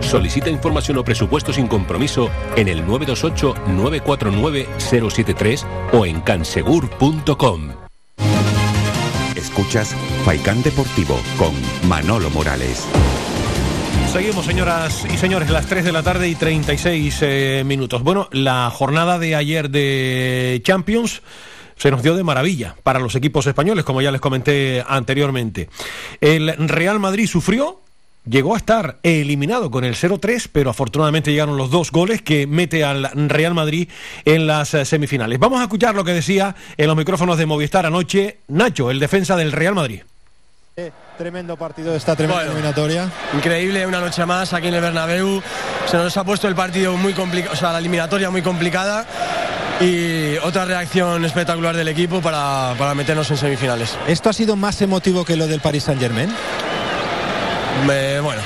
Solicita 0.00 0.50
información 0.50 0.98
o 0.98 1.04
presupuesto 1.04 1.52
sin 1.52 1.66
compromiso 1.66 2.30
en 2.56 2.68
el 2.68 2.86
928-949-073 2.86 5.64
o 5.92 6.06
en 6.06 6.20
cansegur.com. 6.20 7.70
Escuchas 9.34 9.96
Faikán 10.24 10.62
Deportivo 10.62 11.18
con 11.38 11.52
Manolo 11.88 12.30
Morales. 12.30 12.86
Seguimos, 14.12 14.46
señoras 14.46 15.04
y 15.12 15.16
señores, 15.18 15.50
las 15.50 15.66
3 15.66 15.84
de 15.84 15.92
la 15.92 16.02
tarde 16.02 16.28
y 16.28 16.34
36 16.34 17.18
eh, 17.20 17.62
minutos. 17.66 18.02
Bueno, 18.02 18.28
la 18.32 18.70
jornada 18.70 19.18
de 19.18 19.34
ayer 19.34 19.68
de 19.68 20.62
Champions 20.64 21.20
se 21.76 21.90
nos 21.90 22.02
dio 22.02 22.16
de 22.16 22.24
maravilla 22.24 22.76
para 22.82 22.98
los 22.98 23.14
equipos 23.14 23.46
españoles, 23.46 23.84
como 23.84 24.00
ya 24.00 24.10
les 24.10 24.20
comenté 24.20 24.82
anteriormente. 24.86 25.68
El 26.20 26.68
Real 26.68 26.98
Madrid 26.98 27.26
sufrió, 27.26 27.82
llegó 28.28 28.54
a 28.54 28.58
estar 28.58 28.98
eliminado 29.02 29.70
con 29.70 29.84
el 29.84 29.94
0-3, 29.94 30.48
pero 30.52 30.70
afortunadamente 30.70 31.30
llegaron 31.30 31.56
los 31.56 31.70
dos 31.70 31.90
goles 31.90 32.22
que 32.22 32.46
mete 32.46 32.84
al 32.84 33.10
Real 33.28 33.54
Madrid 33.54 33.88
en 34.24 34.46
las 34.46 34.74
eh, 34.74 34.84
semifinales. 34.84 35.38
Vamos 35.38 35.60
a 35.60 35.64
escuchar 35.64 35.94
lo 35.94 36.04
que 36.04 36.12
decía 36.12 36.54
en 36.76 36.86
los 36.86 36.96
micrófonos 36.96 37.38
de 37.38 37.46
Movistar 37.46 37.86
anoche 37.86 38.38
Nacho, 38.48 38.90
el 38.90 38.98
defensa 38.98 39.36
del 39.36 39.52
Real 39.52 39.74
Madrid. 39.74 40.02
Tremendo 41.16 41.56
partido 41.56 41.92
de 41.92 41.96
esta 41.96 42.14
tremenda 42.14 42.44
eliminatoria. 42.44 43.10
Increíble, 43.32 43.86
una 43.86 44.00
noche 44.00 44.26
más 44.26 44.52
aquí 44.52 44.68
en 44.68 44.74
el 44.74 44.82
Bernabéu. 44.82 45.42
Se 45.86 45.96
nos 45.96 46.14
ha 46.18 46.24
puesto 46.24 46.48
el 46.48 46.54
partido 46.54 46.94
muy 46.98 47.14
complicado, 47.14 47.54
o 47.54 47.56
sea, 47.56 47.72
la 47.72 47.78
eliminatoria 47.78 48.28
muy 48.28 48.42
complicada 48.42 49.06
y 49.80 50.36
otra 50.38 50.66
reacción 50.66 51.24
espectacular 51.24 51.74
del 51.74 51.88
equipo 51.88 52.20
para, 52.20 52.74
para 52.78 52.94
meternos 52.94 53.30
en 53.30 53.38
semifinales. 53.38 53.96
¿Esto 54.06 54.28
ha 54.28 54.34
sido 54.34 54.56
más 54.56 54.82
emotivo 54.82 55.24
que 55.24 55.36
lo 55.36 55.46
del 55.46 55.60
Paris 55.60 55.84
Saint 55.84 56.00
Germain? 56.00 56.28
Eh, 57.84 58.20
bueno, 58.22 58.42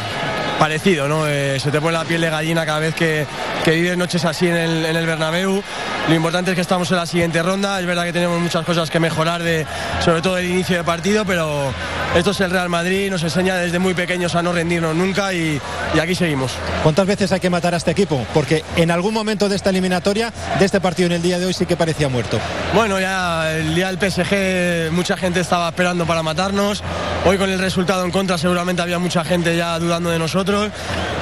parecido, 0.61 1.09
¿no? 1.09 1.27
Eh, 1.27 1.59
se 1.59 1.70
te 1.70 1.81
pone 1.81 1.97
la 1.97 2.05
piel 2.05 2.20
de 2.20 2.28
gallina 2.28 2.66
cada 2.66 2.81
vez 2.81 2.95
que, 2.95 3.27
que 3.65 3.70
vives 3.70 3.97
noches 3.97 4.27
así 4.27 4.47
en 4.47 4.57
el, 4.57 4.85
en 4.85 4.95
el 4.95 5.07
Bernabéu. 5.07 5.62
Lo 6.07 6.15
importante 6.15 6.51
es 6.51 6.55
que 6.55 6.61
estamos 6.61 6.91
en 6.91 6.99
la 6.99 7.07
siguiente 7.07 7.43
ronda. 7.43 7.81
Es 7.81 7.87
verdad 7.87 8.05
que 8.05 8.12
tenemos 8.12 8.39
muchas 8.39 8.66
cosas 8.66 8.91
que 8.91 9.01
mejorar, 9.01 9.43
de, 9.43 9.66
sobre 10.05 10.20
todo 10.20 10.37
el 10.37 10.51
inicio 10.51 10.77
de 10.77 10.85
partido, 10.85 11.24
pero 11.24 11.73
esto 12.15 12.32
es 12.32 12.41
el 12.41 12.51
Real 12.51 12.69
Madrid, 12.69 13.11
nos 13.11 13.23
enseña 13.23 13.57
desde 13.57 13.78
muy 13.78 13.95
pequeños 13.95 14.35
a 14.35 14.43
no 14.43 14.53
rendirnos 14.53 14.95
nunca 14.95 15.32
y, 15.32 15.59
y 15.95 15.99
aquí 15.99 16.15
seguimos. 16.15 16.53
¿Cuántas 16.82 17.07
veces 17.07 17.32
hay 17.32 17.41
que 17.41 17.49
matar 17.49 17.73
a 17.73 17.78
este 17.78 17.93
equipo? 17.93 18.27
Porque 18.35 18.62
en 18.77 18.91
algún 18.91 19.15
momento 19.15 19.49
de 19.49 19.57
esta 19.57 19.70
eliminatoria, 19.70 20.31
de 20.59 20.65
este 20.66 20.78
partido 20.78 21.07
en 21.07 21.12
el 21.12 21.23
día 21.23 21.39
de 21.39 21.47
hoy, 21.47 21.55
sí 21.55 21.65
que 21.65 21.77
parecía 21.77 22.11
muerto. 22.11 22.39
Bueno, 22.74 23.01
ya 23.01 23.51
el 23.51 23.74
día 23.74 23.91
del 23.91 23.99
PSG 23.99 24.93
mucha 24.93 25.16
gente 25.16 25.41
estaba 25.41 25.70
esperando 25.70 26.05
para 26.05 26.23
matarnos. 26.23 26.82
Hoy 27.24 27.39
con 27.39 27.49
el 27.49 27.59
resultado 27.59 28.05
en 28.05 28.11
contra 28.11 28.37
seguramente 28.37 28.82
había 28.82 28.99
mucha 28.99 29.24
gente 29.24 29.57
ya 29.57 29.78
dudando 29.78 30.11
de 30.11 30.19
nosotros. 30.19 30.50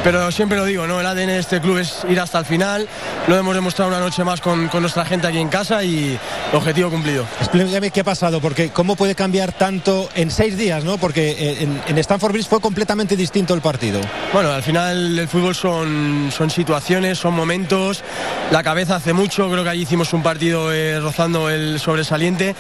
Pero 0.05 0.31
siempre 0.31 0.57
lo 0.57 0.65
digo, 0.65 0.87
¿no? 0.87 1.01
El 1.01 1.07
ADN 1.07 1.27
de 1.27 1.39
este 1.39 1.61
club 1.61 1.79
es 1.79 2.05
ir 2.09 2.21
hasta 2.21 2.39
el 2.39 2.45
final. 2.45 2.89
Lo 3.27 3.37
hemos 3.37 3.55
demostrado 3.55 3.91
una 3.91 4.01
noche 4.01 4.25
más 4.25 4.41
con, 4.41 4.69
con 4.69 4.81
nuestra 4.81 5.05
gente 5.05 5.27
aquí 5.27 5.39
en 5.39 5.49
casa 5.49 5.83
y 5.83 6.19
objetivo 6.53 6.89
cumplido. 6.91 7.27
Explícame 7.41 7.91
qué 7.91 8.01
ha 8.01 8.05
pasado, 8.05 8.41
porque 8.41 8.71
cómo 8.71 8.97
puede 8.97 9.15
cambiar 9.15 9.53
tanto 9.53 10.09
en 10.15 10.31
seis 10.31 10.57
días, 10.57 10.85
¿no? 10.85 10.99
Porque 10.99 11.31
eh, 11.33 11.57
en, 11.63 11.81
en 11.89 11.99
Stamford 11.99 12.33
Bridge 12.33 12.49
fue 12.49 12.61
completamente 12.61 13.17
distinto 13.17 13.55
el 13.55 13.61
partido. 13.61 14.01
Bueno, 14.33 14.53
al 14.53 14.63
final 14.63 15.19
el 15.19 15.29
fútbol 15.29 15.55
son, 15.55 16.31
son 16.35 16.49
situaciones, 16.51 17.19
son 17.19 17.35
momentos. 17.35 18.03
La 18.51 18.63
cabeza 18.63 18.97
hace 18.97 19.13
mucho, 19.13 19.51
creo 19.51 19.65
que 19.65 19.71
allí 19.71 19.83
hicimos 19.83 20.13
un 20.13 20.23
partido 20.23 20.73
eh, 20.73 21.01
rozando 21.01 21.51
el 21.51 21.81
sobresaliente. 21.81 22.55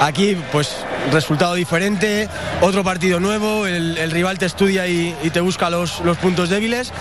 Aquí, 0.00 0.36
pues, 0.52 0.76
resultado 1.12 1.54
diferente, 1.54 2.28
otro 2.60 2.82
partido 2.84 3.20
nuevo, 3.20 3.66
el, 3.66 3.98
el 3.98 4.10
rival 4.10 4.38
te 4.38 4.46
estudia 4.46 4.86
y, 4.86 5.14
y 5.22 5.30
te 5.30 5.40
busca 5.40 5.68
los, 5.70 6.00
los 6.00 6.13
puntos 6.16 6.48
débiles. 6.48 6.92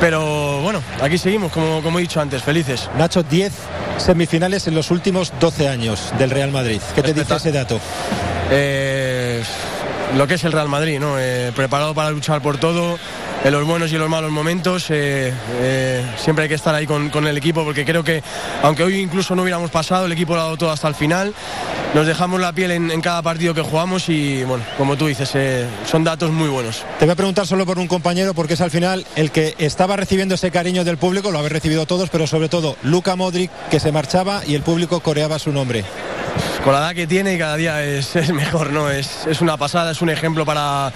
Pero 0.00 0.60
bueno, 0.62 0.82
aquí 1.02 1.18
seguimos, 1.18 1.52
como, 1.52 1.82
como 1.82 1.98
he 1.98 2.02
dicho 2.02 2.20
antes, 2.20 2.42
felices. 2.42 2.88
Nacho, 2.96 3.22
10 3.22 3.52
semifinales 3.98 4.66
en 4.66 4.74
los 4.74 4.90
últimos 4.90 5.32
12 5.40 5.68
años 5.68 6.12
del 6.18 6.30
Real 6.30 6.50
Madrid. 6.50 6.80
¿Qué 6.94 7.02
te 7.02 7.12
dice 7.12 7.34
ese 7.34 7.52
dato? 7.52 7.80
Eh, 8.50 9.42
lo 10.16 10.26
que 10.26 10.34
es 10.34 10.44
el 10.44 10.52
Real 10.52 10.68
Madrid, 10.68 10.98
¿no? 10.98 11.18
Eh, 11.18 11.52
preparado 11.54 11.94
para 11.94 12.10
luchar 12.10 12.40
por 12.40 12.58
todo, 12.58 12.98
en 13.42 13.52
los 13.52 13.64
buenos 13.64 13.90
y 13.90 13.94
en 13.94 14.00
los 14.00 14.10
malos 14.10 14.30
momentos. 14.30 14.86
eh, 14.90 15.32
eh, 15.60 16.04
siempre 16.16 16.44
hay 16.44 16.48
que 16.48 16.54
estar 16.54 16.74
ahí 16.74 16.86
con, 16.86 17.08
con 17.10 17.26
el 17.26 17.36
equipo 17.36 17.64
porque 17.64 17.84
creo 17.84 18.04
que, 18.04 18.22
aunque 18.62 18.82
hoy 18.82 18.98
incluso 19.00 19.34
no 19.34 19.42
hubiéramos 19.42 19.70
pasado, 19.70 20.06
el 20.06 20.12
equipo 20.12 20.34
lo 20.34 20.40
ha 20.40 20.44
dado 20.44 20.56
todo 20.56 20.70
hasta 20.70 20.88
el 20.88 20.94
final. 20.94 21.34
Nos 21.94 22.06
dejamos 22.06 22.40
la 22.40 22.52
piel 22.52 22.70
en, 22.70 22.90
en 22.90 23.00
cada 23.00 23.22
partido 23.22 23.52
que 23.54 23.62
jugamos 23.62 24.08
y, 24.08 24.44
bueno, 24.44 24.64
como 24.78 24.96
tú 24.96 25.06
dices, 25.08 25.30
eh, 25.34 25.66
son 25.86 26.04
datos 26.04 26.30
muy 26.30 26.48
buenos. 26.48 26.84
Te 26.98 27.04
voy 27.06 27.12
a 27.12 27.16
preguntar 27.16 27.46
solo 27.46 27.66
por 27.66 27.78
un 27.78 27.88
compañero, 27.88 28.32
porque 28.34 28.54
es 28.54 28.60
al 28.60 28.70
final 28.70 29.04
el 29.16 29.30
que 29.30 29.54
estaba 29.58 29.96
recibiendo 29.96 30.34
ese 30.36 30.50
cariño 30.50 30.84
del 30.84 30.98
público, 30.98 31.30
lo 31.30 31.38
habéis 31.38 31.52
recibido 31.52 31.86
todos, 31.86 32.10
pero 32.10 32.26
sobre 32.26 32.48
todo 32.48 32.76
Luca 32.82 33.16
Modric, 33.16 33.50
que 33.70 33.80
se 33.80 33.90
marchaba 33.90 34.42
y 34.46 34.54
el 34.54 34.62
público 34.62 35.00
coreaba 35.00 35.38
su 35.38 35.50
nombre. 35.50 35.84
con 36.64 36.72
la 36.74 36.80
edad 36.80 36.94
que 36.94 37.06
tiene 37.06 37.34
y 37.34 37.38
cada 37.38 37.56
día 37.56 37.82
es, 37.82 38.14
es 38.16 38.32
mejor, 38.32 38.70
¿no? 38.72 38.90
Es, 38.90 39.26
es 39.26 39.40
una 39.40 39.56
pasada, 39.56 39.90
es 39.90 40.00
un 40.02 40.10
ejemplo 40.10 40.44
para, 40.44 40.92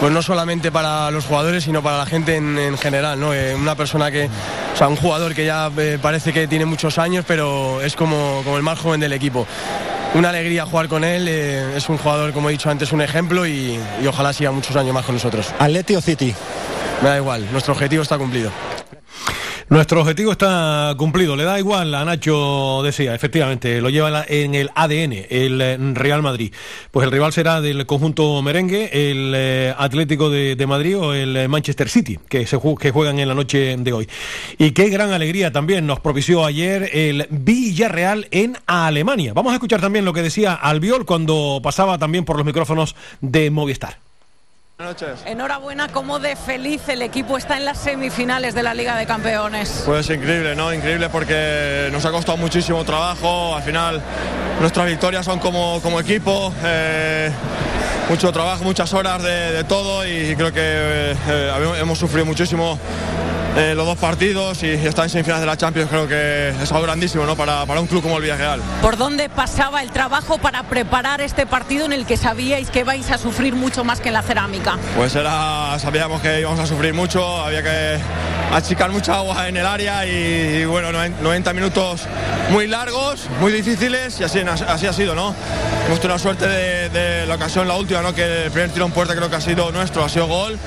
pues 0.00 0.12
no 0.12 0.22
solamente 0.22 0.70
para 0.70 1.10
los 1.10 1.24
jugadores, 1.24 1.64
sino 1.64 1.82
para 1.82 1.98
la 1.98 2.06
gente 2.06 2.36
en, 2.36 2.58
en 2.58 2.76
general, 2.78 3.18
¿no? 3.18 3.32
Eh, 3.32 3.54
una 3.54 3.74
persona 3.74 4.10
que, 4.10 4.28
o 4.74 4.76
sea, 4.76 4.88
un 4.88 4.96
jugador 4.96 5.34
que 5.34 5.46
ya 5.46 5.70
eh, 5.78 5.98
parece 6.00 6.32
que 6.32 6.46
tiene 6.46 6.64
muchos 6.66 6.98
años, 6.98 7.24
pero 7.26 7.80
es 7.82 7.96
como, 7.96 8.42
como 8.44 8.56
el 8.56 8.62
más 8.62 8.78
joven 8.78 9.00
del 9.00 9.12
equipo. 9.12 9.46
Una 10.14 10.28
alegría 10.30 10.64
jugar 10.66 10.88
con 10.88 11.04
él, 11.04 11.26
eh, 11.28 11.76
es 11.76 11.88
un 11.88 11.98
jugador, 11.98 12.32
como 12.32 12.48
he 12.48 12.52
dicho 12.52 12.70
antes, 12.70 12.92
un 12.92 13.02
ejemplo 13.02 13.46
y, 13.46 13.78
y 14.02 14.06
ojalá 14.06 14.32
siga 14.32 14.50
muchos 14.50 14.76
años 14.76 14.94
más 14.94 15.04
con 15.04 15.14
nosotros. 15.14 15.48
Atleti 15.58 15.96
o 15.96 16.00
City. 16.00 16.34
Me 17.02 17.08
da 17.10 17.16
igual, 17.16 17.46
nuestro 17.52 17.74
objetivo 17.74 18.02
está 18.02 18.16
cumplido. 18.16 18.50
Nuestro 19.68 20.00
objetivo 20.00 20.30
está 20.30 20.94
cumplido, 20.96 21.34
le 21.34 21.42
da 21.42 21.58
igual 21.58 21.92
a 21.96 22.04
Nacho 22.04 22.82
decía, 22.84 23.16
efectivamente, 23.16 23.80
lo 23.80 23.90
lleva 23.90 24.24
en 24.28 24.54
el 24.54 24.70
ADN, 24.72 25.26
el 25.28 25.60
eh, 25.60 25.76
Real 25.92 26.22
Madrid. 26.22 26.54
Pues 26.92 27.04
el 27.04 27.10
rival 27.10 27.32
será 27.32 27.60
del 27.60 27.84
conjunto 27.84 28.40
merengue, 28.42 29.10
el 29.10 29.32
eh, 29.34 29.74
Atlético 29.76 30.30
de, 30.30 30.66
Madrid 30.68 30.96
o 30.96 31.14
el 31.14 31.36
eh, 31.36 31.48
Manchester 31.48 31.88
City, 31.88 32.16
que, 32.28 32.46
se 32.46 32.60
que 32.78 32.92
juegan 32.92 33.18
en 33.18 33.26
la 33.26 33.34
noche 33.34 33.76
de 33.76 33.92
hoy. 33.92 34.08
Y 34.56 34.70
qué 34.70 34.88
gran 34.88 35.10
alegría 35.10 35.50
también 35.50 35.84
nos 35.84 35.98
propició 35.98 36.44
ayer 36.44 36.88
el 36.92 37.26
Villarreal 37.28 38.28
en 38.30 38.56
Alemania. 38.66 39.32
Vamos 39.34 39.50
a 39.50 39.56
escuchar 39.56 39.80
también 39.80 40.04
lo 40.04 40.12
que 40.12 40.22
decía 40.22 40.54
Albiol 40.54 41.04
cuando 41.04 41.58
pasaba 41.60 41.98
también 41.98 42.24
por 42.24 42.36
los 42.36 42.46
micrófonos 42.46 42.94
de 43.20 43.50
Movistar. 43.50 44.05
Buenas 44.78 45.00
noches. 45.00 45.22
Enhorabuena, 45.24 45.88
cómo 45.88 46.18
de 46.18 46.36
feliz 46.36 46.86
el 46.90 47.00
equipo 47.00 47.38
está 47.38 47.56
en 47.56 47.64
las 47.64 47.78
semifinales 47.78 48.54
de 48.54 48.62
la 48.62 48.74
Liga 48.74 48.94
de 48.96 49.06
Campeones. 49.06 49.84
Pues 49.86 50.10
increíble, 50.10 50.54
¿no? 50.54 50.70
Increíble 50.70 51.08
porque 51.08 51.88
nos 51.92 52.04
ha 52.04 52.10
costado 52.10 52.36
muchísimo 52.36 52.84
trabajo. 52.84 53.56
Al 53.56 53.62
final, 53.62 54.02
nuestras 54.60 54.86
victorias 54.86 55.24
son 55.24 55.38
como, 55.38 55.80
como 55.80 55.98
equipo. 55.98 56.52
eh, 56.62 57.30
mucho 58.10 58.30
trabajo, 58.32 58.62
muchas 58.64 58.92
horas 58.92 59.22
de, 59.22 59.52
de 59.52 59.64
todo 59.64 60.06
y 60.06 60.36
creo 60.36 60.52
que 60.52 60.60
eh, 60.62 61.16
eh, 61.26 61.72
hemos 61.80 61.98
sufrido 61.98 62.24
muchísimo 62.24 62.78
eh, 63.56 63.74
los 63.74 63.86
dos 63.86 63.96
partidos 63.98 64.62
y 64.62 64.68
estar 64.68 65.04
en 65.04 65.10
semifinales 65.10 65.40
de 65.40 65.46
la 65.46 65.56
Champions 65.56 65.88
creo 65.88 66.06
que 66.06 66.50
es 66.50 66.70
algo 66.70 66.84
grandísimo 66.84 67.24
¿no? 67.24 67.34
para, 67.36 67.64
para 67.64 67.80
un 67.80 67.86
club 67.86 68.02
como 68.02 68.18
el 68.18 68.22
Villarreal. 68.22 68.60
¿Por 68.82 68.96
dónde 68.98 69.28
pasaba 69.30 69.82
el 69.82 69.90
trabajo 69.90 70.36
para 70.38 70.62
preparar 70.64 71.20
este 71.22 71.46
partido 71.46 71.86
en 71.86 71.94
el 71.94 72.04
que 72.06 72.16
sabíais 72.16 72.70
que 72.70 72.84
vais 72.84 73.10
a 73.10 73.18
sufrir 73.18 73.54
mucho 73.54 73.82
más 73.82 74.00
que 74.00 74.08
en 74.08 74.14
la 74.14 74.22
cerámica? 74.22 74.65
Pues 74.96 75.14
era, 75.14 75.78
sabíamos 75.78 76.20
que 76.20 76.40
íbamos 76.40 76.58
a 76.60 76.66
sufrir 76.66 76.94
mucho, 76.94 77.24
había 77.44 77.62
que 77.62 77.98
achicar 78.52 78.90
mucha 78.90 79.16
agua 79.16 79.48
en 79.48 79.56
el 79.56 79.66
área 79.66 80.06
y, 80.06 80.10
y 80.60 80.64
bueno, 80.64 80.90
noven- 80.92 81.14
90 81.20 81.52
minutos 81.52 82.02
muy 82.50 82.66
largos, 82.66 83.28
muy 83.40 83.52
difíciles 83.52 84.18
y 84.20 84.24
así, 84.24 84.40
así 84.40 84.86
ha 84.86 84.92
sido, 84.92 85.14
¿no? 85.14 85.34
Hemos 85.86 86.00
tenido 86.00 86.14
la 86.16 86.18
suerte 86.22 86.46
de, 86.48 86.88
de 86.90 87.26
la 87.26 87.34
ocasión, 87.34 87.68
la 87.68 87.74
última, 87.76 88.02
¿no? 88.02 88.14
Que 88.14 88.44
el 88.44 88.50
primer 88.50 88.70
tiro 88.70 88.86
en 88.86 88.92
puerta 88.92 89.14
creo 89.14 89.28
que 89.30 89.36
ha 89.36 89.40
sido 89.40 89.70
nuestro, 89.72 90.04
ha 90.04 90.08
sido 90.08 90.26
gol, 90.26 90.58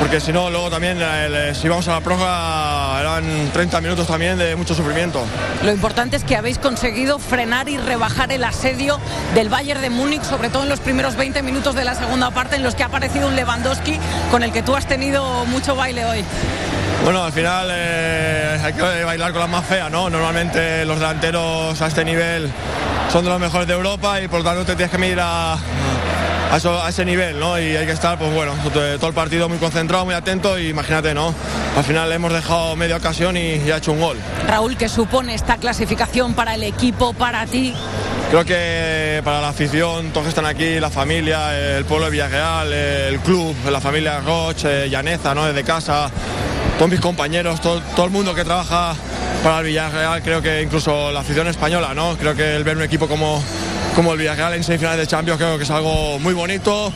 porque 0.00 0.20
si 0.20 0.32
no, 0.32 0.50
luego 0.50 0.70
también, 0.70 1.00
el- 1.00 1.54
si 1.54 1.68
vamos 1.68 1.86
a 1.88 1.92
la 1.92 2.00
prórroga, 2.00 3.00
eran 3.00 3.50
30 3.52 3.80
minutos 3.80 4.06
también 4.06 4.38
de 4.38 4.56
mucho 4.56 4.74
sufrimiento. 4.74 5.24
Lo 5.62 5.72
importante 5.72 6.16
es 6.16 6.24
que 6.24 6.36
habéis 6.36 6.58
conseguido 6.58 7.18
frenar 7.18 7.68
y 7.68 7.76
rebajar 7.78 8.32
el 8.32 8.44
asedio 8.44 8.98
del 9.34 9.48
Bayern 9.48 9.80
de 9.80 9.90
Múnich, 9.90 10.22
sobre 10.22 10.48
todo 10.50 10.62
en 10.64 10.68
los 10.68 10.80
primeros 10.80 11.16
20 11.16 11.42
minutos 11.42 11.74
de 11.74 11.84
la 11.84 11.94
segunda 11.94 12.30
parte, 12.30 12.56
en 12.56 12.62
los 12.62 12.74
que 12.74 12.82
ha 12.82 12.86
aparecido 12.86 13.28
un 13.28 13.33
Lewandowski 13.36 13.98
con 14.30 14.42
el 14.42 14.52
que 14.52 14.62
tú 14.62 14.74
has 14.74 14.86
tenido 14.86 15.44
mucho 15.46 15.74
baile 15.74 16.04
hoy. 16.04 16.24
Bueno, 17.04 17.24
al 17.24 17.32
final 17.32 17.68
eh, 17.70 18.60
hay 18.62 18.72
que 18.72 19.04
bailar 19.04 19.32
con 19.32 19.40
las 19.40 19.50
más 19.50 19.64
feas, 19.66 19.90
¿no? 19.90 20.08
Normalmente 20.08 20.84
los 20.84 20.98
delanteros 20.98 21.80
a 21.82 21.86
este 21.86 22.04
nivel 22.04 22.50
son 23.10 23.24
de 23.24 23.30
los 23.30 23.40
mejores 23.40 23.66
de 23.66 23.74
Europa 23.74 24.20
y 24.20 24.28
por 24.28 24.40
lo 24.40 24.44
tanto 24.44 24.64
te 24.64 24.74
tienes 24.74 24.90
que 24.90 24.98
medir 24.98 25.18
a, 25.20 25.58
a, 26.54 26.58
eso- 26.58 26.82
a 26.82 26.88
ese 26.88 27.04
nivel, 27.04 27.38
¿no? 27.40 27.58
Y 27.58 27.76
hay 27.76 27.84
que 27.84 27.92
estar, 27.92 28.16
pues 28.16 28.32
bueno, 28.32 28.52
to- 28.62 28.70
todo 28.98 29.08
el 29.08 29.14
partido 29.14 29.48
muy 29.48 29.58
concentrado, 29.58 30.04
muy 30.04 30.14
atento 30.14 30.56
y 30.58 30.68
imagínate, 30.68 31.12
¿no? 31.14 31.34
Al 31.76 31.82
final 31.84 32.10
hemos 32.12 32.32
dejado 32.32 32.76
media 32.76 32.96
ocasión 32.96 33.36
y, 33.36 33.56
y 33.56 33.70
ha 33.72 33.78
hecho 33.78 33.92
un 33.92 34.00
gol. 34.00 34.16
Raúl, 34.46 34.76
¿qué 34.76 34.88
supone 34.88 35.34
esta 35.34 35.56
clasificación 35.56 36.34
para 36.34 36.54
el 36.54 36.62
equipo, 36.62 37.12
para 37.12 37.44
ti? 37.46 37.74
Creo 38.30 38.44
que 38.44 39.20
para 39.24 39.40
la 39.40 39.48
afición, 39.48 40.10
todos 40.10 40.24
que 40.24 40.28
están 40.30 40.46
aquí, 40.46 40.78
la 40.80 40.90
familia, 40.90 41.56
el 41.76 41.84
pueblo 41.84 42.06
de 42.06 42.12
Villarreal, 42.12 42.72
el 42.72 43.18
club, 43.20 43.54
la 43.70 43.80
familia 43.80 44.20
Roche, 44.20 44.88
Llaneza, 44.88 45.34
¿no? 45.34 45.46
Desde 45.46 45.64
casa, 45.64 46.08
todos 46.78 46.90
mis 46.90 47.00
compañeros, 47.00 47.60
todo, 47.60 47.80
todo 47.96 48.06
el 48.06 48.12
mundo 48.12 48.32
que 48.34 48.44
trabaja 48.44 48.94
para 49.42 49.58
el 49.58 49.66
Villarreal, 49.66 50.22
creo 50.22 50.40
que 50.40 50.62
incluso 50.62 51.10
la 51.10 51.20
afición 51.20 51.48
española, 51.48 51.94
¿no? 51.94 52.16
Creo 52.16 52.34
que 52.36 52.54
el 52.56 52.62
ver 52.64 52.76
un 52.76 52.82
equipo 52.84 53.08
como, 53.08 53.42
como 53.94 54.12
el 54.12 54.18
Villarreal 54.18 54.54
en 54.54 54.64
semifinales 54.64 55.00
de 55.00 55.06
Champions 55.06 55.38
creo 55.38 55.56
que 55.56 55.64
es 55.64 55.70
algo 55.70 56.18
muy 56.18 56.34
bonito 56.34 56.92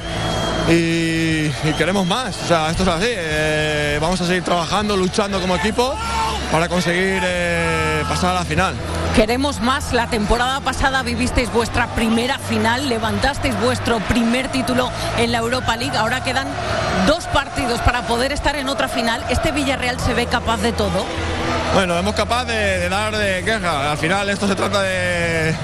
y, 0.69 1.49
queremos 1.79 2.07
más. 2.07 2.37
O 2.43 2.47
sea, 2.47 2.71
esto 2.71 2.83
es 2.83 2.89
así. 2.89 3.07
eh, 3.09 3.99
vamos 4.01 4.21
a 4.21 4.27
seguir 4.27 4.43
trabajando, 4.43 4.97
luchando 4.97 5.41
como 5.41 5.57
equipo 5.57 5.95
para 6.53 6.69
conseguir 6.69 7.23
eh, 7.25 8.03
pasar 8.09 8.31
a 8.31 8.41
la 8.41 8.45
final. 8.45 8.75
Queremos 9.15 9.61
más. 9.61 9.93
La 9.93 10.09
temporada 10.09 10.61
pasada 10.61 11.03
vivisteis 11.03 11.53
vuestra 11.53 11.87
primera 11.89 12.39
final, 12.39 12.89
levantasteis 12.89 13.59
vuestro 13.61 13.99
primer 14.01 14.49
título 14.49 14.91
en 15.17 15.33
la 15.33 15.39
Europa 15.39 15.77
League. 15.77 15.97
Ahora 15.97 16.23
quedan 16.23 16.49
dos 17.07 17.25
partidos 17.27 17.81
para 17.81 18.03
poder 18.03 18.33
estar 18.33 18.57
en 18.57 18.69
otra 18.69 18.89
final. 18.89 19.25
¿Este 19.31 19.53
Villarreal 19.53 19.99
se 20.01 20.15
ve 20.15 20.27
capaz 20.27 20.59
de 20.59 20.73
todo? 20.73 21.05
Bueno, 21.75 21.97
hemos 21.97 22.15
capaz 22.15 22.45
de, 22.45 22.89
dar 22.89 23.17
de 23.17 23.43
queja. 23.45 23.93
Al 23.93 23.99
final 23.99 24.29
esto 24.29 24.49
se 24.49 24.55
trata 24.55 24.83
de, 24.83 25.55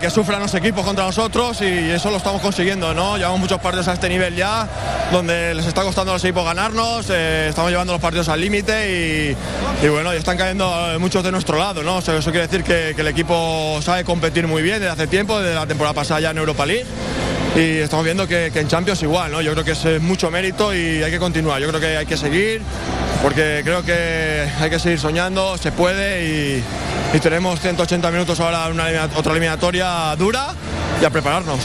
que 0.00 0.10
sufran 0.10 0.40
los 0.40 0.54
equipos 0.54 0.84
contra 0.84 1.04
nosotros 1.04 1.60
y 1.60 1.90
eso 1.90 2.10
lo 2.10 2.16
estamos 2.16 2.40
consiguiendo, 2.42 2.92
¿no? 2.94 3.16
Llevamos 3.16 3.38
muchos 3.38 3.60
partidos 3.60 3.88
a 3.88 3.92
este 3.92 4.08
nivel 4.08 4.34
ya, 4.34 4.66
donde 5.12 5.54
les 5.54 5.66
está 5.66 5.82
costando 5.82 6.10
a 6.10 6.14
los 6.14 6.24
equipos 6.24 6.44
ganarnos, 6.44 7.06
eh, 7.10 7.46
estamos 7.48 7.70
llevando 7.70 7.92
los 7.92 8.02
partidos 8.02 8.28
al 8.28 8.40
límite 8.40 9.36
y, 9.82 9.88
bueno, 9.88 10.12
y 10.12 10.16
están 10.16 10.36
cayendo 10.36 10.92
eh, 10.92 10.98
muchos 10.98 11.22
de 11.22 11.30
nuestro 11.30 11.58
lado, 11.58 11.82
¿no? 11.82 11.98
Eso 11.98 12.12
quiere 12.30 12.48
decir 12.48 12.64
que, 12.64 12.90
el 12.90 13.06
equipo 13.06 13.78
sabe 13.82 14.02
competir 14.02 14.48
muy 14.48 14.62
bien 14.62 14.80
desde 14.80 14.90
hace 14.90 15.06
tiempo, 15.06 15.38
desde 15.38 15.54
la 15.54 15.66
temporada 15.66 15.94
pasada 15.94 16.20
ya 16.20 16.30
en 16.30 16.38
Europa 16.38 16.66
League. 16.66 16.86
Y 17.54 17.78
estamos 17.78 18.04
viendo 18.04 18.26
que, 18.26 18.50
que 18.52 18.60
en 18.60 18.68
Champions 18.68 19.00
igual, 19.02 19.30
¿no? 19.30 19.40
Yo 19.40 19.52
creo 19.52 19.64
que 19.64 19.72
es 19.72 20.02
mucho 20.02 20.28
mérito 20.30 20.74
y 20.74 21.04
hay 21.04 21.10
que 21.12 21.20
continuar. 21.20 21.60
Yo 21.60 21.68
creo 21.68 21.80
que 21.80 21.96
hay 21.98 22.06
que 22.06 22.16
seguir, 22.16 22.62
porque 23.24 23.62
creo 23.64 23.82
que 23.82 24.46
hay 24.60 24.68
que 24.68 24.78
seguir 24.78 25.00
soñando, 25.00 25.33
se 25.58 25.72
puede 25.72 26.24
y, 26.26 26.64
y 27.16 27.20
tenemos 27.20 27.60
180 27.60 28.10
minutos 28.12 28.38
ahora, 28.40 28.68
una 28.68 28.84
otra 29.16 29.32
eliminatoria 29.32 30.14
dura 30.16 30.48
y 31.00 31.04
a 31.04 31.10
prepararnos. 31.10 31.58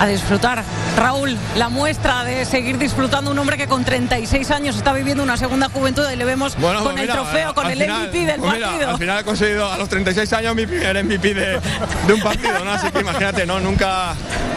A 0.00 0.06
disfrutar. 0.06 0.64
Raúl, 0.96 1.36
la 1.56 1.68
muestra 1.68 2.24
de 2.24 2.44
seguir 2.44 2.78
disfrutando 2.78 3.30
un 3.30 3.38
hombre 3.38 3.56
que 3.56 3.66
con 3.68 3.84
36 3.84 4.50
años 4.50 4.76
está 4.76 4.92
viviendo 4.92 5.22
una 5.22 5.36
segunda 5.36 5.68
juventud 5.68 6.04
y 6.12 6.16
le 6.16 6.24
vemos 6.24 6.56
Bueno, 6.56 6.80
con 6.82 6.92
pues 6.92 6.96
el 6.96 7.02
mira, 7.02 7.14
trofeo, 7.14 7.54
con 7.54 7.66
el 7.70 7.78
final- 7.78 8.08
MVP 8.08 8.26
del 8.26 8.40
pues 8.40 8.52
mira, 8.54 8.66
partido. 8.68 8.90
al 8.90 8.98
final 8.98 9.18
he 9.20 9.24
conseguido 9.24 9.70
a 9.72 9.76
los 9.78 9.88
36 9.88 10.32
años 10.32 10.54
mi 10.56 10.66
primer 10.66 11.04
MVP 11.04 11.34
de, 11.34 11.60
de 12.06 12.12
un 12.12 12.20
partido, 12.20 12.64
¿no? 12.64 12.72
Así 12.72 12.90
que 12.90 13.00
imagínate, 13.00 13.46
¿no? 13.46 13.60
Nunca, 13.60 14.14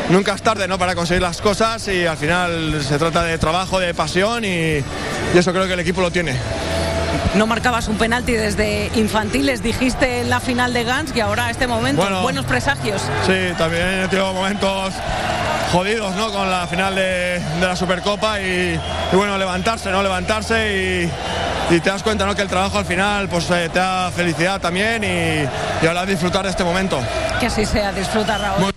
nunca 0.10 0.34
es 0.34 0.42
tarde, 0.42 0.68
¿no? 0.68 0.78
Para 0.80 0.96
conseguir 0.96 1.22
las 1.22 1.40
cosas 1.42 1.88
y 1.88 2.06
al 2.06 2.18
final 2.18 2.82
se 2.88 2.98
trata 2.98 3.24
de 3.24 3.38
trabajo, 3.38 3.80
de 3.80 3.94
pasión 3.94 4.44
y, 4.46 4.48
y 4.48 5.38
eso 5.38 5.52
creo 5.54 5.68
que 5.68 5.74
el 5.74 5.80
equipo 5.82 6.02
lo 6.02 6.12
tiene. 6.12 6.36
No 7.38 7.46
marcabas 7.46 7.88
un 7.88 7.98
penalti 7.98 8.32
desde 8.34 8.90
infantiles, 8.96 9.62
dijiste 9.62 10.22
en 10.22 10.30
la 10.30 10.40
final 10.40 10.74
de 10.74 10.84
Gans 10.84 11.16
y 11.16 11.20
ahora 11.20 11.52
este 11.52 11.68
momento, 11.68 12.02
Bueno. 12.02 12.22
buenos 12.24 12.46
presagios. 12.46 13.02
Sí, 13.28 13.54
también 13.58 13.88
he 14.04 14.08
tenido 14.08 14.34
momentos 14.34 14.94
jodidos, 15.72 16.16
¿no? 16.16 16.32
Con 16.32 16.50
la 16.50 16.66
final 16.66 16.96
de, 16.96 17.40
de 17.60 17.68
la 17.68 17.76
Supercopa 17.76 18.40
y, 18.42 18.80
y 19.12 19.16
bueno, 19.16 19.38
levantarse, 19.38 19.92
¿no? 19.92 20.02
Levantarse 20.02 21.10
y, 21.70 21.76
y 21.76 21.80
te 21.80 21.90
das 21.92 22.02
cuenta, 22.02 22.26
¿no? 22.26 22.34
Que 22.34 22.42
el 22.42 22.48
trabajo 22.48 22.80
al 22.80 22.86
final, 22.86 23.30
pues 23.30 23.50
eh, 23.52 23.70
te 23.72 23.78
da 23.80 24.10
felicidad 24.10 24.60
también 24.60 25.04
y, 25.04 25.46
y 25.86 25.88
ahora 25.88 26.08
disfrutar 26.08 26.44
de 26.44 26.50
este 26.50 26.64
momento. 26.64 27.00
Que 27.40 27.46
así 27.48 27.66
sea, 27.68 27.92
disfruta 27.92 28.38
Raúl. 28.40 28.74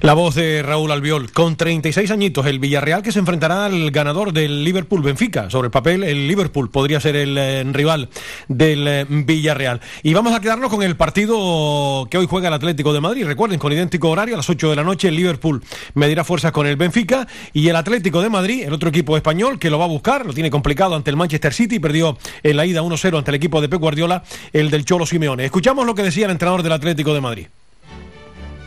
La 0.00 0.14
voz 0.14 0.36
de 0.36 0.62
Raúl 0.62 0.92
Albiol, 0.92 1.32
con 1.32 1.56
36 1.56 2.12
añitos, 2.12 2.46
el 2.46 2.60
Villarreal 2.60 3.02
que 3.02 3.10
se 3.10 3.18
enfrentará 3.18 3.64
al 3.64 3.90
ganador 3.90 4.32
del 4.32 4.62
Liverpool 4.62 5.02
Benfica. 5.02 5.50
Sobre 5.50 5.66
el 5.66 5.72
papel, 5.72 6.04
el 6.04 6.28
Liverpool 6.28 6.70
podría 6.70 7.00
ser 7.00 7.16
el 7.16 7.36
eh, 7.36 7.64
rival 7.64 8.08
del 8.46 8.86
eh, 8.86 9.06
Villarreal. 9.08 9.80
Y 10.04 10.14
vamos 10.14 10.36
a 10.36 10.40
quedarnos 10.40 10.70
con 10.70 10.84
el 10.84 10.94
partido 10.94 12.06
que 12.08 12.16
hoy 12.16 12.26
juega 12.30 12.46
el 12.46 12.54
Atlético 12.54 12.92
de 12.92 13.00
Madrid. 13.00 13.26
Recuerden, 13.26 13.58
con 13.58 13.72
idéntico 13.72 14.08
horario, 14.08 14.36
a 14.36 14.36
las 14.36 14.48
8 14.48 14.70
de 14.70 14.76
la 14.76 14.84
noche, 14.84 15.08
el 15.08 15.16
Liverpool 15.16 15.64
medirá 15.94 16.22
fuerzas 16.22 16.52
con 16.52 16.68
el 16.68 16.76
Benfica. 16.76 17.26
Y 17.52 17.66
el 17.66 17.74
Atlético 17.74 18.22
de 18.22 18.30
Madrid, 18.30 18.62
el 18.66 18.74
otro 18.74 18.90
equipo 18.90 19.16
español 19.16 19.58
que 19.58 19.68
lo 19.68 19.80
va 19.80 19.86
a 19.86 19.88
buscar, 19.88 20.24
lo 20.24 20.32
tiene 20.32 20.48
complicado 20.48 20.94
ante 20.94 21.10
el 21.10 21.16
Manchester 21.16 21.52
City, 21.52 21.80
perdió 21.80 22.16
en 22.44 22.56
la 22.56 22.66
ida 22.66 22.82
1-0 22.82 23.18
ante 23.18 23.32
el 23.32 23.34
equipo 23.34 23.60
de 23.60 23.68
Pep 23.68 23.80
Guardiola, 23.80 24.22
el 24.52 24.70
del 24.70 24.84
Cholo 24.84 25.06
Simeone. 25.06 25.44
Escuchamos 25.44 25.84
lo 25.86 25.96
que 25.96 26.04
decía 26.04 26.26
el 26.26 26.30
entrenador 26.30 26.62
del 26.62 26.72
Atlético 26.72 27.14
de 27.14 27.20
Madrid. 27.20 27.48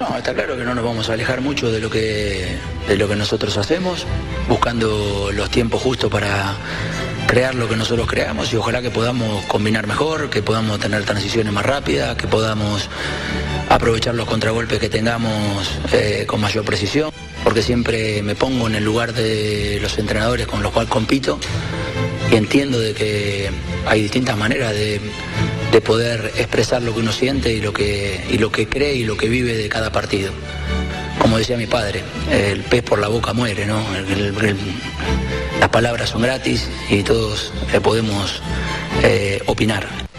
No, 0.01 0.17
está 0.17 0.33
claro 0.33 0.57
que 0.57 0.63
no 0.63 0.73
nos 0.73 0.83
vamos 0.83 1.11
a 1.11 1.13
alejar 1.13 1.41
mucho 1.41 1.71
de 1.71 1.79
lo 1.79 1.87
que, 1.87 2.57
de 2.87 2.97
lo 2.97 3.07
que 3.07 3.15
nosotros 3.15 3.55
hacemos, 3.57 4.07
buscando 4.49 5.29
los 5.31 5.51
tiempos 5.51 5.79
justos 5.79 6.09
para 6.09 6.55
crear 7.27 7.53
lo 7.53 7.69
que 7.69 7.75
nosotros 7.75 8.07
creamos 8.07 8.51
y 8.51 8.55
ojalá 8.55 8.81
que 8.81 8.89
podamos 8.89 9.45
combinar 9.45 9.85
mejor, 9.85 10.31
que 10.31 10.41
podamos 10.41 10.79
tener 10.79 11.03
transiciones 11.03 11.53
más 11.53 11.63
rápidas, 11.63 12.15
que 12.15 12.25
podamos 12.25 12.89
aprovechar 13.69 14.15
los 14.15 14.27
contragolpes 14.27 14.79
que 14.79 14.89
tengamos 14.89 15.69
eh, 15.93 16.25
con 16.25 16.41
mayor 16.41 16.65
precisión. 16.65 17.11
Porque 17.43 17.61
siempre 17.61 18.22
me 18.23 18.35
pongo 18.35 18.68
en 18.68 18.76
el 18.76 18.84
lugar 18.84 19.13
de 19.13 19.80
los 19.81 19.97
entrenadores 19.97 20.47
con 20.47 20.61
los 20.63 20.72
cuales 20.72 20.89
compito 20.89 21.39
y 22.31 22.35
entiendo 22.35 22.80
de 22.80 22.93
que 22.93 23.49
hay 23.85 24.01
distintas 24.01 24.38
maneras 24.38 24.73
de, 24.73 25.01
de 25.72 25.81
poder 25.81 26.31
expresar 26.38 26.81
lo 26.81 26.93
que 26.93 26.99
uno 26.99 27.11
siente 27.11 27.53
y 27.53 27.61
lo 27.61 27.73
que, 27.73 28.23
y 28.30 28.38
lo 28.38 28.51
que 28.51 28.68
cree 28.68 28.95
y 28.95 29.03
lo 29.03 29.18
que 29.18 29.30
vive 29.30 29.55
de 29.55 29.69
cada 29.69 29.91
partido. 29.91 30.31
Como 31.19 31.38
decía 31.38 31.55
mi 31.57 31.68
padre, 31.68 32.03
el 32.31 32.61
pez 32.61 32.84
por 32.84 32.99
la 32.99 33.07
boca 33.07 33.34
muere, 33.34 33.65
¿no? 33.65 33.84
Las 35.59 35.69
palabras 35.69 36.09
son 36.09 36.23
gratis 36.23 36.68
y 36.89 37.03
todos 37.03 37.53
eh, 37.73 37.80
podemos 37.80 38.41
eh, 39.03 39.41
opinar. 39.45 40.10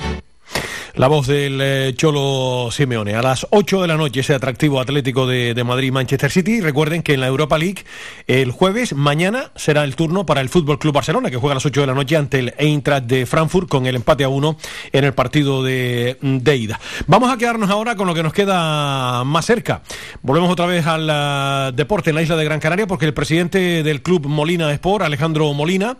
La 0.95 1.09
voz 1.09 1.27
del 1.27 1.59
eh, 1.63 1.95
Cholo 1.97 2.69
Simeone. 2.71 3.15
A 3.15 3.23
las 3.23 3.47
8 3.49 3.81
de 3.81 3.89
la 3.89 3.97
noche 3.97 4.21
ese 4.21 4.35
atractivo 4.35 4.79
atlético 4.79 5.27
de, 5.27 5.55
de 5.55 5.65
Madrid-Manchester 5.65 6.31
City. 6.31 6.61
Recuerden 6.61 7.03
que 7.03 7.15
en 7.15 7.21
la 7.21 7.29
Europa 7.29 7.57
League 7.57 7.85
el 8.27 8.51
jueves, 8.51 8.95
mañana, 8.95 9.53
será 9.57 9.85
el 9.85 9.97
turno 9.97 10.27
para 10.27 10.43
el 10.43 10.51
Fútbol 10.51 10.79
Club 10.79 10.93
Barcelona, 10.93 11.31
que 11.31 11.39
juega 11.39 11.53
a 11.53 11.55
las 11.55 11.65
8 11.65 11.81
de 11.81 11.87
la 11.87 11.95
noche 11.95 12.17
ante 12.17 12.41
el 12.41 12.55
Eintracht 12.59 13.07
de 13.07 13.25
Frankfurt 13.25 13.71
con 13.71 13.87
el 13.87 13.97
empate 13.97 14.25
a 14.25 14.29
1 14.29 14.59
en 14.93 15.05
el 15.05 15.15
partido 15.15 15.63
de, 15.63 16.19
de 16.21 16.57
ida. 16.57 16.79
Vamos 17.07 17.33
a 17.33 17.39
quedarnos 17.39 17.71
ahora 17.71 17.97
con 17.97 18.07
lo 18.07 18.15
que 18.15 18.23
nos 18.23 18.35
queda 18.35 19.25
más 19.25 19.47
cerca. 19.47 19.81
Volvemos 20.21 20.51
otra 20.51 20.67
vez 20.67 20.87
al 20.87 21.09
ah, 21.11 21.73
deporte 21.75 22.11
en 22.11 22.17
la 22.17 22.23
isla 22.23 22.37
de 22.37 22.45
Gran 22.45 22.61
Canaria 22.61 22.87
porque 22.87 23.07
el 23.07 23.15
presidente 23.15 23.83
del 23.83 24.03
club 24.03 24.27
Molina 24.27 24.71
Sport, 24.73 25.05
Alejandro 25.05 25.55
Molina, 25.55 25.97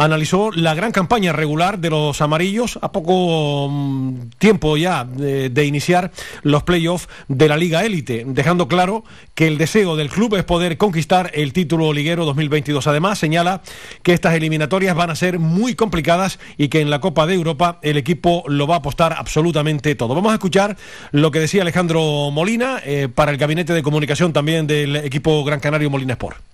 analizó 0.00 0.50
la 0.50 0.74
gran 0.74 0.92
campaña 0.92 1.32
regular 1.32 1.78
de 1.78 1.90
los 1.90 2.22
amarillos 2.22 2.78
a 2.80 2.90
poco 2.90 3.68
mm, 3.68 4.30
tiempo 4.38 4.78
ya 4.78 5.04
de, 5.04 5.64
iniciar 5.64 6.10
los 6.42 6.62
playoffs 6.62 7.08
de 7.28 7.48
la 7.48 7.58
Liga 7.58 7.84
Élite, 7.84 8.24
dejando 8.26 8.66
claro 8.66 9.04
que 9.34 9.46
el 9.46 9.58
deseo 9.58 9.96
del 9.96 10.08
club 10.08 10.36
es 10.36 10.44
poder 10.44 10.78
conquistar 10.78 11.30
el 11.34 11.52
título 11.52 11.92
liguero 11.92 12.24
2022. 12.24 12.86
Además, 12.86 13.18
señala 13.18 13.60
que 14.02 14.14
estas 14.14 14.34
eliminatorias 14.34 14.96
van 14.96 15.10
a 15.10 15.14
ser 15.14 15.38
muy 15.38 15.74
complicadas 15.74 16.38
y 16.56 16.68
que 16.68 16.80
en 16.80 16.88
la 16.88 17.00
Copa 17.00 17.26
de 17.26 17.34
Europa 17.34 17.78
el 17.82 17.98
equipo 17.98 18.42
lo 18.46 18.66
va 18.66 18.76
a 18.76 18.78
apostar 18.78 19.14
absolutamente 19.18 19.94
todo. 19.94 20.14
Vamos 20.14 20.32
a 20.32 20.36
escuchar 20.36 20.78
lo 21.12 21.30
que 21.30 21.40
decía 21.40 21.60
Alejandro 21.60 22.30
Molina 22.30 22.80
eh, 22.84 23.08
para 23.14 23.32
el 23.32 23.36
gabinete 23.36 23.74
de 23.74 23.82
comunicación 23.82 24.32
también 24.32 24.66
del 24.66 24.96
equipo 24.96 25.44
Gran 25.44 25.60
Canario 25.60 25.90
Molina 25.90 26.14
Sport. 26.14 26.49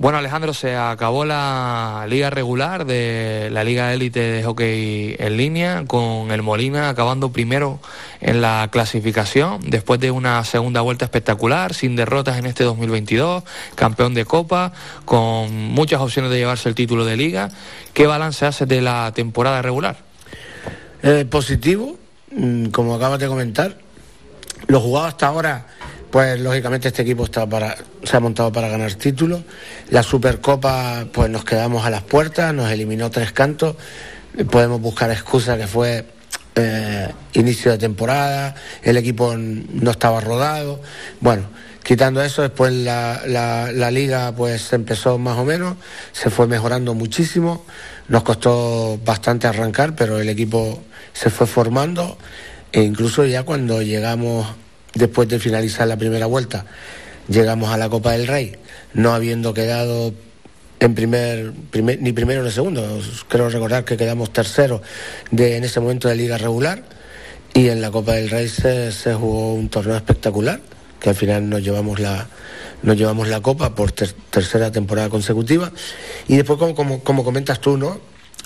Bueno, 0.00 0.16
Alejandro, 0.16 0.54
se 0.54 0.76
acabó 0.76 1.26
la 1.26 2.06
liga 2.08 2.30
regular 2.30 2.86
de 2.86 3.50
la 3.52 3.64
Liga 3.64 3.92
Élite 3.92 4.18
de 4.18 4.42
Hockey 4.42 5.14
en 5.18 5.36
línea, 5.36 5.84
con 5.86 6.30
el 6.30 6.40
Molina 6.40 6.88
acabando 6.88 7.32
primero 7.32 7.80
en 8.22 8.40
la 8.40 8.66
clasificación, 8.72 9.60
después 9.60 10.00
de 10.00 10.10
una 10.10 10.42
segunda 10.44 10.80
vuelta 10.80 11.04
espectacular, 11.04 11.74
sin 11.74 11.96
derrotas 11.96 12.38
en 12.38 12.46
este 12.46 12.64
2022, 12.64 13.44
campeón 13.74 14.14
de 14.14 14.24
Copa, 14.24 14.72
con 15.04 15.54
muchas 15.54 16.00
opciones 16.00 16.30
de 16.30 16.38
llevarse 16.38 16.70
el 16.70 16.74
título 16.74 17.04
de 17.04 17.18
liga. 17.18 17.50
¿Qué 17.92 18.06
balance 18.06 18.46
hace 18.46 18.64
de 18.64 18.80
la 18.80 19.12
temporada 19.12 19.60
regular? 19.60 19.98
Eh, 21.02 21.26
positivo, 21.30 21.98
mm, 22.34 22.68
como 22.68 22.94
acabas 22.94 23.18
de 23.18 23.28
comentar. 23.28 23.76
Lo 24.66 24.80
jugado 24.80 25.08
hasta 25.08 25.26
ahora, 25.26 25.66
pues 26.10 26.40
lógicamente 26.40 26.88
este 26.88 27.02
equipo 27.02 27.26
se 27.26 28.16
ha 28.16 28.20
montado 28.20 28.52
para 28.52 28.68
ganar 28.68 28.92
títulos. 28.94 29.42
La 29.90 30.02
Supercopa, 30.02 31.06
pues 31.12 31.30
nos 31.30 31.44
quedamos 31.44 31.84
a 31.86 31.90
las 31.90 32.02
puertas, 32.02 32.52
nos 32.54 32.70
eliminó 32.70 33.10
tres 33.10 33.32
cantos. 33.32 33.76
Podemos 34.50 34.80
buscar 34.80 35.10
excusas 35.10 35.58
que 35.58 35.66
fue 35.66 36.04
eh, 36.56 37.08
inicio 37.34 37.70
de 37.72 37.78
temporada, 37.78 38.54
el 38.82 38.96
equipo 38.96 39.34
no 39.36 39.90
estaba 39.90 40.20
rodado. 40.20 40.80
Bueno, 41.20 41.44
quitando 41.82 42.22
eso, 42.22 42.42
después 42.42 42.72
la, 42.72 43.22
la- 43.26 43.70
la 43.72 43.90
liga 43.90 44.32
pues 44.34 44.72
empezó 44.72 45.18
más 45.18 45.38
o 45.38 45.44
menos, 45.44 45.76
se 46.12 46.30
fue 46.30 46.46
mejorando 46.46 46.94
muchísimo, 46.94 47.64
nos 48.08 48.22
costó 48.24 48.98
bastante 49.04 49.46
arrancar, 49.46 49.94
pero 49.94 50.18
el 50.20 50.28
equipo 50.28 50.82
se 51.12 51.30
fue 51.30 51.46
formando 51.46 52.18
e 52.72 52.82
incluso 52.82 53.24
ya 53.24 53.42
cuando 53.44 53.82
llegamos, 53.82 54.46
después 54.94 55.28
de 55.28 55.38
finalizar 55.38 55.86
la 55.86 55.96
primera 55.96 56.26
vuelta, 56.26 56.66
llegamos 57.28 57.70
a 57.70 57.76
la 57.76 57.88
Copa 57.88 58.12
del 58.12 58.26
Rey, 58.26 58.56
no 58.94 59.12
habiendo 59.12 59.54
quedado 59.54 60.12
en 60.80 60.94
primer, 60.94 61.52
ni 62.00 62.12
primero 62.12 62.42
ni 62.42 62.50
segundo, 62.50 63.00
creo 63.28 63.50
recordar 63.50 63.84
que 63.84 63.96
quedamos 63.98 64.32
tercero 64.32 64.80
de, 65.30 65.56
en 65.56 65.64
ese 65.64 65.78
momento 65.78 66.08
de 66.08 66.16
liga 66.16 66.38
regular 66.38 66.84
y 67.52 67.68
en 67.68 67.82
la 67.82 67.90
Copa 67.90 68.14
del 68.14 68.30
Rey 68.30 68.48
se, 68.48 68.90
jugó 69.14 69.54
un 69.54 69.68
torneo 69.68 69.96
espectacular, 69.96 70.60
que 70.98 71.10
al 71.10 71.14
final 71.14 71.48
nos 71.50 71.62
llevamos 71.62 72.00
la, 72.00 72.28
nos 72.82 72.96
llevamos 72.96 73.28
la 73.28 73.40
Copa 73.42 73.74
por 73.74 73.92
ter- 73.92 74.14
tercera 74.30 74.72
temporada 74.72 75.10
consecutiva 75.10 75.70
y 76.28 76.36
después 76.36 76.58
como, 76.58 76.74
como, 76.74 77.00
como 77.00 77.24
comentas 77.24 77.60
tú, 77.60 77.76
¿no? 77.76 78.00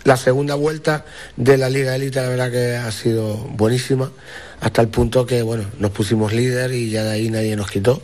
La 0.05 0.19
segunda 0.19 0.55
vuelta 0.55 1.07
de 1.39 1.57
la 1.57 1.71
Liga 1.71 1.97
Élite 1.97 2.21
la 2.21 2.29
verdad 2.29 2.51
que 2.53 2.77
ha 2.77 2.93
sido 2.93 3.37
buenísima, 3.37 4.13
hasta 4.61 4.83
el 4.83 4.89
punto 4.89 5.25
que 5.25 5.41
bueno, 5.41 5.65
nos 5.79 5.93
pusimos 5.93 6.35
líder 6.35 6.73
y 6.73 6.91
ya 6.91 7.05
de 7.05 7.13
ahí 7.13 7.31
nadie 7.31 7.57
nos 7.57 7.71
quitó. 7.71 8.03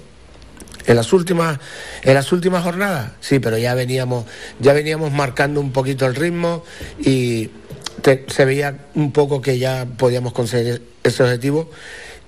En 0.87 0.97
las 0.97 1.13
últimas, 1.13 1.59
en 2.03 2.15
las 2.15 2.33
últimas 2.33 2.65
jornadas, 2.65 3.13
sí, 3.21 3.39
pero 3.39 3.59
ya 3.59 3.75
veníamos, 3.75 4.25
ya 4.61 4.73
veníamos 4.73 5.13
marcando 5.13 5.61
un 5.61 5.73
poquito 5.73 6.07
el 6.07 6.15
ritmo 6.15 6.65
y 6.99 7.51
se 8.29 8.45
veía 8.47 8.87
un 8.95 9.13
poco 9.13 9.43
que 9.43 9.59
ya 9.59 9.87
podíamos 9.99 10.33
conseguir 10.33 10.83
ese 11.05 11.23
objetivo 11.23 11.71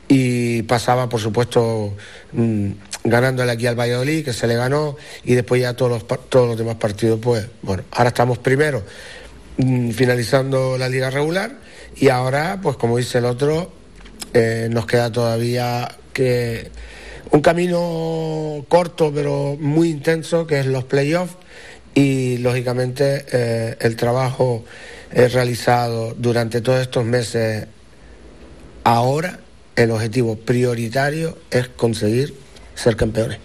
y 0.07 0.65
pasaba, 0.65 1.09
por 1.09 1.20
supuesto, 1.20 1.94
mm, 2.32 2.73
ganándole 3.05 3.53
aquí 3.53 3.66
al 3.66 3.81
Valladolid, 3.81 4.23
que 4.23 4.35
se 4.35 4.47
le 4.47 4.55
ganó, 4.55 4.97
y 5.24 5.35
después 5.35 5.62
ya 5.62 5.74
todos 5.74 5.90
los, 5.90 6.28
todos 6.28 6.47
los 6.47 6.59
demás 6.59 6.74
partidos, 6.74 7.19
pues, 7.23 7.47
bueno, 7.62 7.85
ahora 7.90 8.09
estamos 8.09 8.36
primero 8.36 8.85
finalizando 9.57 10.79
la 10.79 10.89
liga 10.89 11.11
regular 11.11 11.59
y 11.97 12.09
ahora, 12.09 12.61
pues 12.62 12.77
como 12.77 12.97
dice 12.97 13.19
el 13.19 13.27
otro, 13.27 13.70
eh, 14.35 14.69
nos 14.70 14.87
queda 14.87 15.12
todavía 15.12 15.97
que 16.12 16.70
un 17.31 17.41
camino 17.41 18.65
corto 18.69 19.12
pero 19.15 19.57
muy 19.59 19.91
intenso 19.91 20.47
que 20.47 20.61
es 20.61 20.66
los 20.66 20.85
playoffs 20.85 21.37
y 21.95 22.39
lógicamente 22.39 23.27
eh, 23.33 23.77
el 23.81 23.97
trabajo 23.97 24.65
eh, 25.12 25.29
realizado 25.29 26.15
durante 26.16 26.61
todos 26.61 26.81
estos 26.81 27.05
meses 27.05 27.66
ahora 28.85 29.41
el 29.77 29.91
objetivo 29.91 30.37
prioritario 30.37 31.39
es 31.51 31.69
conseguir 31.69 32.35
ser 32.74 32.97
campeones. 32.97 33.39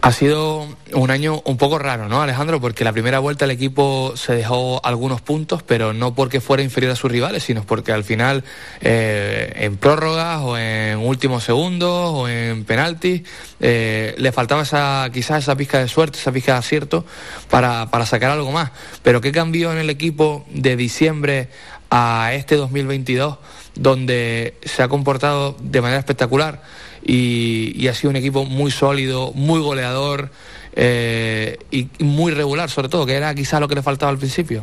Ha 0.00 0.12
sido 0.12 0.68
un 0.92 1.10
año 1.10 1.42
un 1.44 1.56
poco 1.56 1.76
raro, 1.76 2.08
¿no, 2.08 2.22
Alejandro? 2.22 2.60
Porque 2.60 2.84
la 2.84 2.92
primera 2.92 3.18
vuelta 3.18 3.46
el 3.46 3.50
equipo 3.50 4.12
se 4.14 4.32
dejó 4.32 4.80
algunos 4.84 5.20
puntos, 5.20 5.64
pero 5.64 5.92
no 5.92 6.14
porque 6.14 6.40
fuera 6.40 6.62
inferior 6.62 6.92
a 6.92 6.96
sus 6.96 7.10
rivales, 7.10 7.42
sino 7.42 7.64
porque 7.64 7.90
al 7.90 8.04
final, 8.04 8.44
eh, 8.80 9.52
en 9.56 9.76
prórrogas 9.76 10.40
o 10.42 10.56
en 10.56 10.98
últimos 10.98 11.42
segundos 11.42 12.12
o 12.14 12.28
en 12.28 12.64
penaltis, 12.64 13.22
eh, 13.58 14.14
le 14.18 14.30
faltaba 14.30 14.62
esa, 14.62 15.10
quizás 15.12 15.42
esa 15.42 15.56
pizca 15.56 15.80
de 15.80 15.88
suerte, 15.88 16.18
esa 16.18 16.30
pizca 16.30 16.52
de 16.52 16.58
acierto 16.58 17.04
para, 17.50 17.90
para 17.90 18.06
sacar 18.06 18.30
algo 18.30 18.52
más. 18.52 18.70
Pero 19.02 19.20
¿qué 19.20 19.32
cambió 19.32 19.72
en 19.72 19.78
el 19.78 19.90
equipo 19.90 20.46
de 20.48 20.76
diciembre 20.76 21.48
a 21.90 22.34
este 22.34 22.54
2022, 22.54 23.38
donde 23.74 24.54
se 24.62 24.80
ha 24.80 24.88
comportado 24.88 25.56
de 25.60 25.80
manera 25.80 25.98
espectacular? 25.98 26.62
Y, 27.08 27.72
y 27.74 27.88
ha 27.88 27.94
sido 27.94 28.10
un 28.10 28.16
equipo 28.16 28.44
muy 28.44 28.70
sólido, 28.70 29.32
muy 29.32 29.60
goleador 29.60 30.30
eh, 30.76 31.56
y 31.70 31.88
muy 32.00 32.32
regular 32.32 32.68
sobre 32.68 32.90
todo, 32.90 33.06
que 33.06 33.14
era 33.14 33.34
quizás 33.34 33.60
lo 33.60 33.66
que 33.66 33.74
le 33.74 33.82
faltaba 33.82 34.12
al 34.12 34.18
principio. 34.18 34.62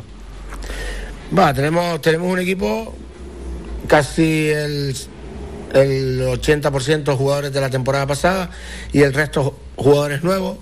Va, 1.36 1.52
tenemos, 1.52 2.00
tenemos 2.00 2.32
un 2.32 2.38
equipo 2.38 2.94
casi 3.88 4.48
el, 4.48 4.94
el 5.74 6.20
80% 6.20 7.16
jugadores 7.16 7.52
de 7.52 7.60
la 7.60 7.68
temporada 7.68 8.06
pasada 8.06 8.48
y 8.92 9.02
el 9.02 9.12
resto 9.12 9.58
jugadores 9.74 10.22
nuevos. 10.22 10.58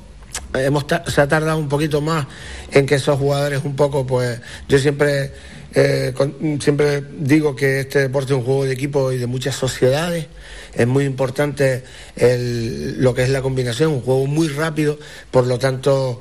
Hemos 0.55 0.86
se 1.06 1.20
ha 1.20 1.28
tardado 1.28 1.59
un 1.59 1.69
poquito 1.69 2.01
más 2.01 2.27
en 2.73 2.86
que 2.86 2.94
esos 2.94 3.19
jugadores 3.19 3.62
un 3.62 3.77
poco, 3.77 4.06
pues 4.06 4.40
yo 4.69 4.78
siempre, 4.78 5.32
eh, 5.74 6.15
siempre 6.61 7.05
digo 7.19 7.55
que 7.55 7.81
este 7.81 7.98
deporte 8.01 8.32
es 8.32 8.39
un 8.39 8.44
juego 8.44 8.65
de 8.65 8.73
equipo 8.73 9.12
y 9.12 9.19
de 9.19 9.27
muchas 9.27 9.55
sociedades. 9.55 10.28
Es 10.74 10.86
muy 10.86 11.05
importante 11.05 11.84
lo 12.16 13.14
que 13.14 13.22
es 13.22 13.30
la 13.30 13.42
combinación, 13.42 13.92
un 13.92 14.01
juego 14.02 14.26
muy 14.26 14.48
rápido, 14.48 14.98
por 15.30 15.46
lo 15.46 15.59
tanto 15.59 16.20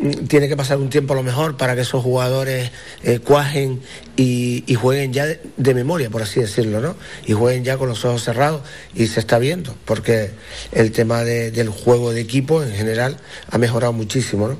mm, 0.00 0.26
tiene 0.26 0.48
que 0.48 0.56
pasar 0.56 0.78
un 0.78 0.90
tiempo 0.90 1.12
a 1.12 1.16
lo 1.16 1.22
mejor 1.22 1.56
para 1.56 1.74
que 1.74 1.82
esos 1.82 2.02
jugadores 2.02 2.70
eh, 3.02 3.18
cuajen 3.18 3.80
y, 4.16 4.64
jueguen 4.74 5.12
ya 5.12 5.26
de, 5.26 5.74
memoria, 5.74 6.10
por 6.10 6.22
así 6.22 6.40
decirlo, 6.40 6.80
¿no? 6.80 6.96
Y 7.26 7.32
jueguen 7.32 7.64
ya 7.64 7.76
con 7.78 7.88
los 7.88 8.04
ojos 8.04 8.22
cerrados 8.22 8.62
y 8.94 9.06
se 9.06 9.20
está 9.20 9.38
viendo, 9.38 9.74
porque 9.84 10.30
el 10.72 10.92
tema 10.92 11.24
de- 11.24 11.50
del 11.50 11.68
juego 11.68 12.12
de 12.12 12.20
equipo 12.20 12.62
en 12.62 12.72
general 12.72 13.16
ha 13.50 13.58
mejorado 13.58 13.92
muchísimo, 13.92 14.48
¿no? 14.48 14.58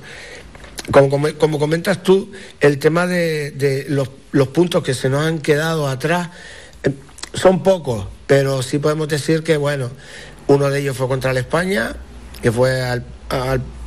Como, 0.93 1.29
como- 1.39 1.59
comentas 1.59 2.03
tú, 2.03 2.33
el 2.61 2.79
tema 2.79 3.07
de, 3.07 3.87
los 4.33 4.49
puntos 4.49 4.83
que 4.83 4.95
se 4.95 5.09
nos 5.09 5.25
han 5.27 5.39
quedado 5.39 5.87
atrás 5.89 6.31
eh, 6.83 6.91
son 7.35 7.63
pocos, 7.63 8.07
pero 8.31 8.63
sí 8.63 8.79
podemos 8.79 9.09
decir 9.09 9.43
que, 9.43 9.57
bueno, 9.57 9.91
uno 10.47 10.71
de 10.71 10.79
ellos 10.79 10.97
fue 10.97 11.09
contra 11.09 11.33
la 11.33 11.41
España, 11.41 11.97
que 12.41 12.53
fue 12.53 12.81
al, 12.81 13.03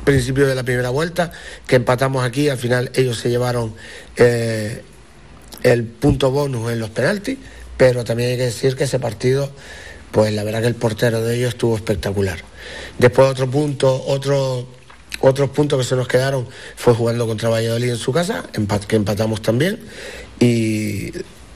principio 0.04 0.46
de 0.46 0.54
la 0.54 0.62
primera 0.62 0.90
vuelta, 0.90 1.32
que 1.66 1.76
empatamos 1.76 2.22
aquí, 2.22 2.50
al 2.50 2.58
final 2.58 2.90
ellos 2.94 3.16
se 3.16 3.30
llevaron 3.30 3.74
eh, 4.18 4.82
el 5.62 5.84
punto 5.84 6.30
bonus 6.30 6.70
en 6.70 6.78
los 6.78 6.90
penaltis, 6.90 7.38
pero 7.78 8.04
también 8.04 8.32
hay 8.32 8.36
que 8.36 8.42
decir 8.42 8.76
que 8.76 8.84
ese 8.84 8.98
partido, 8.98 9.50
pues 10.12 10.30
la 10.34 10.44
verdad 10.44 10.60
que 10.60 10.68
el 10.68 10.74
portero 10.74 11.22
de 11.22 11.36
ellos 11.36 11.48
estuvo 11.48 11.74
espectacular. 11.74 12.40
Después 12.98 13.26
otro 13.30 13.50
punto, 13.50 14.04
otro, 14.08 14.68
otros 15.20 15.48
puntos 15.48 15.78
que 15.78 15.86
se 15.86 15.96
nos 15.96 16.06
quedaron 16.06 16.46
fue 16.76 16.92
jugando 16.92 17.26
contra 17.26 17.48
Valladolid 17.48 17.92
en 17.92 17.96
su 17.96 18.12
casa, 18.12 18.44
que 18.86 18.96
empatamos 18.96 19.40
también, 19.40 19.80
y 20.38 21.12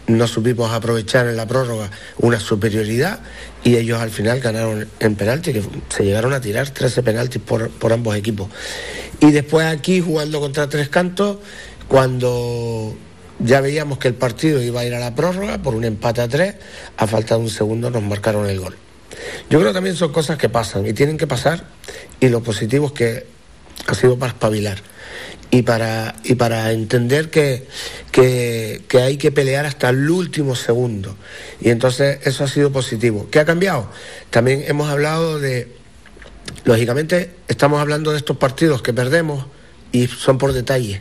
no 0.08 0.26
supimos 0.26 0.72
aprovechar 0.72 1.26
en 1.26 1.36
la 1.36 1.46
prórroga 1.46 1.90
una 2.18 2.40
superioridad 2.40 3.20
y 3.62 3.76
ellos 3.76 4.00
al 4.00 4.10
final 4.10 4.40
ganaron 4.40 4.88
en 5.00 5.14
penalti, 5.14 5.52
que 5.52 5.62
se 5.88 6.04
llegaron 6.04 6.32
a 6.32 6.40
tirar 6.40 6.70
13 6.70 7.02
penaltis 7.02 7.40
por, 7.42 7.70
por 7.70 7.92
ambos 7.92 8.16
equipos. 8.16 8.48
Y 9.20 9.30
después 9.30 9.66
aquí 9.66 10.00
jugando 10.00 10.40
contra 10.40 10.68
Tres 10.68 10.88
Cantos, 10.88 11.38
cuando 11.88 12.96
ya 13.38 13.60
veíamos 13.60 13.98
que 13.98 14.08
el 14.08 14.14
partido 14.14 14.62
iba 14.62 14.80
a 14.80 14.84
ir 14.84 14.94
a 14.94 14.98
la 14.98 15.14
prórroga 15.14 15.58
por 15.58 15.74
un 15.74 15.84
empate 15.84 16.22
a 16.22 16.28
tres, 16.28 16.54
a 16.96 17.06
falta 17.06 17.36
de 17.36 17.42
un 17.42 17.50
segundo 17.50 17.90
nos 17.90 18.02
marcaron 18.02 18.48
el 18.48 18.60
gol. 18.60 18.76
Yo 19.50 19.58
creo 19.58 19.70
que 19.70 19.74
también 19.74 19.96
son 19.96 20.12
cosas 20.12 20.38
que 20.38 20.48
pasan 20.48 20.86
y 20.86 20.92
tienen 20.92 21.16
que 21.16 21.26
pasar 21.26 21.64
y 22.20 22.28
lo 22.28 22.42
positivo 22.42 22.86
es 22.86 22.92
que 22.92 23.26
ha 23.86 23.94
sido 23.94 24.18
para 24.18 24.32
espabilar 24.32 24.78
y 25.50 25.62
para, 25.62 26.14
y 26.24 26.34
para 26.34 26.72
entender 26.72 27.30
que, 27.30 27.66
que, 28.12 28.82
hay 29.00 29.16
que 29.16 29.32
pelear 29.32 29.66
hasta 29.66 29.88
el 29.90 30.10
último 30.10 30.54
segundo. 30.54 31.16
Y 31.60 31.70
entonces 31.70 32.18
eso 32.24 32.44
ha 32.44 32.48
sido 32.48 32.70
positivo. 32.70 33.28
¿Qué 33.30 33.40
ha 33.40 33.44
cambiado? 33.44 33.90
También 34.30 34.64
hemos 34.66 34.90
hablado 34.90 35.38
de, 35.38 35.72
lógicamente, 36.64 37.30
estamos 37.48 37.80
hablando 37.80 38.10
de 38.10 38.18
estos 38.18 38.36
partidos 38.36 38.82
que 38.82 38.92
perdemos 38.92 39.46
y 39.90 40.06
son 40.06 40.36
por 40.36 40.52
detalles. 40.52 41.00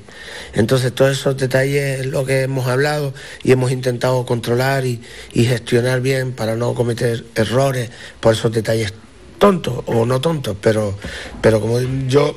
Entonces 0.54 0.94
todos 0.94 1.12
esos 1.12 1.36
detalles 1.36 2.00
es 2.00 2.06
lo 2.06 2.26
que 2.26 2.44
hemos 2.44 2.68
hablado 2.68 3.14
y 3.44 3.52
hemos 3.52 3.72
intentado 3.72 4.26
controlar 4.26 4.86
y, 4.86 5.02
y 5.34 5.44
gestionar 5.44 6.00
bien 6.00 6.32
para 6.32 6.56
no 6.56 6.74
cometer 6.74 7.26
errores 7.36 7.90
por 8.22 8.34
esos 8.34 8.52
detalles 8.54 8.94
tontos 9.40 9.84
o 9.86 10.06
no 10.06 10.20
tontos, 10.22 10.58
pero, 10.62 10.98
pero 11.42 11.60
como 11.62 11.80
yo 12.08 12.36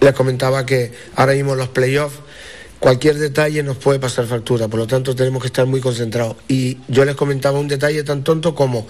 les 0.00 0.12
comentaba 0.14 0.64
que 0.66 0.92
ahora 1.16 1.34
mismo 1.34 1.54
los 1.54 1.68
playoffs 1.68 2.20
cualquier 2.80 3.18
detalle 3.18 3.62
nos 3.62 3.76
puede 3.76 4.00
pasar 4.00 4.24
factura, 4.24 4.66
por 4.66 4.80
lo 4.80 4.86
tanto 4.86 5.14
tenemos 5.14 5.42
que 5.42 5.48
estar 5.48 5.66
muy 5.66 5.80
concentrados. 5.80 6.36
Y 6.48 6.78
yo 6.88 7.04
les 7.04 7.14
comentaba 7.14 7.58
un 7.60 7.68
detalle 7.68 8.02
tan 8.02 8.24
tonto 8.24 8.54
como 8.54 8.86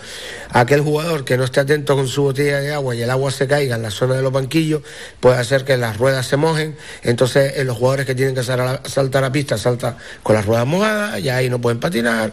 aquel 0.50 0.80
jugador 0.80 1.24
que 1.24 1.36
no 1.36 1.44
esté 1.44 1.60
atento 1.60 1.96
con 1.96 2.06
su 2.06 2.22
botella 2.22 2.60
de 2.60 2.72
agua 2.72 2.94
y 2.94 3.02
el 3.02 3.10
agua 3.10 3.32
se 3.32 3.48
caiga 3.48 3.74
en 3.76 3.82
la 3.82 3.90
zona 3.90 4.14
de 4.14 4.22
los 4.22 4.32
banquillos, 4.32 4.82
puede 5.18 5.36
hacer 5.36 5.64
que 5.64 5.76
las 5.76 5.98
ruedas 5.98 6.26
se 6.26 6.36
mojen, 6.36 6.76
entonces 7.02 7.54
eh, 7.56 7.64
los 7.64 7.76
jugadores 7.76 8.06
que 8.06 8.14
tienen 8.14 8.34
que 8.34 8.44
saltar 8.44 9.24
a 9.24 9.32
pista 9.32 9.58
saltan 9.58 9.96
con 10.22 10.36
las 10.36 10.46
ruedas 10.46 10.66
mojadas, 10.66 11.20
ya 11.22 11.36
ahí 11.36 11.50
no 11.50 11.60
pueden 11.60 11.80
patinar. 11.80 12.32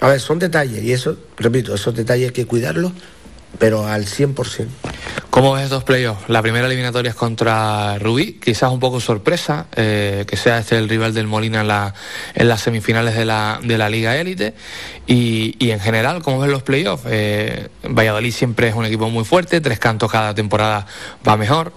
A 0.00 0.08
ver, 0.08 0.20
son 0.20 0.38
detalles, 0.38 0.84
y 0.84 0.92
eso, 0.92 1.16
repito, 1.38 1.74
esos 1.74 1.94
detalles 1.94 2.26
hay 2.26 2.32
que 2.32 2.46
cuidarlos, 2.46 2.92
pero 3.58 3.86
al 3.86 4.06
100%. 4.06 4.66
¿Cómo 5.30 5.52
ves 5.52 5.64
estos 5.64 5.84
playoffs? 5.84 6.28
La 6.28 6.42
primera 6.42 6.66
eliminatoria 6.66 7.10
es 7.10 7.14
contra 7.16 7.98
Rubí, 7.98 8.34
quizás 8.34 8.72
un 8.72 8.80
poco 8.80 8.98
sorpresa 9.00 9.66
eh, 9.76 10.24
que 10.26 10.36
sea 10.36 10.58
este 10.58 10.76
el 10.78 10.88
rival 10.88 11.14
del 11.14 11.26
Molina 11.26 11.60
en, 11.60 11.68
la- 11.68 11.94
en 12.34 12.48
las 12.48 12.60
semifinales 12.62 13.14
de 13.14 13.24
la, 13.24 13.60
de 13.62 13.78
la 13.78 13.88
Liga 13.88 14.16
Élite. 14.16 14.54
Y, 15.06 15.54
y 15.58 15.70
en 15.70 15.80
general, 15.80 16.22
¿cómo 16.22 16.40
ves 16.40 16.50
los 16.50 16.62
playoffs? 16.62 17.04
Eh, 17.08 17.68
Valladolid 17.84 18.32
siempre 18.32 18.68
es 18.68 18.74
un 18.74 18.84
equipo 18.84 19.08
muy 19.10 19.24
fuerte, 19.24 19.60
tres 19.60 19.78
cantos 19.78 20.10
cada 20.10 20.34
temporada 20.34 20.86
va 21.26 21.36
mejor. 21.36 21.72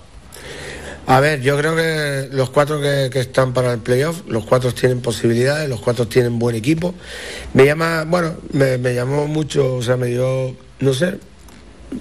A 1.08 1.20
ver, 1.20 1.42
yo 1.42 1.58
creo 1.58 1.76
que 1.76 2.30
los 2.32 2.52
cuatro 2.52 2.80
que, 2.80 3.10
que 3.12 3.20
están 3.20 3.54
para 3.54 3.74
el 3.74 3.80
playoff, 3.80 4.22
los 4.28 4.46
cuatro 4.46 4.74
tienen 4.74 5.02
posibilidades, 5.02 5.68
los 5.68 5.82
cuatro 5.82 6.08
tienen 6.08 6.40
buen 6.40 6.56
equipo. 6.56 6.94
Me 7.54 7.66
llama, 7.66 8.06
bueno, 8.08 8.36
me, 8.54 8.78
me 8.78 8.94
llamó 8.94 9.28
mucho, 9.28 9.76
o 9.76 9.82
sea, 9.82 9.98
me 9.98 10.08
dio, 10.08 10.56
no 10.80 10.94
sé, 10.94 11.18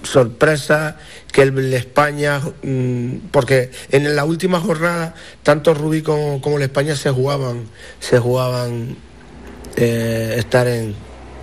sorpresa 0.02 0.96
que 1.32 1.42
el, 1.42 1.72
España, 1.74 2.40
mm, 2.62 3.28
porque 3.30 3.70
en 3.90 4.14
la 4.14 4.24
última 4.24 4.60
jornada, 4.60 5.14
tanto 5.42 5.74
Rubí 5.74 6.02
como, 6.02 6.40
como 6.40 6.56
el 6.56 6.62
España 6.62 6.96
se 6.96 7.10
jugaban, 7.10 7.66
se 8.00 8.18
jugaban 8.18 8.96
eh, 9.76 10.34
estar 10.38 10.66
en, 10.66 10.94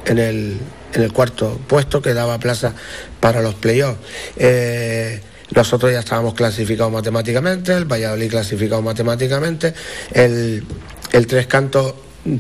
en, 0.06 0.18
el, 0.18 0.57
en 0.94 1.02
el 1.02 1.14
cuarto 1.14 1.60
puesto 1.68 2.02
que 2.02 2.14
daba 2.14 2.40
plaza 2.40 2.74
para 3.19 3.41
los 3.41 3.56
playoffs. 3.56 3.99
Eh, 4.38 5.22
nosotros 5.56 5.91
ya 5.91 5.99
estábamos 5.99 6.34
clasificados 6.34 6.91
matemáticamente, 6.91 7.74
el 7.74 7.86
Valladolid 7.86 8.30
clasificado 8.30 8.82
matemáticamente, 8.82 9.74
el, 10.11 10.65
el 11.11 11.28
Tres 11.28 11.48
Cantos 11.48 11.94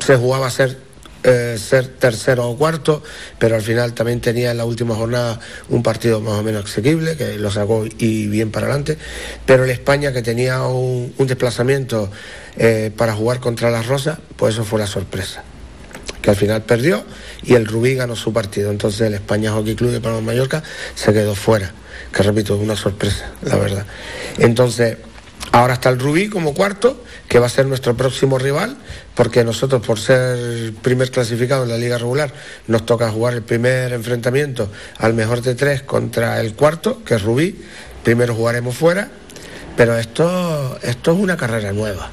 se 0.03 0.17
jugaba 0.17 0.47
a 0.47 0.51
ser, 0.51 0.77
eh, 1.27 1.57
ser 1.57 1.87
tercero 1.87 2.49
o 2.49 2.57
cuarto, 2.57 3.03
pero 3.37 3.55
al 3.55 3.61
final 3.61 3.93
también 3.93 4.21
tenía 4.21 4.51
en 4.51 4.57
la 4.57 4.63
última 4.63 4.95
jornada 4.95 5.39
un 5.67 5.83
partido 5.83 6.21
más 6.21 6.39
o 6.39 6.43
menos 6.43 6.63
asequible, 6.63 7.17
que 7.17 7.37
lo 7.37 7.51
sacó 7.51 7.85
y 7.85 8.27
bien 8.27 8.49
para 8.49 8.67
adelante, 8.67 8.97
pero 9.45 9.65
el 9.65 9.69
España 9.69 10.13
que 10.13 10.21
tenía 10.21 10.63
un, 10.63 11.13
desplazamiento 11.17 12.09
eh, 12.55 12.91
para 12.95 13.13
jugar 13.13 13.41
contra 13.41 13.69
las 13.69 13.87
Rosas, 13.87 14.19
pues 14.37 14.55
eso 14.55 14.63
fue 14.63 14.79
la 14.79 14.87
sorpresa 14.87 15.43
que 16.21 16.29
al 16.29 16.37
final 16.37 16.61
perdió 16.63 17.05
y 17.43 17.55
el 17.55 17.65
Rubí 17.65 17.95
ganó 17.95 18.15
su 18.15 18.33
partido. 18.33 18.71
Entonces 18.71 19.01
el 19.01 19.13
España 19.13 19.51
Hockey 19.51 19.75
Club 19.75 19.91
de 19.91 20.01
Palma 20.01 20.21
Mallorca 20.21 20.63
se 20.95 21.13
quedó 21.13 21.35
fuera, 21.35 21.73
que 22.13 22.23
repito, 22.23 22.55
una 22.55 22.75
sorpresa, 22.75 23.31
la 23.43 23.57
verdad. 23.57 23.85
Entonces, 24.37 24.97
ahora 25.51 25.73
está 25.73 25.89
el 25.89 25.99
Rubí 25.99 26.29
como 26.29 26.53
cuarto, 26.53 27.03
que 27.27 27.39
va 27.39 27.47
a 27.47 27.49
ser 27.49 27.65
nuestro 27.65 27.95
próximo 27.95 28.37
rival, 28.37 28.77
porque 29.15 29.43
nosotros 29.43 29.85
por 29.85 29.99
ser 29.99 30.73
primer 30.81 31.11
clasificado 31.11 31.63
en 31.63 31.69
la 31.69 31.77
liga 31.77 31.97
regular 31.97 32.33
nos 32.67 32.85
toca 32.85 33.09
jugar 33.11 33.33
el 33.33 33.41
primer 33.41 33.93
enfrentamiento 33.93 34.69
al 34.97 35.13
mejor 35.13 35.41
de 35.41 35.55
tres 35.55 35.81
contra 35.81 36.39
el 36.41 36.53
cuarto, 36.53 37.03
que 37.03 37.15
es 37.15 37.21
Rubí. 37.21 37.59
Primero 38.03 38.35
jugaremos 38.35 38.75
fuera, 38.75 39.09
pero 39.75 39.97
esto, 39.97 40.79
esto 40.81 41.11
es 41.11 41.19
una 41.19 41.37
carrera 41.37 41.71
nueva. 41.73 42.11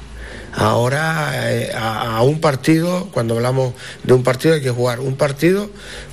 Ahora 0.53 1.51
eh, 1.51 1.71
a, 1.73 2.17
a 2.17 2.21
un 2.23 2.39
partido, 2.39 3.09
cuando 3.11 3.35
hablamos 3.35 3.73
de 4.03 4.13
un 4.13 4.23
partido 4.23 4.55
hay 4.55 4.61
que 4.61 4.71
jugar 4.71 4.99
un 5.01 5.15
partido 5.15 5.69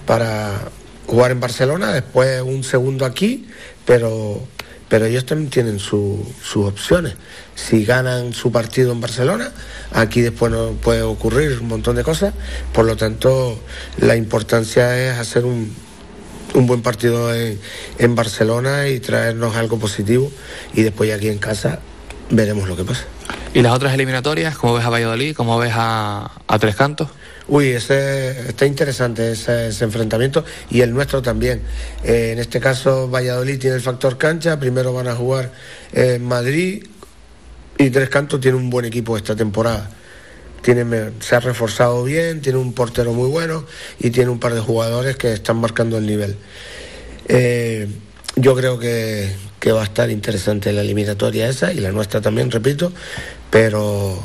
para 0.06 0.68
jugar 1.06 1.30
en 1.30 1.40
Barcelona, 1.40 1.92
después 1.92 2.42
un 2.42 2.64
segundo 2.64 3.04
aquí, 3.04 3.46
pero, 3.84 4.42
pero 4.93 5.06
ellos 5.06 5.24
también 5.24 5.48
tienen 5.48 5.78
su- 5.78 6.23
sus 6.44 6.66
opciones. 6.66 7.14
Si 7.55 7.82
ganan 7.86 8.35
su 8.35 8.52
partido 8.52 8.93
en 8.93 9.01
Barcelona, 9.01 9.51
aquí 9.90 10.20
después 10.20 10.52
no 10.52 10.73
puede 10.73 11.01
ocurrir 11.01 11.60
un 11.62 11.69
montón 11.69 11.97
de 11.97 12.05
cosas, 12.05 12.35
por 12.74 12.85
lo 12.85 12.94
tanto 12.94 13.59
la 13.97 14.16
importancia 14.16 14.98
es 14.98 15.19
hacer 15.19 15.47
un, 15.47 15.74
un 16.52 16.66
buen 16.66 16.82
partido 16.82 17.35
en, 17.35 17.59
en 17.98 18.14
Barcelona 18.14 18.86
y 18.89 19.01
traernos 19.01 19.56
algo 19.56 19.78
positivo 19.78 20.31
y 20.74 20.82
después 20.82 21.10
aquí 21.10 21.28
en 21.28 21.39
casa 21.39 21.78
veremos 22.28 22.69
lo 22.69 22.77
que 22.77 22.85
pasa. 22.85 23.05
¿Y 23.55 23.62
las 23.62 23.73
otras 23.73 23.94
eliminatorias? 23.94 24.59
¿Cómo 24.59 24.74
ves 24.74 24.85
a 24.85 24.90
Valladolid? 24.90 25.35
¿Cómo 25.35 25.59
ves 25.59 25.73
a, 25.74 26.32
a 26.47 26.59
Tres 26.59 26.77
Cantos? 26.77 27.09
Uy, 27.52 27.68
ese 27.68 28.48
está 28.48 28.64
interesante 28.64 29.32
ese, 29.32 29.66
enfrentamiento 29.84 30.42
y 30.70 30.80
el 30.80 30.90
nuestro 30.90 31.20
también. 31.20 31.60
Eh, 32.02 32.30
en 32.32 32.38
este 32.38 32.60
caso 32.60 33.10
Valladolid 33.10 33.58
tiene 33.58 33.76
el 33.76 33.82
factor 33.82 34.16
cancha, 34.16 34.58
primero 34.58 34.94
van 34.94 35.06
a 35.06 35.14
jugar 35.14 35.52
en 35.92 36.24
Madrid 36.24 36.86
y 37.76 37.90
Tres 37.90 38.08
Cantos 38.08 38.40
tiene 38.40 38.56
un 38.56 38.70
buen 38.70 38.86
equipo 38.86 39.18
esta 39.18 39.36
temporada. 39.36 39.90
Tiene, 40.62 41.10
se 41.20 41.36
ha 41.36 41.40
reforzado 41.40 42.02
bien, 42.04 42.40
tiene 42.40 42.58
un 42.58 42.72
portero 42.72 43.12
muy 43.12 43.28
bueno 43.28 43.66
y 43.98 44.08
tiene 44.08 44.30
un 44.30 44.38
par 44.38 44.54
de 44.54 44.60
jugadores 44.60 45.16
que 45.16 45.34
están 45.34 45.58
marcando 45.58 45.98
el 45.98 46.06
nivel. 46.06 46.36
Eh, 47.28 47.86
yo 48.34 48.56
creo 48.56 48.78
que 48.78 49.36
va 49.74 49.82
a 49.82 49.84
estar 49.84 50.08
interesante 50.08 50.72
la 50.72 50.80
eliminatoria 50.80 51.50
esa 51.50 51.70
y 51.70 51.80
la 51.80 51.92
nuestra 51.92 52.22
también, 52.22 52.50
repito, 52.50 52.94
pero, 53.50 54.18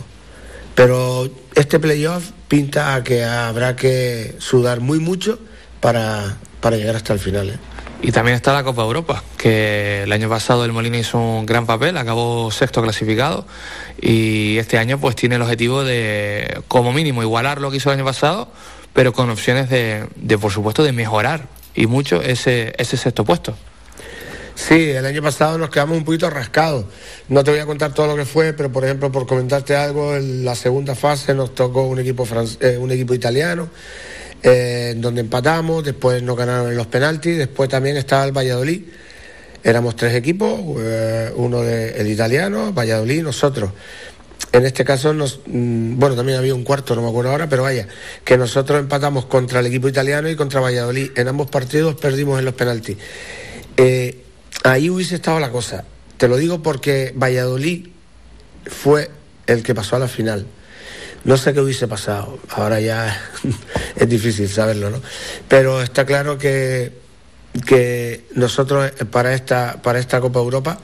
pero 0.77 1.27
este 1.55 1.79
playoff 1.79 2.29
pinta 2.47 2.93
a 2.93 3.03
que 3.03 3.23
habrá 3.23 3.75
que 3.75 4.35
sudar 4.37 4.79
muy 4.79 4.99
mucho 4.99 5.39
para, 5.79 6.37
para 6.61 6.77
llegar 6.77 6.95
hasta 6.95 7.13
el 7.13 7.19
final. 7.19 7.49
¿eh? 7.49 7.57
Y 8.03 8.11
también 8.11 8.35
está 8.35 8.53
la 8.53 8.63
Copa 8.63 8.83
Europa, 8.83 9.23
que 9.39 10.03
el 10.03 10.11
año 10.11 10.29
pasado 10.29 10.65
el 10.65 10.73
Molina 10.73 10.99
hizo 10.99 11.17
un 11.17 11.47
gran 11.47 11.65
papel, 11.65 11.97
acabó 11.97 12.51
sexto 12.51 12.83
clasificado 12.83 13.47
y 13.99 14.59
este 14.59 14.77
año 14.77 14.99
pues 14.99 15.15
tiene 15.15 15.37
el 15.37 15.41
objetivo 15.41 15.83
de 15.83 16.61
como 16.67 16.93
mínimo 16.93 17.23
igualar 17.23 17.59
lo 17.59 17.71
que 17.71 17.77
hizo 17.77 17.89
el 17.89 17.97
año 17.97 18.05
pasado, 18.05 18.47
pero 18.93 19.13
con 19.13 19.31
opciones 19.31 19.71
de, 19.71 20.05
de, 20.15 20.37
por 20.37 20.51
supuesto 20.51 20.83
de 20.83 20.91
mejorar 20.91 21.47
y 21.73 21.87
mucho 21.87 22.21
ese, 22.21 22.75
ese 22.77 22.97
sexto 22.97 23.25
puesto. 23.25 23.55
Sí, 24.57 24.89
el 24.89 25.05
año 25.05 25.21
pasado 25.21 25.59
nos 25.59 25.69
quedamos 25.69 25.99
un 25.99 26.03
poquito 26.03 26.31
rascados. 26.31 26.85
No 27.29 27.43
te 27.43 27.51
voy 27.51 27.59
a 27.59 27.67
contar 27.67 27.93
todo 27.93 28.07
lo 28.07 28.15
que 28.15 28.25
fue, 28.25 28.53
pero 28.53 28.71
por 28.71 28.83
ejemplo, 28.83 29.11
por 29.11 29.27
comentarte 29.27 29.75
algo, 29.75 30.15
en 30.15 30.43
la 30.43 30.55
segunda 30.55 30.95
fase 30.95 31.35
nos 31.35 31.53
tocó 31.53 31.83
un 31.83 31.99
equipo, 31.99 32.27
eh, 32.59 32.75
un 32.75 32.89
equipo 32.89 33.13
italiano, 33.13 33.69
eh, 34.41 34.95
donde 34.97 35.21
empatamos, 35.21 35.83
después 35.83 36.23
nos 36.23 36.35
ganaron 36.35 36.71
en 36.71 36.75
los 36.75 36.87
penaltis, 36.87 37.37
después 37.37 37.69
también 37.69 37.97
estaba 37.97 38.25
el 38.25 38.31
Valladolid, 38.31 38.81
éramos 39.63 39.95
tres 39.95 40.15
equipos, 40.15 40.59
eh, 40.79 41.31
uno 41.35 41.61
de, 41.61 41.91
el 41.91 42.07
italiano, 42.07 42.73
Valladolid, 42.73 43.21
nosotros. 43.21 43.69
En 44.51 44.65
este 44.65 44.83
caso, 44.83 45.13
mm, 45.13 45.99
bueno, 45.99 46.15
también 46.15 46.39
había 46.39 46.55
un 46.55 46.63
cuarto, 46.63 46.95
no 46.95 47.03
me 47.03 47.09
acuerdo 47.09 47.29
ahora, 47.29 47.47
pero 47.47 47.61
vaya, 47.61 47.87
que 48.25 48.39
nosotros 48.39 48.79
empatamos 48.79 49.25
contra 49.25 49.59
el 49.59 49.67
equipo 49.67 49.87
italiano 49.87 50.27
y 50.29 50.35
contra 50.35 50.61
Valladolid. 50.61 51.11
En 51.15 51.27
ambos 51.27 51.47
partidos 51.47 51.93
perdimos 51.93 52.39
en 52.39 52.45
los 52.45 52.55
penaltis. 52.55 52.97
Eh, 53.77 54.23
ahí 54.63 54.89
hubiese 54.89 55.15
estado 55.15 55.39
la 55.39 55.51
cosa. 55.51 55.85
Te 56.17 56.27
lo 56.27 56.37
digo 56.37 56.61
porque 56.63 57.13
Valladolid 57.15 57.87
fue 58.65 59.09
el 59.45 59.63
que 59.63 59.75
pasó 59.75 59.95
a 59.95 59.99
la 59.99 60.07
final. 60.07 60.45
No 61.23 61.37
sé 61.37 61.53
qué 61.53 61.59
hubiese 61.59 61.87
pasado, 61.87 62.39
ahora 62.49 62.79
ya 62.79 63.21
es 63.95 64.09
difícil 64.09 64.47
saberlo, 64.49 64.89
¿no? 64.89 65.01
Pero 65.47 65.81
está 65.81 66.05
claro 66.05 66.37
que, 66.37 66.93
que 67.65 68.25
nosotros 68.33 68.91
eh, 68.99 69.05
para 69.05 69.33
esta, 69.33 69.81
para 69.81 69.99
esta 69.99 70.21
Copa 70.21 70.39
Europa 70.39 70.79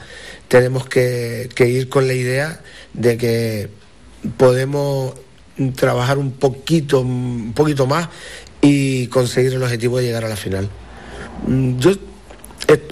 tenemos 0.48 0.85
que, 0.88 1.49
que 1.56 1.68
ir 1.68 1.90
con 1.90 2.07
la 2.07 2.14
idea 2.14 2.61
de 2.94 3.18
que 3.18 3.69
podemos 4.38 5.14
trabajar 5.76 6.18
un 6.18 6.31
poquito, 6.31 7.02
un 7.02 7.53
poquito 7.53 7.85
más 7.85 8.10
y 8.61 9.07
conseguir 9.07 9.53
el 9.53 9.64
objetivo 9.64 9.98
de 9.98 10.06
llegar 10.06 10.26
a 10.26 10.30
la 10.30 10.35
final. 10.35 10.69
Mm, 11.48 11.77
Yo 11.77 11.91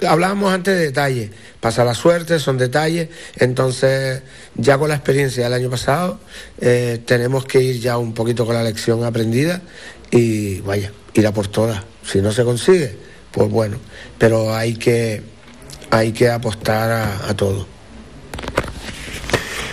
hablábamos 0.07 0.53
antes 0.53 0.75
de 0.75 0.85
detalles, 0.85 1.31
pasa 1.59 1.83
la 1.83 1.93
suerte, 1.93 2.39
son 2.39 2.57
detalles, 2.57 3.09
entonces 3.35 4.21
ya 4.55 4.77
con 4.77 4.89
la 4.89 4.95
experiencia 4.95 5.43
del 5.43 5.53
año 5.53 5.69
pasado 5.69 6.19
eh, 6.59 7.01
tenemos 7.05 7.45
que 7.45 7.61
ir 7.61 7.79
ya 7.79 7.97
un 7.97 8.13
poquito 8.13 8.45
con 8.45 8.55
la 8.55 8.63
lección 8.63 9.03
aprendida 9.03 9.61
y 10.11 10.59
vaya, 10.61 10.91
ir 11.13 11.27
a 11.27 11.33
por 11.33 11.47
todas. 11.47 11.83
Si 12.03 12.21
no 12.21 12.31
se 12.31 12.43
consigue, 12.43 12.95
pues 13.31 13.49
bueno, 13.49 13.77
pero 14.17 14.53
hay 14.53 14.75
que, 14.75 15.21
hay 15.89 16.11
que 16.11 16.29
apostar 16.29 17.19
a 17.27 17.33
todo. 17.35 17.70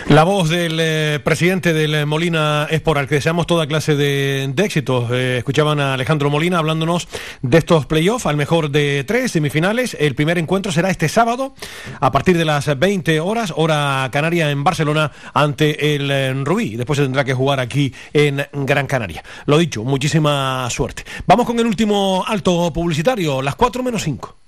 La 0.08 0.24
voz 0.24 0.48
del 0.48 0.78
eh, 0.80 1.20
presidente 1.22 1.74
del 1.74 1.94
eh, 1.94 2.06
Molina 2.06 2.66
es 2.70 2.80
por 2.80 2.96
al 2.96 3.06
que 3.06 3.16
deseamos 3.16 3.46
toda 3.46 3.66
clase 3.66 3.94
de, 3.94 4.50
de 4.54 4.64
éxitos. 4.64 5.10
Eh, 5.10 5.36
escuchaban 5.36 5.80
a 5.80 5.92
Alejandro 5.92 6.30
Molina 6.30 6.58
hablándonos 6.58 7.08
de 7.42 7.58
estos 7.58 7.84
playoffs 7.84 8.24
al 8.24 8.38
mejor 8.38 8.70
de 8.70 9.04
tres 9.04 9.32
semifinales. 9.32 9.94
El 10.00 10.14
primer 10.14 10.38
encuentro 10.38 10.72
será 10.72 10.88
este 10.88 11.10
sábado 11.10 11.54
a 12.00 12.10
partir 12.10 12.38
de 12.38 12.46
las 12.46 12.78
20 12.78 13.20
horas, 13.20 13.52
hora 13.54 14.08
canaria 14.10 14.50
en 14.50 14.64
Barcelona 14.64 15.12
ante 15.34 15.94
el 15.94 16.46
Rubí. 16.46 16.76
Después 16.76 16.96
se 16.96 17.02
tendrá 17.02 17.24
que 17.24 17.34
jugar 17.34 17.60
aquí 17.60 17.92
en 18.14 18.46
Gran 18.52 18.86
Canaria. 18.86 19.22
Lo 19.44 19.58
dicho, 19.58 19.84
muchísima 19.84 20.68
suerte. 20.70 21.04
Vamos 21.26 21.44
con 21.44 21.60
el 21.60 21.66
último 21.66 22.24
alto 22.26 22.72
publicitario, 22.72 23.42
las 23.42 23.56
4 23.56 23.82
menos 23.82 24.02
5. 24.04 24.47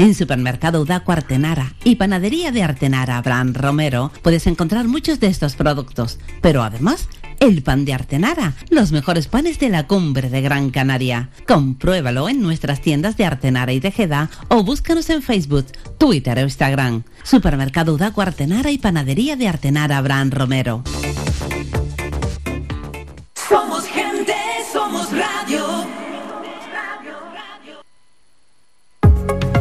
En 0.00 0.14
Supermercado 0.14 0.80
Udaco 0.80 1.12
Artenara 1.12 1.74
y 1.84 1.96
Panadería 1.96 2.52
de 2.52 2.62
Artenara 2.62 3.18
Abraham 3.18 3.52
Romero 3.52 4.10
puedes 4.22 4.46
encontrar 4.46 4.88
muchos 4.88 5.20
de 5.20 5.26
estos 5.26 5.56
productos, 5.56 6.18
pero 6.40 6.62
además 6.62 7.06
el 7.38 7.62
pan 7.62 7.84
de 7.84 7.92
Artenara, 7.92 8.54
los 8.70 8.92
mejores 8.92 9.28
panes 9.28 9.58
de 9.58 9.68
la 9.68 9.86
cumbre 9.86 10.30
de 10.30 10.40
Gran 10.40 10.70
Canaria. 10.70 11.28
Compruébalo 11.46 12.30
en 12.30 12.40
nuestras 12.40 12.80
tiendas 12.80 13.18
de 13.18 13.26
Artenara 13.26 13.74
y 13.74 13.80
Tejeda 13.80 14.30
o 14.48 14.62
búscanos 14.62 15.10
en 15.10 15.20
Facebook, 15.20 15.66
Twitter 15.98 16.38
o 16.38 16.42
Instagram. 16.44 17.02
Supermercado 17.22 17.92
Udaco 17.92 18.22
Artenara 18.22 18.70
y 18.70 18.78
Panadería 18.78 19.36
de 19.36 19.48
Artenara 19.48 19.98
Abraham 19.98 20.30
Romero. 20.30 20.82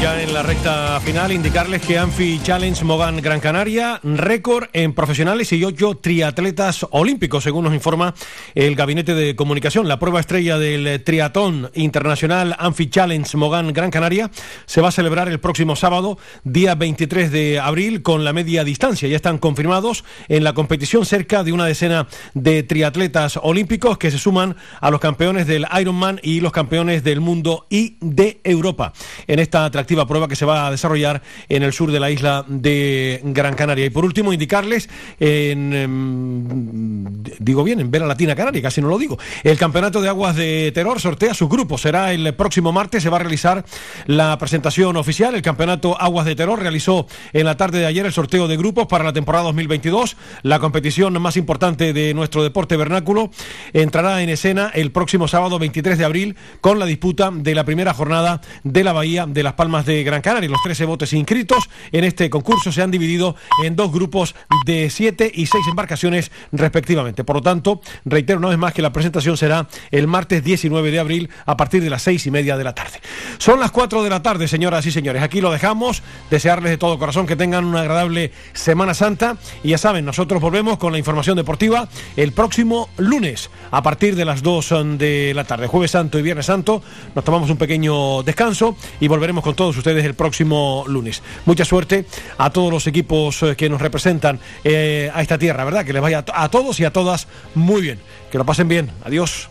Ya 0.00 0.22
en 0.22 0.32
la 0.32 0.42
recta 0.42 0.98
final, 1.00 1.30
indicarles 1.30 1.82
que 1.82 1.98
Anfi 1.98 2.40
Challenge 2.42 2.84
Mogan 2.86 3.20
Gran 3.20 3.38
Canaria, 3.38 4.00
récord 4.02 4.68
en 4.72 4.94
profesionales 4.94 5.52
y 5.52 5.62
ocho 5.62 5.98
triatletas 5.98 6.86
olímpicos, 6.90 7.44
según 7.44 7.64
nos 7.64 7.74
informa 7.74 8.14
el 8.54 8.76
Gabinete 8.76 9.14
de 9.14 9.36
Comunicación. 9.36 9.88
La 9.88 9.98
prueba 9.98 10.18
estrella 10.18 10.56
del 10.56 11.04
triatlón 11.04 11.70
internacional 11.74 12.56
Anfi 12.58 12.88
Challenge 12.88 13.36
Mogan 13.36 13.74
Gran 13.74 13.90
Canaria 13.90 14.30
se 14.64 14.80
va 14.80 14.88
a 14.88 14.92
celebrar 14.92 15.28
el 15.28 15.38
próximo 15.38 15.76
sábado, 15.76 16.16
día 16.44 16.74
23 16.76 17.30
de 17.30 17.60
abril, 17.60 18.00
con 18.00 18.24
la 18.24 18.32
media 18.32 18.64
distancia. 18.64 19.06
Ya 19.06 19.16
están 19.16 19.36
confirmados 19.36 20.04
en 20.28 20.44
la 20.44 20.54
competición 20.54 21.04
cerca 21.04 21.44
de 21.44 21.52
una 21.52 21.66
decena 21.66 22.08
de 22.32 22.62
triatletas 22.62 23.38
olímpicos 23.42 23.98
que 23.98 24.10
se 24.10 24.16
suman 24.16 24.56
a 24.80 24.90
los 24.90 25.00
campeones 25.00 25.46
del 25.46 25.66
Ironman 25.78 26.20
y 26.22 26.40
los 26.40 26.52
campeones 26.52 27.04
del 27.04 27.20
mundo 27.20 27.66
y 27.68 27.98
de 28.00 28.40
Europa. 28.44 28.94
En 29.26 29.40
esta 29.40 29.66
atractiva 29.66 29.89
prueba 30.06 30.28
que 30.28 30.36
se 30.36 30.44
va 30.44 30.66
a 30.66 30.70
desarrollar 30.70 31.22
en 31.48 31.62
el 31.62 31.72
sur 31.72 31.90
de 31.90 32.00
la 32.00 32.10
isla 32.10 32.44
de 32.48 33.20
Gran 33.24 33.54
Canaria. 33.54 33.86
Y 33.86 33.90
por 33.90 34.04
último, 34.04 34.32
indicarles, 34.32 34.88
en, 35.18 35.72
em, 35.72 37.22
digo 37.38 37.64
bien, 37.64 37.80
en 37.80 37.90
Vera 37.90 38.06
Latina 38.06 38.34
Canaria, 38.34 38.62
casi 38.62 38.80
no 38.80 38.88
lo 38.88 38.98
digo, 38.98 39.18
el 39.44 39.58
Campeonato 39.58 40.00
de 40.00 40.08
Aguas 40.08 40.36
de 40.36 40.72
Terror 40.72 41.00
sortea 41.00 41.34
su 41.34 41.48
grupo. 41.48 41.78
Será 41.78 42.12
el 42.12 42.34
próximo 42.34 42.72
martes, 42.72 43.02
se 43.02 43.10
va 43.10 43.16
a 43.16 43.20
realizar 43.20 43.64
la 44.06 44.36
presentación 44.38 44.96
oficial. 44.96 45.34
El 45.34 45.42
Campeonato 45.42 46.00
Aguas 46.00 46.26
de 46.26 46.34
Terror 46.34 46.60
realizó 46.60 47.06
en 47.32 47.46
la 47.46 47.56
tarde 47.56 47.78
de 47.78 47.86
ayer 47.86 48.06
el 48.06 48.12
sorteo 48.12 48.48
de 48.48 48.56
grupos 48.56 48.86
para 48.86 49.04
la 49.04 49.12
temporada 49.12 49.44
2022. 49.44 50.16
La 50.42 50.58
competición 50.58 51.20
más 51.20 51.36
importante 51.36 51.92
de 51.92 52.14
nuestro 52.14 52.42
deporte 52.42 52.76
vernáculo 52.76 53.30
entrará 53.72 54.22
en 54.22 54.28
escena 54.28 54.70
el 54.74 54.92
próximo 54.92 55.28
sábado 55.28 55.58
23 55.58 55.98
de 55.98 56.04
abril 56.04 56.36
con 56.60 56.78
la 56.78 56.86
disputa 56.86 57.30
de 57.32 57.54
la 57.54 57.64
primera 57.64 57.94
jornada 57.94 58.40
de 58.64 58.84
la 58.84 58.92
Bahía 58.92 59.26
de 59.26 59.42
Las 59.42 59.54
Palmas 59.54 59.79
de 59.86 60.02
Gran 60.04 60.22
Canaria. 60.22 60.48
Los 60.48 60.62
13 60.62 60.84
botes 60.84 61.12
inscritos 61.12 61.68
en 61.92 62.04
este 62.04 62.30
concurso 62.30 62.72
se 62.72 62.82
han 62.82 62.90
dividido 62.90 63.36
en 63.64 63.76
dos 63.76 63.92
grupos 63.92 64.34
de 64.66 64.90
7 64.90 65.30
y 65.34 65.46
6 65.46 65.68
embarcaciones 65.68 66.30
respectivamente. 66.52 67.24
Por 67.24 67.36
lo 67.36 67.42
tanto, 67.42 67.80
reitero 68.04 68.38
una 68.38 68.48
vez 68.48 68.58
más 68.58 68.72
que 68.72 68.82
la 68.82 68.92
presentación 68.92 69.36
será 69.36 69.68
el 69.90 70.06
martes 70.06 70.44
19 70.44 70.90
de 70.90 70.98
abril 70.98 71.30
a 71.46 71.56
partir 71.56 71.82
de 71.82 71.90
las 71.90 72.02
6 72.02 72.26
y 72.26 72.30
media 72.30 72.56
de 72.56 72.64
la 72.64 72.74
tarde. 72.74 73.00
Son 73.38 73.60
las 73.60 73.70
4 73.70 74.02
de 74.02 74.10
la 74.10 74.22
tarde, 74.22 74.48
señoras 74.48 74.86
y 74.86 74.90
señores. 74.90 75.22
Aquí 75.22 75.40
lo 75.40 75.50
dejamos. 75.50 76.02
Desearles 76.30 76.70
de 76.70 76.78
todo 76.78 76.98
corazón 76.98 77.26
que 77.26 77.36
tengan 77.36 77.64
una 77.64 77.80
agradable 77.80 78.32
Semana 78.52 78.94
Santa. 78.94 79.36
Y 79.62 79.70
ya 79.70 79.78
saben, 79.78 80.04
nosotros 80.04 80.40
volvemos 80.40 80.78
con 80.78 80.92
la 80.92 80.98
información 80.98 81.36
deportiva 81.36 81.88
el 82.16 82.32
próximo 82.32 82.88
lunes 82.96 83.50
a 83.70 83.82
partir 83.82 84.16
de 84.16 84.24
las 84.24 84.42
2 84.42 84.74
de 84.98 85.32
la 85.34 85.44
tarde. 85.44 85.66
Jueves 85.66 85.92
Santo 85.92 86.18
y 86.18 86.22
Viernes 86.22 86.46
Santo. 86.46 86.82
Nos 87.14 87.24
tomamos 87.24 87.50
un 87.50 87.56
pequeño 87.56 88.22
descanso 88.22 88.76
y 89.00 89.08
volveremos 89.08 89.44
con 89.44 89.54
ustedes 89.76 90.04
el 90.04 90.14
próximo 90.14 90.84
lunes. 90.86 91.22
Mucha 91.46 91.64
suerte 91.64 92.06
a 92.38 92.50
todos 92.50 92.72
los 92.72 92.86
equipos 92.86 93.42
eh, 93.42 93.56
que 93.56 93.68
nos 93.68 93.80
representan 93.80 94.38
eh, 94.64 95.10
a 95.12 95.22
esta 95.22 95.38
tierra, 95.38 95.64
¿verdad? 95.64 95.84
Que 95.84 95.92
les 95.92 96.02
vaya 96.02 96.24
a 96.32 96.48
todos 96.48 96.80
y 96.80 96.84
a 96.84 96.92
todas 96.92 97.28
muy 97.54 97.82
bien. 97.82 97.98
Que 98.30 98.38
lo 98.38 98.44
pasen 98.44 98.68
bien. 98.68 98.90
Adiós. 99.04 99.48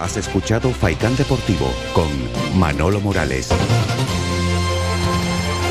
Has 0.00 0.16
escuchado 0.16 0.70
Faikán 0.70 1.16
Deportivo 1.16 1.72
con 1.92 2.08
Manolo 2.58 3.00
Morales. 3.00 3.48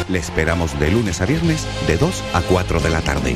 Le 0.10 0.20
esperamos 0.20 0.80
de 0.80 0.92
lunes 0.92 1.22
a 1.22 1.26
viernes 1.26 1.66
de 1.88 1.98
2 1.98 2.24
a 2.34 2.42
4 2.42 2.80
de 2.80 2.90
la 2.90 3.02
tarde. 3.02 3.36